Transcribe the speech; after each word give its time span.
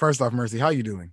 First 0.00 0.22
off, 0.22 0.32
Mercy, 0.32 0.58
how 0.58 0.70
you 0.70 0.82
doing? 0.82 1.12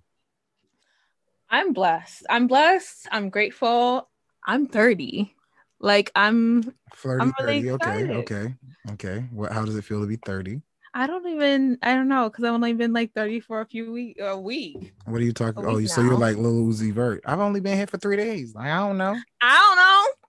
I'm 1.50 1.74
blessed. 1.74 2.24
I'm 2.30 2.46
blessed. 2.46 3.06
I'm 3.12 3.28
grateful. 3.28 4.08
I'm 4.46 4.64
30. 4.66 5.30
Like 5.78 6.10
I'm 6.16 6.74
Flirty, 6.94 7.20
I'm 7.20 7.34
really 7.38 7.68
30. 7.68 7.72
Okay, 7.72 7.90
excited. 7.90 8.16
okay, 8.16 8.54
okay. 8.92 9.18
What? 9.30 9.52
How 9.52 9.66
does 9.66 9.76
it 9.76 9.84
feel 9.84 10.00
to 10.00 10.06
be 10.06 10.16
30? 10.16 10.62
I 10.94 11.06
don't 11.06 11.26
even 11.26 11.76
I 11.82 11.96
don't 11.96 12.08
know 12.08 12.30
because 12.30 12.44
I've 12.44 12.54
only 12.54 12.72
been 12.72 12.94
like 12.94 13.12
30 13.12 13.40
for 13.40 13.60
a 13.60 13.66
few 13.66 13.92
week 13.92 14.16
a 14.22 14.40
week. 14.40 14.94
What 15.04 15.20
are 15.20 15.24
you 15.24 15.34
talking? 15.34 15.66
Oh, 15.66 15.76
you 15.76 15.86
so 15.86 16.00
you're 16.00 16.16
like 16.16 16.38
Lil 16.38 16.64
Uzi 16.64 16.90
Vert. 16.90 17.22
I've 17.26 17.40
only 17.40 17.60
been 17.60 17.76
here 17.76 17.86
for 17.86 17.98
three 17.98 18.16
days. 18.16 18.54
Like, 18.54 18.68
I 18.68 18.78
don't 18.78 18.96
know. 18.96 19.18
I 19.42 19.54
don't 19.54 19.76
know. 19.76 20.27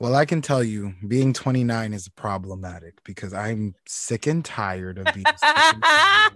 Well, 0.00 0.16
I 0.16 0.24
can 0.24 0.42
tell 0.42 0.62
you, 0.62 0.92
being 1.06 1.32
29 1.32 1.92
is 1.92 2.08
problematic 2.08 2.94
because 3.04 3.32
I'm 3.32 3.74
sick 3.86 4.26
and 4.26 4.44
tired 4.44 4.98
of 4.98 5.06
being. 5.14 5.24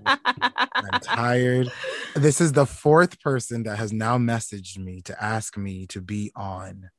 I'm 0.06 1.00
tired. 1.02 1.72
This 2.14 2.40
is 2.40 2.52
the 2.52 2.66
fourth 2.66 3.20
person 3.20 3.64
that 3.64 3.78
has 3.78 3.92
now 3.92 4.16
messaged 4.16 4.78
me 4.78 5.02
to 5.02 5.22
ask 5.22 5.56
me 5.56 5.86
to 5.88 6.00
be 6.00 6.30
on 6.36 6.90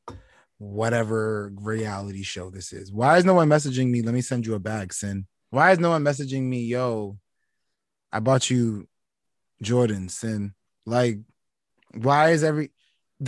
whatever 0.58 1.54
reality 1.56 2.24
show 2.24 2.50
this 2.50 2.74
is. 2.74 2.92
Why 2.92 3.18
is 3.18 3.24
no 3.24 3.36
one 3.36 3.48
messaging 3.48 3.90
me? 3.90 4.02
Let 4.02 4.14
me 4.14 4.22
send 4.22 4.46
you 4.46 4.56
a 4.56 4.60
bag, 4.60 4.92
Sin. 4.92 5.28
Why 5.52 5.72
is 5.72 5.80
no 5.80 5.92
one 5.92 6.04
messaging 6.04 6.44
me? 6.44 6.64
Yo, 6.64 7.18
I 8.12 8.20
bought 8.20 8.50
you 8.50 8.88
Jordan, 9.62 10.10
Sin. 10.10 10.54
Like, 10.86 11.20
why 11.94 12.32
is 12.32 12.44
every 12.44 12.72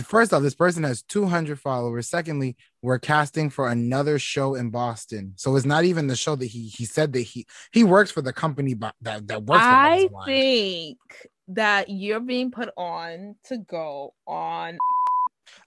first 0.00 0.32
off, 0.32 0.42
this 0.42 0.54
person 0.54 0.84
has 0.84 1.02
200 1.02 1.58
followers. 1.60 2.08
Secondly, 2.08 2.56
we're 2.82 2.98
casting 2.98 3.48
for 3.48 3.68
another 3.68 4.18
show 4.18 4.54
in 4.56 4.70
Boston. 4.70 5.34
So 5.36 5.54
it's 5.56 5.64
not 5.64 5.84
even 5.84 6.08
the 6.08 6.16
show 6.16 6.36
that 6.36 6.46
he 6.46 6.66
he 6.66 6.84
said 6.84 7.12
that 7.12 7.20
he 7.20 7.46
he 7.72 7.84
works 7.84 8.10
for 8.10 8.22
the 8.22 8.32
company 8.32 8.74
that, 8.74 9.26
that 9.28 9.44
works 9.44 9.62
for 9.62 9.68
I 9.68 10.08
think 10.26 10.98
that 11.48 11.88
you're 11.88 12.20
being 12.20 12.50
put 12.50 12.70
on 12.76 13.36
to 13.44 13.58
go 13.58 14.14
on 14.26 14.78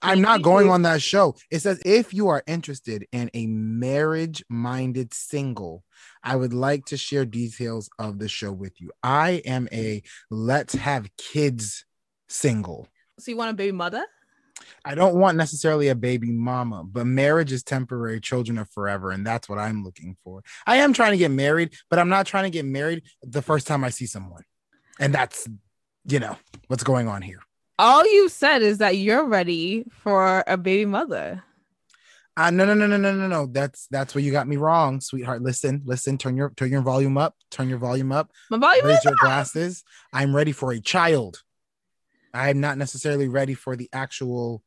I'm 0.02 0.20
not 0.20 0.42
going 0.42 0.68
on 0.68 0.82
that 0.82 1.00
show. 1.02 1.36
It 1.50 1.60
says 1.60 1.80
if 1.84 2.12
you 2.12 2.28
are 2.28 2.42
interested 2.46 3.06
in 3.12 3.30
a 3.34 3.46
marriage 3.46 4.44
minded 4.48 5.14
single, 5.14 5.84
I 6.22 6.36
would 6.36 6.52
like 6.52 6.86
to 6.86 6.96
share 6.96 7.24
details 7.24 7.88
of 7.98 8.18
the 8.18 8.28
show 8.28 8.52
with 8.52 8.80
you. 8.80 8.90
I 9.02 9.42
am 9.44 9.68
a 9.72 10.02
let's 10.30 10.74
have 10.74 11.08
kids 11.16 11.84
single. 12.28 12.88
so 13.18 13.30
you 13.30 13.36
want 13.36 13.50
a 13.50 13.54
baby 13.54 13.72
mother? 13.72 14.04
I 14.84 14.94
don't 14.94 15.16
want 15.16 15.36
necessarily 15.36 15.88
a 15.88 15.94
baby 15.94 16.30
mama, 16.30 16.84
but 16.84 17.06
marriage 17.06 17.52
is 17.52 17.62
temporary, 17.62 18.20
children 18.20 18.58
are 18.58 18.66
forever, 18.66 19.10
and 19.10 19.26
that's 19.26 19.48
what 19.48 19.58
I'm 19.58 19.84
looking 19.84 20.16
for. 20.24 20.42
I 20.66 20.76
am 20.76 20.92
trying 20.92 21.12
to 21.12 21.18
get 21.18 21.30
married, 21.30 21.74
but 21.90 21.98
I'm 21.98 22.08
not 22.08 22.26
trying 22.26 22.44
to 22.44 22.50
get 22.50 22.64
married 22.64 23.02
the 23.22 23.42
first 23.42 23.66
time 23.66 23.84
I 23.84 23.90
see 23.90 24.06
someone. 24.06 24.42
And 24.98 25.14
that's, 25.14 25.46
you 26.06 26.20
know, 26.20 26.36
what's 26.68 26.84
going 26.84 27.08
on 27.08 27.22
here. 27.22 27.40
All 27.78 28.04
you 28.10 28.28
said 28.28 28.62
is 28.62 28.78
that 28.78 28.96
you're 28.96 29.26
ready 29.26 29.84
for 29.90 30.42
a 30.46 30.56
baby 30.56 30.86
mother. 30.86 31.42
Uh, 32.38 32.50
no, 32.50 32.66
no, 32.66 32.74
no, 32.74 32.86
no, 32.86 32.96
no, 32.98 33.14
no, 33.14 33.28
no. 33.28 33.46
That's 33.46 33.86
that's 33.90 34.14
where 34.14 34.22
you 34.22 34.30
got 34.30 34.46
me 34.46 34.56
wrong, 34.56 35.00
sweetheart. 35.00 35.42
Listen, 35.42 35.82
listen. 35.86 36.18
Turn 36.18 36.36
your 36.36 36.50
turn 36.50 36.70
your 36.70 36.82
volume 36.82 37.16
up. 37.16 37.34
Turn 37.50 37.68
your 37.68 37.78
volume 37.78 38.12
up. 38.12 38.30
My 38.50 38.58
volume 38.58 38.84
Raise 38.84 38.98
is 38.98 39.04
your 39.04 39.14
up. 39.14 39.20
glasses. 39.20 39.84
I'm 40.12 40.36
ready 40.36 40.52
for 40.52 40.72
a 40.72 40.80
child. 40.80 41.42
I'm 42.36 42.60
not 42.60 42.76
necessarily 42.76 43.28
ready 43.28 43.54
for 43.54 43.76
the 43.76 43.88
actual 43.94 44.62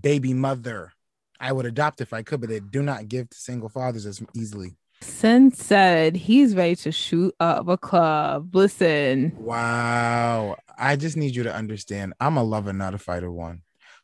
baby 0.00 0.32
mother. 0.32 0.92
I 1.38 1.52
would 1.52 1.66
adopt 1.66 2.00
if 2.00 2.14
I 2.14 2.22
could, 2.22 2.40
but 2.40 2.48
they 2.48 2.60
do 2.60 2.82
not 2.82 3.08
give 3.08 3.28
to 3.28 3.36
single 3.36 3.68
fathers 3.68 4.06
as 4.06 4.22
easily. 4.34 4.76
Sin 5.02 5.52
said 5.52 6.16
he's 6.16 6.54
ready 6.54 6.76
to 6.76 6.92
shoot 6.92 7.34
up 7.38 7.68
a 7.68 7.76
club. 7.76 8.54
Listen, 8.54 9.32
Wow. 9.38 10.56
I 10.78 10.96
just 10.96 11.16
need 11.16 11.36
you 11.36 11.42
to 11.42 11.54
understand. 11.54 12.14
I'm 12.20 12.38
a 12.38 12.42
lover, 12.42 12.72
not 12.72 12.94
a 12.94 12.98
fighter. 12.98 13.30
One. 13.30 13.62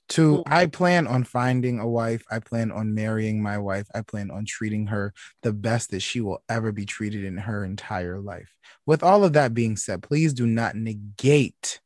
Two, 0.09 0.43
I 0.47 0.67
plan 0.67 1.07
on 1.07 1.25
finding 1.25 1.81
a 1.81 1.89
wife. 1.89 2.23
I 2.31 2.39
plan 2.39 2.71
on 2.71 2.95
marrying 2.95 3.43
my 3.43 3.59
wife. 3.59 3.89
I 3.95 4.03
plan 4.03 4.31
on 4.31 4.45
treating 4.45 4.87
her 4.87 5.13
the 5.43 5.53
best 5.53 5.91
that 5.91 6.01
she 6.01 6.21
will 6.21 6.43
ever 6.49 6.71
be 6.71 6.85
treated 6.85 7.25
in 7.25 7.39
her 7.39 7.65
entire 7.65 8.21
life. 8.21 8.55
With 8.85 9.03
all 9.03 9.25
of 9.25 9.33
that 9.33 9.53
being 9.55 9.77
said, 9.77 10.03
please 10.03 10.33
do 10.33 10.47
not 10.47 10.77
negate 10.77 11.81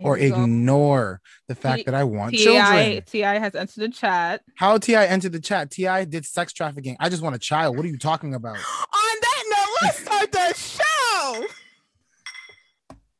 or 0.00 0.16
Here 0.16 0.30
we 0.30 0.36
go. 0.36 0.42
ignore 0.44 1.20
the 1.48 1.54
fact 1.54 1.78
T- 1.78 1.82
that 1.84 1.94
I 1.94 2.04
want 2.04 2.32
Ti 2.32 2.38
children. 2.44 3.02
T.I. 3.06 3.38
has 3.38 3.54
entered 3.54 3.80
the 3.80 3.88
chat. 3.88 4.42
How 4.56 4.78
T.I. 4.78 5.06
entered 5.06 5.32
the 5.32 5.40
chat? 5.40 5.70
T.I. 5.70 6.04
did 6.04 6.24
sex 6.26 6.52
trafficking. 6.52 6.96
I 7.00 7.08
just 7.08 7.22
want 7.22 7.36
a 7.36 7.38
child. 7.38 7.76
What 7.76 7.84
are 7.84 7.88
you 7.88 7.98
talking 7.98 8.34
about? 8.34 8.56
On 8.92 9.16
that 9.20 9.44
note, 9.50 9.76
let's 9.82 9.98
start 10.02 10.32
the 10.32 10.54
show. 10.54 11.46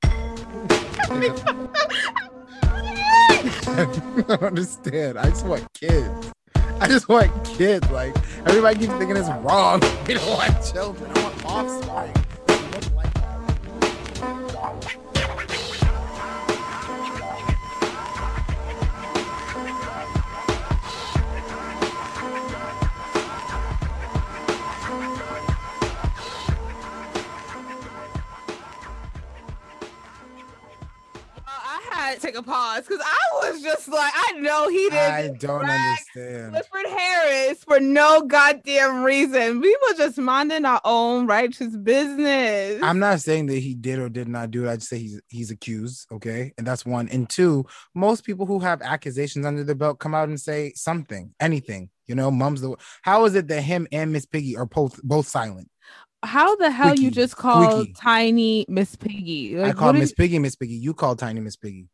I 3.72 3.84
don't 4.28 4.42
understand. 4.42 5.18
I 5.18 5.30
just 5.30 5.47
want 5.47 5.72
kids. 5.74 6.32
I 6.80 6.88
just 6.88 7.08
want 7.08 7.30
kids. 7.44 7.88
Like 7.91 8.16
everybody 8.47 8.78
keeps 8.80 8.92
thinking 8.94 9.16
it's 9.16 9.28
wrong. 9.28 9.80
We 10.06 10.14
don't 10.14 10.28
want 10.28 10.64
children. 10.72 11.10
I 11.14 11.22
want 11.22 11.44
offspring. 11.44 12.24
Had 32.10 32.21
to 32.21 32.26
take 32.26 32.37
a 32.37 32.43
pause 32.43 32.82
because 32.82 33.04
I 33.04 33.50
was 33.50 33.62
just 33.62 33.88
like, 33.88 34.12
I 34.15 34.32
know 34.41 34.69
he 34.69 34.88
didn't. 34.91 34.97
I 34.97 35.28
don't 35.38 35.65
understand. 35.65 36.53
Clifford 36.53 36.91
Harris 36.91 37.65
for 37.65 37.81
no 37.81 38.22
goddamn 38.22 39.03
reason. 39.03 39.60
We 39.60 39.76
were 39.88 39.94
just 39.97 40.19
minding 40.19 40.65
our 40.65 40.81
own 40.84 41.26
righteous 41.26 41.76
business. 41.76 42.81
I'm 42.82 42.98
not 42.98 43.21
saying 43.21 43.47
that 43.47 43.59
he 43.59 43.75
did 43.75 43.98
or 43.98 44.09
did 44.09 44.28
not 44.28 44.50
do 44.50 44.66
it. 44.66 44.71
I 44.71 44.76
just 44.76 44.88
say 44.88 44.98
he's 44.98 45.21
he's 45.28 45.50
accused. 45.50 46.06
Okay, 46.12 46.53
and 46.59 46.66
that's 46.66 46.84
one. 46.84 47.09
And 47.09 47.28
two, 47.28 47.65
most 47.94 48.25
people 48.25 48.47
who 48.47 48.59
have 48.59 48.82
accusations 48.82 49.47
under 49.47 49.65
their 49.65 49.75
belt 49.75 49.98
come 49.98 50.15
out 50.15 50.28
and 50.28 50.41
say 50.41 50.72
something, 50.75 51.34
anything. 51.41 51.91
You 52.06 52.15
know, 52.16 52.31
mom's 52.31 52.60
the. 52.60 52.77
How 53.03 53.25
is 53.25 53.34
it 53.34 53.48
that 53.48 53.62
him 53.62 53.87
and 53.92 54.12
Miss 54.12 54.27
Piggy 54.27 54.56
are 54.56 54.66
both 54.66 55.00
both 55.03 55.28
silent? 55.28 55.71
How 56.22 56.54
the 56.56 56.71
hell 56.71 56.94
you 56.94 57.10
just 57.10 57.37
called 57.37 57.72
squeaky. 57.72 57.92
Tiny 57.94 58.66
Miss 58.69 58.94
Piggy? 58.94 59.62
I 59.62 59.72
call 59.72 59.92
Miss 59.92 60.12
Piggy 60.12 60.38
Miss 60.38 60.54
Piggy. 60.54 60.75
You 60.75 60.92
call 60.92 61.16
Tiny 61.16 61.41
Miss 61.41 61.56
Piggy. 61.56 61.87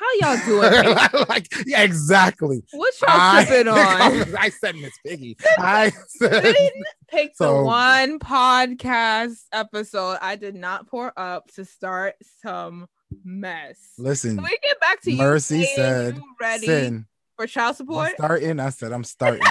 How 0.00 0.34
y'all 0.34 0.46
doing? 0.46 0.96
like 1.28 1.46
yeah, 1.66 1.82
exactly. 1.82 2.62
what 2.72 2.94
y'all 3.02 3.10
I, 3.10 3.44
sipping 3.44 3.68
on? 3.72 4.36
I 4.38 4.48
said 4.48 4.74
Miss 4.76 4.94
Piggy. 5.06 5.36
I 5.58 5.92
said 6.08 6.42
didn't 6.42 6.84
pick 7.08 7.32
the 7.36 7.44
So- 7.44 7.64
one 7.64 8.18
podcast 8.18 9.42
episode 9.52 10.16
I 10.22 10.36
did 10.36 10.54
not 10.54 10.86
pour 10.88 11.12
up 11.18 11.48
to 11.56 11.64
start 11.66 12.14
some 12.42 12.86
mess. 13.24 13.76
listen. 13.98 14.36
Can 14.36 14.44
we 14.44 14.58
get 14.62 14.80
back 14.80 15.02
to 15.02 15.10
you? 15.12 15.18
Mercy 15.18 15.64
said, 15.74 16.16
you 16.16 16.24
ready 16.40 16.66
Sin, 16.66 17.06
for 17.36 17.46
child 17.46 17.70
I'm 17.70 17.74
support? 17.76 18.12
starting. 18.14 18.58
I 18.58 18.70
said 18.70 18.92
I'm 18.92 19.04
starting. 19.04 19.42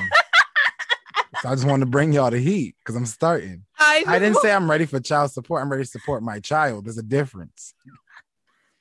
so 1.42 1.50
I 1.50 1.54
just 1.56 1.68
wanted 1.68 1.86
to 1.86 1.92
bring 1.92 2.12
y'all 2.12 2.32
the 2.32 2.40
heat 2.40 2.76
because 2.80 2.96
I'm 2.96 3.06
starting. 3.06 3.66
I 3.78 4.04
I, 4.08 4.18
didn't 4.18 4.38
say 4.38 4.52
I'm 4.52 4.70
ready 4.70 4.86
for 4.86 5.00
child 5.00 5.32
support. 5.32 5.62
I'm 5.62 5.70
ready 5.72 5.84
to 5.84 5.90
support 5.90 6.24
my 6.24 6.40
child. 6.40 6.86
There's 6.86 6.98
a 6.98 7.04
difference. 7.04 7.74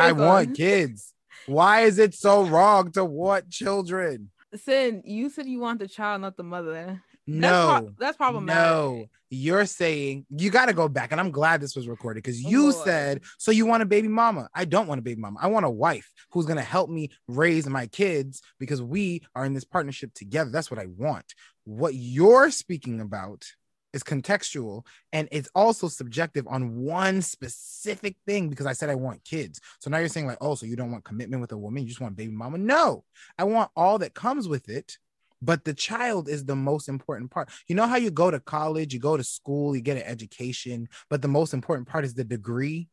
I 0.01 0.13
want 0.13 0.57
kids. 0.57 1.13
Why 1.49 1.81
is 1.83 1.99
it 1.99 2.15
so 2.15 2.45
wrong 2.45 2.93
to 2.93 3.05
want 3.05 3.51
children? 3.51 4.31
Sin, 4.55 5.03
you 5.05 5.31
said 5.31 5.47
you 5.47 5.61
want 5.61 5.79
the 5.81 5.89
child, 5.89 6.21
not 6.23 6.37
the 6.37 6.43
mother. 6.43 6.85
That's 6.85 7.03
No. 7.27 7.81
pro- 7.81 7.95
that's 7.99 8.17
problematic. 8.17 8.57
No, 8.57 9.07
you're 9.31 9.67
saying 9.67 10.25
you 10.31 10.51
got 10.51 10.67
to 10.67 10.73
go 10.73 10.89
back, 10.89 11.11
and 11.13 11.21
I'm 11.21 11.31
glad 11.31 11.61
this 11.61 11.77
was 11.77 11.87
recorded 11.89 12.23
because 12.23 12.41
you 12.41 12.71
Lord. 12.71 12.75
said 12.75 13.23
so. 13.39 13.51
You 13.51 13.67
want 13.67 13.83
a 13.83 13.87
baby 13.87 14.09
mama? 14.09 14.49
I 14.55 14.65
don't 14.65 14.87
want 14.87 14.99
a 14.99 15.03
baby 15.03 15.21
mama. 15.21 15.39
I 15.43 15.49
want 15.49 15.67
a 15.67 15.71
wife 15.71 16.11
who's 16.31 16.47
gonna 16.47 16.63
help 16.63 16.89
me 16.89 17.11
raise 17.27 17.67
my 17.67 17.87
kids 17.87 18.41
because 18.59 18.81
we 18.81 19.23
are 19.35 19.45
in 19.45 19.53
this 19.53 19.65
partnership 19.65 20.15
together. 20.15 20.51
That's 20.51 20.71
what 20.71 20.81
I 20.81 20.87
want. 20.87 21.35
What 21.65 21.95
you're 21.95 22.51
speaking 22.51 23.01
about 23.01 23.45
is 23.93 24.03
contextual 24.03 24.85
and 25.13 25.29
it's 25.33 25.49
also 25.55 25.89
subjective 25.89 26.47
on 26.47 26.77
one 26.77 27.23
specific 27.23 28.17
thing 28.27 28.49
because 28.49 28.67
I 28.67 28.73
said 28.73 28.91
I 28.91 28.95
want 28.95 29.25
kids. 29.25 29.61
So 29.81 29.91
now 29.91 29.99
you're 29.99 30.09
saying 30.09 30.27
like, 30.27 30.39
oh, 30.41 30.55
so 30.55 30.67
you 30.67 30.77
don't 30.77 30.93
want 30.93 31.05
commitment 31.05 31.41
with 31.41 31.53
a 31.53 31.59
woman? 31.59 31.83
You 31.83 31.89
just 31.89 32.01
want 32.01 32.17
baby 32.17 32.33
mama? 32.33 32.59
No, 32.59 33.05
I 33.39 33.45
want 33.45 33.71
all 33.77 33.99
that 33.99 34.15
comes 34.15 34.49
with 34.49 34.69
it 34.69 34.99
but 35.41 35.65
the 35.65 35.75
child 35.75 36.29
is 36.29 36.45
the 36.45 36.57
most 36.57 36.89
important 36.89 37.31
part. 37.31 37.49
You 37.69 37.77
know 37.77 37.87
how 37.87 37.97
you 37.97 38.11
go 38.11 38.29
to 38.31 38.41
college, 38.41 38.93
you 38.93 39.01
go 39.01 39.17
to 39.17 39.23
school, 39.23 39.77
you 39.77 39.83
get 39.83 39.97
an 39.97 40.03
education, 40.03 40.89
but 41.09 41.23
the 41.23 41.29
most 41.29 41.55
important 41.55 41.87
part 41.89 42.05
is 42.05 42.15
the 42.15 42.25
degree. 42.25 42.89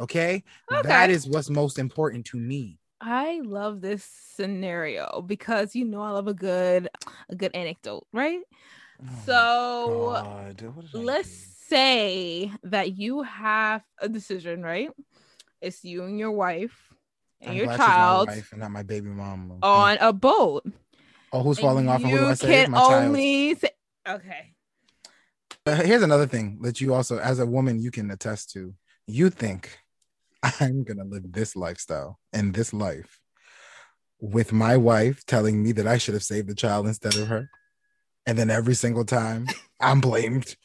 Okay, 0.00 0.42
that 0.82 1.04
Okay. 1.04 1.12
is 1.12 1.28
what's 1.28 1.48
most 1.50 1.78
important 1.78 2.24
to 2.26 2.36
me. 2.36 2.78
I 3.00 3.40
love 3.44 3.80
this 3.80 4.04
scenario 4.34 5.22
because 5.24 5.76
you 5.76 5.84
know 5.84 6.00
I 6.00 6.10
love 6.10 6.26
a 6.26 6.34
good 6.34 6.88
a 7.28 7.36
good 7.36 7.54
anecdote, 7.54 8.06
right? 8.12 8.40
So 9.24 10.12
God, 10.14 10.62
what 10.62 10.90
did 10.90 10.94
I 10.94 10.98
let's 10.98 11.30
say 11.68 12.50
that 12.62 12.96
you 12.96 13.22
have 13.22 13.82
a 14.00 14.08
decision, 14.08 14.62
right? 14.62 14.90
It's 15.60 15.84
you 15.84 16.04
and 16.04 16.18
your 16.18 16.32
wife 16.32 16.76
and 17.40 17.52
I'm 17.52 17.56
your 17.56 17.66
she's 17.66 17.78
my 17.78 17.84
child 17.86 18.28
wife 18.28 18.52
and 18.52 18.60
not 18.60 18.70
my 18.70 18.82
baby 18.82 19.08
mom, 19.08 19.58
on 19.62 19.98
a 20.00 20.12
boat. 20.12 20.64
oh, 21.32 21.42
who's 21.42 21.58
And 21.58 21.64
falling 21.64 21.88
off? 21.88 22.02
And 22.02 22.10
who 22.10 22.18
do 22.18 22.24
you 22.24 22.30
I 22.30 22.34
say? 22.34 22.46
can 22.64 22.70
My 22.70 22.78
child. 22.78 23.04
only 23.06 23.54
say, 23.54 23.70
okay. 24.08 24.50
Here's 25.66 26.02
another 26.02 26.26
thing 26.26 26.58
that 26.62 26.80
you 26.80 26.92
also, 26.92 27.18
as 27.18 27.38
a 27.38 27.46
woman, 27.46 27.80
you 27.80 27.90
can 27.90 28.10
attest 28.10 28.50
to. 28.52 28.74
You 29.06 29.30
think 29.30 29.78
I'm 30.60 30.84
gonna 30.84 31.04
live 31.04 31.32
this 31.32 31.56
lifestyle 31.56 32.18
and 32.32 32.52
this 32.54 32.72
life 32.74 33.20
with 34.20 34.52
my 34.52 34.76
wife 34.76 35.24
telling 35.26 35.62
me 35.62 35.72
that 35.72 35.86
I 35.86 35.98
should 35.98 36.14
have 36.14 36.22
saved 36.22 36.48
the 36.48 36.54
child 36.54 36.86
instead 36.86 37.14
of 37.16 37.28
her, 37.28 37.48
and 38.26 38.38
then 38.38 38.50
every 38.50 38.74
single 38.74 39.04
time 39.04 39.46
I'm 39.80 40.00
blamed 40.00 40.56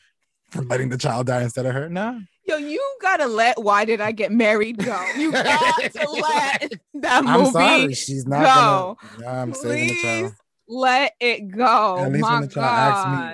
for 0.52 0.64
letting 0.64 0.90
the 0.90 0.98
child 0.98 1.28
die 1.28 1.44
instead 1.44 1.66
of 1.66 1.74
her. 1.74 1.90
No, 1.90 2.20
Yo, 2.50 2.58
you 2.58 2.84
gotta 3.00 3.28
let 3.28 3.62
Why 3.62 3.86
Did 3.86 4.02
I 4.02 4.12
Get 4.12 4.32
Married 4.32 4.80
go. 4.80 5.06
You 5.16 5.32
got 5.34 5.92
to 5.92 6.10
let 6.10 6.74
that 6.96 7.24
movie 7.24 7.46
I'm 7.46 7.52
sorry, 7.52 7.94
she's 7.94 8.26
not 8.26 8.44
go. 8.44 8.98
gonna. 9.20 9.28
I'm 9.42 9.54
saving 9.54 9.88
the 9.90 10.02
child. 10.02 10.24
Please 10.32 10.34
let 10.68 11.14
it 11.20 11.48
go. 11.52 11.98
At 12.00 12.12
least 12.12 12.22
My 12.24 12.34
when 12.40 12.42
the 12.42 12.48
child 12.48 12.66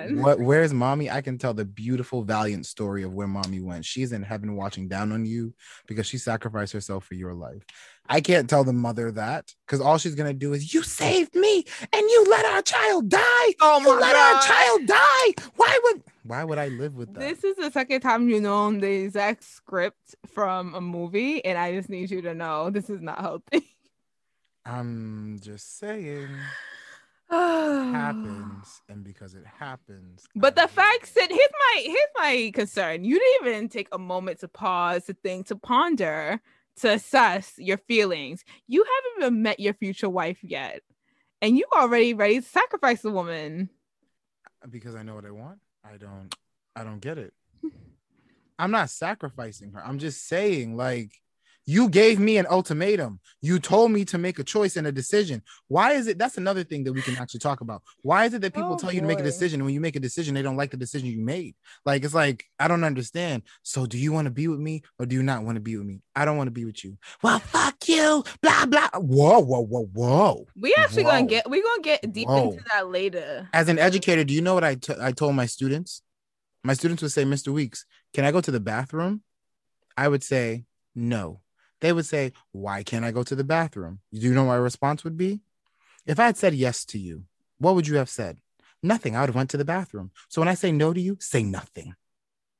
asks 0.02 0.10
me, 0.10 0.20
"What? 0.20 0.38
Where's 0.38 0.74
mommy?" 0.74 1.10
I 1.10 1.22
can 1.22 1.38
tell 1.38 1.54
the 1.54 1.64
beautiful, 1.64 2.24
valiant 2.24 2.66
story 2.66 3.04
of 3.04 3.14
where 3.14 3.26
mommy 3.26 3.60
went. 3.60 3.86
She's 3.86 4.12
in 4.12 4.22
heaven, 4.22 4.54
watching 4.54 4.86
down 4.86 5.12
on 5.12 5.24
you 5.24 5.54
because 5.86 6.06
she 6.06 6.18
sacrificed 6.18 6.74
herself 6.74 7.04
for 7.06 7.14
your 7.14 7.32
life. 7.32 7.62
I 8.08 8.20
can't 8.20 8.48
tell 8.48 8.64
the 8.64 8.72
mother 8.72 9.10
that 9.12 9.54
because 9.66 9.80
all 9.80 9.98
she's 9.98 10.14
gonna 10.14 10.32
do 10.32 10.52
is, 10.52 10.72
"You 10.72 10.82
saved 10.82 11.34
me, 11.34 11.64
and 11.92 12.02
you 12.02 12.26
let 12.28 12.44
our 12.46 12.62
child 12.62 13.08
die. 13.08 13.54
Oh 13.60 13.80
you 13.80 13.94
my 13.94 14.00
let 14.00 14.12
God. 14.12 14.34
our 14.34 14.42
child 14.42 14.86
die. 14.86 15.44
Why 15.56 15.78
would? 15.84 16.02
Why 16.24 16.44
would 16.44 16.58
I 16.58 16.68
live 16.68 16.94
with 16.94 17.12
that?" 17.14 17.20
This 17.20 17.44
is 17.44 17.56
the 17.56 17.70
second 17.70 18.00
time 18.00 18.28
you 18.28 18.40
know 18.40 18.72
the 18.78 18.90
exact 18.90 19.44
script 19.44 20.14
from 20.26 20.74
a 20.74 20.80
movie, 20.80 21.44
and 21.44 21.58
I 21.58 21.72
just 21.72 21.88
need 21.88 22.10
you 22.10 22.22
to 22.22 22.34
know 22.34 22.70
this 22.70 22.90
is 22.90 23.00
not 23.00 23.20
healthy. 23.20 23.66
I'm 24.66 25.38
just 25.40 25.78
saying, 25.78 26.28
it 27.30 27.92
happens, 27.92 28.82
and 28.88 29.04
because 29.04 29.34
it 29.34 29.46
happens. 29.46 30.26
But 30.34 30.58
I 30.58 30.62
the 30.62 30.68
fact 30.68 31.14
that 31.14 31.30
here's 31.30 31.48
my 31.60 31.82
here's 31.84 32.08
my 32.16 32.50
concern. 32.54 33.04
You 33.04 33.18
didn't 33.18 33.48
even 33.48 33.68
take 33.68 33.88
a 33.92 33.98
moment 33.98 34.40
to 34.40 34.48
pause, 34.48 35.04
to 35.06 35.14
think, 35.14 35.46
to 35.48 35.56
ponder, 35.56 36.40
to 36.76 36.92
assess 36.92 37.54
your 37.58 37.78
feelings. 37.78 38.44
You 38.66 38.84
haven't 38.84 39.26
even 39.26 39.42
met 39.42 39.60
your 39.60 39.74
future 39.74 40.08
wife 40.08 40.38
yet, 40.42 40.82
and 41.42 41.56
you 41.56 41.64
already 41.74 42.14
ready 42.14 42.40
to 42.40 42.46
sacrifice 42.46 43.04
a 43.04 43.10
woman. 43.10 43.70
because 44.70 44.94
I 44.94 45.02
know 45.02 45.14
what 45.14 45.24
I 45.24 45.30
want. 45.30 45.58
I 45.84 45.96
don't 45.96 46.34
I 46.74 46.84
don't 46.84 47.00
get 47.00 47.18
it. 47.18 47.32
I'm 48.58 48.70
not 48.70 48.90
sacrificing 48.90 49.72
her. 49.72 49.84
I'm 49.84 49.98
just 49.98 50.26
saying 50.26 50.76
like 50.76 51.12
you 51.68 51.88
gave 51.88 52.20
me 52.20 52.38
an 52.38 52.46
ultimatum. 52.46 53.18
You 53.42 53.58
told 53.58 53.90
me 53.90 54.04
to 54.06 54.18
make 54.18 54.38
a 54.38 54.44
choice 54.44 54.76
and 54.76 54.86
a 54.86 54.92
decision. 54.92 55.42
Why 55.66 55.92
is 55.92 56.06
it 56.06 56.16
that's 56.16 56.38
another 56.38 56.62
thing 56.62 56.84
that 56.84 56.92
we 56.92 57.02
can 57.02 57.16
actually 57.16 57.40
talk 57.40 57.60
about. 57.60 57.82
Why 58.02 58.24
is 58.26 58.34
it 58.34 58.40
that 58.42 58.54
people 58.54 58.74
Oh, 58.74 58.76
tell 58.76 58.92
you 58.92 59.00
to 59.00 59.06
make 59.06 59.18
a 59.18 59.24
decision 59.24 59.60
and 59.60 59.64
when 59.66 59.74
you 59.74 59.80
make 59.80 59.96
a 59.96 60.00
decision 60.00 60.34
they 60.34 60.42
don't 60.42 60.56
like 60.56 60.70
the 60.70 60.76
decision 60.76 61.08
you 61.08 61.20
made? 61.20 61.54
Like 61.84 62.04
it's 62.04 62.14
like 62.14 62.44
I 62.58 62.68
don't 62.68 62.84
understand. 62.84 63.42
So 63.62 63.84
do 63.84 63.98
you 63.98 64.12
want 64.12 64.26
to 64.26 64.30
be 64.30 64.46
with 64.48 64.60
me 64.60 64.82
or 64.98 65.06
do 65.06 65.16
you 65.16 65.22
not 65.22 65.42
want 65.44 65.56
to 65.56 65.60
be 65.60 65.76
with 65.76 65.86
me? 65.86 66.02
I 66.14 66.24
don't 66.24 66.36
want 66.36 66.46
to 66.46 66.52
be 66.52 66.64
with 66.64 66.84
you. 66.84 66.98
Well, 67.22 67.40
fuck 67.40 67.88
you. 67.88 68.22
Blah 68.42 68.66
blah. 68.66 68.88
Whoa, 68.94 69.40
whoa, 69.40 69.64
whoa, 69.64 69.90
whoa. 69.92 70.46
We 70.56 70.74
actually 70.78 71.02
gonna 71.04 71.26
get 71.26 71.50
we 71.50 71.62
gonna 71.62 71.82
get 71.82 72.12
deep 72.12 72.28
Whoa. 72.28 72.52
into 72.52 72.64
that 72.72 72.88
later. 72.88 73.48
as 73.52 73.68
an 73.68 73.78
educator, 73.78 74.22
do 74.24 74.32
you 74.34 74.40
know 74.40 74.54
what 74.54 74.64
I 74.64 74.76
t- 74.76 74.94
I 75.00 75.12
told 75.12 75.34
my 75.34 75.46
students? 75.46 76.02
My 76.62 76.74
students 76.74 77.02
would 77.02 77.12
say, 77.12 77.24
Mr. 77.24 77.52
Weeks, 77.52 77.84
can 78.12 78.24
I 78.24 78.32
go 78.32 78.40
to 78.40 78.50
the 78.50 78.60
bathroom? 78.60 79.22
I 79.96 80.08
would 80.08 80.24
say, 80.24 80.64
no. 80.94 81.40
They 81.80 81.92
would 81.92 82.06
say, 82.06 82.32
why 82.52 82.82
can't 82.82 83.04
I 83.04 83.10
go 83.10 83.22
to 83.22 83.34
the 83.34 83.44
bathroom? 83.44 84.00
Do 84.12 84.20
you 84.20 84.32
know 84.34 84.44
what 84.44 84.54
my 84.54 84.56
response 84.56 85.04
would 85.04 85.16
be? 85.16 85.40
If 86.06 86.18
I 86.18 86.26
had 86.26 86.36
said 86.36 86.54
yes 86.54 86.84
to 86.86 86.98
you, 86.98 87.24
what 87.58 87.74
would 87.74 87.86
you 87.86 87.96
have 87.96 88.08
said? 88.08 88.38
Nothing. 88.82 89.16
I 89.16 89.20
would 89.20 89.28
have 89.28 89.36
went 89.36 89.50
to 89.50 89.56
the 89.56 89.64
bathroom. 89.64 90.10
So 90.28 90.40
when 90.40 90.48
I 90.48 90.54
say 90.54 90.72
no 90.72 90.92
to 90.92 91.00
you, 91.00 91.16
say 91.20 91.42
nothing. 91.42 91.94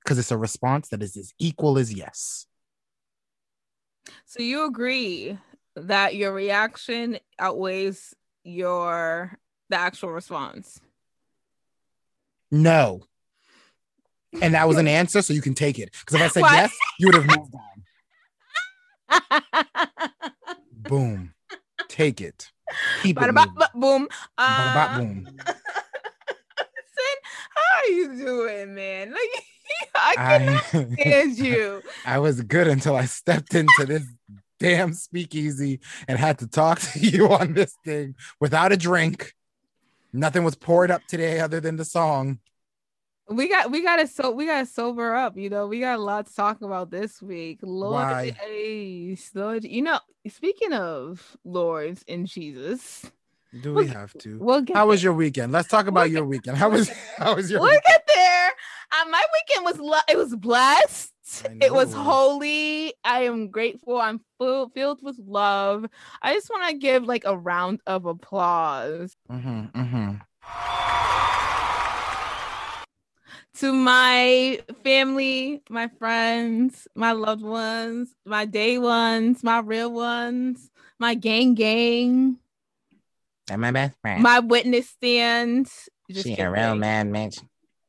Because 0.03 0.19
it's 0.19 0.31
a 0.31 0.37
response 0.37 0.89
that 0.89 1.03
is 1.03 1.17
as 1.17 1.33
equal 1.39 1.79
as 1.79 1.93
yes. 1.93 2.47
So 4.25 4.43
you 4.43 4.67
agree 4.67 5.39
that 5.75 6.15
your 6.15 6.33
reaction 6.33 7.19
outweighs 7.39 8.15
your 8.45 9.39
the 9.69 9.77
actual 9.77 10.11
response. 10.11 10.81
No. 12.51 13.03
And 14.41 14.55
that 14.55 14.69
was 14.69 14.79
an 14.79 14.89
answer, 14.89 15.23
so 15.23 15.33
you 15.33 15.43
can 15.43 15.55
take 15.55 15.79
it. 15.79 15.91
Because 16.01 16.15
if 16.15 16.23
I 16.23 16.29
said 16.29 16.41
What? 16.43 16.53
yes, 16.53 16.77
you 16.99 17.09
would 17.09 17.15
have 17.15 17.27
moved 17.27 17.55
on. 17.55 17.76
Boom. 20.71 21.35
Take 21.89 22.21
it. 22.21 22.51
Keep 23.03 23.21
it. 23.21 23.35
Bop, 23.35 23.73
boom. 23.75 24.09
Uh, 24.37 24.99
boom. 24.99 25.27
Sin, 25.27 27.17
how 27.55 27.79
are 27.79 27.89
you 27.91 28.17
doing, 28.19 28.75
man? 28.75 29.13
Like 29.13 29.45
I 29.95 30.15
cannot 30.15 30.75
I, 30.75 30.95
stand 31.01 31.39
you. 31.39 31.83
I 32.05 32.19
was 32.19 32.41
good 32.43 32.69
until 32.69 32.97
I 32.97 33.05
stepped 33.07 33.55
into 33.55 33.85
this 33.87 34.05
damn 34.59 34.93
speakeasy 34.93 35.81
and 36.09 36.19
had 36.19 36.39
to 36.39 36.47
talk 36.47 36.81
to 36.93 36.99
you 37.01 37.29
on 37.29 37.55
this 37.55 37.75
thing 37.85 38.15
without 38.41 38.73
a 38.73 38.77
drink. 38.77 39.35
Nothing 40.13 40.45
was 40.45 40.55
poured 40.55 40.91
up 40.91 41.03
today 41.09 41.41
other 41.41 41.61
than 41.61 41.77
the 41.77 41.85
song. 41.85 42.39
We 43.29 43.49
got 43.49 43.71
we 43.73 43.83
gotta 43.83 44.07
so 44.07 44.31
we 44.31 44.47
gotta 44.47 44.67
sober 44.67 45.15
up, 45.15 45.37
you 45.37 45.51
know. 45.51 45.67
We 45.67 45.81
got 45.81 45.99
a 45.99 46.03
lot 46.03 46.27
to 46.27 46.35
talk 46.35 46.63
about 46.63 46.91
this 46.91 47.21
week. 47.21 47.59
Lord? 47.63 48.37
Lord, 49.35 49.65
you 49.65 49.83
know, 49.83 49.99
speaking 50.29 50.73
of 50.73 51.37
Lords 51.45 52.05
and 52.07 52.29
Jesus, 52.29 53.11
Do 53.61 53.75
We'll 53.75 53.85
we 53.85 53.91
have 53.91 54.17
to? 54.19 54.39
we'll 54.39 54.61
get 54.63 54.77
How 54.77 54.87
was 54.87 55.03
your 55.03 55.13
weekend? 55.13 55.51
Let's 55.51 55.67
talk 55.67 55.89
about 55.89 56.03
We'll 56.03 56.13
your 56.13 56.25
weekend. 56.25 56.57
How 56.57 56.71
was 56.71 56.89
how 57.19 57.35
was 57.35 57.51
your 57.51 57.61
we'll 57.61 57.71
weekend? 57.71 57.83
get 57.89 58.09
there. 58.15 58.49
Uh, 58.93 59.09
my 59.11 59.25
weekend 59.35 59.65
was 59.65 59.79
lo- 59.81 60.07
it 60.09 60.17
was 60.17 60.37
blessed. 60.37 61.13
It 61.61 61.75
was 61.75 61.93
holy. 61.93 62.95
I 63.03 63.23
am 63.25 63.51
grateful. 63.51 64.01
I'm 64.01 64.21
full, 64.39 64.69
filled 64.71 65.01
with 65.03 65.17
love. 65.19 65.85
I 66.23 66.33
just 66.33 66.49
want 66.49 66.69
to 66.71 66.79
give 66.79 67.03
like 67.03 67.25
a 67.25 67.37
round 67.37 67.81
of 67.89 68.07
applause 68.07 69.17
Mhm, 69.29 69.73
mhm. 69.73 70.21
To 73.57 73.73
my 73.73 74.61
family, 74.85 75.63
my 75.71 75.89
friends, 75.99 76.87
my 76.95 77.13
loved 77.13 77.43
ones, 77.43 78.15
my 78.25 78.45
day 78.45 78.79
ones, 78.79 79.43
my 79.43 79.59
real 79.61 79.93
ones, 79.93 80.71
my 80.99 81.15
gang 81.15 81.55
gang, 81.55 82.39
And 83.51 83.61
my 83.61 83.71
best 83.71 83.97
friend. 84.03 84.23
my 84.23 84.41
witness 84.41 84.89
stand. 84.89 85.71
Just 86.11 86.27
she 86.27 86.37
a 86.37 86.51
real 86.51 86.75
man, 86.75 87.13
bitch. 87.13 87.43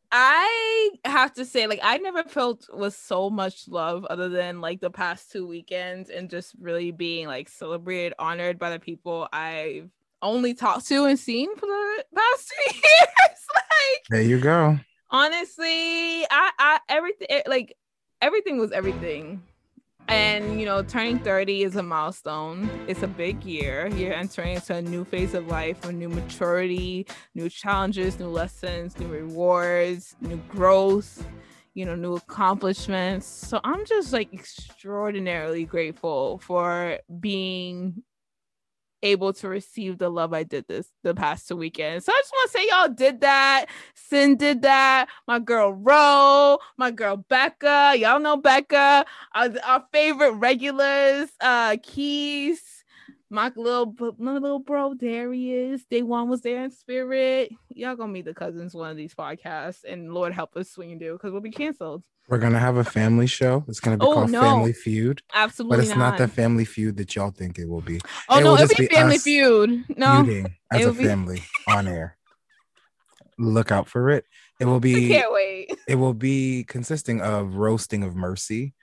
I 0.09 0.91
have 1.03 1.33
to 1.33 1.43
say, 1.43 1.67
like, 1.67 1.81
I 1.83 1.97
never 1.97 2.23
felt 2.23 2.65
with 2.73 2.95
so 2.95 3.29
much 3.29 3.67
love 3.67 4.05
other 4.05 4.29
than 4.29 4.61
like 4.61 4.79
the 4.79 4.89
past 4.89 5.31
two 5.31 5.45
weekends 5.45 6.09
and 6.09 6.29
just 6.29 6.53
really 6.61 6.91
being 6.91 7.27
like 7.27 7.49
celebrated, 7.49 8.13
honored 8.17 8.57
by 8.57 8.69
the 8.69 8.79
people 8.79 9.27
I've 9.33 9.89
only 10.21 10.53
talked 10.53 10.87
to 10.87 11.05
and 11.05 11.19
seen 11.19 11.53
for 11.57 11.65
the 11.65 12.03
past 12.15 12.53
two 12.71 12.73
years. 12.73 13.39
like, 13.53 14.03
There 14.09 14.21
you 14.21 14.39
go. 14.39 14.79
Honestly, 15.09 16.23
I, 16.29 16.51
I, 16.59 16.79
everything, 16.89 17.27
eh, 17.29 17.43
like, 17.47 17.75
everything 18.21 18.57
was 18.57 18.71
everything. 18.71 19.43
And 20.09 20.57
you 20.57 20.65
know, 20.65 20.83
turning 20.83 21.19
30 21.19 21.63
is 21.63 21.75
a 21.75 21.83
milestone. 21.83 22.69
It's 22.87 23.03
a 23.03 23.07
big 23.07 23.43
year. 23.43 23.87
You're 23.87 24.13
entering 24.13 24.55
into 24.55 24.75
a 24.75 24.81
new 24.81 25.03
phase 25.03 25.33
of 25.33 25.47
life, 25.47 25.83
a 25.83 25.91
new 25.91 26.07
maturity, 26.07 27.05
new 27.35 27.49
challenges, 27.49 28.17
new 28.17 28.29
lessons, 28.29 28.97
new 28.97 29.07
rewards, 29.07 30.15
new 30.21 30.37
growth, 30.47 31.27
you 31.73 31.85
know, 31.85 31.95
new 31.95 32.15
accomplishments. 32.15 33.27
So 33.27 33.59
I'm 33.65 33.85
just 33.85 34.13
like 34.13 34.33
extraordinarily 34.33 35.65
grateful 35.65 36.39
for 36.39 36.99
being 37.19 38.01
able 39.03 39.33
to 39.33 39.47
receive 39.47 39.97
the 39.97 40.09
love 40.09 40.33
I 40.33 40.43
did 40.43 40.67
this 40.67 40.91
the 41.03 41.13
past 41.13 41.47
two 41.47 41.55
weekends. 41.55 42.05
So 42.05 42.11
I 42.11 42.19
just 42.21 42.31
want 42.33 42.51
to 42.51 42.57
say 42.57 42.67
y'all 42.69 42.89
did 42.89 43.21
that. 43.21 43.65
Sin 43.93 44.35
did 44.37 44.61
that. 44.63 45.07
My 45.27 45.39
girl 45.39 45.73
Ro, 45.73 46.57
my 46.77 46.91
girl 46.91 47.17
Becca. 47.17 47.95
Y'all 47.97 48.19
know 48.19 48.37
Becca. 48.37 49.05
Our, 49.35 49.49
our 49.63 49.85
favorite 49.91 50.31
regulars, 50.33 51.29
uh 51.41 51.77
Keys, 51.83 52.83
my 53.29 53.51
little 53.55 53.93
my 54.17 54.33
little 54.33 54.59
bro 54.59 54.93
Darius. 54.93 55.85
Day 55.85 56.01
one 56.01 56.29
was 56.29 56.41
there 56.41 56.63
in 56.63 56.71
spirit. 56.71 57.51
Y'all 57.69 57.95
gonna 57.95 58.11
meet 58.11 58.25
the 58.25 58.33
cousins 58.33 58.73
one 58.73 58.89
of 58.89 58.97
these 58.97 59.13
podcasts, 59.13 59.83
and 59.83 60.13
Lord 60.13 60.33
help 60.33 60.55
us 60.55 60.77
when 60.77 60.89
you 60.89 60.97
do, 60.97 61.13
because 61.13 61.31
we'll 61.31 61.41
be 61.41 61.51
canceled. 61.51 62.03
We're 62.29 62.39
gonna 62.39 62.59
have 62.59 62.75
a 62.77 62.83
family 62.83 63.27
show. 63.27 63.63
It's 63.69 63.79
gonna 63.79 63.97
be 63.97 64.05
Oh, 64.05 64.13
called 64.13 64.31
no. 64.31 64.41
Family 64.41 64.73
Feud, 64.73 65.21
Absolutely 65.33 65.77
but 65.77 65.81
it's 65.83 65.89
not. 65.91 65.97
not. 65.97 66.17
the 66.17 66.27
Family 66.27 66.65
Feud 66.65 66.97
that 66.97 67.15
y'all 67.15 67.31
think 67.31 67.57
it 67.57 67.67
will 67.69 67.81
be. 67.81 68.01
oh 68.29 68.39
it 68.39 68.43
no, 68.43 68.55
it'll 68.55 68.75
be 68.75 68.87
Family 68.87 69.17
Feud. 69.17 69.85
No, 69.97 70.21
as 70.71 70.79
a 70.79 70.81
it'll 70.81 70.93
be- 70.93 71.05
family 71.05 71.43
on 71.67 71.87
air. 71.87 72.17
Look 73.39 73.71
out 73.71 73.87
for 73.87 74.09
it. 74.09 74.25
It 74.59 74.65
will 74.65 74.75
I 74.77 74.79
be 74.79 75.07
can't 75.09 75.31
wait. 75.31 75.71
it 75.87 75.95
will 75.95 76.13
be 76.15 76.63
consisting 76.67 77.21
of 77.21 77.55
roasting 77.55 78.03
of 78.03 78.15
mercy. 78.15 78.73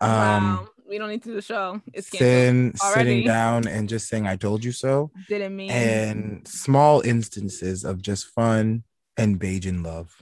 Um 0.00 0.08
wow. 0.10 0.68
We 0.88 0.96
don't 0.96 1.10
need 1.10 1.22
to 1.24 1.28
do 1.28 1.34
the 1.34 1.42
show. 1.42 1.82
It's 1.92 2.10
already. 2.14 2.78
sitting 2.80 3.24
down 3.26 3.68
and 3.68 3.90
just 3.90 4.08
saying 4.08 4.26
I 4.26 4.36
told 4.36 4.64
you 4.64 4.72
so. 4.72 5.10
Didn't 5.28 5.54
mean 5.54 5.70
And 5.70 6.48
small 6.48 7.02
instances 7.02 7.84
of 7.84 8.00
just 8.00 8.26
fun 8.28 8.84
and 9.18 9.38
Bajan 9.38 9.84
love. 9.84 10.16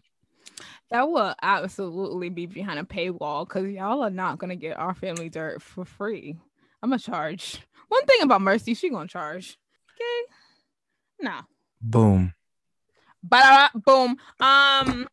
That 0.90 1.09
will 1.09 1.35
absolutely 1.43 2.28
be 2.28 2.47
behind 2.47 2.78
a 2.78 2.85
paywall 2.85 3.47
because 3.47 3.69
y'all 3.69 4.02
are 4.02 4.11
not 4.11 4.38
gonna 4.38 4.57
get 4.57 4.78
our 4.78 4.95
family 4.95 5.28
dirt 5.28 5.61
for 5.62 5.85
free. 5.85 6.38
I'm 6.83 6.90
gonna 6.90 6.99
charge. 6.99 7.61
One 7.88 8.05
thing 8.07 8.23
about 8.23 8.43
Mercy, 8.43 8.75
she 8.75 8.90
gonna 8.90 9.09
charge. 9.09 9.59
Okay. 9.95 10.33
Nah. 11.21 11.43
Boom. 11.81 12.35
But 13.23 13.73
boom. 13.85 14.16
Um, 14.40 15.09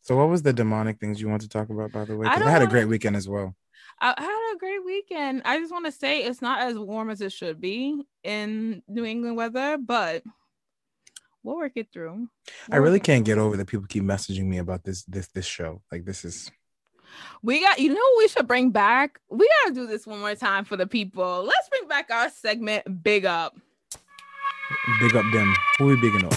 So 0.00 0.16
what 0.16 0.28
was 0.28 0.42
the 0.42 0.52
demonic 0.52 0.98
things 0.98 1.20
you 1.20 1.28
want 1.28 1.42
to 1.42 1.48
talk 1.48 1.70
about 1.70 1.92
by 1.92 2.04
the 2.04 2.16
way? 2.16 2.26
I 2.26 2.34
I, 2.34 2.50
had 2.50 2.62
a 2.62 2.66
great 2.66 2.86
weekend 2.86 3.16
as 3.16 3.28
well. 3.28 3.54
I 4.00 4.14
had 4.16 4.54
a 4.54 4.58
great 4.58 4.84
weekend. 4.84 5.42
I 5.44 5.58
just 5.58 5.72
want 5.72 5.86
to 5.86 5.92
say 5.92 6.24
it's 6.24 6.42
not 6.42 6.60
as 6.60 6.76
warm 6.76 7.10
as 7.10 7.20
it 7.20 7.32
should 7.32 7.60
be 7.60 8.02
in 8.22 8.82
New 8.88 9.04
England 9.04 9.36
weather, 9.36 9.78
but 9.78 10.22
we'll 11.44 11.56
work 11.56 11.72
it 11.76 11.92
through. 11.92 12.28
I 12.70 12.76
We'll 12.76 12.84
really 12.84 13.00
can't 13.00 13.24
get 13.24 13.38
over 13.38 13.56
that 13.56 13.66
people 13.68 13.86
keep 13.86 14.02
messaging 14.02 14.46
me 14.46 14.58
about 14.58 14.82
this 14.82 15.04
this 15.04 15.28
this 15.28 15.46
show. 15.46 15.82
Like 15.92 16.04
this 16.04 16.24
is 16.24 16.50
We 17.42 17.60
got, 17.60 17.78
you 17.78 17.90
know, 17.90 17.94
what 17.94 18.18
we 18.18 18.28
should 18.28 18.48
bring 18.48 18.70
back. 18.70 19.20
We 19.30 19.48
gotta 19.62 19.74
do 19.74 19.86
this 19.86 20.06
one 20.06 20.20
more 20.20 20.34
time 20.34 20.64
for 20.64 20.76
the 20.76 20.86
people. 20.86 21.44
Let's 21.44 21.68
bring 21.68 21.86
back 21.86 22.10
our 22.10 22.30
segment, 22.30 23.04
Big 23.04 23.24
Up. 23.26 23.56
big 25.00 25.14
up 25.14 25.24
them. 25.32 25.54
Who 25.78 25.86
we 25.86 25.96
bigging 25.96 26.24
up? 26.24 26.34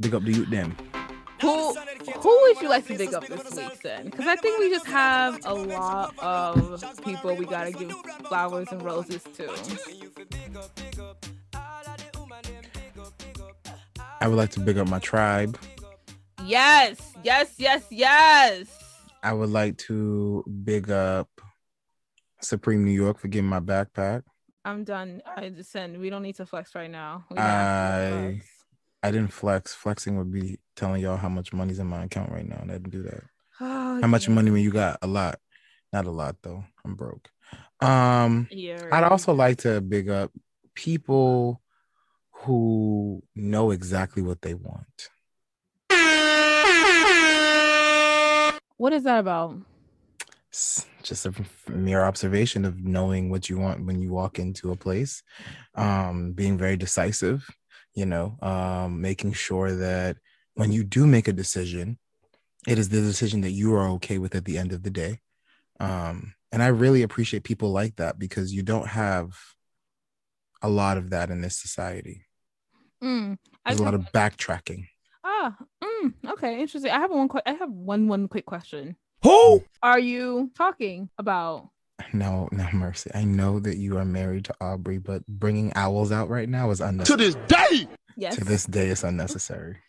Big 0.00 0.14
up 0.14 0.22
the 0.22 0.32
youth 0.32 0.50
them. 0.50 0.76
Who 1.40 1.74
who 1.74 2.40
would 2.42 2.60
you 2.62 2.68
like 2.68 2.86
to 2.86 2.96
big 2.96 3.12
up 3.12 3.26
this 3.26 3.54
week 3.54 3.82
then? 3.82 4.06
Because 4.06 4.26
I 4.26 4.36
think 4.36 4.58
we 4.58 4.70
just 4.70 4.86
have 4.86 5.40
a 5.44 5.54
lot 5.54 6.18
of 6.18 6.82
people 7.04 7.36
we 7.36 7.44
gotta 7.44 7.72
give 7.72 7.92
flowers 8.28 8.68
and 8.70 8.82
roses 8.82 9.22
to. 9.36 11.33
I 14.20 14.28
would 14.28 14.36
like 14.36 14.50
to 14.50 14.60
big 14.60 14.78
up 14.78 14.88
my 14.88 14.98
tribe. 14.98 15.58
Yes, 16.44 17.14
yes, 17.22 17.54
yes, 17.58 17.84
yes. 17.90 18.66
I 19.22 19.32
would 19.32 19.50
like 19.50 19.78
to 19.78 20.44
big 20.64 20.90
up 20.90 21.28
Supreme 22.40 22.84
New 22.84 22.92
York 22.92 23.18
for 23.18 23.28
giving 23.28 23.48
my 23.48 23.60
backpack. 23.60 24.22
I'm 24.64 24.84
done. 24.84 25.22
I 25.36 25.50
just 25.50 25.70
send. 25.72 25.98
We 25.98 26.10
don't 26.10 26.22
need 26.22 26.36
to 26.36 26.46
flex 26.46 26.74
right 26.74 26.90
now. 26.90 27.24
I-. 27.36 28.40
I 29.02 29.10
didn't 29.10 29.32
flex. 29.32 29.74
Flexing 29.74 30.16
would 30.16 30.32
be 30.32 30.58
telling 30.76 31.02
y'all 31.02 31.18
how 31.18 31.28
much 31.28 31.52
money's 31.52 31.78
in 31.78 31.86
my 31.86 32.04
account 32.04 32.32
right 32.32 32.48
now, 32.48 32.56
and 32.62 32.70
I 32.70 32.74
didn't 32.74 32.90
do 32.90 33.02
that. 33.02 33.24
Oh, 33.60 34.00
How 34.00 34.08
much 34.08 34.28
money 34.28 34.50
when 34.50 34.62
you 34.62 34.72
got? 34.72 34.98
A 35.00 35.06
lot. 35.06 35.38
Not 35.92 36.06
a 36.06 36.10
lot 36.10 36.34
though. 36.42 36.64
I'm 36.84 36.96
broke. 36.96 37.30
Um 37.80 38.48
Yeah. 38.50 38.88
I'd 38.90 39.04
also 39.04 39.32
like 39.32 39.58
to 39.58 39.80
big 39.80 40.08
up 40.08 40.32
people 40.74 41.62
who 42.44 43.22
know 43.34 43.70
exactly 43.70 44.22
what 44.22 44.42
they 44.42 44.54
want. 44.54 45.08
What 48.76 48.92
is 48.92 49.04
that 49.04 49.20
about? 49.20 49.56
It's 50.48 50.86
just 51.02 51.26
a 51.26 51.34
mere 51.68 52.02
observation 52.04 52.64
of 52.64 52.84
knowing 52.84 53.30
what 53.30 53.48
you 53.48 53.58
want 53.58 53.86
when 53.86 54.00
you 54.00 54.12
walk 54.12 54.38
into 54.38 54.72
a 54.72 54.76
place, 54.76 55.22
um, 55.74 56.32
being 56.32 56.58
very 56.58 56.76
decisive, 56.76 57.48
you 57.94 58.06
know, 58.06 58.36
um, 58.42 59.00
making 59.00 59.32
sure 59.32 59.72
that 59.72 60.16
when 60.54 60.70
you 60.70 60.84
do 60.84 61.06
make 61.06 61.28
a 61.28 61.32
decision, 61.32 61.98
it 62.66 62.78
is 62.78 62.88
the 62.88 63.00
decision 63.00 63.40
that 63.42 63.50
you 63.50 63.74
are 63.74 63.88
okay 63.90 64.18
with 64.18 64.34
at 64.34 64.44
the 64.44 64.58
end 64.58 64.72
of 64.72 64.82
the 64.82 64.90
day. 64.90 65.20
Um, 65.80 66.34
and 66.52 66.62
I 66.62 66.68
really 66.68 67.02
appreciate 67.02 67.44
people 67.44 67.70
like 67.70 67.96
that 67.96 68.18
because 68.18 68.54
you 68.54 68.62
don't 68.62 68.88
have 68.88 69.36
a 70.62 70.68
lot 70.68 70.96
of 70.96 71.10
that 71.10 71.30
in 71.30 71.40
this 71.40 71.60
society. 71.60 72.26
Mm, 73.04 73.38
There's 73.66 73.78
a 73.80 73.82
lot 73.82 73.92
have- 73.92 74.06
of 74.06 74.12
backtracking. 74.12 74.86
ah, 75.24 75.54
mm, 75.82 76.14
okay, 76.32 76.60
interesting. 76.60 76.90
I 76.90 76.98
have 77.00 77.10
one. 77.10 77.28
Que- 77.28 77.42
I 77.46 77.52
have 77.52 77.70
one. 77.70 78.08
One 78.08 78.28
quick 78.28 78.46
question. 78.46 78.96
Who? 79.22 79.62
Are 79.82 79.98
you 79.98 80.50
talking 80.56 81.10
about? 81.18 81.68
No, 82.12 82.48
no 82.50 82.66
mercy. 82.72 83.10
I 83.14 83.24
know 83.24 83.60
that 83.60 83.76
you 83.76 83.96
are 83.98 84.04
married 84.04 84.46
to 84.46 84.54
Aubrey, 84.60 84.98
but 84.98 85.24
bringing 85.26 85.72
owls 85.76 86.10
out 86.12 86.28
right 86.28 86.48
now 86.48 86.70
is 86.70 86.80
unnecessary. 86.80 87.18
To 87.18 87.38
this 87.38 87.48
day. 87.48 87.88
Yes. 88.16 88.36
To 88.36 88.44
this 88.44 88.64
day, 88.66 88.88
it's 88.88 89.04
unnecessary. 89.04 89.76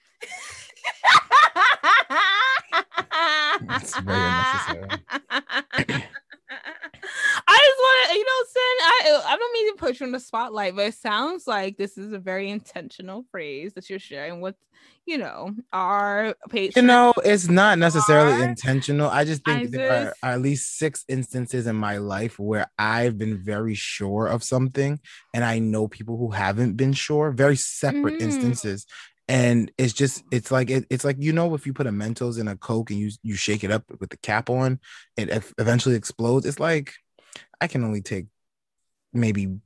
It's 3.68 3.98
very 4.00 4.18
unnecessary. 4.18 6.04
I 8.16 8.18
just 8.18 8.26
you 8.26 8.26
know, 8.26 8.46
Sin. 8.48 9.24
I 9.26 9.34
I 9.34 9.38
don't 9.38 9.54
mean 9.54 9.74
to 9.76 9.80
put 9.80 10.00
you 10.00 10.06
in 10.06 10.12
the 10.12 10.20
spotlight, 10.20 10.76
but 10.76 10.88
it 10.88 10.94
sounds 10.96 11.48
like 11.48 11.78
this 11.78 11.98
is 11.98 12.14
a 12.14 12.20
very 12.20 12.50
intentional 12.50 13.26
phrase 13.32 13.74
that 13.74 13.90
you're 13.90 14.00
sharing 14.00 14.42
with, 14.42 14.56
you 15.06 15.18
know, 15.18 15.56
our 15.74 16.36
patrons. 16.50 16.76
You 16.78 16.82
know, 16.84 17.14
it's 17.24 17.48
not 17.48 17.80
necessarily 17.80 18.42
are. 18.44 18.50
intentional. 18.50 19.10
I 19.10 19.24
just 19.26 19.44
think 19.44 19.72
there 19.72 20.08
are, 20.08 20.16
are 20.24 20.34
at 20.34 20.42
least 20.42 20.78
six 20.78 21.04
instances 21.08 21.68
in 21.68 21.76
my 21.76 21.98
life 21.98 22.40
where 22.40 22.68
I've 22.78 23.18
been 23.18 23.38
very 23.38 23.76
sure 23.76 24.28
of 24.28 24.44
something, 24.44 25.00
and 25.34 25.44
I 25.44 25.60
know 25.60 25.88
people 25.88 26.18
who 26.18 26.32
haven't 26.32 26.76
been 26.76 26.94
sure. 26.94 27.32
Very 27.32 27.56
separate 27.56 28.16
Mm. 28.16 28.22
instances, 28.22 28.86
and 29.28 29.72
it's 29.78 29.94
just 29.94 30.24
it's 30.32 30.52
like 30.52 30.70
it, 30.70 30.86
it's 30.90 31.04
like 31.04 31.18
you 31.20 31.34
know 31.34 31.56
if 31.56 31.66
you 31.66 31.74
put 31.74 31.88
a 31.88 31.92
Mentos 31.92 32.40
in 32.40 32.48
a 32.48 32.56
Coke 32.56 32.92
and 32.92 33.00
you 33.00 33.12
you 33.24 33.36
shake 33.36 33.64
it 33.64 33.72
up 33.72 33.84
with 34.00 34.10
the 34.10 34.18
cap 34.18 34.50
on, 34.50 34.80
it 35.18 35.30
ev- 35.30 35.54
eventually 35.58 35.96
explodes. 35.96 36.46
It's 36.46 36.60
like 36.60 36.94
I 37.60 37.68
can 37.68 37.84
only 37.84 38.02
take 38.02 38.28
maybe 39.14 39.60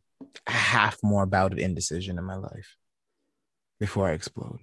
half 0.48 0.98
more 1.04 1.26
bout 1.26 1.54
of 1.54 1.60
indecision 1.60 2.18
in 2.18 2.24
my 2.24 2.36
life 2.36 2.76
before 3.80 4.08
I 4.08 4.14
explode. 4.14 4.60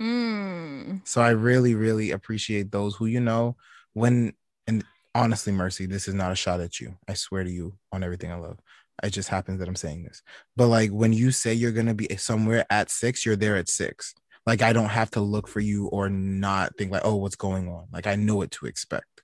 Mm. 0.00 1.06
So 1.06 1.20
I 1.20 1.30
really, 1.30 1.74
really 1.74 2.12
appreciate 2.12 2.70
those 2.70 2.94
who 2.96 3.06
you 3.06 3.20
know 3.20 3.56
when 3.94 4.34
and 4.66 4.84
honestly, 5.14 5.52
Mercy, 5.52 5.86
this 5.86 6.06
is 6.08 6.14
not 6.14 6.32
a 6.32 6.36
shot 6.36 6.60
at 6.60 6.80
you. 6.80 6.96
I 7.08 7.14
swear 7.14 7.42
to 7.42 7.50
you 7.50 7.74
on 7.92 8.04
everything 8.04 8.30
I 8.30 8.36
love. 8.36 8.58
It 9.02 9.10
just 9.10 9.28
happens 9.28 9.60
that 9.60 9.68
I'm 9.68 9.76
saying 9.76 10.04
this. 10.04 10.22
But 10.56 10.68
like 10.68 10.90
when 10.90 11.12
you 11.12 11.30
say 11.30 11.54
you're 11.54 11.72
gonna 11.72 11.94
be 11.94 12.08
somewhere 12.16 12.66
at 12.70 12.90
six, 12.90 13.24
you're 13.24 13.36
there 13.36 13.56
at 13.56 13.68
six. 13.68 14.14
Like 14.46 14.62
I 14.62 14.72
don't 14.72 14.88
have 14.88 15.10
to 15.12 15.20
look 15.20 15.48
for 15.48 15.60
you 15.60 15.86
or 15.88 16.08
not 16.08 16.76
think 16.76 16.90
like, 16.92 17.02
oh, 17.04 17.16
what's 17.16 17.36
going 17.36 17.68
on? 17.68 17.86
Like 17.92 18.06
I 18.06 18.14
know 18.16 18.36
what 18.36 18.50
to 18.52 18.66
expect. 18.66 19.22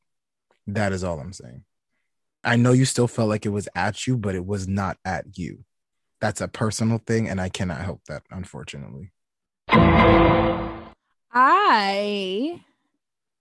That 0.67 0.93
is 0.93 1.05
all 1.05 1.19
I'm 1.19 1.33
saying. 1.33 1.65
I 2.45 2.57
know 2.57 2.73
you 2.73 2.85
still 2.85 3.09
felt 3.09 3.29
like 3.31 3.47
it 3.47 3.51
was 3.51 3.69
at 3.75 4.07
you, 4.07 4.17
but 4.17 4.35
it 4.35 4.45
was 4.45 4.69
not 4.69 4.99
at 5.05 5.39
you. 5.39 5.65
That's 6.21 6.41
a 6.41 6.49
personal 6.49 6.99
thing, 6.99 7.29
and 7.29 7.41
I 7.41 7.49
cannot 7.49 7.81
help 7.81 8.03
that, 8.09 8.23
unfortunately. 8.31 9.13
I 11.33 12.63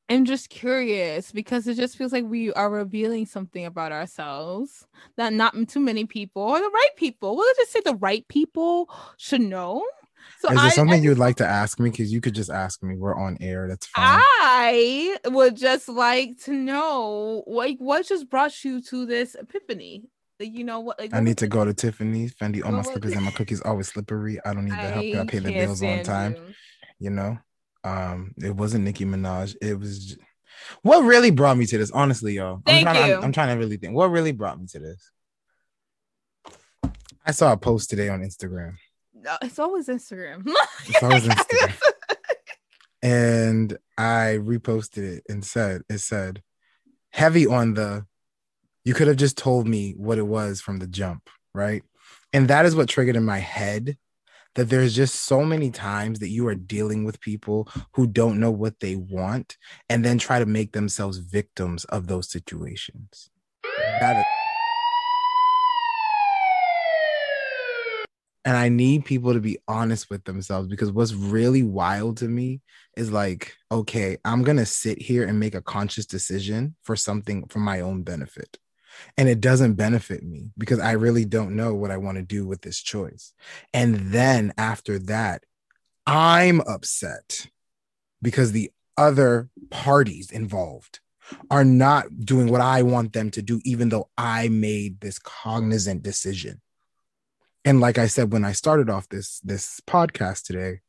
am 0.09 0.25
just 0.25 0.49
curious 0.49 1.31
because 1.31 1.67
it 1.67 1.75
just 1.75 1.97
feels 1.97 2.13
like 2.13 2.25
we 2.25 2.53
are 2.53 2.69
revealing 2.69 3.25
something 3.25 3.65
about 3.65 3.91
ourselves 3.91 4.87
that 5.17 5.33
not 5.33 5.53
too 5.67 5.79
many 5.79 6.05
people 6.05 6.41
or 6.41 6.59
the 6.59 6.69
right 6.69 6.95
people, 6.95 7.35
we'll 7.35 7.53
just 7.55 7.71
say 7.71 7.81
the 7.83 7.95
right 7.95 8.27
people 8.27 8.89
should 9.17 9.41
know. 9.41 9.85
So 10.39 10.51
Is 10.51 10.59
I, 10.59 10.61
there 10.63 10.71
something 10.71 10.99
I, 10.99 11.03
you'd 11.03 11.17
like 11.17 11.37
to 11.37 11.47
ask 11.47 11.79
me? 11.79 11.89
Because 11.89 12.11
you 12.11 12.21
could 12.21 12.35
just 12.35 12.49
ask 12.49 12.83
me. 12.83 12.95
We're 12.95 13.15
on 13.15 13.37
air. 13.39 13.67
That's 13.67 13.85
fine. 13.87 14.19
I 14.19 15.17
would 15.25 15.55
just 15.55 15.87
like 15.87 16.37
to 16.43 16.53
know 16.53 17.43
like 17.47 17.77
what 17.77 18.05
just 18.05 18.29
brought 18.29 18.63
you 18.63 18.81
to 18.81 19.05
this 19.05 19.35
epiphany. 19.35 20.09
Like, 20.39 20.53
you 20.53 20.63
know 20.63 20.79
what? 20.81 20.99
Like, 20.99 21.13
I 21.13 21.19
need 21.19 21.37
to 21.37 21.47
go 21.47 21.63
to 21.63 21.73
Tiffany's. 21.73 22.33
Fendi 22.33 22.65
all 22.65 22.71
my 22.71 22.81
slippers 22.81 23.13
and 23.13 23.23
my 23.23 23.31
cookies 23.31 23.61
always 23.61 23.87
slippery. 23.87 24.39
I 24.43 24.53
don't 24.53 24.65
need 24.65 24.71
the 24.71 24.89
help. 24.89 25.05
I 25.05 25.25
pay 25.25 25.39
the 25.39 25.51
bills 25.51 25.81
on 25.81 26.03
time. 26.03 26.35
you. 26.35 26.53
You 26.99 27.09
know, 27.11 27.37
um, 27.83 28.33
it 28.41 28.55
wasn't 28.55 28.83
Nicki 28.85 29.05
Minaj. 29.05 29.55
It 29.61 29.79
was. 29.79 30.05
j- 30.05 30.17
What 30.81 31.03
really 31.03 31.31
brought 31.31 31.57
me 31.57 31.65
to 31.67 31.77
this? 31.77 31.91
Honestly, 31.91 32.33
y'all. 32.33 32.61
Thank 32.65 32.87
I'm 32.87 32.95
trying, 32.95 33.09
you. 33.09 33.17
I'm, 33.17 33.23
I'm 33.25 33.31
trying 33.31 33.49
to 33.49 33.63
really 33.63 33.77
think. 33.77 33.93
What 33.93 34.11
really 34.11 34.31
brought 34.31 34.59
me 34.59 34.67
to 34.67 34.79
this? 34.79 35.11
I 37.25 37.31
saw 37.31 37.53
a 37.53 37.57
post 37.57 37.89
today 37.89 38.09
on 38.09 38.21
Instagram. 38.21 38.75
Uh, 39.27 39.37
it's 39.41 39.59
always 39.59 39.87
Instagram. 39.87 40.47
It's 40.87 41.03
always 41.03 41.23
Instagram. 41.27 41.73
and 43.01 43.77
I 43.97 44.37
reposted 44.41 45.17
it 45.17 45.23
and 45.29 45.43
said, 45.43 45.83
it 45.89 45.99
said, 45.99 46.41
heavy 47.11 47.47
on 47.47 47.73
the, 47.73 48.05
you 48.83 48.93
could 48.93 49.07
have 49.07 49.17
just 49.17 49.37
told 49.37 49.67
me 49.67 49.93
what 49.97 50.17
it 50.17 50.27
was 50.27 50.61
from 50.61 50.79
the 50.79 50.87
jump, 50.87 51.29
right? 51.53 51.83
And 52.33 52.47
that 52.47 52.65
is 52.65 52.75
what 52.75 52.89
triggered 52.89 53.15
in 53.15 53.23
my 53.23 53.39
head 53.39 53.97
that 54.55 54.69
there's 54.69 54.95
just 54.95 55.15
so 55.15 55.43
many 55.43 55.71
times 55.71 56.19
that 56.19 56.29
you 56.29 56.47
are 56.47 56.55
dealing 56.55 57.03
with 57.03 57.19
people 57.19 57.67
who 57.93 58.05
don't 58.05 58.39
know 58.39 58.51
what 58.51 58.79
they 58.79 58.95
want 58.95 59.57
and 59.89 60.05
then 60.05 60.17
try 60.17 60.39
to 60.39 60.45
make 60.45 60.73
themselves 60.73 61.17
victims 61.17 61.85
of 61.85 62.07
those 62.07 62.29
situations. 62.29 63.29
That 63.99 64.17
is, 64.17 64.25
And 68.45 68.57
I 68.57 68.69
need 68.69 69.05
people 69.05 69.33
to 69.33 69.39
be 69.39 69.57
honest 69.67 70.09
with 70.09 70.25
themselves 70.25 70.67
because 70.67 70.91
what's 70.91 71.13
really 71.13 71.63
wild 71.63 72.17
to 72.17 72.27
me 72.27 72.61
is 72.97 73.11
like, 73.11 73.55
okay, 73.71 74.17
I'm 74.25 74.43
going 74.43 74.57
to 74.57 74.65
sit 74.65 75.01
here 75.01 75.25
and 75.25 75.39
make 75.39 75.55
a 75.55 75.61
conscious 75.61 76.05
decision 76.05 76.75
for 76.83 76.95
something 76.95 77.47
for 77.47 77.59
my 77.59 77.79
own 77.79 78.03
benefit. 78.03 78.59
And 79.17 79.29
it 79.29 79.41
doesn't 79.41 79.73
benefit 79.73 80.23
me 80.23 80.51
because 80.57 80.79
I 80.79 80.91
really 80.91 81.25
don't 81.25 81.55
know 81.55 81.73
what 81.73 81.89
I 81.89 81.97
want 81.97 82.17
to 82.17 82.23
do 82.23 82.45
with 82.45 82.61
this 82.61 82.79
choice. 82.79 83.33
And 83.73 84.11
then 84.11 84.53
after 84.57 84.99
that, 84.99 85.45
I'm 86.05 86.61
upset 86.61 87.47
because 88.21 88.51
the 88.51 88.71
other 88.97 89.49
parties 89.69 90.31
involved 90.31 90.99
are 91.49 91.63
not 91.63 92.25
doing 92.25 92.49
what 92.49 92.61
I 92.61 92.83
want 92.83 93.13
them 93.13 93.31
to 93.31 93.41
do, 93.41 93.61
even 93.63 93.89
though 93.89 94.09
I 94.17 94.49
made 94.49 94.99
this 94.99 95.17
cognizant 95.19 96.03
decision. 96.03 96.61
And 97.65 97.79
like 97.79 97.97
I 97.97 98.07
said, 98.07 98.33
when 98.33 98.43
I 98.43 98.51
started 98.51 98.89
off 98.89 99.07
this 99.09 99.39
this 99.39 99.79
podcast 99.87 100.43
today, 100.43 100.81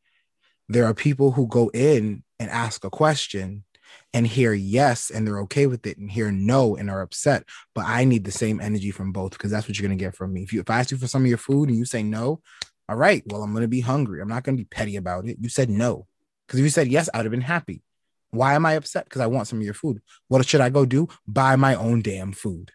there 0.68 0.86
are 0.86 0.94
people 0.94 1.32
who 1.32 1.46
go 1.46 1.70
in 1.72 2.24
and 2.38 2.50
ask 2.50 2.84
a 2.84 2.90
question 2.90 3.64
and 4.12 4.26
hear 4.26 4.52
yes 4.52 5.10
and 5.10 5.26
they're 5.26 5.40
okay 5.40 5.66
with 5.66 5.86
it 5.86 5.98
and 5.98 6.10
hear 6.10 6.32
no 6.32 6.76
and 6.76 6.90
are 6.90 7.02
upset. 7.02 7.44
But 7.74 7.86
I 7.86 8.04
need 8.04 8.24
the 8.24 8.32
same 8.32 8.60
energy 8.60 8.90
from 8.90 9.12
both 9.12 9.32
because 9.32 9.50
that's 9.50 9.68
what 9.68 9.78
you're 9.78 9.88
gonna 9.88 9.98
get 9.98 10.16
from 10.16 10.32
me. 10.32 10.42
If 10.42 10.52
you 10.52 10.60
if 10.60 10.70
I 10.70 10.80
ask 10.80 10.90
you 10.90 10.96
for 10.96 11.06
some 11.06 11.22
of 11.22 11.28
your 11.28 11.38
food 11.38 11.68
and 11.68 11.78
you 11.78 11.84
say 11.84 12.02
no, 12.02 12.40
all 12.88 12.96
right, 12.96 13.22
well, 13.26 13.42
I'm 13.42 13.54
gonna 13.54 13.68
be 13.68 13.80
hungry. 13.80 14.20
I'm 14.20 14.28
not 14.28 14.42
gonna 14.42 14.56
be 14.56 14.64
petty 14.64 14.96
about 14.96 15.26
it. 15.26 15.38
You 15.40 15.48
said 15.48 15.70
no. 15.70 16.06
Because 16.46 16.60
if 16.60 16.64
you 16.64 16.70
said 16.70 16.88
yes, 16.88 17.08
I'd 17.14 17.24
have 17.24 17.30
been 17.30 17.40
happy. 17.40 17.82
Why 18.30 18.54
am 18.54 18.66
I 18.66 18.72
upset? 18.72 19.04
Because 19.04 19.20
I 19.20 19.26
want 19.28 19.46
some 19.46 19.60
of 19.60 19.64
your 19.64 19.74
food. 19.74 20.02
What 20.28 20.44
should 20.46 20.60
I 20.60 20.70
go 20.70 20.84
do? 20.84 21.08
Buy 21.26 21.56
my 21.56 21.76
own 21.76 22.02
damn 22.02 22.32
food. 22.32 22.72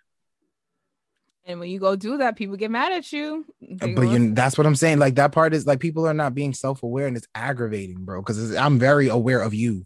And 1.46 1.60
when 1.60 1.70
you 1.70 1.80
go 1.80 1.96
do 1.96 2.18
that, 2.18 2.36
people 2.36 2.58
get 2.58 2.70
mad 2.70 2.92
at 2.92 3.12
you. 3.12 3.46
Uh, 3.64 3.88
they 3.88 3.94
but 3.94 4.02
you 4.04 4.34
that's 4.34 4.58
what 4.58 4.68
I'm 4.68 4.76
saying. 4.76 5.00
Like 5.00 5.16
that 5.16 5.32
part 5.32 5.54
is 5.54 5.66
like 5.66 5.80
people 5.80 6.08
are 6.08 6.14
not 6.14 6.36
being 6.36 6.54
self-aware 6.54 7.08
and 7.08 7.18
it's 7.18 7.28
aggravating, 7.34 8.04
bro. 8.06 8.22
Because 8.22 8.56
I'm 8.56 8.78
very 8.78 9.08
aware 9.08 9.42
of 9.42 9.54
you. 9.54 9.86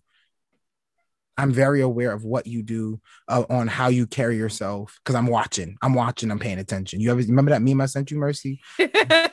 I'm 1.37 1.51
very 1.51 1.81
aware 1.81 2.11
of 2.11 2.23
what 2.23 2.45
you 2.45 2.61
do 2.61 2.99
uh, 3.27 3.43
on 3.49 3.67
how 3.67 3.87
you 3.87 4.05
carry 4.05 4.37
yourself 4.37 4.99
because 5.03 5.15
I'm 5.15 5.27
watching. 5.27 5.77
I'm 5.81 5.93
watching. 5.93 6.29
I'm 6.29 6.39
paying 6.39 6.59
attention. 6.59 6.99
You 6.99 7.11
ever 7.11 7.21
remember 7.21 7.51
that 7.51 7.61
meme 7.61 7.81
I 7.81 7.87
sent 7.87 8.11
you, 8.11 8.17
Mercy? 8.17 8.61
that 8.77 9.31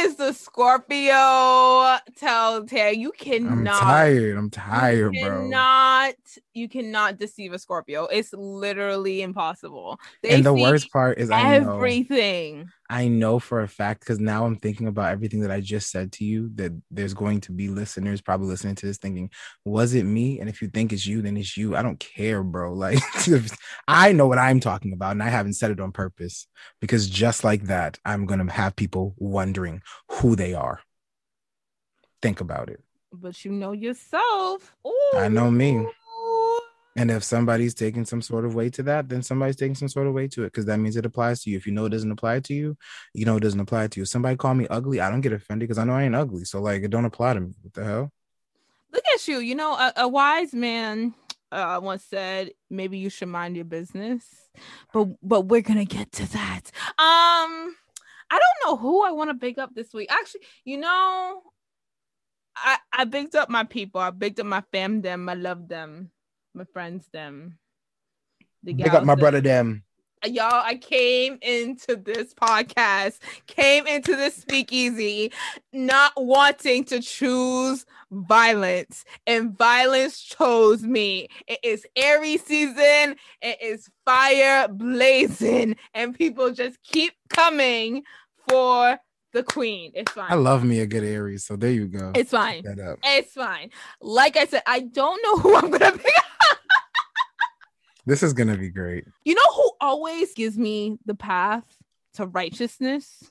is 0.00 0.16
the 0.16 0.32
Scorpio 0.32 1.98
telltale. 2.16 2.92
You 2.92 3.12
cannot. 3.12 3.50
I'm 3.50 3.64
tired. 3.64 4.36
I'm 4.36 4.50
tired, 4.50 5.14
you 5.14 5.24
bro. 5.24 5.42
cannot, 5.42 6.14
you 6.52 6.68
cannot 6.68 7.18
deceive 7.18 7.54
a 7.54 7.58
Scorpio. 7.58 8.04
It's 8.04 8.34
literally 8.34 9.22
impossible. 9.22 9.98
They 10.22 10.30
and 10.30 10.44
the 10.44 10.54
worst 10.54 10.92
part 10.92 11.18
is 11.18 11.30
I 11.30 11.58
know. 11.58 11.76
everything. 11.76 12.68
I 12.90 13.06
know 13.06 13.38
for 13.38 13.60
a 13.60 13.68
fact 13.68 14.00
because 14.00 14.18
now 14.18 14.44
I'm 14.44 14.56
thinking 14.56 14.88
about 14.88 15.12
everything 15.12 15.40
that 15.42 15.50
I 15.52 15.60
just 15.60 15.92
said 15.92 16.10
to 16.14 16.24
you 16.24 16.50
that 16.56 16.72
there's 16.90 17.14
going 17.14 17.40
to 17.42 17.52
be 17.52 17.68
listeners 17.68 18.20
probably 18.20 18.48
listening 18.48 18.74
to 18.74 18.86
this 18.86 18.98
thinking, 18.98 19.30
was 19.64 19.94
it 19.94 20.02
me? 20.02 20.40
And 20.40 20.48
if 20.48 20.60
you 20.60 20.66
think 20.66 20.92
it's 20.92 21.06
you, 21.06 21.22
then 21.22 21.36
it's 21.36 21.56
you. 21.56 21.76
I 21.76 21.82
don't 21.82 22.00
care, 22.00 22.42
bro. 22.42 22.74
Like 22.80 22.98
I 23.86 24.12
know 24.12 24.26
what 24.26 24.38
I'm 24.38 24.58
talking 24.58 24.92
about 24.92 25.12
and 25.12 25.22
I 25.22 25.28
haven't 25.28 25.52
said 25.52 25.70
it 25.70 25.80
on 25.80 25.92
purpose 25.92 26.48
because 26.80 27.08
just 27.08 27.44
like 27.44 27.64
that, 27.64 27.98
I'm 28.04 28.26
going 28.26 28.44
to 28.44 28.52
have 28.52 28.74
people 28.74 29.14
wondering 29.18 29.82
who 30.08 30.34
they 30.34 30.54
are. 30.54 30.80
Think 32.22 32.40
about 32.40 32.70
it. 32.70 32.82
But 33.12 33.44
you 33.44 33.52
know 33.52 33.72
yourself. 33.72 34.74
I 35.14 35.28
know 35.28 35.50
me. 35.50 35.86
And 36.96 37.10
if 37.10 37.22
somebody's 37.22 37.74
taking 37.74 38.04
some 38.04 38.20
sort 38.20 38.44
of 38.44 38.54
way 38.54 38.68
to 38.70 38.82
that, 38.84 39.08
then 39.08 39.22
somebody's 39.22 39.56
taking 39.56 39.76
some 39.76 39.88
sort 39.88 40.08
of 40.08 40.12
way 40.12 40.26
to 40.28 40.42
it 40.42 40.48
because 40.48 40.66
that 40.66 40.78
means 40.78 40.96
it 40.96 41.06
applies 41.06 41.42
to 41.42 41.50
you. 41.50 41.56
If 41.56 41.66
you 41.66 41.72
know 41.72 41.86
it 41.86 41.90
doesn't 41.90 42.10
apply 42.10 42.40
to 42.40 42.54
you, 42.54 42.76
you 43.14 43.24
know 43.24 43.36
it 43.36 43.42
doesn't 43.42 43.60
apply 43.60 43.88
to 43.88 44.00
you. 44.00 44.02
If 44.02 44.08
somebody 44.08 44.36
call 44.36 44.54
me 44.54 44.66
ugly, 44.68 45.00
I 45.00 45.08
don't 45.10 45.20
get 45.20 45.32
offended 45.32 45.68
because 45.68 45.78
I 45.78 45.84
know 45.84 45.92
I 45.92 46.02
ain't 46.02 46.16
ugly. 46.16 46.44
So 46.44 46.60
like 46.60 46.82
it 46.82 46.90
don't 46.90 47.04
apply 47.04 47.34
to 47.34 47.40
me. 47.40 47.54
What 47.62 47.74
the 47.74 47.84
hell? 47.84 48.12
Look 48.92 49.04
at 49.14 49.28
you. 49.28 49.38
You 49.38 49.54
know, 49.54 49.74
a, 49.74 49.92
a 49.98 50.08
wise 50.08 50.52
man 50.52 51.14
uh, 51.52 51.80
once 51.82 52.04
said, 52.04 52.50
maybe 52.68 52.98
you 52.98 53.08
should 53.08 53.28
mind 53.28 53.56
your 53.56 53.64
business. 53.64 54.24
But 54.92 55.08
but 55.22 55.42
we're 55.42 55.62
gonna 55.62 55.84
get 55.84 56.10
to 56.12 56.32
that. 56.32 56.62
Um, 56.98 57.76
I 58.32 58.38
don't 58.38 58.66
know 58.66 58.76
who 58.76 59.04
I 59.04 59.12
want 59.12 59.30
to 59.30 59.34
big 59.34 59.58
up 59.58 59.74
this 59.74 59.92
week. 59.94 60.10
Actually, 60.10 60.42
you 60.64 60.78
know, 60.78 61.42
I 62.56 62.78
I 62.92 63.04
bigged 63.04 63.36
up 63.36 63.48
my 63.48 63.64
people. 63.64 64.00
I 64.00 64.10
bigged 64.10 64.40
up 64.40 64.46
my 64.46 64.62
fam 64.72 65.02
them. 65.02 65.28
I 65.28 65.34
love 65.34 65.68
them. 65.68 66.10
My 66.54 66.64
friends 66.72 67.06
them. 67.12 67.58
The 68.62 68.74
Pick 68.74 68.92
up 68.92 69.04
my 69.04 69.14
them. 69.14 69.20
brother 69.20 69.40
them. 69.40 69.84
y'all 70.26 70.62
i 70.66 70.74
came 70.74 71.38
into 71.40 71.96
this 71.96 72.34
podcast 72.34 73.18
came 73.46 73.86
into 73.86 74.14
this 74.16 74.34
speakeasy 74.36 75.32
not 75.72 76.12
wanting 76.16 76.84
to 76.84 77.00
choose 77.00 77.86
violence 78.10 79.06
and 79.26 79.56
violence 79.56 80.20
chose 80.20 80.82
me 80.82 81.26
it 81.48 81.58
is 81.64 81.86
aries 81.96 82.44
season 82.44 83.16
it 83.40 83.56
is 83.62 83.88
fire 84.04 84.68
blazing 84.68 85.74
and 85.94 86.14
people 86.14 86.50
just 86.52 86.76
keep 86.82 87.14
coming 87.30 88.02
for 88.46 88.98
the 89.32 89.42
queen 89.42 89.90
it's 89.94 90.12
fine 90.12 90.26
I 90.30 90.34
love 90.34 90.64
me 90.64 90.80
a 90.80 90.86
good 90.86 91.04
Aries. 91.04 91.44
So 91.46 91.54
there 91.56 91.70
you 91.70 91.86
go. 91.86 92.10
it's 92.14 92.32
fine 92.32 92.66
up. 92.78 92.98
it's 93.04 93.32
fine 93.32 93.70
like 94.02 94.36
i 94.36 94.44
said 94.44 94.62
i 94.66 94.80
don't 94.80 95.22
know 95.24 95.36
who 95.42 95.56
i'm 95.56 95.70
gonna 95.70 95.92
pick 95.96 96.12
This 98.10 98.24
is 98.24 98.32
gonna 98.32 98.56
be 98.56 98.70
great. 98.70 99.04
You 99.24 99.36
know 99.36 99.54
who 99.54 99.70
always 99.80 100.34
gives 100.34 100.58
me 100.58 100.98
the 101.06 101.14
path 101.14 101.62
to 102.14 102.26
righteousness? 102.26 103.30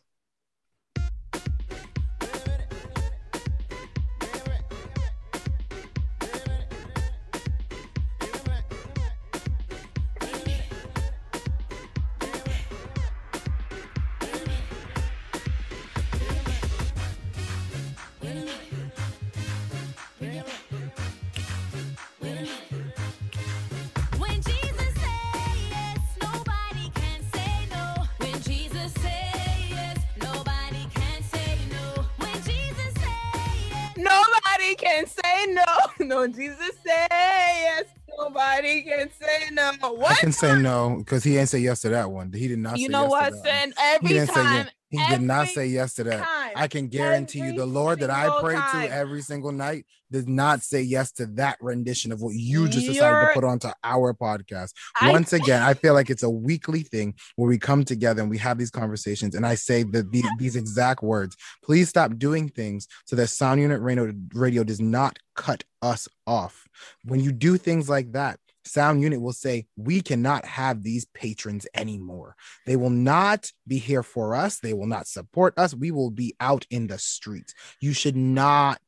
No, 36.19 36.27
Jesus 36.27 36.71
say 36.86 37.08
yes. 37.12 37.86
Nobody 38.17 38.82
can 38.84 39.10
say 39.21 39.49
no. 39.53 39.71
I 39.82 39.88
What? 39.91 40.17
can 40.17 40.32
say 40.34 40.60
no 40.60 40.97
because 40.99 41.23
he 41.23 41.38
ain't 41.38 41.47
say 41.47 41.60
yes 41.60 41.82
to 41.82 41.89
that 41.89 42.12
one. 42.12 42.34
He 42.34 42.47
did 42.49 42.60
not. 42.60 42.77
You 42.77 42.88
say 42.88 42.91
know 42.91 43.03
yes 43.03 43.12
what, 43.12 43.25
To 43.29 43.41
that 43.43 43.45
one. 43.45 43.69
He 43.69 43.95
Every 43.95 44.08
didn't 44.10 44.27
say 44.27 44.34
time. 44.34 44.55
yes. 44.55 44.69
He 44.91 44.97
did 45.08 45.21
not 45.21 45.47
say 45.49 45.67
yes 45.67 45.93
to 45.93 46.03
that. 46.05 46.23
time, 46.23 46.51
I 46.55 46.67
can 46.67 46.88
guarantee 46.88 47.41
you, 47.41 47.53
the 47.53 47.65
Lord 47.67 47.99
that 47.99 48.10
I 48.10 48.39
pray 48.41 48.55
time. 48.55 48.88
to 48.88 48.91
every 48.93 49.21
single 49.21 49.51
night 49.51 49.86
did 50.12 50.27
not 50.27 50.63
say 50.63 50.82
yes 50.82 51.12
to 51.12 51.27
that 51.27 51.58
rendition 51.62 52.12
of 52.12 52.21
what 52.21 52.34
you 52.34 52.67
just 52.67 52.88
decided 52.88 52.95
You're- 53.17 53.27
to 53.27 53.34
put 53.36 53.43
onto 53.43 53.69
our 53.84 54.15
podcast. 54.15 54.71
I- 54.99 55.12
Once 55.12 55.32
again, 55.32 55.62
I 55.62 55.75
feel 55.75 55.93
like 55.93 56.10
it's 56.10 56.23
a 56.23 56.29
weekly 56.32 56.82
thing 56.82 57.13
where 57.36 57.47
we 57.47 57.60
come 57.60 57.86
together 57.86 58.21
and 58.23 58.32
we 58.32 58.39
have 58.39 58.58
these 58.58 58.71
conversations, 58.71 59.36
and 59.36 59.45
I 59.45 59.53
say 59.53 59.84
that 59.84 60.12
the, 60.12 60.23
these 60.39 60.55
exact 60.55 61.03
words. 61.03 61.38
Please 61.63 61.88
stop 61.88 62.17
doing 62.17 62.49
things 62.49 62.88
so 63.05 63.15
that 63.15 63.27
Sound 63.27 63.62
Unit 63.62 63.79
Radio, 63.82 64.12
Radio 64.34 64.63
does 64.63 64.82
not 64.82 65.19
cut 65.39 65.63
us 65.82 66.10
off. 66.28 66.67
When 67.06 67.21
you 67.21 67.32
do 67.32 67.56
things 67.58 67.88
like 67.88 68.12
that, 68.12 68.39
Sound 68.65 69.02
Unit 69.02 69.21
will 69.21 69.34
say, 69.34 69.67
We 69.78 70.02
cannot 70.02 70.43
have 70.43 70.84
these 70.84 71.06
patrons 71.06 71.65
anymore. 71.73 72.36
They 72.65 72.75
will 72.75 72.89
not 72.89 73.54
be 73.65 73.78
here 73.78 74.04
for 74.04 74.36
us. 74.36 74.60
They 74.60 74.73
will 74.73 74.86
not 74.86 75.08
support 75.08 75.54
us. 75.58 75.73
We 75.73 75.91
will 75.91 76.12
be 76.12 76.36
out 76.41 76.65
in 76.69 76.88
the 76.88 76.99
streets. 76.99 77.54
You 77.80 77.93
should 77.93 78.17
not 78.17 78.82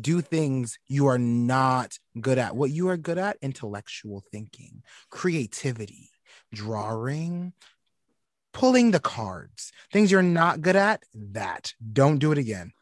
do 0.00 0.20
things 0.20 0.78
you 0.86 1.08
are 1.08 1.18
not 1.18 1.98
good 2.20 2.38
at. 2.38 2.54
What 2.54 2.70
you 2.70 2.88
are 2.88 2.96
good 2.96 3.18
at, 3.18 3.36
intellectual 3.42 4.22
thinking, 4.30 4.84
creativity, 5.10 6.10
drawing, 6.54 7.52
pulling 8.54 8.92
the 8.92 9.00
cards. 9.00 9.72
Things 9.92 10.12
you're 10.12 10.22
not 10.22 10.60
good 10.60 10.76
at, 10.76 11.02
that. 11.14 11.74
Don't 11.92 12.18
do 12.18 12.30
it 12.30 12.38
again. 12.38 12.72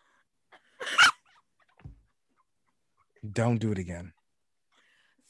Don't 3.31 3.59
do 3.59 3.73
it 3.73 3.79
again. 3.79 4.13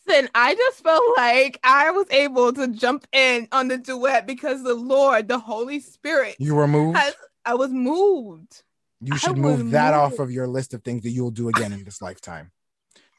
Sin, 0.07 0.29
I 0.35 0.55
just 0.55 0.83
felt 0.83 1.03
like 1.17 1.61
I 1.63 1.91
was 1.91 2.07
able 2.11 2.53
to 2.55 2.69
jump 2.69 3.07
in 3.13 3.47
on 3.53 3.69
the 3.69 3.77
duet 3.77 4.27
because 4.27 4.63
the 4.63 4.75
Lord, 4.75 5.29
the 5.29 5.39
Holy 5.39 5.81
Spirit, 5.81 6.37
You 6.39 6.55
were 6.55 6.69
moved. 6.69 6.97
has. 6.99 7.15
I 7.45 7.55
was 7.55 7.71
moved. 7.71 8.63
You 9.01 9.17
should 9.17 9.39
was 9.39 9.59
move 9.61 9.71
that 9.71 9.95
off 9.95 10.19
of 10.19 10.31
your 10.31 10.47
list 10.47 10.75
of 10.75 10.83
things 10.83 11.03
that 11.03 11.11
you'll 11.11 11.31
do 11.31 11.49
again 11.49 11.73
in 11.73 11.85
this 11.85 12.03
lifetime. 12.03 12.51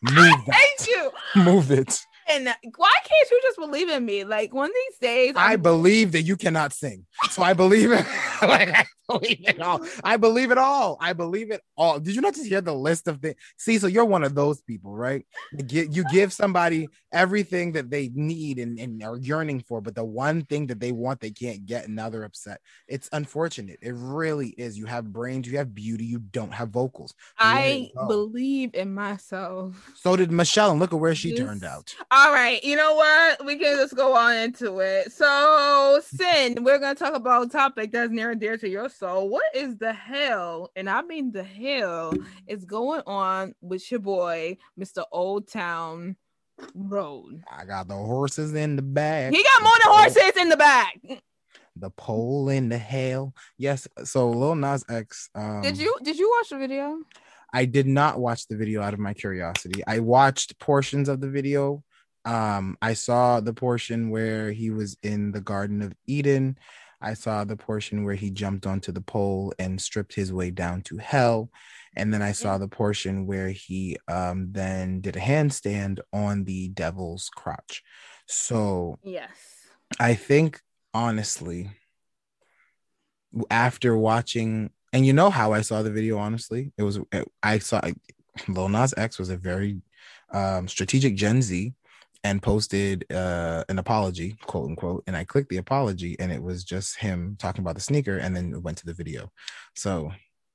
Move 0.02 0.16
that. 0.46 0.56
Thank 0.78 0.90
you. 0.90 1.12
Move 1.44 1.72
it. 1.72 2.00
And 2.30 2.48
why 2.78 2.94
can't 3.04 3.32
you 3.32 3.40
just 3.44 3.58
believe 3.58 3.90
in 3.90 4.06
me? 4.06 4.24
Like 4.24 4.54
one 4.54 4.70
of 4.70 4.76
these 4.90 5.00
days, 5.00 5.34
I 5.36 5.52
I'm- 5.52 5.62
believe 5.62 6.12
that 6.12 6.22
you 6.22 6.38
cannot 6.38 6.74
sing. 6.74 7.06
So 7.32 7.42
I 7.44 7.54
believe 7.54 7.92
it. 7.92 8.06
like 8.42 8.70
I 8.70 8.86
believe 9.08 9.40
it 9.48 9.60
all. 9.60 9.86
I 10.04 10.18
believe 10.18 10.52
it 10.52 10.58
all. 10.60 10.98
I 11.02 11.14
believe 11.14 11.50
it 11.52 11.62
all. 11.76 12.00
Did 12.00 12.14
you 12.16 12.22
not 12.22 12.36
just 12.36 12.46
hear 12.48 12.62
the 12.62 12.74
list 12.76 13.08
of 13.08 13.20
things? 13.20 13.36
See, 13.58 13.80
so 13.80 13.88
you're 13.88 14.06
one 14.06 14.24
of 14.24 14.36
those 14.36 14.62
people, 14.62 14.96
right? 14.96 15.26
You 15.52 16.04
give, 16.12 16.32
somebody 16.32 16.88
everything 17.12 17.72
that 17.72 17.90
they 17.90 18.12
need 18.14 18.60
and, 18.60 18.80
and 18.80 19.02
are 19.04 19.18
yearning 19.18 19.62
for, 19.68 19.82
but 19.82 19.96
the 19.96 20.04
one 20.06 20.44
thing 20.46 20.68
that 20.68 20.80
they 20.80 20.92
want 20.92 21.20
they 21.22 21.32
can't 21.32 21.66
get, 21.66 21.86
and 21.88 21.96
now 21.96 22.10
they're 22.10 22.24
upset. 22.24 22.62
It's 22.88 23.10
unfortunate. 23.12 23.80
It 23.82 23.94
really 23.96 24.50
is. 24.50 24.78
You 24.78 24.86
have 24.86 25.12
brains, 25.12 25.48
you 25.48 25.58
have 25.58 25.74
beauty, 25.74 26.06
you 26.06 26.20
don't 26.20 26.54
have 26.54 26.70
vocals. 26.70 27.16
I 27.40 27.90
believe 28.08 28.76
in 28.76 28.94
myself. 28.94 29.92
So 29.96 30.16
did 30.16 30.32
Michelle, 30.32 30.70
and 30.72 30.80
look 30.80 30.94
at 30.94 31.00
where 31.00 31.16
she 31.16 31.30
Yes. 31.30 31.40
turned 31.40 31.64
out. 31.64 31.96
All 32.20 32.34
right, 32.34 32.62
you 32.66 32.76
know 32.76 32.96
what? 32.96 33.46
We 33.46 33.56
can 33.56 33.78
just 33.78 33.96
go 33.96 34.14
on 34.14 34.36
into 34.36 34.80
it. 34.80 35.14
So, 35.14 36.02
sin, 36.04 36.66
we're 36.66 36.78
gonna 36.78 36.94
talk 36.94 37.14
about 37.16 37.46
a 37.46 37.50
topic 37.50 37.94
that's 37.94 38.12
near 38.12 38.32
and 38.32 38.42
dear 38.42 38.58
to 38.58 38.68
your 38.68 38.90
soul. 38.90 39.30
What 39.30 39.46
is 39.56 39.78
the 39.78 39.94
hell, 39.94 40.70
and 40.76 40.90
I 40.90 41.02
mean 41.02 41.32
the 41.32 41.44
hell, 41.44 42.14
is 42.46 42.66
going 42.66 43.04
on 43.08 43.56
with 43.62 43.90
your 43.90 44.02
boy, 44.02 44.58
Mr. 44.78 45.06
Old 45.14 45.48
Town 45.48 46.18
Road? 46.76 47.42
I 47.50 47.64
got 47.64 47.88
the 47.88 47.96
horses 47.96 48.54
in 48.54 48.76
the 48.76 48.82
back. 48.82 49.34
He 49.34 49.42
got 49.42 49.64
more 49.64 49.72
than 49.82 49.94
horses 49.94 50.42
in 50.42 50.50
the 50.50 50.58
back. 50.58 51.00
the 51.78 51.90
pole 51.92 52.50
in 52.50 52.68
the 52.68 52.78
hail. 52.78 53.34
Yes. 53.58 53.88
So 54.04 54.30
Lil 54.30 54.56
Nas 54.56 54.84
X. 54.90 55.30
Um, 55.36 55.62
Did 55.62 55.78
you 55.78 55.96
did 56.04 56.18
you 56.20 56.30
watch 56.38 56.50
the 56.50 56.58
video? 56.58 56.98
I 57.54 57.64
did 57.64 57.88
not 57.88 58.20
watch 58.20 58.48
the 58.48 58.58
video 58.58 58.82
out 58.82 58.94
of 58.94 59.00
my 59.00 59.14
curiosity. 59.14 59.84
I 59.88 60.00
watched 60.00 60.60
portions 60.60 61.08
of 61.08 61.22
the 61.22 61.30
video. 61.30 61.82
Um, 62.26 62.78
I 62.82 62.94
saw 62.94 63.40
the 63.40 63.54
portion 63.54 64.10
where 64.10 64.52
he 64.52 64.70
was 64.70 64.98
in 65.04 65.32
the 65.32 65.42
Garden 65.42 65.82
of 65.82 65.94
Eden. 66.08 66.58
I 67.02 67.14
saw 67.14 67.44
the 67.44 67.56
portion 67.56 68.04
where 68.04 68.16
he 68.16 68.30
jumped 68.30 68.68
onto 68.68 68.92
the 68.92 69.02
pole 69.02 69.54
and 69.58 69.80
stripped 69.80 70.14
his 70.14 70.34
way 70.34 70.52
down 70.52 70.82
to 70.84 70.98
hell. 70.98 71.50
And 71.96 72.14
then 72.14 72.22
I 72.22 72.34
saw 72.34 72.58
the 72.58 72.68
portion 72.68 73.26
where 73.26 73.50
he 73.50 73.98
um, 74.08 74.52
then 74.52 75.02
did 75.02 75.16
a 75.16 75.20
handstand 75.20 76.00
on 76.14 76.44
the 76.44 76.70
devil's 76.70 77.30
crotch. 77.34 77.84
So 78.26 79.00
Yes. 79.02 79.30
I 80.00 80.14
think 80.14 80.62
honestly, 80.94 81.72
after 83.50 83.98
watching, 83.98 84.72
and 84.94 85.06
you 85.06 85.14
know 85.14 85.30
how 85.30 85.54
I 85.54 85.62
saw 85.62 85.82
the 85.82 85.92
video, 85.92 86.18
honestly, 86.18 86.72
it 86.78 86.84
was 86.84 87.00
I 87.42 87.60
saw 87.60 87.82
Lil 88.48 88.70
Nas 88.70 88.94
X 88.98 89.20
was 89.20 89.30
a 89.30 89.38
very 89.38 89.82
um, 90.32 90.68
strategic 90.68 91.16
Gen 91.16 91.42
Z 91.42 91.74
and 92.24 92.42
posted 92.42 93.06
uh, 93.14 93.64
an 93.70 93.80
apology, 93.80 94.36
quote 94.46 94.70
unquote, 94.70 95.04
and 95.08 95.16
I 95.16 95.24
clicked 95.24 95.50
the 95.50 95.58
apology, 95.58 96.18
and 96.20 96.32
it 96.32 96.42
was 96.44 96.64
just 96.64 96.98
him 96.98 97.38
talking 97.40 97.62
about 97.62 97.76
the 97.76 97.82
sneaker, 97.82 98.18
and 98.18 98.36
then 98.36 98.54
it 98.54 98.62
went 98.62 98.78
to 98.80 98.86
the 98.86 98.94
video. 98.94 99.32
So 99.76 100.12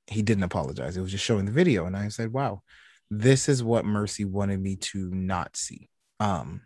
he 0.07 0.21
didn't 0.21 0.43
apologize; 0.43 0.95
it 0.95 1.01
was 1.01 1.11
just 1.11 1.23
showing 1.25 1.45
the 1.45 1.51
video, 1.51 1.85
and 1.85 1.97
I 1.97 2.09
said, 2.09 2.31
"Wow, 2.31 2.61
this 3.09 3.49
is 3.49 3.63
what 3.63 3.85
Mercy 3.85 4.25
wanted 4.25 4.61
me 4.61 4.75
to 4.77 5.09
not 5.09 5.57
see." 5.57 5.89
Um, 6.19 6.61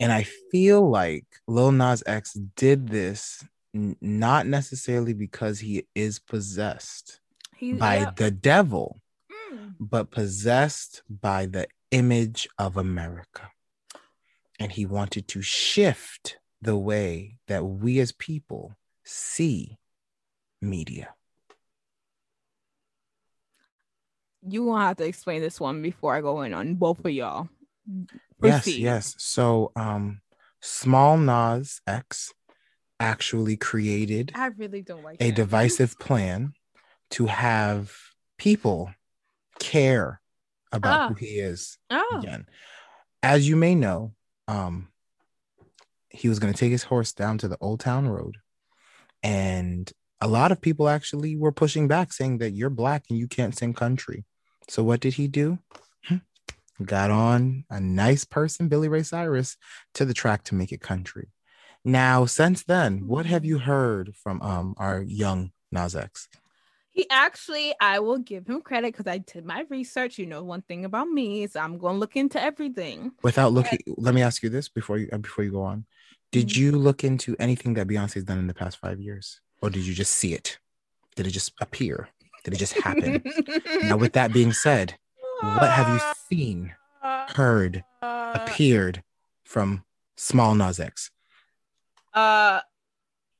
and 0.00 0.12
I 0.12 0.24
feel 0.50 0.88
like 0.88 1.26
Lil 1.46 1.72
Nas 1.72 2.02
X 2.06 2.34
did 2.34 2.88
this 2.88 3.44
n- 3.74 3.96
not 4.00 4.46
necessarily 4.46 5.14
because 5.14 5.58
he 5.60 5.86
is 5.94 6.18
possessed 6.18 7.20
He 7.56 7.72
by 7.74 7.96
yeah. 7.98 8.10
the 8.16 8.30
devil, 8.30 9.00
Mm. 9.52 9.74
but 9.80 10.10
possessed 10.10 11.02
by 11.08 11.46
the 11.46 11.66
image 11.90 12.48
of 12.58 12.76
America. 12.76 13.50
And 14.60 14.72
he 14.72 14.86
wanted 14.86 15.26
to 15.28 15.42
shift 15.42 16.38
the 16.62 16.76
way 16.76 17.38
that 17.48 17.64
we 17.64 17.98
as 17.98 18.12
people 18.12 18.74
see 19.04 19.78
media. 20.62 21.14
You 24.46 24.64
won't 24.64 24.82
have 24.82 24.96
to 24.98 25.04
explain 25.06 25.40
this 25.40 25.58
one 25.60 25.80
before 25.82 26.14
I 26.14 26.20
go 26.20 26.42
in 26.42 26.52
on 26.54 26.74
both 26.74 27.04
of 27.04 27.10
y'all. 27.10 27.48
Yes, 28.42 28.64
Proceed. 28.64 28.80
yes. 28.82 29.14
So 29.18 29.72
um 29.76 30.20
Small 30.60 31.18
Nas 31.18 31.80
X 31.86 32.32
actually 33.00 33.56
created 33.56 34.32
I 34.34 34.46
really 34.46 34.82
don't 34.82 35.02
like 35.02 35.20
a 35.20 35.24
him. 35.28 35.34
divisive 35.34 35.98
plan 35.98 36.52
to 37.10 37.26
have 37.26 37.92
people 38.38 38.90
care 39.58 40.20
about 40.72 41.00
Ah. 41.00 41.08
who 41.08 41.14
he 41.14 41.38
is 41.38 41.78
Oh, 41.90 42.18
again. 42.18 42.46
As 43.22 43.48
you 43.48 43.56
may 43.56 43.74
know, 43.74 44.12
um, 44.48 44.88
he 46.08 46.28
was 46.28 46.38
going 46.38 46.52
to 46.52 46.58
take 46.58 46.72
his 46.72 46.84
horse 46.84 47.12
down 47.12 47.38
to 47.38 47.48
the 47.48 47.58
Old 47.60 47.80
Town 47.80 48.08
Road, 48.08 48.36
and 49.22 49.90
a 50.20 50.28
lot 50.28 50.52
of 50.52 50.60
people 50.60 50.88
actually 50.88 51.36
were 51.36 51.52
pushing 51.52 51.88
back, 51.88 52.12
saying 52.12 52.38
that 52.38 52.52
you're 52.52 52.70
black 52.70 53.04
and 53.10 53.18
you 53.18 53.28
can't 53.28 53.56
sing 53.56 53.74
country. 53.74 54.24
So 54.68 54.82
what 54.82 55.00
did 55.00 55.14
he 55.14 55.28
do? 55.28 55.58
Hmm. 56.04 56.18
Got 56.82 57.10
on 57.10 57.64
a 57.68 57.80
nice 57.80 58.24
person, 58.24 58.68
Billy 58.68 58.88
Ray 58.88 59.02
Cyrus, 59.02 59.56
to 59.94 60.04
the 60.04 60.14
track 60.14 60.44
to 60.44 60.54
make 60.54 60.72
it 60.72 60.80
country. 60.80 61.28
Now, 61.84 62.24
since 62.24 62.64
then, 62.64 63.06
what 63.06 63.26
have 63.26 63.44
you 63.44 63.58
heard 63.58 64.14
from 64.16 64.40
um 64.40 64.74
our 64.78 65.02
young 65.02 65.50
Nas 65.70 65.94
X? 65.94 66.28
He 66.94 67.10
actually, 67.10 67.74
I 67.80 67.98
will 67.98 68.18
give 68.18 68.46
him 68.46 68.62
credit 68.62 68.92
because 68.92 69.08
I 69.08 69.18
did 69.18 69.44
my 69.44 69.64
research. 69.68 70.16
You 70.16 70.26
know, 70.26 70.42
one 70.44 70.62
thing 70.62 70.84
about 70.84 71.08
me 71.08 71.42
is 71.42 71.56
I'm 71.56 71.76
gonna 71.76 71.98
look 71.98 72.14
into 72.16 72.40
everything. 72.40 73.10
Without 73.22 73.52
looking, 73.52 73.80
let 73.98 74.14
me 74.14 74.22
ask 74.22 74.42
you 74.44 74.48
this 74.48 74.68
before 74.68 74.98
you 74.98 75.08
uh, 75.12 75.18
before 75.18 75.44
you 75.44 75.50
go 75.50 75.62
on. 75.62 75.84
Did 76.30 76.48
Mhm. 76.48 76.56
you 76.56 76.72
look 76.72 77.02
into 77.04 77.36
anything 77.38 77.74
that 77.74 77.88
Beyonce's 77.88 78.24
done 78.24 78.38
in 78.38 78.46
the 78.46 78.54
past 78.54 78.78
five 78.78 79.00
years, 79.00 79.40
or 79.60 79.70
did 79.70 79.84
you 79.84 79.92
just 79.92 80.12
see 80.14 80.34
it? 80.34 80.58
Did 81.16 81.26
it 81.26 81.30
just 81.30 81.52
appear? 81.60 82.08
Did 82.44 82.54
it 82.54 82.58
just 82.58 82.74
happen? 82.74 83.22
now, 83.82 83.96
with 83.96 84.12
that 84.12 84.32
being 84.32 84.52
said, 84.52 84.96
what 85.40 85.70
have 85.70 85.88
you 85.88 86.00
seen, 86.28 86.74
heard, 87.28 87.82
appeared 88.02 89.02
from 89.44 89.84
Small 90.16 90.54
Nas 90.54 90.78
X? 90.78 91.10
uh 92.12 92.60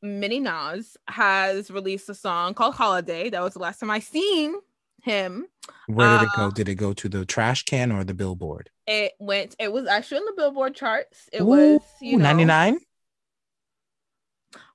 Minnie 0.04 0.40
Nas 0.40 0.96
has 1.08 1.70
released 1.70 2.08
a 2.10 2.14
song 2.14 2.52
called 2.54 2.74
Holiday. 2.74 3.30
That 3.30 3.42
was 3.42 3.54
the 3.54 3.58
last 3.58 3.80
time 3.80 3.90
I 3.90 4.00
seen 4.00 4.54
him. 5.02 5.46
Where 5.86 6.18
did 6.18 6.26
it 6.26 6.30
go? 6.36 6.42
Uh, 6.44 6.50
Did 6.50 6.68
it 6.68 6.74
go 6.74 6.92
to 6.92 7.08
the 7.08 7.24
trash 7.24 7.64
can 7.64 7.90
or 7.90 8.04
the 8.04 8.12
billboard? 8.14 8.68
It 8.86 9.12
went, 9.18 9.56
it 9.58 9.72
was 9.72 9.86
actually 9.86 10.18
on 10.18 10.26
the 10.26 10.34
billboard 10.36 10.74
charts. 10.74 11.28
It 11.32 11.42
was, 11.42 11.80
you 12.02 12.18
know, 12.18 12.24
99. 12.24 12.78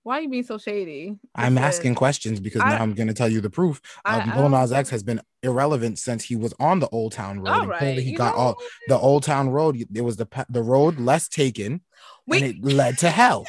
Why 0.01 0.17
are 0.17 0.21
you 0.21 0.29
being 0.29 0.43
so 0.43 0.57
shady? 0.57 1.19
I'm 1.35 1.53
Listen, 1.53 1.63
asking 1.67 1.95
questions 1.95 2.39
because 2.39 2.61
I- 2.61 2.69
now 2.69 2.81
I'm 2.81 2.93
going 2.95 3.07
to 3.09 3.13
tell 3.13 3.29
you 3.29 3.39
the 3.41 3.49
proof. 3.51 3.81
I- 4.03 4.19
Um, 4.21 4.29
I 4.31 4.37
Lil 4.39 4.49
Nas 4.49 4.71
X 4.71 4.89
has 4.89 5.03
been 5.03 5.21
irrelevant 5.43 5.99
since 5.99 6.23
he 6.23 6.35
was 6.35 6.53
on 6.59 6.79
the 6.79 6.89
Old 6.89 7.11
Town 7.11 7.39
Road. 7.39 7.67
Right, 7.67 7.99
he 7.99 8.13
got 8.13 8.33
know 8.35 8.41
all 8.41 8.61
the 8.87 8.97
Old 8.97 9.23
Town 9.23 9.49
Road. 9.49 9.77
It 9.93 10.01
was 10.01 10.15
the 10.17 10.27
the 10.49 10.63
road 10.63 10.99
less 10.99 11.27
taken, 11.27 11.81
We 12.25 12.37
and 12.37 12.45
it 12.47 12.63
led 12.63 12.97
to 12.99 13.11
hell. 13.11 13.45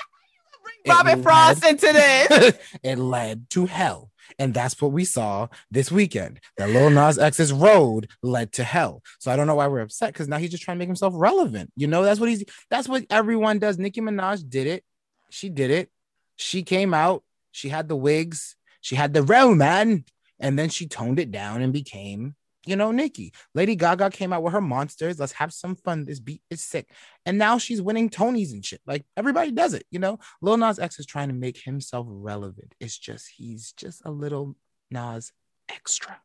Robert 0.86 1.22
Frost 1.22 1.62
led- 1.62 1.70
into 1.72 1.92
this. 1.92 2.58
it 2.82 2.98
led 2.98 3.48
to 3.50 3.66
hell, 3.66 4.10
and 4.38 4.54
that's 4.54 4.80
what 4.80 4.92
we 4.92 5.04
saw 5.04 5.48
this 5.70 5.90
weekend. 5.90 6.40
That 6.56 6.70
Lil 6.70 6.90
Nas 6.90 7.18
X's 7.18 7.52
road 7.52 8.08
led 8.22 8.52
to 8.54 8.64
hell. 8.64 9.02
So 9.18 9.30
I 9.30 9.36
don't 9.36 9.46
know 9.46 9.54
why 9.54 9.68
we're 9.68 9.80
upset 9.80 10.12
because 10.12 10.28
now 10.28 10.38
he's 10.38 10.50
just 10.50 10.62
trying 10.62 10.76
to 10.76 10.78
make 10.78 10.88
himself 10.88 11.14
relevant. 11.16 11.72
You 11.76 11.86
know, 11.86 12.02
that's 12.02 12.20
what 12.20 12.28
he's. 12.28 12.44
That's 12.70 12.88
what 12.88 13.04
everyone 13.10 13.58
does. 13.58 13.78
Nicki 13.78 14.00
Minaj 14.00 14.48
did 14.48 14.66
it. 14.66 14.84
She 15.30 15.48
did 15.48 15.70
it. 15.70 15.90
She 16.36 16.62
came 16.62 16.94
out. 16.94 17.22
She 17.52 17.68
had 17.68 17.88
the 17.88 17.96
wigs. 17.96 18.56
She 18.80 18.96
had 18.96 19.12
the 19.12 19.22
Roman, 19.22 20.04
and 20.38 20.58
then 20.58 20.70
she 20.70 20.86
toned 20.86 21.18
it 21.18 21.30
down 21.30 21.60
and 21.62 21.72
became, 21.72 22.34
you 22.70 22.76
know, 22.76 22.92
Nicki. 22.92 23.32
Lady 23.54 23.74
Gaga 23.74 24.10
came 24.10 24.32
out 24.32 24.42
with 24.42 24.52
her 24.52 24.60
monsters. 24.60 25.18
Let's 25.18 25.32
have 25.32 25.52
some 25.52 25.74
fun. 25.74 26.04
This 26.04 26.20
beat 26.20 26.42
is 26.50 26.62
sick, 26.62 26.88
and 27.26 27.36
now 27.36 27.58
she's 27.58 27.82
winning 27.82 28.08
Tonys 28.08 28.52
and 28.52 28.64
shit. 28.64 28.80
Like 28.86 29.04
everybody 29.16 29.50
does 29.50 29.74
it, 29.74 29.84
you 29.90 29.98
know. 29.98 30.18
Lil 30.40 30.56
Nas 30.56 30.78
X 30.78 30.98
is 31.00 31.06
trying 31.06 31.28
to 31.28 31.34
make 31.34 31.58
himself 31.58 32.06
relevant. 32.08 32.74
It's 32.80 32.96
just 32.96 33.28
he's 33.36 33.72
just 33.72 34.02
a 34.04 34.10
little 34.10 34.56
Nas 34.90 35.32
extra. 35.68 36.20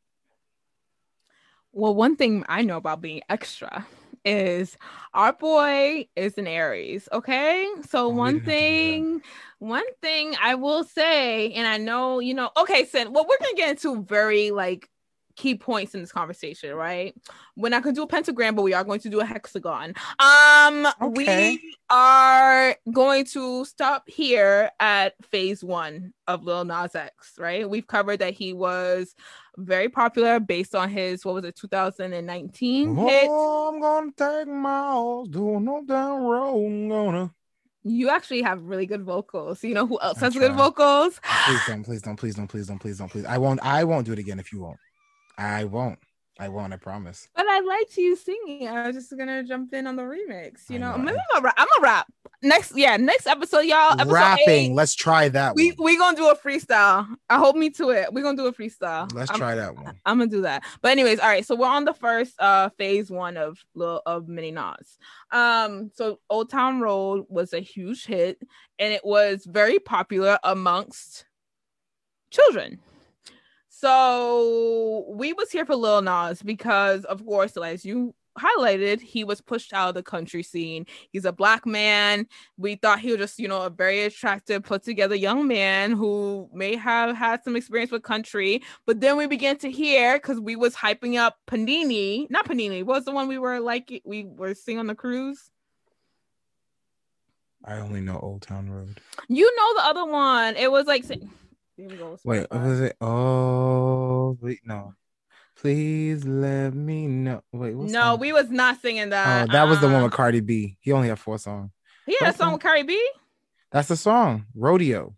Well, 1.71 1.95
one 1.95 2.15
thing 2.15 2.45
I 2.47 2.61
know 2.61 2.77
about 2.77 3.01
being 3.01 3.21
extra 3.27 3.85
is 4.23 4.77
our 5.13 5.33
boy 5.33 6.07
is 6.15 6.37
an 6.37 6.47
Aries. 6.47 7.07
Okay. 7.11 7.67
So 7.89 8.09
Oh, 8.09 8.09
one 8.09 8.35
didn't 8.35 8.45
have 8.45 8.55
to 8.57 8.65
do 8.69 8.83
that. 8.83 9.03
thing, 9.03 9.21
one 9.59 9.93
thing 10.01 10.35
I 10.41 10.55
will 10.55 10.83
say, 10.83 11.51
and 11.53 11.67
I 11.67 11.77
know, 11.77 12.19
you 12.19 12.33
know, 12.33 12.49
okay, 12.57 12.85
so 12.85 13.09
well, 13.09 13.25
we're 13.27 13.37
gonna 13.39 13.55
get 13.55 13.69
into 13.71 14.03
very 14.03 14.51
like 14.51 14.89
key 15.35 15.55
points 15.55 15.93
in 15.95 16.01
this 16.01 16.11
conversation, 16.11 16.73
right? 16.73 17.15
We're 17.55 17.69
not 17.69 17.83
gonna 17.83 17.95
do 17.95 18.03
a 18.03 18.07
pentagram, 18.07 18.55
but 18.55 18.61
we 18.63 18.73
are 18.73 18.83
going 18.83 18.99
to 19.01 19.09
do 19.09 19.19
a 19.19 19.25
hexagon. 19.25 19.93
Um, 20.19 20.87
Okay. 21.01 21.57
we 21.59 21.75
are 21.89 22.75
going 22.91 23.25
to 23.25 23.65
stop 23.65 24.03
here 24.07 24.71
at 24.79 25.13
phase 25.25 25.63
one 25.63 26.13
of 26.27 26.43
Lil 26.43 26.65
Nas 26.65 26.95
X, 26.95 27.33
right? 27.37 27.69
We've 27.69 27.87
covered 27.87 28.17
that 28.19 28.33
he 28.33 28.53
was 28.53 29.13
very 29.57 29.87
popular 29.89 30.39
based 30.39 30.75
on 30.75 30.89
his 30.89 31.23
what 31.23 31.35
was 31.35 31.45
it 31.45 31.55
2019 31.55 32.95
hit. 32.95 33.27
Oh, 33.29 33.71
I'm 33.73 33.81
gonna 33.81 34.11
take 34.17 34.47
my 34.47 34.91
horse 34.91 35.29
doing 35.29 35.65
no 35.65 35.83
down 35.85 36.23
road. 36.23 36.65
I'm 36.65 36.89
gonna. 36.89 37.31
You 37.87 38.09
actually 38.09 38.41
have 38.41 38.63
really 38.63 38.87
good 38.87 39.03
vocals. 39.03 39.63
You 39.63 39.75
know 39.75 39.85
who 39.85 39.99
else 40.01 40.19
has 40.19 40.33
good 40.33 40.53
vocals? 40.53 41.21
Please 41.45 41.59
don't, 41.67 41.83
please 41.83 42.01
don't, 42.01 42.15
please 42.15 42.33
don't, 42.35 42.47
please 42.47 42.67
don't, 42.67 42.79
please 42.79 42.97
don't, 42.97 43.11
please. 43.11 43.25
I 43.25 43.37
won't. 43.37 43.59
I 43.63 43.83
won't 43.83 44.07
do 44.07 44.13
it 44.13 44.17
again 44.19 44.39
if 44.39 44.51
you 44.51 44.59
won't. 44.61 44.79
I 45.37 45.65
won't. 45.65 45.99
I 46.37 46.49
won't. 46.49 46.73
I 46.73 46.75
promise. 46.77 47.29
But 47.33 47.45
I 47.47 47.61
liked 47.61 47.95
you 47.95 48.15
singing. 48.17 48.67
I 48.67 48.87
was 48.87 48.95
just 48.95 49.17
gonna 49.17 49.41
jump 49.43 49.73
in 49.73 49.87
on 49.87 49.95
the 49.95 50.03
remix. 50.03 50.69
You 50.69 50.79
know, 50.79 50.91
know. 50.97 51.03
maybe 51.03 51.17
I'm 51.33 51.39
a 51.41 51.45
rap. 51.45 51.53
I'm 51.57 51.67
a 51.79 51.81
rap. 51.81 52.07
Next, 52.43 52.73
yeah, 52.75 52.97
next 52.97 53.25
episode, 53.25 53.61
y'all. 53.61 53.93
Episode 53.93 54.11
Rapping. 54.11 54.49
eight, 54.49 54.71
Let's 54.73 54.93
try 54.93 55.29
that 55.29 55.55
we 55.55 55.71
one. 55.71 55.85
we 55.85 55.97
gonna 55.97 56.17
do 56.17 56.29
a 56.29 56.35
freestyle. 56.35 57.07
I 57.29 57.37
hold 57.37 57.55
me 57.55 57.69
to 57.71 57.89
it. 57.91 58.11
We're 58.11 58.21
gonna 58.21 58.35
do 58.35 58.47
a 58.47 58.53
freestyle. 58.53 59.11
Let's 59.13 59.31
I'm- 59.31 59.39
try 59.39 59.55
that 59.55 59.75
one. 59.75 59.97
I'm 60.05 60.17
gonna 60.17 60.29
do 60.29 60.41
that. 60.41 60.63
But 60.81 60.91
anyways, 60.91 61.19
all 61.19 61.29
right. 61.29 61.45
So 61.45 61.55
we're 61.55 61.67
on 61.69 61.85
the 61.85 61.93
first 61.93 62.33
uh 62.39 62.67
phase 62.77 63.09
one 63.09 63.37
of 63.37 63.57
Lil 63.73 64.01
of 64.05 64.27
Mini 64.27 64.51
Nas. 64.51 64.97
Um, 65.31 65.89
so 65.95 66.19
Old 66.29 66.49
Town 66.49 66.81
Road 66.81 67.25
was 67.29 67.53
a 67.53 67.61
huge 67.61 68.05
hit, 68.05 68.41
and 68.77 68.93
it 68.93 69.05
was 69.05 69.45
very 69.45 69.79
popular 69.79 70.37
amongst 70.43 71.25
children. 72.29 72.79
So 73.77 75.03
we 75.09 75.33
was 75.33 75.51
here 75.51 75.65
for 75.65 75.75
Lil 75.75 76.01
Nas 76.01 76.41
because, 76.41 77.03
of 77.03 77.25
course, 77.25 77.57
as 77.57 77.83
you 77.83 78.15
highlighted, 78.39 79.01
he 79.01 79.25
was 79.25 79.41
pushed 79.41 79.73
out 79.73 79.89
of 79.89 79.95
the 79.95 80.01
country 80.01 80.43
scene. 80.43 80.85
He's 81.11 81.25
a 81.25 81.33
black 81.33 81.65
man. 81.65 82.25
We 82.57 82.75
thought 82.75 83.01
he 83.01 83.11
was 83.11 83.17
just, 83.17 83.37
you 83.37 83.49
know, 83.49 83.63
a 83.63 83.69
very 83.69 84.03
attractive, 84.03 84.63
put 84.63 84.83
together 84.83 85.13
young 85.13 85.45
man 85.45 85.91
who 85.91 86.49
may 86.53 86.77
have 86.77 87.17
had 87.17 87.43
some 87.43 87.57
experience 87.57 87.91
with 87.91 88.03
country. 88.03 88.63
But 88.85 89.01
then 89.01 89.17
we 89.17 89.27
began 89.27 89.57
to 89.57 89.69
hear 89.69 90.19
because 90.19 90.39
we 90.39 90.55
was 90.55 90.73
hyping 90.73 91.19
up 91.19 91.37
Panini, 91.45 92.29
not 92.29 92.47
Panini. 92.47 92.81
What 92.81 92.95
was 92.95 93.05
the 93.05 93.11
one 93.11 93.27
we 93.27 93.39
were 93.39 93.59
like? 93.59 94.01
We 94.05 94.23
were 94.23 94.53
seeing 94.53 94.79
on 94.79 94.87
the 94.87 94.95
cruise. 94.95 95.51
I 97.65 97.79
only 97.79 97.99
know 97.99 98.19
Old 98.19 98.41
Town 98.41 98.69
Road. 98.69 99.01
You 99.27 99.53
know 99.57 99.73
the 99.75 99.85
other 99.85 100.05
one. 100.05 100.55
It 100.55 100.71
was 100.71 100.85
like. 100.85 101.03
Go. 101.77 102.17
Wait, 102.23 102.47
what 102.49 102.61
was 102.61 102.79
it? 102.81 102.95
Oh, 103.01 104.37
wait, 104.41 104.59
no. 104.63 104.93
Please 105.57 106.25
let 106.25 106.73
me 106.73 107.07
know. 107.07 107.41
Wait, 107.51 107.73
what 107.75 107.87
No, 107.89 108.01
song? 108.01 108.19
we 108.19 108.33
was 108.33 108.49
not 108.49 108.81
singing 108.81 109.09
that. 109.09 109.49
Oh, 109.49 109.51
that 109.51 109.67
was 109.67 109.79
the 109.81 109.89
one 109.89 110.03
with 110.03 110.11
Cardi 110.13 110.39
B. 110.39 110.77
He 110.79 110.91
only 110.91 111.09
had 111.09 111.19
four 111.19 111.37
songs. 111.37 111.71
He 112.05 112.15
had 112.19 112.33
a 112.33 112.37
song 112.37 112.53
with 112.53 112.61
Cardi 112.61 112.83
B. 112.83 113.11
That's 113.71 113.87
the 113.89 113.97
song, 113.97 114.45
Rodeo. 114.55 115.15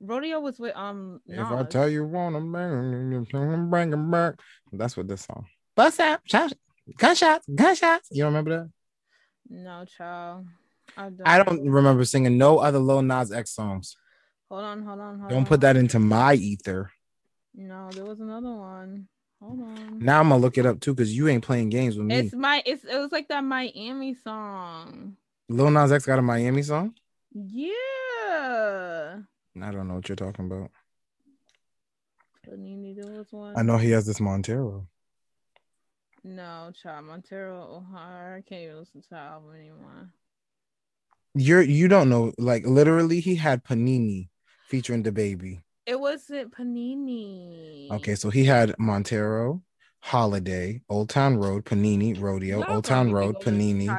Rodeo 0.00 0.40
was 0.40 0.58
with 0.58 0.76
um. 0.76 1.20
If 1.26 1.46
I 1.46 1.62
tell 1.64 1.88
you 1.88 2.04
wanna 2.04 2.40
bring 2.40 3.92
him 3.92 4.10
back. 4.10 4.34
That's 4.72 4.96
what 4.96 5.08
this 5.08 5.22
song. 5.22 5.46
Bust 5.76 6.00
out, 6.00 6.20
shot, 6.24 6.52
gunshots, 6.98 7.46
gunshots. 7.52 8.08
You 8.10 8.24
don't 8.24 8.32
remember 8.34 8.50
that? 8.50 8.70
No, 9.48 9.84
child. 9.84 10.46
I 10.96 11.08
don't. 11.08 11.22
I 11.28 11.42
don't 11.42 11.70
remember 11.70 12.04
singing 12.04 12.36
no 12.36 12.58
other 12.58 12.78
Lil 12.78 13.02
Nas 13.02 13.32
X 13.32 13.50
songs. 13.54 13.96
Hold 14.52 14.64
on, 14.64 14.82
hold 14.82 15.00
on, 15.00 15.18
hold 15.18 15.30
Don't 15.30 15.38
on. 15.38 15.46
put 15.46 15.62
that 15.62 15.78
into 15.78 15.98
my 15.98 16.34
ether. 16.34 16.90
No, 17.54 17.88
there 17.90 18.04
was 18.04 18.20
another 18.20 18.52
one. 18.52 19.08
Hold 19.40 19.62
on. 19.62 19.98
Now 19.98 20.20
I'm 20.20 20.28
gonna 20.28 20.42
look 20.42 20.58
it 20.58 20.66
up 20.66 20.78
too, 20.78 20.92
because 20.92 21.16
you 21.16 21.26
ain't 21.28 21.42
playing 21.42 21.70
games 21.70 21.96
with 21.96 22.06
me. 22.06 22.16
It's 22.16 22.34
my. 22.34 22.62
It's 22.66 22.84
it 22.84 22.98
was 22.98 23.10
like 23.12 23.28
that 23.28 23.42
Miami 23.44 24.12
song. 24.12 25.16
Lil 25.48 25.70
Nas 25.70 25.90
X 25.90 26.04
got 26.04 26.18
a 26.18 26.22
Miami 26.22 26.62
song. 26.62 26.92
Yeah. 27.32 29.20
I 29.62 29.70
don't 29.70 29.88
know 29.88 29.94
what 29.94 30.10
you're 30.10 30.16
talking 30.16 30.44
about. 30.44 30.70
Panini, 32.46 32.94
there 32.94 33.10
was 33.10 33.28
one. 33.30 33.54
I 33.56 33.62
know 33.62 33.78
he 33.78 33.92
has 33.92 34.04
this 34.04 34.20
Montero. 34.20 34.86
No, 36.24 36.70
child. 36.82 37.06
Montero 37.06 37.78
O'Hara. 37.78 38.36
I 38.36 38.42
can't 38.42 38.64
even 38.64 38.80
listen 38.80 39.00
to 39.00 39.08
the 39.08 39.16
album 39.16 39.54
anymore. 39.54 40.10
You're 41.34 41.62
you 41.62 41.88
don't 41.88 42.10
know. 42.10 42.34
Like 42.36 42.66
literally, 42.66 43.20
he 43.20 43.36
had 43.36 43.64
Panini 43.64 44.28
featuring 44.72 45.02
DaBaby. 45.02 45.60
It 45.84 46.00
wasn't 46.00 46.50
Panini. 46.56 47.90
Okay, 47.90 48.14
so 48.14 48.30
he 48.30 48.42
had 48.42 48.74
Montero, 48.78 49.60
Holiday, 50.00 50.80
Old 50.88 51.10
Town 51.10 51.36
Road, 51.36 51.66
Panini, 51.66 52.18
Rodeo, 52.18 52.64
Old 52.64 52.86
Town 52.86 53.12
Road, 53.12 53.36
Panini. 53.42 53.90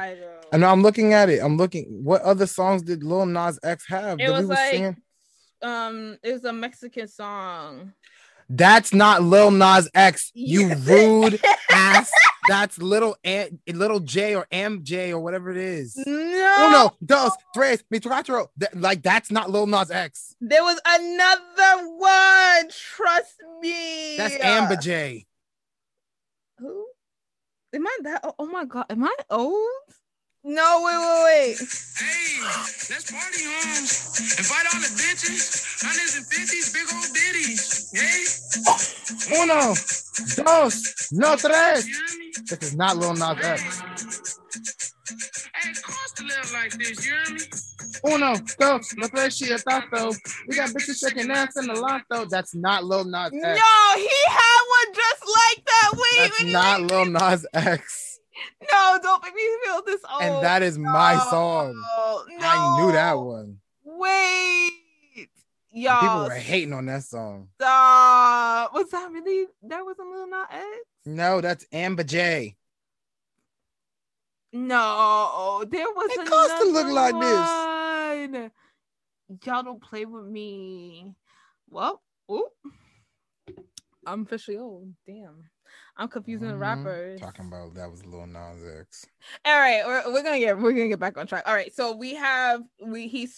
I 0.52 0.56
know 0.56 0.68
I'm 0.68 0.82
looking 0.82 1.12
at 1.12 1.28
it. 1.28 1.38
I'm 1.38 1.56
looking. 1.56 1.84
What 2.02 2.22
other 2.22 2.48
songs 2.48 2.82
did 2.82 3.04
Lil 3.04 3.26
Nas 3.26 3.60
X 3.62 3.84
have 3.86 4.18
It 4.18 4.26
that 4.26 4.32
was 4.32 4.40
we 4.40 4.46
were 4.46 4.54
like 4.54 4.70
singing? 4.72 4.96
um, 5.62 6.18
it 6.24 6.32
was 6.32 6.44
a 6.44 6.52
Mexican 6.52 7.06
song. 7.06 7.92
That's 8.50 8.92
not 8.92 9.22
Lil 9.22 9.52
Nas 9.52 9.88
X. 9.94 10.32
You 10.34 10.74
rude 10.74 11.40
ass. 11.70 12.10
That's 12.48 12.78
little 12.78 13.16
An- 13.24 13.58
little 13.66 14.00
J 14.00 14.34
or 14.34 14.46
MJ 14.52 15.10
or 15.10 15.18
whatever 15.20 15.50
it 15.50 15.56
is. 15.56 15.96
No, 15.96 16.04
oh, 16.58 16.68
Uno, 16.68 16.96
dos, 17.04 17.32
tres, 17.54 17.82
mi 17.90 18.00
cuatro. 18.00 18.48
That- 18.58 18.78
Like 18.78 19.02
that's 19.02 19.30
not 19.30 19.50
Lil 19.50 19.66
Nas 19.66 19.90
X. 19.90 20.34
there 20.40 20.62
was 20.62 20.80
another 20.86 21.88
one. 21.96 22.68
Trust 22.70 23.34
me. 23.60 24.16
That's 24.16 24.36
Ambjaay. 24.36 25.26
Who? 26.58 26.86
Am 27.74 27.86
I 27.86 27.98
that? 28.02 28.20
Oh, 28.24 28.34
oh 28.38 28.46
my 28.46 28.64
god, 28.64 28.86
am 28.90 29.04
I 29.04 29.14
old? 29.30 29.66
No, 30.46 30.82
wait, 30.84 30.98
wait, 30.98 31.24
wait. 31.24 31.56
Hey, 31.96 32.42
let's 32.90 33.10
party 33.10 33.44
on. 33.46 33.80
Invite 33.80 34.66
all 34.74 34.80
the 34.80 34.92
bitches. 34.92 35.82
Hundreds 35.82 36.16
and 36.16 36.26
fifties, 36.26 36.72
big 36.72 36.84
old 36.92 37.14
ditties. 37.14 37.90
Hey, 37.94 39.40
Uno, 39.42 39.74
dos, 40.44 41.08
no 41.12 41.36
tres. 41.36 41.88
you 41.88 41.94
hear 41.94 42.18
me? 42.18 42.32
This 42.46 42.58
is 42.62 42.76
not 42.76 42.96
Lil 42.98 43.14
Nas 43.14 43.38
Hey, 43.38 43.52
X. 43.52 43.80
hey, 45.54 45.70
it 45.70 45.82
costs 45.82 46.12
to 46.14 46.24
live 46.24 46.52
like 46.52 46.72
this, 46.72 47.06
you 47.06 47.12
hear 47.14 47.34
me? 47.34 48.14
Uno, 48.14 48.36
dos, 48.58 48.94
no 48.98 49.08
tres, 49.08 49.40
chiatazo. 49.40 50.14
We 50.46 50.56
got 50.56 50.68
bitches 50.70 50.98
shaking 51.00 51.30
ass 51.30 51.56
in 51.56 51.68
the 51.68 51.74
lotto. 51.74 52.26
That's 52.28 52.54
not 52.54 52.84
Lil 52.84 53.06
Nas 53.06 53.32
X. 53.32 53.42
No, 53.42 53.96
he 53.96 54.20
had 54.28 54.60
one 54.68 54.94
just 54.94 55.24
like 55.26 55.64
that. 55.64 55.90
Wait, 55.94 56.18
That's 56.18 56.42
wait, 56.42 56.52
not 56.52 56.80
wait. 56.82 56.90
Lil 56.90 57.04
Nas 57.06 57.46
X. 57.54 58.13
No, 58.72 58.98
don't 59.02 59.22
make 59.22 59.34
me 59.34 59.42
feel 59.64 59.82
this 59.84 60.00
old. 60.12 60.22
And 60.22 60.44
that 60.44 60.62
is 60.62 60.78
my 60.78 61.16
song. 61.30 61.74
No, 61.74 62.24
I 62.40 62.80
knew 62.80 62.92
that 62.92 63.14
one. 63.14 63.58
Wait, 63.84 64.72
y'all. 65.72 66.00
People 66.00 66.24
were 66.24 66.34
hating 66.34 66.72
on 66.72 66.86
that 66.86 67.04
song. 67.04 67.48
Stop. 67.60 68.74
Was 68.74 68.90
that 68.90 69.10
really? 69.12 69.46
That 69.62 69.84
was 69.84 69.96
a 69.98 70.04
little 70.04 70.26
not 70.28 70.52
X. 70.52 70.64
No, 71.06 71.40
that's 71.40 71.66
Ambjaay. 71.72 72.56
No, 74.52 75.64
there 75.68 75.86
was 75.86 76.10
It 76.12 76.26
costs 76.28 76.60
to 76.60 76.70
look 76.70 76.86
like 76.88 77.20
this. 77.20 77.48
one. 78.40 78.50
Y'all 79.44 79.62
don't 79.64 79.82
play 79.82 80.04
with 80.04 80.26
me. 80.26 81.12
Well, 81.68 82.00
oop. 82.30 82.52
I'm 84.06 84.22
officially 84.22 84.58
old. 84.58 84.92
Damn. 85.06 85.50
I'm 85.96 86.08
confusing 86.08 86.48
the 86.48 86.54
Mhm. 86.54 86.60
rappers. 86.60 87.20
Talking 87.20 87.46
about 87.46 87.74
that 87.74 87.90
was 87.90 88.04
Lil 88.04 88.26
Nas 88.26 88.64
X. 88.80 89.06
All 89.44 89.58
right, 89.58 89.82
we're, 89.86 90.12
we're 90.12 90.22
gonna 90.22 90.38
get 90.40 90.58
we're 90.58 90.72
gonna 90.72 90.88
get 90.88 90.98
back 90.98 91.16
on 91.16 91.26
track. 91.26 91.44
All 91.46 91.54
right, 91.54 91.72
so 91.74 91.94
we 91.94 92.14
have 92.14 92.62
we 92.84 93.06
he 93.08 93.28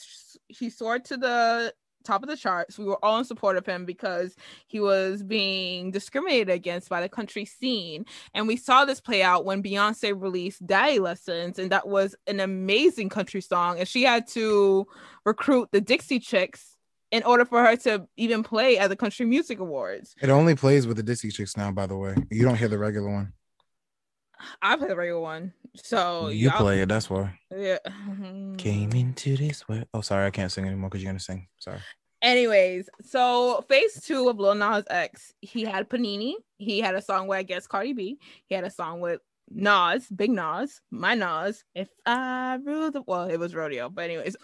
he 0.48 0.70
soared 0.70 1.04
to 1.06 1.16
the 1.16 1.74
top 2.04 2.22
of 2.22 2.28
the 2.28 2.36
charts. 2.36 2.78
We 2.78 2.84
were 2.84 3.04
all 3.04 3.18
in 3.18 3.24
support 3.24 3.56
of 3.56 3.66
him 3.66 3.84
because 3.84 4.36
he 4.68 4.78
was 4.78 5.24
being 5.24 5.90
discriminated 5.90 6.48
against 6.50 6.88
by 6.88 7.00
the 7.00 7.08
country 7.08 7.44
scene, 7.44 8.06
and 8.32 8.46
we 8.46 8.56
saw 8.56 8.84
this 8.84 9.00
play 9.00 9.22
out 9.24 9.44
when 9.44 9.62
Beyonce 9.62 10.18
released 10.18 10.64
"Daddy 10.66 10.98
Lessons," 11.00 11.58
and 11.58 11.70
that 11.72 11.88
was 11.88 12.14
an 12.26 12.40
amazing 12.40 13.08
country 13.08 13.40
song, 13.40 13.78
and 13.80 13.88
she 13.88 14.04
had 14.04 14.26
to 14.28 14.86
recruit 15.24 15.70
the 15.72 15.80
Dixie 15.80 16.20
Chicks 16.20 16.75
in 17.10 17.22
order 17.22 17.44
for 17.44 17.64
her 17.64 17.76
to 17.76 18.06
even 18.16 18.42
play 18.42 18.78
at 18.78 18.88
the 18.88 18.96
Country 18.96 19.26
Music 19.26 19.58
Awards. 19.60 20.14
It 20.20 20.28
only 20.30 20.54
plays 20.54 20.86
with 20.86 20.96
the 20.96 21.02
Dixie 21.02 21.30
Chicks 21.30 21.56
now, 21.56 21.70
by 21.70 21.86
the 21.86 21.96
way. 21.96 22.14
You 22.30 22.42
don't 22.44 22.56
hear 22.56 22.68
the 22.68 22.78
regular 22.78 23.10
one. 23.10 23.32
I 24.60 24.76
play 24.76 24.88
the 24.88 24.96
regular 24.96 25.20
one, 25.20 25.54
so 25.76 26.28
you 26.28 26.48
y'all- 26.50 26.58
play 26.58 26.82
it, 26.82 26.88
that's 26.88 27.08
why. 27.08 27.38
Yeah. 27.50 27.78
Came 28.58 28.92
into 28.92 29.36
this 29.36 29.66
world. 29.66 29.86
Oh, 29.94 30.02
sorry, 30.02 30.26
I 30.26 30.30
can't 30.30 30.52
sing 30.52 30.66
anymore 30.66 30.90
because 30.90 31.02
you're 31.02 31.10
gonna 31.10 31.20
sing. 31.20 31.48
Sorry. 31.58 31.78
Anyways, 32.22 32.88
so 33.02 33.64
phase 33.68 34.00
two 34.02 34.28
of 34.28 34.38
Lil 34.38 34.54
Nas 34.54 34.84
X, 34.90 35.32
he 35.40 35.62
had 35.64 35.88
Panini. 35.88 36.34
He 36.58 36.80
had 36.80 36.94
a 36.94 37.00
song 37.02 37.28
with 37.28 37.38
I 37.38 37.42
guess 37.44 37.66
Cardi 37.66 37.92
B. 37.94 38.18
He 38.46 38.54
had 38.54 38.64
a 38.64 38.70
song 38.70 39.00
with 39.00 39.20
Nas, 39.50 40.06
Big 40.08 40.30
Nas, 40.30 40.80
my 40.90 41.14
Nas. 41.14 41.62
If 41.74 41.88
I 42.04 42.58
rule 42.62 42.90
the 42.90 43.02
well, 43.06 43.28
it 43.30 43.38
was 43.38 43.54
Rodeo, 43.54 43.88
but 43.88 44.04
anyways. 44.04 44.36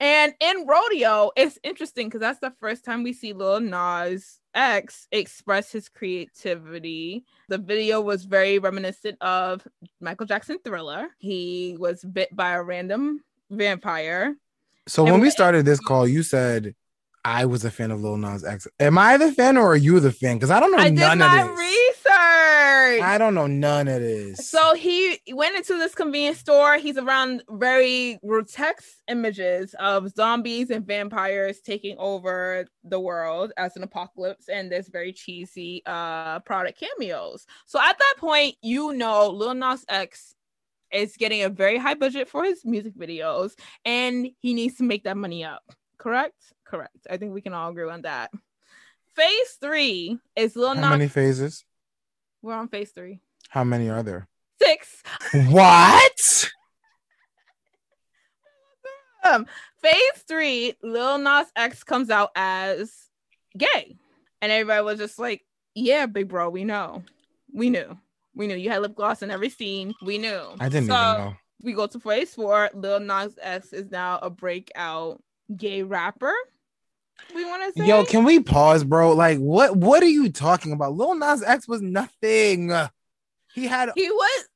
And 0.00 0.32
in 0.40 0.66
Rodeo, 0.66 1.30
it's 1.36 1.58
interesting 1.62 2.08
because 2.08 2.20
that's 2.20 2.40
the 2.40 2.54
first 2.58 2.86
time 2.86 3.02
we 3.02 3.12
see 3.12 3.34
Lil 3.34 3.60
Nas 3.60 4.40
X 4.54 5.06
express 5.12 5.70
his 5.70 5.90
creativity. 5.90 7.24
The 7.48 7.58
video 7.58 8.00
was 8.00 8.24
very 8.24 8.58
reminiscent 8.58 9.20
of 9.20 9.66
Michael 10.00 10.26
Jackson 10.26 10.58
Thriller. 10.64 11.08
He 11.18 11.76
was 11.78 12.02
bit 12.02 12.34
by 12.34 12.52
a 12.52 12.62
random 12.62 13.20
vampire. 13.50 14.36
So 14.86 15.04
And 15.04 15.12
when 15.12 15.20
we 15.20 15.30
started 15.30 15.66
this 15.66 15.80
call, 15.80 16.08
you 16.08 16.22
said 16.22 16.74
I 17.24 17.44
was 17.44 17.66
a 17.66 17.70
fan 17.70 17.90
of 17.90 18.00
Lil 18.00 18.16
Nas 18.16 18.42
X. 18.42 18.66
Am 18.80 18.96
I 18.96 19.18
the 19.18 19.32
fan 19.32 19.58
or 19.58 19.72
are 19.72 19.76
you 19.76 20.00
the 20.00 20.12
fan? 20.12 20.36
Because 20.36 20.50
I 20.50 20.60
don't 20.60 20.72
know 20.72 20.78
I 20.78 20.88
none 20.88 21.20
of 21.20 21.30
this. 21.30 21.58
research. 21.58 21.99
I 23.02 23.18
don't 23.18 23.34
know 23.34 23.46
none 23.46 23.88
of 23.88 24.00
this. 24.00 24.48
So 24.48 24.74
he 24.74 25.18
went 25.32 25.56
into 25.56 25.74
this 25.74 25.94
convenience 25.94 26.38
store. 26.38 26.78
He's 26.78 26.96
around 26.96 27.42
very 27.50 28.18
grotesque 28.26 28.84
images 29.08 29.74
of 29.78 30.10
zombies 30.10 30.70
and 30.70 30.86
vampires 30.86 31.60
taking 31.60 31.96
over 31.98 32.66
the 32.84 33.00
world 33.00 33.52
as 33.56 33.76
an 33.76 33.82
apocalypse, 33.82 34.48
and 34.48 34.70
there's 34.70 34.88
very 34.88 35.12
cheesy 35.12 35.82
uh 35.86 36.40
product 36.40 36.80
cameos. 36.80 37.46
So 37.66 37.78
at 37.80 37.98
that 37.98 38.14
point, 38.18 38.56
you 38.62 38.92
know 38.92 39.30
Lil 39.30 39.54
Nas 39.54 39.84
X 39.88 40.34
is 40.92 41.16
getting 41.16 41.42
a 41.42 41.48
very 41.48 41.78
high 41.78 41.94
budget 41.94 42.28
for 42.28 42.44
his 42.44 42.64
music 42.64 42.94
videos, 42.96 43.52
and 43.84 44.28
he 44.40 44.54
needs 44.54 44.76
to 44.76 44.82
make 44.82 45.04
that 45.04 45.16
money 45.16 45.44
up. 45.44 45.62
Correct? 45.98 46.34
Correct. 46.64 47.06
I 47.08 47.16
think 47.16 47.32
we 47.32 47.40
can 47.42 47.52
all 47.52 47.70
agree 47.70 47.88
on 47.88 48.02
that. 48.02 48.30
Phase 49.14 49.58
three 49.60 50.18
is 50.36 50.56
Lil 50.56 50.74
How 50.74 50.80
Nas. 50.80 50.90
many 50.90 51.08
phases? 51.08 51.64
We're 52.42 52.54
on 52.54 52.68
phase 52.68 52.90
three. 52.90 53.20
How 53.48 53.64
many 53.64 53.88
are 53.90 54.02
there? 54.02 54.28
Six. 54.62 55.02
What? 55.48 56.50
Um, 59.22 59.46
phase 59.82 60.22
three, 60.26 60.74
Lil 60.82 61.18
Nas 61.18 61.46
X 61.54 61.84
comes 61.84 62.08
out 62.08 62.30
as 62.34 62.90
gay, 63.56 63.94
and 64.40 64.50
everybody 64.50 64.82
was 64.82 64.98
just 64.98 65.18
like, 65.18 65.44
"Yeah, 65.74 66.06
big 66.06 66.28
bro, 66.28 66.48
we 66.48 66.64
know, 66.64 67.02
we 67.52 67.68
knew, 67.68 67.98
we 68.34 68.46
knew 68.46 68.56
you 68.56 68.70
had 68.70 68.80
lip 68.80 68.94
gloss 68.94 69.20
in 69.20 69.30
every 69.30 69.50
scene, 69.50 69.92
we 70.02 70.16
knew." 70.16 70.40
I 70.58 70.70
didn't 70.70 70.88
So, 70.88 70.94
even 70.94 71.24
know. 71.24 71.34
We 71.62 71.74
go 71.74 71.86
to 71.86 72.00
phase 72.00 72.34
four. 72.34 72.70
Lil 72.72 73.00
Nas 73.00 73.38
X 73.42 73.74
is 73.74 73.90
now 73.90 74.18
a 74.22 74.30
breakout 74.30 75.22
gay 75.54 75.82
rapper. 75.82 76.32
We 77.34 77.44
want 77.44 77.74
to 77.74 77.80
say, 77.80 77.88
Yo, 77.88 78.04
can 78.04 78.24
we 78.24 78.40
pause, 78.40 78.84
bro? 78.84 79.12
Like, 79.12 79.38
what? 79.38 79.76
What 79.76 80.02
are 80.02 80.08
you 80.08 80.30
talking 80.30 80.72
about? 80.72 80.94
Lil 80.94 81.14
Nas 81.14 81.42
X 81.42 81.68
was 81.68 81.80
nothing. 81.80 82.72
He 83.54 83.66
had 83.66 83.90
he 83.94 84.10
was 84.10 84.48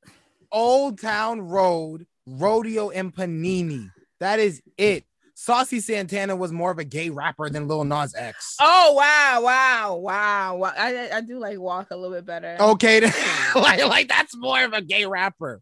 Old 0.51 0.99
Town 0.99 1.41
Road, 1.41 2.05
Rodeo, 2.25 2.89
and 2.89 3.13
Panini. 3.13 3.91
That 4.19 4.39
is 4.39 4.61
it. 4.77 5.03
Saucy 5.37 5.81
Santana 5.81 6.33
was 6.33 6.53
more 6.53 6.71
of 6.71 6.79
a 6.79 6.85
gay 6.85 7.09
rapper 7.09 7.49
than 7.49 7.67
Lil 7.67 7.83
Nas 7.83 8.15
X. 8.15 8.55
Oh 8.61 8.93
wow, 8.93 9.41
wow, 9.43 9.95
wow, 9.97 10.55
wow! 10.55 10.73
I 10.77 11.09
I- 11.11 11.21
do 11.21 11.39
like 11.39 11.59
walk 11.59 11.91
a 11.91 11.95
little 11.97 12.15
bit 12.15 12.25
better. 12.25 12.55
Okay, 12.57 13.01
like, 13.55 13.85
like 13.85 14.07
that's 14.07 14.35
more 14.37 14.63
of 14.63 14.71
a 14.73 14.81
gay 14.81 15.05
rapper. 15.05 15.61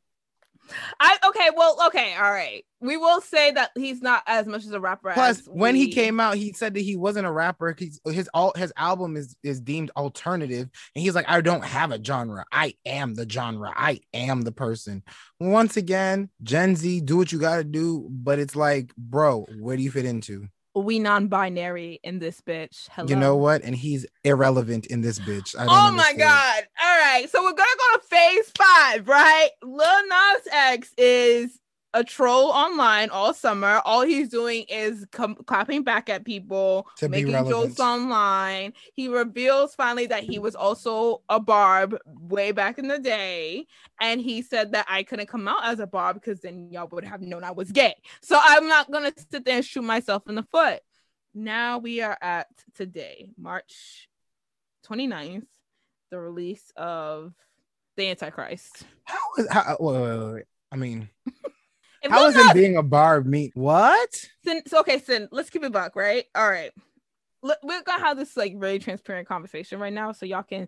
I 0.99 1.17
okay, 1.27 1.49
well, 1.55 1.77
okay, 1.87 2.15
all 2.15 2.31
right. 2.31 2.65
We 2.79 2.97
will 2.97 3.21
say 3.21 3.51
that 3.51 3.71
he's 3.75 4.01
not 4.01 4.23
as 4.27 4.45
much 4.45 4.65
as 4.65 4.71
a 4.71 4.79
rapper. 4.79 5.11
Plus, 5.13 5.45
when 5.45 5.75
he 5.75 5.91
came 5.91 6.19
out, 6.19 6.35
he 6.35 6.53
said 6.53 6.73
that 6.73 6.81
he 6.81 6.95
wasn't 6.95 7.27
a 7.27 7.31
rapper. 7.31 7.75
He's, 7.77 7.99
his 8.05 8.29
all 8.33 8.53
his 8.55 8.73
album 8.75 9.15
is 9.15 9.35
is 9.43 9.61
deemed 9.61 9.91
alternative, 9.95 10.69
and 10.95 11.01
he's 11.01 11.15
like, 11.15 11.29
I 11.29 11.41
don't 11.41 11.63
have 11.63 11.91
a 11.91 12.03
genre. 12.03 12.45
I 12.51 12.75
am 12.85 13.15
the 13.15 13.29
genre. 13.29 13.71
I 13.75 14.01
am 14.13 14.41
the 14.41 14.51
person. 14.51 15.03
Once 15.39 15.77
again, 15.77 16.29
Gen 16.41 16.75
Z, 16.75 17.01
do 17.01 17.17
what 17.17 17.31
you 17.31 17.39
gotta 17.39 17.63
do, 17.63 18.07
but 18.09 18.39
it's 18.39 18.55
like, 18.55 18.93
bro, 18.97 19.45
where 19.59 19.77
do 19.77 19.83
you 19.83 19.91
fit 19.91 20.05
into? 20.05 20.47
We 20.75 20.99
non-binary 20.99 21.99
in 22.03 22.19
this 22.19 22.41
bitch. 22.41 22.87
Hello. 22.91 23.07
You 23.07 23.15
know 23.15 23.35
what? 23.35 23.63
And 23.63 23.75
he's 23.75 24.05
irrelevant 24.23 24.87
in 24.87 25.01
this 25.01 25.19
bitch. 25.19 25.55
I 25.57 25.65
don't 25.65 25.69
Oh 25.69 25.91
my 25.91 26.09
understand. 26.09 26.19
god! 26.19 26.63
All 26.83 26.99
right, 26.99 27.29
so 27.29 27.43
we're 27.43 27.51
gonna 27.53 27.67
go 27.77 27.97
to 27.97 28.03
phase 28.07 28.51
five, 28.57 29.07
right? 29.07 29.49
Lil 29.63 30.07
Nas 30.07 30.47
X 30.51 30.93
is 30.97 31.59
a 31.93 32.03
troll 32.03 32.49
online 32.49 33.09
all 33.09 33.33
summer. 33.33 33.81
All 33.85 34.01
he's 34.01 34.29
doing 34.29 34.65
is 34.67 35.05
com- 35.11 35.35
clapping 35.35 35.83
back 35.83 36.09
at 36.09 36.25
people, 36.25 36.87
To 36.97 37.09
making 37.09 37.31
jokes 37.31 37.79
online. 37.79 38.73
He 38.93 39.07
reveals 39.07 39.75
finally 39.75 40.07
that 40.07 40.23
he 40.23 40.39
was 40.39 40.55
also 40.55 41.21
a 41.29 41.39
barb 41.39 41.97
way 42.05 42.51
back 42.51 42.79
in 42.79 42.87
the 42.87 42.99
day, 42.99 43.67
and 44.01 44.19
he 44.19 44.41
said 44.41 44.71
that 44.71 44.85
I 44.89 45.03
couldn't 45.03 45.27
come 45.27 45.47
out 45.47 45.65
as 45.65 45.79
a 45.79 45.87
barb 45.87 46.15
because 46.15 46.41
then 46.41 46.69
y'all 46.71 46.87
would 46.91 47.05
have 47.05 47.21
known 47.21 47.43
I 47.43 47.51
was 47.51 47.71
gay. 47.71 47.95
So 48.21 48.39
I'm 48.41 48.67
not 48.67 48.91
gonna 48.91 49.13
sit 49.31 49.45
there 49.45 49.57
and 49.57 49.65
shoot 49.65 49.83
myself 49.83 50.23
in 50.27 50.35
the 50.35 50.43
foot. 50.43 50.81
Now 51.33 51.77
we 51.77 52.01
are 52.01 52.17
at 52.21 52.47
today, 52.75 53.29
March 53.37 54.07
29th, 54.87 55.47
the 56.11 56.19
release 56.19 56.71
of 56.75 57.33
the 57.97 58.09
Antichrist. 58.09 58.83
How 59.03 59.17
is 59.37 59.47
how? 59.49 59.77
Wait, 59.79 60.01
wait, 60.01 60.33
wait. 60.33 60.43
I 60.71 60.75
mean, 60.75 61.09
If 62.03 62.11
how 62.11 62.19
Lil 62.19 62.29
is 62.29 62.35
him 62.35 62.53
being 62.53 62.77
a 62.77 62.83
barb 62.83 63.25
mean? 63.25 63.51
What? 63.53 64.13
Sin, 64.43 64.61
so 64.67 64.81
okay, 64.81 64.99
Sin, 64.99 65.29
let's 65.31 65.49
keep 65.49 65.63
it 65.63 65.71
buck, 65.71 65.95
right? 65.95 66.25
All 66.35 66.49
right. 66.49 66.71
Look, 67.41 67.59
we're 67.63 67.81
gonna 67.81 68.03
have 68.03 68.17
this 68.17 68.35
like 68.35 68.59
very 68.59 68.79
transparent 68.79 69.27
conversation 69.27 69.79
right 69.79 69.93
now, 69.93 70.11
so 70.11 70.25
y'all 70.25 70.43
can 70.43 70.67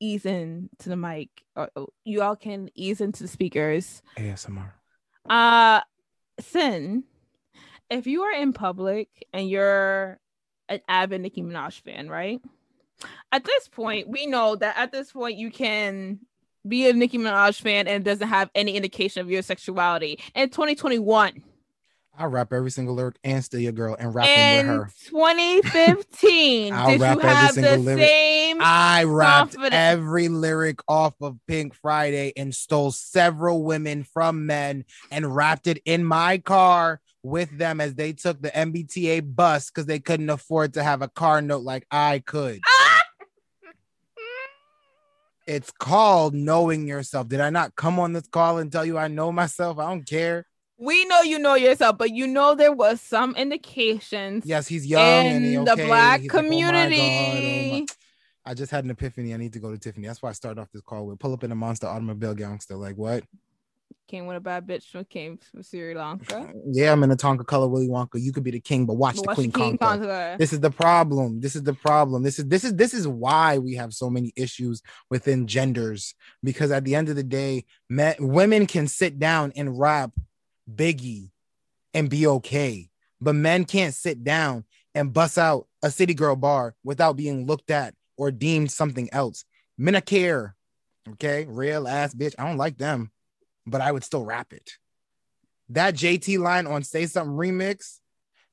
ease 0.00 0.24
in 0.24 0.68
to 0.78 0.88
the 0.88 0.96
mic. 0.96 1.30
Or, 1.56 1.68
or 1.74 1.88
you 2.04 2.22
all 2.22 2.36
can 2.36 2.70
ease 2.74 3.00
into 3.00 3.24
the 3.24 3.28
speakers. 3.28 4.02
ASMR. 4.16 4.70
Uh, 5.28 5.80
Sin, 6.40 7.04
if 7.90 8.06
you 8.06 8.22
are 8.22 8.32
in 8.32 8.52
public 8.52 9.08
and 9.32 9.48
you're 9.48 10.18
an 10.68 10.80
avid 10.88 11.20
Nicki 11.20 11.42
Minaj 11.42 11.80
fan, 11.82 12.08
right? 12.08 12.40
At 13.32 13.44
this 13.44 13.68
point, 13.68 14.08
we 14.08 14.26
know 14.26 14.56
that 14.56 14.76
at 14.78 14.92
this 14.92 15.12
point 15.12 15.36
you 15.36 15.50
can 15.50 16.20
be 16.66 16.88
a 16.88 16.92
Nicki 16.92 17.18
Minaj 17.18 17.60
fan 17.60 17.88
and 17.88 18.04
doesn't 18.04 18.28
have 18.28 18.50
any 18.54 18.76
indication 18.76 19.20
of 19.20 19.30
your 19.30 19.42
sexuality. 19.42 20.18
In 20.34 20.48
2021, 20.50 21.42
I 22.16 22.24
rap 22.26 22.52
every 22.52 22.70
single 22.70 22.94
lyric 22.94 23.16
and 23.24 23.42
still 23.42 23.60
your 23.60 23.72
girl 23.72 23.96
and 23.98 24.14
rapping 24.14 24.32
in 24.32 24.66
with 24.68 24.76
her. 24.76 24.90
2015, 25.06 26.72
I'll 26.74 26.90
did 26.90 27.00
rap 27.00 27.16
you 27.16 27.22
have 27.22 27.54
the 27.54 27.76
lyric. 27.78 28.04
same? 28.06 28.58
I 28.60 29.04
rapped 29.04 29.54
confident- 29.54 29.74
every 29.74 30.28
lyric 30.28 30.80
off 30.86 31.14
of 31.20 31.38
Pink 31.46 31.74
Friday 31.74 32.32
and 32.36 32.54
stole 32.54 32.90
several 32.90 33.62
women 33.62 34.04
from 34.04 34.44
men 34.46 34.84
and 35.10 35.34
rapped 35.34 35.66
it 35.66 35.80
in 35.84 36.04
my 36.04 36.38
car 36.38 37.00
with 37.22 37.56
them 37.56 37.80
as 37.80 37.94
they 37.94 38.12
took 38.12 38.42
the 38.42 38.50
MBTA 38.50 39.20
bus 39.34 39.70
because 39.70 39.86
they 39.86 39.98
couldn't 40.00 40.28
afford 40.30 40.74
to 40.74 40.82
have 40.82 41.02
a 41.02 41.08
car 41.08 41.40
note 41.40 41.62
like 41.62 41.86
I 41.90 42.18
could. 42.18 42.60
Ah! 42.66 42.81
It's 45.46 45.70
called 45.72 46.34
knowing 46.34 46.86
yourself. 46.86 47.28
Did 47.28 47.40
I 47.40 47.50
not 47.50 47.74
come 47.74 47.98
on 47.98 48.12
this 48.12 48.28
call 48.28 48.58
and 48.58 48.70
tell 48.70 48.84
you 48.84 48.96
I 48.98 49.08
know 49.08 49.32
myself? 49.32 49.78
I 49.78 49.88
don't 49.88 50.06
care. 50.06 50.46
we 50.78 51.04
know 51.06 51.20
you 51.22 51.38
know 51.38 51.54
yourself, 51.54 51.98
but 51.98 52.10
you 52.10 52.26
know 52.26 52.54
there 52.54 52.72
was 52.72 53.00
some 53.00 53.34
indications 53.36 54.44
Yes, 54.46 54.66
he's 54.68 54.86
young 54.86 55.26
and 55.26 55.44
he 55.44 55.54
in 55.54 55.68
okay. 55.68 55.82
the 55.82 55.86
black 55.86 56.20
He's 56.20 56.32
like, 56.32 56.38
"Oh 56.42 56.42
God, 56.42 56.46
oh 56.46 56.48
community. 56.48 57.86
I 58.44 58.54
just 58.54 58.72
had 58.72 58.84
an 58.84 58.90
epiphany. 58.90 59.32
I 59.34 59.36
need 59.36 59.52
to 59.52 59.60
go 59.60 59.70
to 59.70 59.78
Tiffany. 59.78 60.08
That's 60.08 60.20
why 60.20 60.30
I 60.30 60.32
started 60.32 60.60
off 60.60 60.70
this 60.72 60.82
call 60.82 61.06
with 61.06 61.18
pull 61.20 61.32
up 61.32 61.44
in 61.44 61.52
a 61.52 61.54
monster 61.54 61.86
automobile 61.86 62.34
gangster. 62.34 62.74
Like 62.76 62.96
what? 62.96 63.22
Came 64.08 64.26
with 64.26 64.36
a 64.36 64.40
bad 64.40 64.66
bitch 64.66 64.84
from 64.84 65.04
came 65.04 65.38
from 65.38 65.62
Sri 65.62 65.94
Lanka. 65.94 66.52
Yeah, 66.66 66.92
I'm 66.92 67.02
in 67.02 67.10
a 67.10 67.16
Tonka 67.16 67.46
color 67.46 67.68
Willy 67.68 67.88
Wonka. 67.88 68.20
You 68.20 68.32
could 68.32 68.44
be 68.44 68.50
the 68.50 68.60
king, 68.60 68.86
but 68.86 68.94
watch 68.94 69.16
But 69.16 69.22
the 69.22 69.26
watch 69.28 69.34
queen 69.36 69.52
King 69.52 69.78
conquer. 69.78 70.06
Conquer. 70.06 70.36
This 70.38 70.52
is 70.52 70.60
the 70.60 70.70
problem. 70.70 71.40
This 71.40 71.56
is 71.56 71.62
the 71.62 71.74
problem. 71.74 72.22
This 72.22 72.38
is 72.38 72.46
this 72.46 72.64
is 72.64 72.74
this 72.74 72.94
is 72.94 73.06
why 73.08 73.58
we 73.58 73.74
have 73.74 73.92
so 73.92 74.10
many 74.10 74.32
issues 74.36 74.82
within 75.10 75.46
genders 75.46 76.14
because 76.42 76.70
at 76.70 76.84
the 76.84 76.94
end 76.94 77.08
of 77.08 77.16
the 77.16 77.22
day, 77.22 77.64
men, 77.88 78.14
women 78.18 78.66
can 78.66 78.88
sit 78.88 79.18
down 79.18 79.52
and 79.56 79.78
rap 79.78 80.12
Biggie 80.72 81.30
and 81.94 82.08
be 82.08 82.26
okay, 82.26 82.88
but 83.20 83.34
men 83.34 83.64
can't 83.64 83.94
sit 83.94 84.22
down 84.24 84.64
and 84.94 85.12
bust 85.12 85.38
out 85.38 85.66
a 85.82 85.90
city 85.90 86.14
girl 86.14 86.36
bar 86.36 86.74
without 86.84 87.16
being 87.16 87.46
looked 87.46 87.70
at 87.70 87.94
or 88.16 88.30
deemed 88.30 88.70
something 88.70 89.08
else. 89.12 89.44
Men 89.78 89.96
are 89.96 90.00
care, 90.00 90.54
okay, 91.12 91.46
real 91.48 91.88
ass 91.88 92.14
bitch. 92.14 92.34
I 92.38 92.46
don't 92.46 92.56
like 92.58 92.78
them, 92.78 93.10
but 93.66 93.80
I 93.80 93.92
would 93.92 94.04
still 94.04 94.24
rap 94.24 94.52
it. 94.52 94.72
That 95.70 95.94
JT 95.94 96.38
line 96.38 96.66
on 96.66 96.82
"Say 96.82 97.06
Something" 97.06 97.34
remix. 97.36 97.98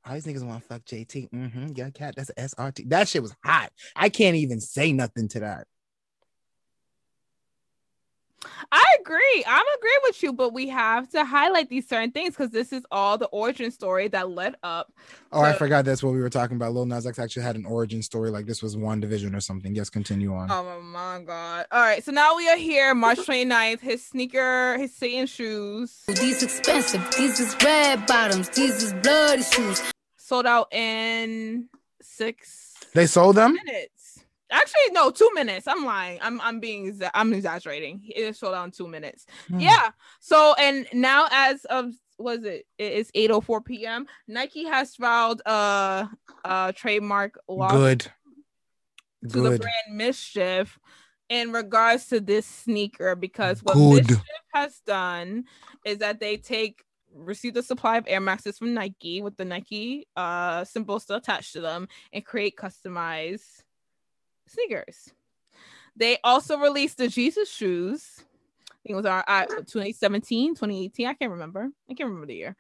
All 0.06 0.14
these 0.14 0.26
niggas 0.26 0.46
want 0.46 0.62
to 0.62 0.68
fuck 0.68 0.84
JT. 0.86 1.30
Mm-hmm. 1.30 1.68
Yeah, 1.76 1.90
cat. 1.90 2.16
That's 2.16 2.32
SRT. 2.32 2.90
That 2.90 3.08
shit 3.08 3.22
was 3.22 3.36
hot. 3.44 3.72
I 3.96 4.10
can't 4.10 4.38
even 4.38 4.62
say 4.62 4.94
nothing 4.94 5.28
to 5.30 5.42
that. 5.42 5.68
I 8.72 8.84
agree. 9.02 9.44
I'm 9.48 9.66
agree 9.78 10.00
with 10.04 10.24
you, 10.24 10.32
but 10.34 10.54
we 10.54 10.70
have 10.70 11.10
to 11.10 11.26
highlight 11.26 11.70
these 11.70 11.88
certain 11.88 12.12
things 12.12 12.30
because 12.36 12.52
this 12.52 12.72
is 12.72 12.84
all 12.92 13.18
the 13.18 13.26
origin 13.28 13.70
story 13.72 14.08
that 14.10 14.30
led 14.30 14.56
up. 14.64 14.94
Oh, 15.32 15.42
I 15.42 15.54
forgot 15.54 15.84
that's 15.86 16.02
what 16.02 16.14
we 16.14 16.20
were 16.22 16.30
talking 16.30 16.56
about. 16.56 16.74
Lil 16.74 16.86
Nas 16.86 17.06
X 17.06 17.20
actually 17.20 17.44
had 17.44 17.56
an 17.56 17.66
origin 17.66 18.02
story. 18.02 18.30
Like 18.30 18.46
this 18.46 18.62
was 18.64 18.78
one 18.78 19.00
division 19.00 19.36
or 19.36 19.42
something. 19.42 19.76
Yes, 19.76 19.90
continue 19.90 20.34
on. 20.34 20.50
Oh 20.52 20.82
my 20.82 21.22
god. 21.26 21.66
All 21.72 21.82
right, 21.82 22.04
so 22.04 22.12
now 22.12 22.36
we 22.38 22.48
are 22.50 22.56
here, 22.58 22.96
March 22.96 23.20
29th. 23.20 23.82
His 23.82 24.06
sneaker, 24.06 24.78
his 24.78 24.94
Satan 24.96 25.28
shoes 25.28 26.04
These 26.08 26.42
expensive, 26.44 27.06
these 27.18 27.40
is 27.40 27.56
red 27.64 28.06
bottoms, 28.08 28.50
these 28.50 28.82
is 28.84 28.94
bloody 28.94 29.44
shoes. 29.44 29.82
sold 30.18 30.46
out 30.46 30.74
in 30.74 31.68
six 32.02 32.74
They 32.94 33.06
sold 33.08 33.36
them. 33.36 33.54
minutes. 33.54 33.99
Actually, 34.52 34.92
no, 34.92 35.12
two 35.12 35.30
minutes. 35.34 35.68
I'm 35.68 35.86
lying. 35.86 36.20
I'm 36.22 36.42
I'm 36.42 36.60
being 36.60 36.92
exa- 36.94 37.12
I'm 37.14 37.34
exaggerating. 37.34 38.02
It 38.08 38.20
is 38.20 38.40
sold 38.40 38.56
out 38.56 38.66
in 38.66 38.72
two 38.72 38.88
minutes. 38.88 39.26
Hmm. 39.48 39.60
Yeah. 39.60 39.90
So 40.20 40.56
and 40.60 40.88
now 40.94 41.28
as 41.32 41.66
of 41.66 41.94
was 42.18 42.44
it? 42.44 42.66
It's 42.78 43.12
8:04 43.12 43.66
p.m. 43.66 44.08
Nike 44.28 44.66
has 44.66 44.96
filed 44.96 45.42
a, 45.46 46.10
a 46.44 46.74
trademark 46.76 47.40
law 47.48 47.72
Good. 47.72 48.12
to 49.30 49.42
the 49.42 49.58
brand 49.58 50.02
MSCHF 50.02 50.70
in 51.30 51.52
regards 51.52 52.08
to 52.08 52.20
this 52.20 52.46
sneaker 52.46 53.16
because 53.16 53.64
what 53.64 53.76
Good. 53.76 54.06
MSCHF 54.06 54.22
has 54.54 54.80
done 54.86 55.46
is 55.86 56.00
that 56.00 56.20
they 56.20 56.38
take 56.38 56.84
receive 57.16 57.54
the 57.54 57.64
supply 57.64 57.98
of 57.98 58.06
Air 58.08 58.20
Maxes 58.20 58.58
from 58.58 58.74
Nike 58.74 59.22
with 59.22 59.38
the 59.38 59.46
Nike 59.46 60.08
uh 60.16 60.64
symbol 60.64 61.00
still 61.00 61.18
attached 61.18 61.54
to 61.54 61.62
them 61.62 61.88
and 62.14 62.26
create 62.26 62.56
customized 62.56 63.64
sneakers. 64.50 65.14
They 65.96 66.18
also 66.24 66.58
released 66.58 66.98
the 66.98 67.08
Jesus 67.08 67.50
shoes. 67.50 68.24
I 68.70 68.76
think 68.84 68.94
it 68.94 68.96
was 68.96 69.06
our 69.06 69.24
uh, 69.28 69.46
2017, 69.46 70.56
2018. 70.56 71.08
I 71.08 71.14
can't 71.14 71.32
remember. 71.32 71.70
I 71.90 71.94
can't 71.94 72.08
remember 72.08 72.28
the 72.28 72.36
year. 72.36 72.56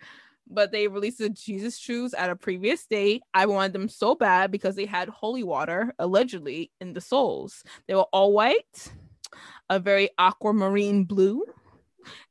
But 0.52 0.72
they 0.72 0.88
released 0.88 1.20
the 1.20 1.30
Jesus 1.30 1.78
shoes 1.78 2.14
at 2.14 2.30
a 2.30 2.36
previous 2.36 2.86
date. 2.86 3.24
I 3.34 3.46
wanted 3.46 3.74
them 3.74 3.88
so 3.88 4.16
bad 4.16 4.52
because 4.52 4.76
they 4.76 4.86
had 4.86 5.08
holy 5.08 5.44
water 5.44 5.94
allegedly 6.00 6.72
in 6.82 6.94
the 6.94 7.02
soles. 7.02 7.64
They 7.88 7.96
were 7.96 8.08
all 8.12 8.34
white, 8.34 8.92
a 9.70 9.80
very 9.80 10.10
aquamarine 10.18 11.06
blue, 11.06 11.46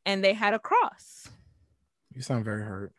and 0.04 0.22
they 0.22 0.34
had 0.34 0.52
a 0.52 0.58
cross. 0.58 1.28
You 2.14 2.22
sound 2.22 2.44
very 2.44 2.62
hurt. 2.62 2.92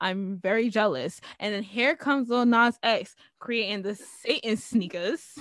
I'm 0.00 0.38
very 0.38 0.70
jealous. 0.70 1.20
And 1.40 1.52
then 1.52 1.62
here 1.62 1.96
comes 1.96 2.28
Lil 2.28 2.46
Nas 2.46 2.78
X 2.82 3.16
creating 3.38 3.82
the 3.82 3.96
Satan 3.96 4.56
sneakers. 4.56 5.38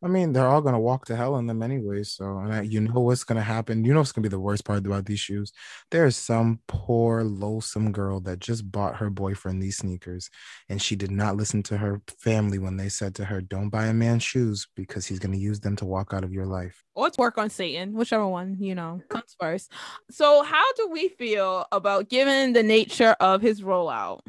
I 0.00 0.06
mean, 0.06 0.32
they're 0.32 0.46
all 0.46 0.60
gonna 0.60 0.78
walk 0.78 1.06
to 1.06 1.16
hell 1.16 1.36
in 1.38 1.46
them 1.46 1.60
anyway. 1.60 2.04
So, 2.04 2.38
and 2.38 2.52
I- 2.54 2.62
you 2.62 2.80
know 2.80 3.00
what's 3.00 3.24
gonna 3.24 3.42
happen. 3.42 3.84
You 3.84 3.92
know 3.92 3.98
what's 4.00 4.12
gonna 4.12 4.22
be 4.22 4.28
the 4.28 4.38
worst 4.38 4.64
part 4.64 4.86
about 4.86 5.06
these 5.06 5.18
shoes. 5.18 5.52
There's 5.90 6.16
some 6.16 6.60
poor, 6.68 7.24
loathsome 7.24 7.90
girl 7.90 8.20
that 8.20 8.38
just 8.38 8.70
bought 8.70 8.96
her 8.96 9.10
boyfriend 9.10 9.60
these 9.60 9.78
sneakers, 9.78 10.30
and 10.68 10.80
she 10.80 10.94
did 10.94 11.10
not 11.10 11.36
listen 11.36 11.64
to 11.64 11.78
her 11.78 12.00
family 12.20 12.58
when 12.60 12.76
they 12.76 12.88
said 12.88 13.16
to 13.16 13.24
her, 13.24 13.40
"Don't 13.40 13.70
buy 13.70 13.86
a 13.86 13.92
man 13.94 14.20
shoes 14.20 14.68
because 14.76 15.06
he's 15.06 15.18
gonna 15.18 15.36
use 15.36 15.58
them 15.60 15.74
to 15.76 15.84
walk 15.84 16.12
out 16.14 16.22
of 16.24 16.32
your 16.32 16.46
life." 16.46 16.84
or 16.94 17.08
to 17.10 17.20
work 17.20 17.38
on 17.38 17.48
Satan, 17.48 17.92
whichever 17.94 18.26
one, 18.26 18.56
you 18.60 18.74
know, 18.74 19.00
comes 19.08 19.36
first. 19.40 19.70
So, 20.10 20.42
how 20.42 20.72
do 20.74 20.88
we 20.90 21.08
feel 21.08 21.64
about 21.70 22.08
given 22.08 22.52
the 22.52 22.62
nature 22.62 23.14
of 23.20 23.40
his 23.40 23.62
rollout? 23.62 24.20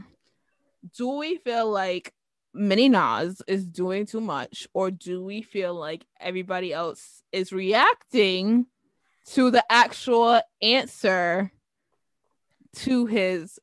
Do 0.95 1.09
we 1.17 1.37
feel 1.37 1.69
like 1.69 2.13
Mini 2.53 2.89
Nas 2.89 3.41
is 3.47 3.65
doing 3.65 4.05
too 4.05 4.21
much, 4.21 4.67
or 4.73 4.91
do 4.91 5.23
we 5.23 5.41
feel 5.41 5.73
like 5.73 6.05
everybody 6.19 6.73
else 6.73 7.21
is 7.31 7.51
reacting 7.53 8.65
to 9.27 9.51
the 9.51 9.63
actual 9.71 10.41
answer 10.61 11.51
to 12.77 13.05
his 13.05 13.59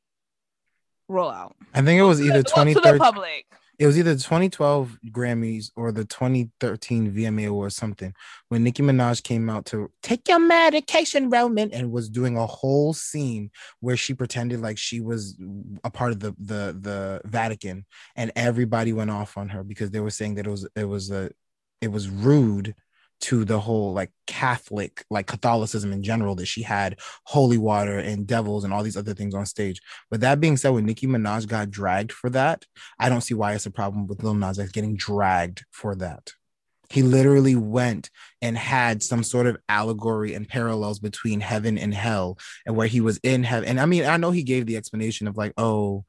rollout? 1.10 1.52
I 1.74 1.82
think 1.82 1.98
it 1.98 2.04
was 2.04 2.20
either 2.20 2.42
to 2.42 2.54
the 2.54 2.64
2013. 2.64 3.42
It 3.78 3.86
was 3.86 3.98
either 3.98 4.14
the 4.14 4.22
2012 4.22 4.98
Grammys 5.10 5.70
or 5.76 5.92
the 5.92 6.04
2013 6.04 7.12
VMA 7.12 7.52
or 7.52 7.68
something 7.68 8.14
when 8.48 8.64
Nicki 8.64 8.82
Minaj 8.82 9.22
came 9.22 9.50
out 9.50 9.66
to 9.66 9.90
take 10.02 10.28
your 10.28 10.38
medication, 10.38 11.28
Roman, 11.28 11.72
and 11.72 11.92
was 11.92 12.08
doing 12.08 12.36
a 12.36 12.46
whole 12.46 12.94
scene 12.94 13.50
where 13.80 13.96
she 13.96 14.14
pretended 14.14 14.60
like 14.60 14.78
she 14.78 15.00
was 15.00 15.36
a 15.84 15.90
part 15.90 16.12
of 16.12 16.20
the 16.20 16.34
the 16.38 16.76
the 16.80 17.20
Vatican, 17.24 17.84
and 18.14 18.32
everybody 18.34 18.92
went 18.92 19.10
off 19.10 19.36
on 19.36 19.50
her 19.50 19.62
because 19.62 19.90
they 19.90 20.00
were 20.00 20.10
saying 20.10 20.36
that 20.36 20.46
it 20.46 20.50
was 20.50 20.66
it 20.74 20.84
was 20.84 21.10
a 21.10 21.30
it 21.82 21.88
was 21.88 22.08
rude 22.08 22.74
to 23.22 23.44
the 23.44 23.58
whole 23.58 23.92
like 23.92 24.10
Catholic 24.26 25.04
like 25.10 25.26
Catholicism 25.26 25.92
in 25.92 26.02
general 26.02 26.34
that 26.36 26.46
she 26.46 26.62
had 26.62 26.98
holy 27.24 27.58
water 27.58 27.98
and 27.98 28.26
devils 28.26 28.64
and 28.64 28.72
all 28.72 28.82
these 28.82 28.96
other 28.96 29.14
things 29.14 29.34
on 29.34 29.46
stage. 29.46 29.80
But 30.10 30.20
that 30.20 30.40
being 30.40 30.56
said, 30.56 30.70
when 30.70 30.86
Nicki 30.86 31.06
Minaj 31.06 31.48
got 31.48 31.70
dragged 31.70 32.12
for 32.12 32.30
that, 32.30 32.64
I 32.98 33.08
don't 33.08 33.22
see 33.22 33.34
why 33.34 33.54
it's 33.54 33.66
a 33.66 33.70
problem 33.70 34.06
with 34.06 34.22
Lil 34.22 34.34
Nas 34.34 34.58
X 34.58 34.70
getting 34.70 34.96
dragged 34.96 35.64
for 35.70 35.94
that. 35.96 36.32
He 36.88 37.02
literally 37.02 37.56
went 37.56 38.10
and 38.40 38.56
had 38.56 39.02
some 39.02 39.24
sort 39.24 39.46
of 39.46 39.56
allegory 39.68 40.34
and 40.34 40.48
parallels 40.48 41.00
between 41.00 41.40
heaven 41.40 41.78
and 41.78 41.92
hell, 41.92 42.38
and 42.64 42.76
where 42.76 42.86
he 42.86 43.00
was 43.00 43.18
in 43.24 43.42
heaven. 43.42 43.68
And 43.68 43.80
I 43.80 43.86
mean, 43.86 44.04
I 44.04 44.16
know 44.18 44.30
he 44.30 44.44
gave 44.44 44.66
the 44.66 44.76
explanation 44.76 45.26
of 45.26 45.36
like, 45.36 45.52
oh, 45.56 46.04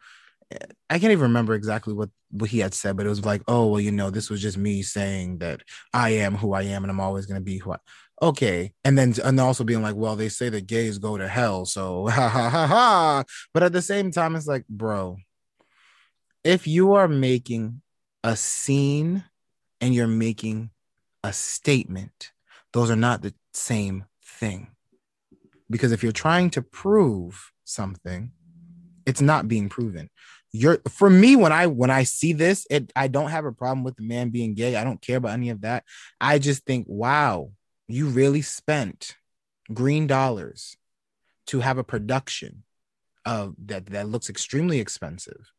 I 0.89 0.99
can't 0.99 1.11
even 1.11 1.23
remember 1.23 1.53
exactly 1.55 1.93
what 1.93 2.09
what 2.31 2.49
he 2.49 2.59
had 2.59 2.73
said, 2.73 2.95
but 2.95 3.05
it 3.05 3.09
was 3.09 3.25
like, 3.25 3.41
oh, 3.47 3.67
well, 3.67 3.81
you 3.81 3.91
know, 3.91 4.09
this 4.09 4.29
was 4.29 4.41
just 4.41 4.57
me 4.57 4.81
saying 4.81 5.39
that 5.39 5.61
I 5.93 6.11
am 6.11 6.35
who 6.35 6.53
I 6.53 6.63
am, 6.63 6.83
and 6.83 6.91
I'm 6.91 6.99
always 6.99 7.25
gonna 7.25 7.41
be 7.41 7.57
who 7.57 7.73
I. 7.73 7.77
Okay, 8.21 8.71
and 8.83 8.97
then 8.97 9.13
and 9.23 9.39
also 9.39 9.63
being 9.63 9.81
like, 9.81 9.95
well, 9.95 10.15
they 10.15 10.29
say 10.29 10.49
that 10.49 10.67
gays 10.67 10.97
go 10.97 11.17
to 11.17 11.27
hell, 11.27 11.65
so 11.65 12.07
ha 12.09 12.29
ha 12.29 12.49
ha 12.49 12.67
ha. 12.67 13.23
But 13.53 13.63
at 13.63 13.73
the 13.73 13.81
same 13.81 14.11
time, 14.11 14.35
it's 14.35 14.47
like, 14.47 14.65
bro, 14.67 15.17
if 16.43 16.65
you 16.65 16.93
are 16.93 17.07
making 17.07 17.81
a 18.23 18.35
scene 18.35 19.25
and 19.81 19.93
you're 19.93 20.07
making 20.07 20.69
a 21.23 21.33
statement, 21.33 22.31
those 22.73 22.89
are 22.89 22.95
not 22.95 23.21
the 23.21 23.33
same 23.53 24.05
thing. 24.23 24.69
Because 25.69 25.91
if 25.91 26.03
you're 26.03 26.13
trying 26.13 26.49
to 26.51 26.61
prove 26.61 27.51
something, 27.65 28.31
it's 29.05 29.21
not 29.21 29.47
being 29.47 29.69
proven. 29.69 30.09
You're 30.57 30.79
for 30.89 31.09
me 31.09 31.35
when 31.35 31.51
I 31.51 31.67
when 31.67 31.91
I 31.91 32.03
see 32.03 32.33
this, 32.33 32.65
it 32.69 32.91
I 32.95 33.07
don't 33.07 33.29
have 33.29 33.45
a 33.45 33.51
problem 33.51 33.83
with 33.83 33.95
the 33.95 34.03
man 34.03 34.29
being 34.29 34.55
gay. 34.55 34.75
I 34.75 34.83
don't 34.83 35.01
care 35.01 35.17
about 35.17 35.33
any 35.33 35.49
of 35.49 35.61
that. 35.61 35.83
I 36.19 36.39
just 36.39 36.65
think, 36.65 36.87
wow, 36.89 37.51
you 37.87 38.07
really 38.07 38.41
spent 38.41 39.15
green 39.71 40.07
dollars 40.07 40.75
to 41.47 41.59
have 41.59 41.77
a 41.77 41.83
production 41.83 42.63
of 43.23 43.53
that 43.67 43.85
that 43.87 44.09
looks 44.09 44.29
extremely 44.29 44.79
expensive 44.79 45.51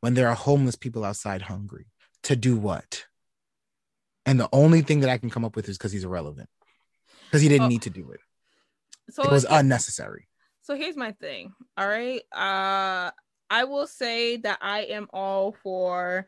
when 0.00 0.14
there 0.14 0.28
are 0.28 0.34
homeless 0.34 0.76
people 0.76 1.04
outside 1.04 1.42
hungry 1.42 1.86
to 2.22 2.34
do 2.34 2.56
what? 2.56 3.04
And 4.24 4.40
the 4.40 4.48
only 4.52 4.80
thing 4.80 5.00
that 5.00 5.10
I 5.10 5.18
can 5.18 5.28
come 5.30 5.44
up 5.44 5.54
with 5.54 5.68
is 5.68 5.76
because 5.76 5.92
he's 5.92 6.04
irrelevant. 6.04 6.48
Because 7.26 7.42
he 7.42 7.48
didn't 7.48 7.66
Oh. 7.66 7.68
need 7.68 7.82
to 7.82 7.90
do 7.90 8.10
it. 8.10 8.20
So 9.10 9.22
It 9.22 9.30
was 9.30 9.44
unnecessary. 9.44 10.28
So 10.62 10.74
here's 10.74 10.96
my 10.96 11.12
thing. 11.12 11.52
All 11.76 11.86
right. 11.86 12.22
Uh 12.32 13.10
I 13.50 13.64
will 13.64 13.86
say 13.86 14.36
that 14.38 14.58
I 14.60 14.80
am 14.80 15.08
all 15.12 15.52
for 15.62 16.26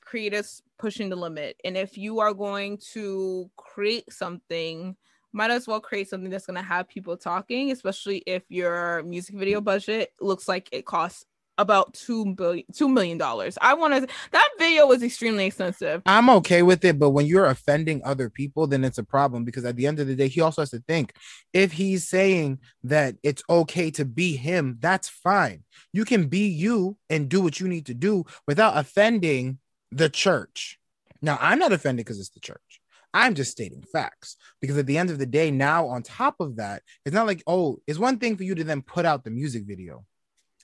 creators 0.00 0.62
pushing 0.78 1.08
the 1.08 1.16
limit. 1.16 1.60
And 1.64 1.76
if 1.76 1.98
you 1.98 2.20
are 2.20 2.32
going 2.32 2.78
to 2.92 3.50
create 3.56 4.10
something, 4.12 4.96
might 5.32 5.50
as 5.50 5.66
well 5.66 5.80
create 5.80 6.08
something 6.08 6.30
that's 6.30 6.46
going 6.46 6.56
to 6.56 6.62
have 6.62 6.88
people 6.88 7.16
talking, 7.16 7.70
especially 7.72 8.18
if 8.26 8.42
your 8.48 9.02
music 9.02 9.34
video 9.34 9.60
budget 9.60 10.12
looks 10.20 10.48
like 10.48 10.68
it 10.72 10.86
costs 10.86 11.26
about 11.58 11.94
two 11.94 12.34
billion 12.34 12.64
two 12.74 12.88
million 12.88 13.18
dollars. 13.18 13.56
I 13.60 13.74
want 13.74 13.94
to 13.94 14.14
that 14.32 14.48
video 14.58 14.86
was 14.86 15.02
extremely 15.02 15.46
expensive. 15.46 16.02
I'm 16.06 16.30
okay 16.30 16.62
with 16.62 16.84
it, 16.84 16.98
but 16.98 17.10
when 17.10 17.26
you're 17.26 17.46
offending 17.46 18.02
other 18.04 18.30
people, 18.30 18.66
then 18.66 18.84
it's 18.84 18.98
a 18.98 19.04
problem 19.04 19.44
because 19.44 19.64
at 19.64 19.76
the 19.76 19.86
end 19.86 20.00
of 20.00 20.06
the 20.06 20.16
day, 20.16 20.28
he 20.28 20.40
also 20.40 20.62
has 20.62 20.70
to 20.70 20.82
think 20.86 21.14
if 21.52 21.72
he's 21.72 22.08
saying 22.08 22.58
that 22.84 23.16
it's 23.22 23.42
okay 23.48 23.90
to 23.92 24.04
be 24.04 24.36
him, 24.36 24.78
that's 24.80 25.08
fine. 25.08 25.64
You 25.92 26.04
can 26.04 26.28
be 26.28 26.48
you 26.48 26.96
and 27.10 27.28
do 27.28 27.40
what 27.40 27.60
you 27.60 27.68
need 27.68 27.86
to 27.86 27.94
do 27.94 28.24
without 28.46 28.76
offending 28.76 29.58
the 29.90 30.08
church. 30.08 30.78
Now, 31.22 31.38
I'm 31.40 31.58
not 31.58 31.72
offended 31.72 32.04
because 32.04 32.20
it's 32.20 32.30
the 32.30 32.40
church. 32.40 32.80
I'm 33.14 33.34
just 33.34 33.50
stating 33.50 33.82
facts 33.82 34.36
because 34.60 34.76
at 34.76 34.86
the 34.86 34.98
end 34.98 35.10
of 35.10 35.18
the 35.18 35.24
day, 35.24 35.50
now 35.50 35.86
on 35.86 36.02
top 36.02 36.36
of 36.38 36.56
that, 36.56 36.82
it's 37.04 37.14
not 37.14 37.26
like, 37.26 37.42
oh, 37.46 37.80
it's 37.86 37.98
one 37.98 38.18
thing 38.18 38.36
for 38.36 38.44
you 38.44 38.54
to 38.54 38.64
then 38.64 38.82
put 38.82 39.06
out 39.06 39.24
the 39.24 39.30
music 39.30 39.64
video. 39.66 40.04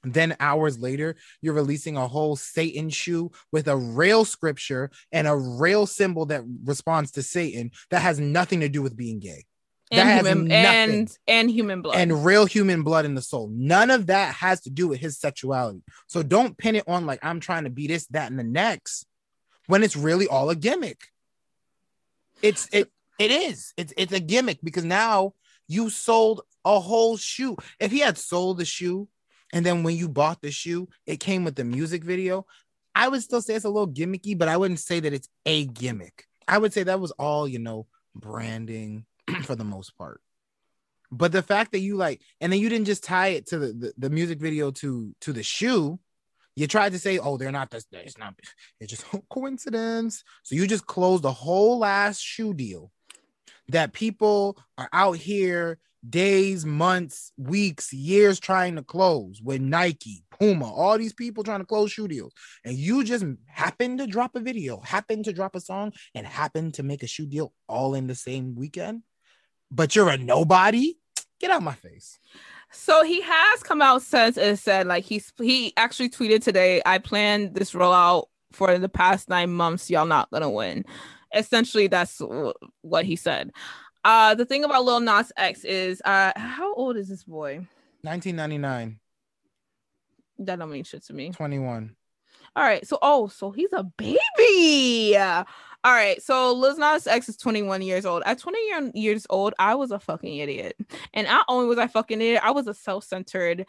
Then 0.04 0.36
hours 0.40 0.78
later, 0.78 1.16
you're 1.40 1.54
releasing 1.54 1.96
a 1.96 2.08
whole 2.08 2.34
Satan 2.36 2.90
shoe 2.90 3.30
with 3.52 3.68
a 3.68 3.76
real 3.76 4.24
scripture 4.24 4.90
and 5.12 5.28
a 5.28 5.36
real 5.36 5.86
symbol 5.86 6.26
that 6.26 6.42
responds 6.64 7.12
to 7.12 7.22
Satan 7.22 7.70
that 7.90 8.02
has 8.02 8.18
nothing 8.18 8.60
to 8.60 8.68
do 8.68 8.82
with 8.82 8.96
being 8.96 9.20
gay 9.20 9.44
That 9.92 10.00
And 10.00 10.08
has 10.08 10.26
human 10.26 10.48
nothing. 10.48 10.90
and 11.00 11.18
and 11.28 11.50
human 11.50 11.82
blood. 11.82 11.96
and 11.98 12.24
real 12.24 12.46
human 12.46 12.82
blood 12.82 13.04
in 13.04 13.14
the 13.14 13.22
soul. 13.22 13.48
None 13.52 13.90
of 13.90 14.06
that 14.06 14.34
has 14.34 14.60
to 14.62 14.70
do 14.70 14.88
with 14.88 14.98
his 14.98 15.18
sexuality. 15.20 15.82
So 16.08 16.22
don't 16.22 16.58
pin 16.58 16.74
it 16.76 16.84
on 16.88 17.06
like 17.06 17.20
I'm 17.22 17.38
trying 17.40 17.64
to 17.64 17.70
be 17.70 17.86
this, 17.86 18.06
that, 18.08 18.30
and 18.30 18.38
the 18.38 18.44
next 18.44 19.06
when 19.68 19.84
it's 19.84 19.96
really 19.96 20.26
all 20.26 20.50
a 20.50 20.56
gimmick. 20.56 21.00
It's 22.42 22.68
it 22.72 22.90
it 23.20 23.30
is. 23.30 23.72
It's 23.76 23.92
it's 23.96 24.12
a 24.12 24.18
gimmick 24.20 24.58
because 24.64 24.84
now 24.84 25.34
you 25.68 25.90
sold 25.90 26.40
a 26.64 26.80
whole 26.80 27.16
shoe. 27.16 27.56
If 27.78 27.92
he 27.92 28.00
had 28.00 28.18
sold 28.18 28.58
the 28.58 28.64
shoe 28.64 29.08
and 29.52 29.64
then 29.64 29.82
when 29.82 29.96
you 29.96 30.08
bought 30.08 30.40
the 30.40 30.50
shoe, 30.50 30.88
it 31.06 31.20
came 31.20 31.44
with 31.44 31.56
the 31.56 31.64
music 31.64 32.04
video, 32.04 32.46
I 32.94 33.08
would 33.08 33.22
still 33.22 33.42
say 33.42 33.54
it's 33.54 33.64
a 33.64 33.70
little 33.70 33.88
gimmicky, 33.88 34.36
but 34.36 34.48
I 34.48 34.56
wouldn't 34.56 34.80
say 34.80 35.00
that 35.00 35.12
it's 35.12 35.28
a 35.46 35.66
gimmick. 35.66 36.26
I 36.48 36.58
would 36.58 36.72
say 36.72 36.82
that 36.82 37.00
was 37.00 37.10
all, 37.12 37.46
you 37.46 37.58
know, 37.58 37.86
branding 38.14 39.06
for 39.42 39.54
the 39.54 39.64
most 39.64 39.96
part. 39.96 40.20
But 41.10 41.32
the 41.32 41.42
fact 41.42 41.72
that 41.72 41.80
you 41.80 41.96
like, 41.96 42.22
and 42.40 42.52
then 42.52 42.60
you 42.60 42.68
didn't 42.68 42.86
just 42.86 43.04
tie 43.04 43.28
it 43.28 43.46
to 43.48 43.58
the, 43.58 43.66
the, 43.66 43.92
the 43.98 44.10
music 44.10 44.40
video 44.40 44.70
to 44.72 45.14
to 45.20 45.32
the 45.32 45.42
shoe, 45.42 45.98
you 46.56 46.66
tried 46.66 46.92
to 46.92 46.98
say, 46.98 47.18
oh, 47.18 47.36
they're 47.36 47.52
not 47.52 47.70
this, 47.70 47.86
it's 47.92 48.18
not, 48.18 48.34
it's 48.80 48.90
just 48.90 49.04
coincidence. 49.30 50.24
So 50.42 50.54
you 50.54 50.66
just 50.66 50.86
closed 50.86 51.22
the 51.22 51.32
whole 51.32 51.78
last 51.78 52.20
shoe 52.20 52.54
deal 52.54 52.90
that 53.68 53.92
people 53.92 54.58
are 54.78 54.88
out 54.92 55.16
here 55.16 55.78
days, 56.08 56.66
months, 56.66 57.32
weeks, 57.36 57.92
years 57.92 58.40
trying 58.40 58.76
to 58.76 58.82
close 58.82 59.40
with 59.42 59.60
Nike, 59.60 60.24
Puma, 60.38 60.72
all 60.72 60.98
these 60.98 61.12
people 61.12 61.44
trying 61.44 61.60
to 61.60 61.66
close 61.66 61.92
shoe 61.92 62.08
deals. 62.08 62.32
And 62.64 62.76
you 62.76 63.04
just 63.04 63.24
happen 63.46 63.98
to 63.98 64.06
drop 64.06 64.34
a 64.34 64.40
video, 64.40 64.80
happen 64.80 65.22
to 65.22 65.32
drop 65.32 65.54
a 65.54 65.60
song, 65.60 65.92
and 66.14 66.26
happen 66.26 66.72
to 66.72 66.82
make 66.82 67.02
a 67.02 67.06
shoe 67.06 67.26
deal 67.26 67.52
all 67.68 67.94
in 67.94 68.06
the 68.06 68.14
same 68.14 68.54
weekend. 68.56 69.02
But 69.70 69.94
you're 69.94 70.10
a 70.10 70.16
nobody. 70.16 70.94
Get 71.40 71.50
out 71.50 71.62
my 71.62 71.74
face. 71.74 72.18
So 72.72 73.04
he 73.04 73.20
has 73.20 73.62
come 73.62 73.82
out 73.82 74.02
since 74.02 74.38
and 74.38 74.58
said 74.58 74.86
like 74.86 75.04
he's 75.04 75.32
he 75.38 75.72
actually 75.76 76.08
tweeted 76.08 76.42
today. 76.42 76.80
I 76.86 76.98
planned 76.98 77.54
this 77.54 77.72
rollout 77.72 78.24
for 78.52 78.78
the 78.78 78.88
past 78.88 79.28
nine 79.28 79.52
months. 79.52 79.90
Y'all 79.90 80.06
not 80.06 80.30
gonna 80.30 80.50
win. 80.50 80.84
Essentially, 81.34 81.86
that's 81.86 82.20
what 82.82 83.04
he 83.04 83.16
said. 83.16 83.50
Uh, 84.04 84.34
the 84.34 84.44
thing 84.44 84.64
about 84.64 84.84
Lil 84.84 85.00
Nas 85.00 85.32
X 85.36 85.64
is, 85.64 86.02
uh, 86.04 86.32
how 86.36 86.74
old 86.74 86.96
is 86.96 87.08
this 87.08 87.24
boy? 87.24 87.66
1999, 88.02 88.98
That 90.40 90.58
don't 90.58 90.70
mean 90.70 90.84
shit 90.84 91.04
to 91.04 91.12
me. 91.12 91.30
21. 91.30 91.94
All 92.54 92.64
right, 92.64 92.86
so 92.86 92.98
oh, 93.00 93.28
so 93.28 93.50
he's 93.50 93.72
a 93.72 93.84
baby. 93.84 95.16
All 95.16 95.92
right, 95.92 96.20
so 96.20 96.52
Lil 96.52 96.76
Nas 96.76 97.06
X 97.06 97.28
is 97.28 97.36
21 97.36 97.82
years 97.82 98.04
old. 98.04 98.22
At 98.26 98.38
20 98.38 98.90
years 98.94 99.26
old, 99.30 99.54
I 99.58 99.74
was 99.76 99.90
a 99.90 100.00
fucking 100.00 100.36
idiot, 100.36 100.76
and 101.14 101.26
not 101.26 101.46
only 101.48 101.66
was 101.66 101.78
I 101.78 101.86
fucking 101.86 102.20
idiot, 102.20 102.42
I 102.44 102.50
was 102.50 102.66
a 102.66 102.74
self-centered, 102.74 103.66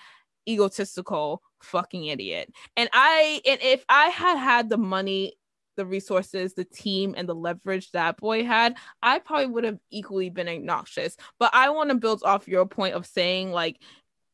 egotistical 0.49 1.41
fucking 1.61 2.05
idiot. 2.05 2.51
And 2.75 2.89
I, 2.91 3.41
and 3.45 3.59
if 3.61 3.85
I 3.87 4.07
had 4.09 4.37
had 4.37 4.69
the 4.69 4.77
money, 4.77 5.33
the 5.75 5.85
resources, 5.85 6.53
the 6.53 6.65
team, 6.65 7.13
and 7.17 7.27
the 7.27 7.35
leverage 7.35 7.91
that 7.91 8.17
boy 8.17 8.43
had, 8.43 8.77
I 9.01 9.19
probably 9.19 9.47
would 9.47 9.63
have 9.63 9.79
equally 9.91 10.29
been 10.29 10.47
obnoxious. 10.47 11.17
But 11.39 11.51
I 11.53 11.69
want 11.69 11.89
to 11.89 11.95
build 11.95 12.23
off 12.23 12.47
your 12.47 12.65
point 12.65 12.95
of 12.95 13.05
saying 13.05 13.51
like, 13.51 13.79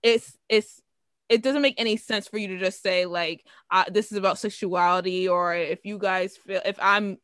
it's 0.02 0.38
it's 0.48 0.82
it 1.30 1.44
doesn't 1.44 1.62
make 1.62 1.80
any 1.80 1.96
sense 1.96 2.28
for 2.28 2.38
you 2.38 2.48
to 2.48 2.60
just 2.60 2.82
say 2.82 3.06
like 3.06 3.46
uh, 3.72 3.86
this 3.90 4.12
is 4.12 4.18
about 4.18 4.40
sexuality 4.40 5.28
or 5.28 5.56
if 5.56 5.86
you 5.86 5.98
guys 5.98 6.38
feel 6.38 6.62
if 6.66 6.78
i'm 6.82 7.18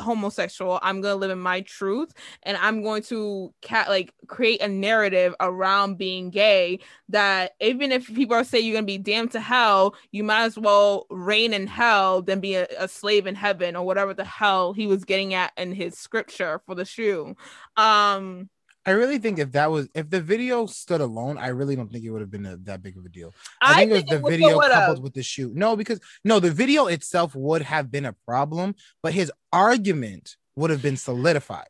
homosexual 0.00 0.78
i'm 0.82 1.00
gonna 1.00 1.14
live 1.14 1.30
in 1.30 1.38
my 1.38 1.60
truth 1.62 2.12
and 2.44 2.56
i'm 2.58 2.82
going 2.82 3.02
to 3.02 3.52
cat 3.60 3.88
like 3.88 4.12
create 4.26 4.60
a 4.62 4.68
narrative 4.68 5.34
around 5.40 5.98
being 5.98 6.30
gay 6.30 6.78
that 7.08 7.52
even 7.60 7.92
if 7.92 8.06
people 8.06 8.34
are 8.34 8.44
saying 8.44 8.64
you're 8.64 8.74
gonna 8.74 8.86
be 8.86 8.98
damned 8.98 9.30
to 9.30 9.40
hell 9.40 9.94
you 10.10 10.24
might 10.24 10.44
as 10.44 10.58
well 10.58 11.06
reign 11.10 11.52
in 11.52 11.66
hell 11.66 12.22
than 12.22 12.40
be 12.40 12.54
a, 12.54 12.66
a 12.78 12.88
slave 12.88 13.26
in 13.26 13.34
heaven 13.34 13.76
or 13.76 13.84
whatever 13.84 14.14
the 14.14 14.24
hell 14.24 14.72
he 14.72 14.86
was 14.86 15.04
getting 15.04 15.34
at 15.34 15.52
in 15.56 15.72
his 15.72 15.96
scripture 15.96 16.60
for 16.66 16.74
the 16.74 16.84
shoe. 16.84 17.34
Um 17.76 18.48
I 18.84 18.92
really 18.92 19.18
think 19.18 19.38
if 19.38 19.52
that 19.52 19.70
was 19.70 19.88
if 19.94 20.10
the 20.10 20.20
video 20.20 20.66
stood 20.66 21.00
alone, 21.00 21.38
I 21.38 21.48
really 21.48 21.76
don't 21.76 21.90
think 21.90 22.04
it 22.04 22.10
would 22.10 22.20
have 22.20 22.30
been 22.30 22.46
a, 22.46 22.56
that 22.58 22.82
big 22.82 22.96
of 22.96 23.04
a 23.04 23.08
deal. 23.08 23.32
i, 23.60 23.72
I, 23.72 23.86
think, 23.86 23.92
think 23.92 24.10
it 24.10 24.14
was 24.14 24.18
the 24.18 24.22
would 24.22 24.30
video 24.30 24.60
coupled 24.60 25.02
with 25.02 25.14
the 25.14 25.22
shoot. 25.22 25.54
No, 25.54 25.76
because 25.76 26.00
no, 26.24 26.40
the 26.40 26.50
video 26.50 26.86
itself 26.86 27.34
would 27.34 27.62
have 27.62 27.92
been 27.92 28.06
a 28.06 28.14
problem, 28.26 28.74
but 29.02 29.12
his 29.12 29.30
argument 29.52 30.36
would 30.56 30.70
have 30.70 30.82
been 30.82 30.96
solidified. 30.96 31.66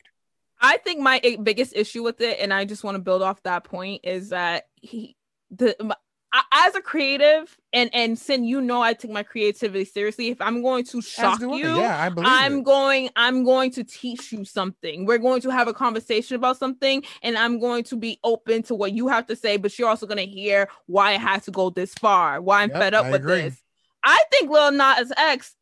I 0.61 0.79
think 0.79 1.01
my 1.01 1.21
eh, 1.23 1.37
biggest 1.37 1.75
issue 1.77 2.03
with 2.03 2.21
it, 2.21 2.39
and 2.41 2.55
I 2.55 2.65
just 2.65 2.85
want 2.85 2.95
to 2.95 3.03
build 3.03 3.21
off 3.21 3.43
that 3.43 3.65
point, 3.65 4.03
is 4.05 4.31
that 4.31 4.65
he 4.77 5.17
the 5.51 5.95
I- 6.33 6.45
as 6.67 6.75
a 6.75 6.81
creative, 6.81 7.57
and 7.73 7.91
and 7.93 8.19
Sin, 8.19 8.45
you 8.45 8.61
know, 8.61 8.81
I 8.81 8.95
take 8.95 9.11
my 9.11 9.23
creativity 9.23 9.85
seriously. 9.85 10.29
If 10.29 10.41
I'm 10.41 10.63
going 10.63 10.85
to 10.87 11.01
shock 11.03 11.41
you, 11.41 11.79
yeah, 11.79 11.99
I 12.01 12.09
believe 12.09 12.31
I'm 12.31 12.59
it. 12.61 12.65
going 12.65 13.11
I'm 13.17 13.45
going 13.45 13.71
to 13.73 13.85
teach 13.85 14.33
you 14.33 14.45
something. 14.45 15.05
We're 15.05 15.19
going 15.19 15.43
to 15.43 15.51
have 15.51 15.69
a 15.69 15.75
conversation 15.75 16.37
about 16.37 16.57
something 16.57 17.03
and 17.23 17.37
I'm 17.37 17.59
going 17.59 17.85
to 17.85 17.97
be 17.97 18.19
open 18.25 18.63
to 18.65 18.75
what 18.75 18.93
you 18.93 19.09
have 19.09 19.27
to 19.27 19.37
say, 19.37 19.57
but 19.57 19.79
you're 19.79 19.89
also 19.89 20.07
going 20.07 20.19
to 20.19 20.27
hear 20.27 20.69
why 20.87 21.13
it 21.13 21.21
has 21.21 21.45
to 21.45 21.51
go 21.51 21.71
this 21.71 21.95
far, 21.95 22.41
why 22.41 22.63
I'm 22.63 22.71
Yep, 22.71 22.79
fed 22.81 22.95
up 22.95 23.07
I 23.07 23.11
with 23.11 23.23
agree. 23.23 23.43
this. 23.43 23.63
I 24.05 24.23
think 24.31 24.51
Lil 24.51 24.73
Nas 24.73 25.13
X 25.17 25.55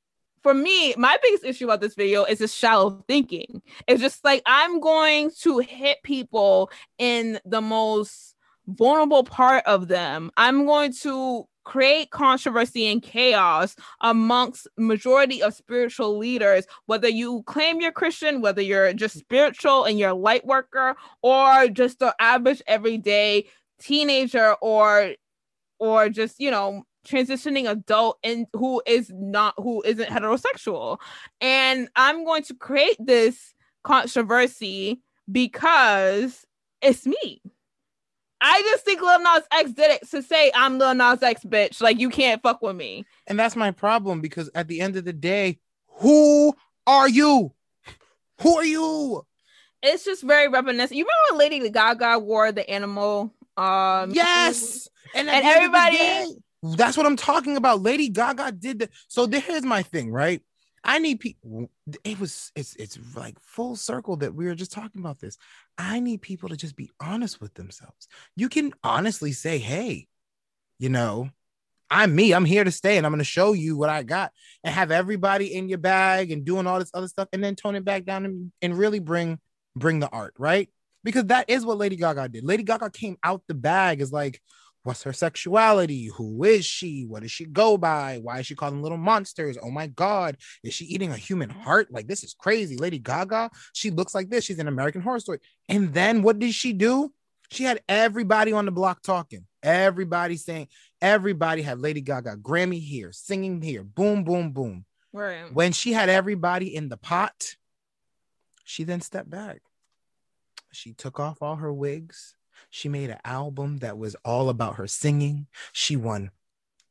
for 0.43 0.55
me, 0.55 0.95
my 0.97 1.19
biggest 1.23 1.45
issue 1.45 1.65
about 1.65 1.81
this 1.81 1.95
video 1.95 2.25
is 2.25 2.39
just 2.39 2.57
shallow 2.57 3.05
thinking. 3.07 3.61
It's 3.87 4.01
just 4.01 4.25
like 4.25 4.43
I'm 4.47 4.81
going 4.81 5.31
to 5.43 5.59
hit 5.59 5.99
people 6.03 6.71
in 6.99 7.39
the 7.45 7.61
most 7.61 8.35
vulnerable 8.77 9.25
part 9.25 9.65
of 9.67 9.89
them. 9.89 10.31
I'm 10.37 10.67
going 10.67 10.93
to 11.03 11.47
create 11.65 12.11
controversy 12.11 12.87
and 12.87 13.03
chaos 13.03 13.77
amongst 14.01 14.67
majority 14.79 15.43
of 15.43 15.55
spiritual 15.55 16.17
leaders 16.17 16.65
whether 16.87 17.09
you 17.09 17.43
claim 17.45 17.81
you're 17.81 17.93
christian 17.93 18.41
whether 18.41 18.63
you're 18.63 18.93
just 18.95 19.19
spiritual 19.19 19.85
and 19.85 19.99
you're 19.99 20.11
a 20.11 20.15
light 20.15 20.45
worker 20.47 20.97
or 21.23 21.69
just 21.69 21.99
the 21.99 22.15
average 22.19 22.63
everyday 22.67 23.45
teenager 23.79 24.55
or 24.63 25.13
or 25.79 26.09
just 26.09 26.41
you 26.41 26.51
know 26.51 26.83
transitioning 27.07 27.71
adult 27.71 28.19
and 28.25 28.47
who 28.55 28.83
is 28.87 29.11
not 29.15 29.55
who 29.57 29.83
isn't 29.83 30.09
heterosexual 30.09 30.99
and 31.41 31.89
i'm 31.95 32.25
going 32.25 32.43
to 32.43 32.55
create 32.55 32.97
this 32.99 33.55
controversy 33.85 35.01
because 35.31 36.45
it's 36.83 37.07
me 37.07 37.41
I 38.41 38.61
just 38.63 38.85
think 38.85 39.01
Lil 39.03 39.21
Nas 39.21 39.43
X 39.53 39.73
did 39.73 39.91
it 39.91 40.11
to 40.11 40.23
say 40.23 40.51
I'm 40.55 40.79
Lil 40.79 40.95
Nas 40.95 41.23
X, 41.23 41.43
bitch. 41.45 41.81
Like 41.81 41.99
you 41.99 42.09
can't 42.11 42.43
fuck 42.43 42.63
with 42.63 42.77
me. 42.77 43.05
And 43.27 43.39
that's 43.39 43.57
my 43.57 43.71
problem 43.71 44.21
because 44.21 44.51
at 44.55 44.69
the 44.69 44.81
end 44.81 44.97
of 44.97 45.05
the 45.05 45.13
day, 45.13 45.59
who 45.99 46.55
are 46.87 47.09
you? 47.09 47.53
Who 48.41 48.57
are 48.57 48.65
you? 48.65 49.27
It's 49.83 50.05
just 50.05 50.23
very 50.23 50.49
reminiscent. 50.49 50.97
You 50.97 51.05
remember 51.05 51.39
when 51.45 51.51
Lady 51.51 51.69
Gaga 51.71 52.19
wore 52.19 52.53
the 52.53 52.69
animal? 52.69 53.35
Um, 53.57 54.11
Yes. 54.13 54.89
And, 55.15 55.29
And 55.29 55.29
the 55.29 55.33
end 55.33 55.47
of 55.67 55.73
the 55.73 55.79
everybody- 55.79 55.97
day, 55.97 56.27
that's 56.77 56.97
what 56.97 57.07
I'm 57.07 57.17
talking 57.17 57.57
about. 57.57 57.83
Lady 57.83 58.09
Gaga 58.09 58.53
did 58.53 58.79
that. 58.81 58.91
So 59.09 59.27
here's 59.27 59.65
my 59.65 59.83
thing, 59.83 60.11
right? 60.11 60.43
I 60.83 60.99
need 60.99 61.21
people. 61.21 61.71
It 62.05 62.19
was 62.19 62.53
it's 62.57 62.75
it's 62.77 62.99
like 63.15 63.39
full 63.41 63.77
circle 63.77 64.17
that 64.17 64.35
we 64.35 64.47
were 64.47 64.55
just 64.55 64.73
talking 64.73 65.01
about 65.01 65.21
this. 65.21 65.37
I 65.77 66.01
need 66.01 66.23
people 66.23 66.49
to 66.49 66.57
just 66.57 66.77
be 66.77 66.91
honest 67.01 67.41
with 67.41 67.55
themselves. 67.55 68.09
You 68.37 68.49
can 68.49 68.73
honestly 68.83 69.33
say, 69.33 69.59
"Hey, 69.59 70.09
you 70.79 70.89
know, 70.89 71.31
I'm 71.91 72.15
me. 72.15 72.33
I'm 72.33 72.47
here 72.47 72.65
to 72.65 72.71
stay, 72.71 72.97
and 72.97 73.05
I'm 73.07 73.13
going 73.13 73.19
to 73.19 73.25
show 73.25 73.53
you 73.53 73.77
what 73.77 73.91
I 73.91 74.03
got." 74.03 74.33
And 74.65 74.75
have 74.75 74.91
everybody 74.91 75.55
in 75.55 75.69
your 75.69 75.79
bag 75.79 76.31
and 76.31 76.45
doing 76.45 76.67
all 76.67 76.79
this 76.79 76.91
other 76.95 77.09
stuff, 77.09 77.29
and 77.33 77.45
then 77.45 77.57
tone 77.57 77.77
it 77.77 77.85
back 77.85 78.05
down 78.05 78.25
and, 78.25 78.53
and 78.63 78.79
really 78.79 79.01
bring 79.01 79.39
bring 79.77 80.01
the 80.01 80.09
art, 80.09 80.35
right? 80.39 80.69
Because 81.05 81.27
that 81.27 81.49
is 81.49 81.65
what 81.65 81.79
Lady 81.79 81.97
Gaga 81.97 82.29
did. 82.29 82.45
Lady 82.45 82.63
Gaga 82.63 82.91
came 82.91 83.17
out 83.23 83.43
the 83.49 83.55
bag 83.55 84.01
as 84.01 84.13
like, 84.13 84.41
what's 84.83 85.03
her 85.03 85.13
sexuality? 85.13 86.11
Who 86.17 86.45
is 86.45 86.65
she? 86.65 87.05
What 87.07 87.23
does 87.23 87.31
she 87.31 87.45
go 87.45 87.77
by? 87.77 88.19
Why 88.23 88.39
is 88.39 88.47
she 88.47 88.55
calling 88.55 88.83
little 88.83 88.99
monsters? 88.99 89.59
Oh 89.63 89.71
my 89.71 89.87
God. 89.87 90.37
Is 90.63 90.75
she 90.75 90.87
eating 90.87 91.11
a 91.11 91.17
human 91.17 91.51
heart? 91.51 91.89
Like, 91.91 92.07
this 92.07 92.25
is 92.25 92.35
crazy. 92.35 92.77
Lady 92.77 92.99
Gaga, 92.99 93.51
she 93.73 93.91
looks 93.91 94.15
like 94.15 94.31
this. 94.31 94.45
She's 94.45 94.59
an 94.59 94.69
American 94.69 95.03
horror 95.03 95.21
story. 95.21 95.41
And 95.69 95.93
then 95.93 96.23
what 96.23 96.39
did 96.39 96.55
she 96.55 96.73
do? 96.73 97.13
She 97.51 97.65
had 97.65 97.83
everybody 97.89 98.53
on 98.53 98.65
the 98.65 98.71
block 98.71 99.03
talking. 99.03 99.47
Everybody 99.63 100.37
saying, 100.37 100.69
everybody 101.03 101.63
had 101.63 101.81
Lady 101.81 102.01
Gaga, 102.01 102.37
Grammy 102.37 102.81
here, 102.81 103.13
singing 103.13 103.61
here, 103.61 103.83
boom, 103.83 104.25
boom, 104.25 104.53
boom. 104.53 104.85
right. 105.13 105.53
When 105.53 105.73
she 105.73 105.93
had 105.93 106.09
everybody 106.09 106.75
in 106.75 106.89
the 106.89 106.97
pot, 106.97 107.57
she 108.65 108.85
then 108.85 109.01
stepped 109.01 109.29
back. 109.29 109.61
She 110.73 110.93
took 110.93 111.19
off 111.19 111.43
all 111.43 111.57
her 111.57 111.73
wigs. 111.73 112.37
She 112.69 112.89
made 112.89 113.11
an 113.11 113.19
album 113.25 113.79
that 113.79 113.97
was 113.97 114.15
all 114.25 114.49
about 114.51 114.77
her 114.77 114.87
singing. 114.87 115.47
She 115.73 115.97
won 115.97 116.31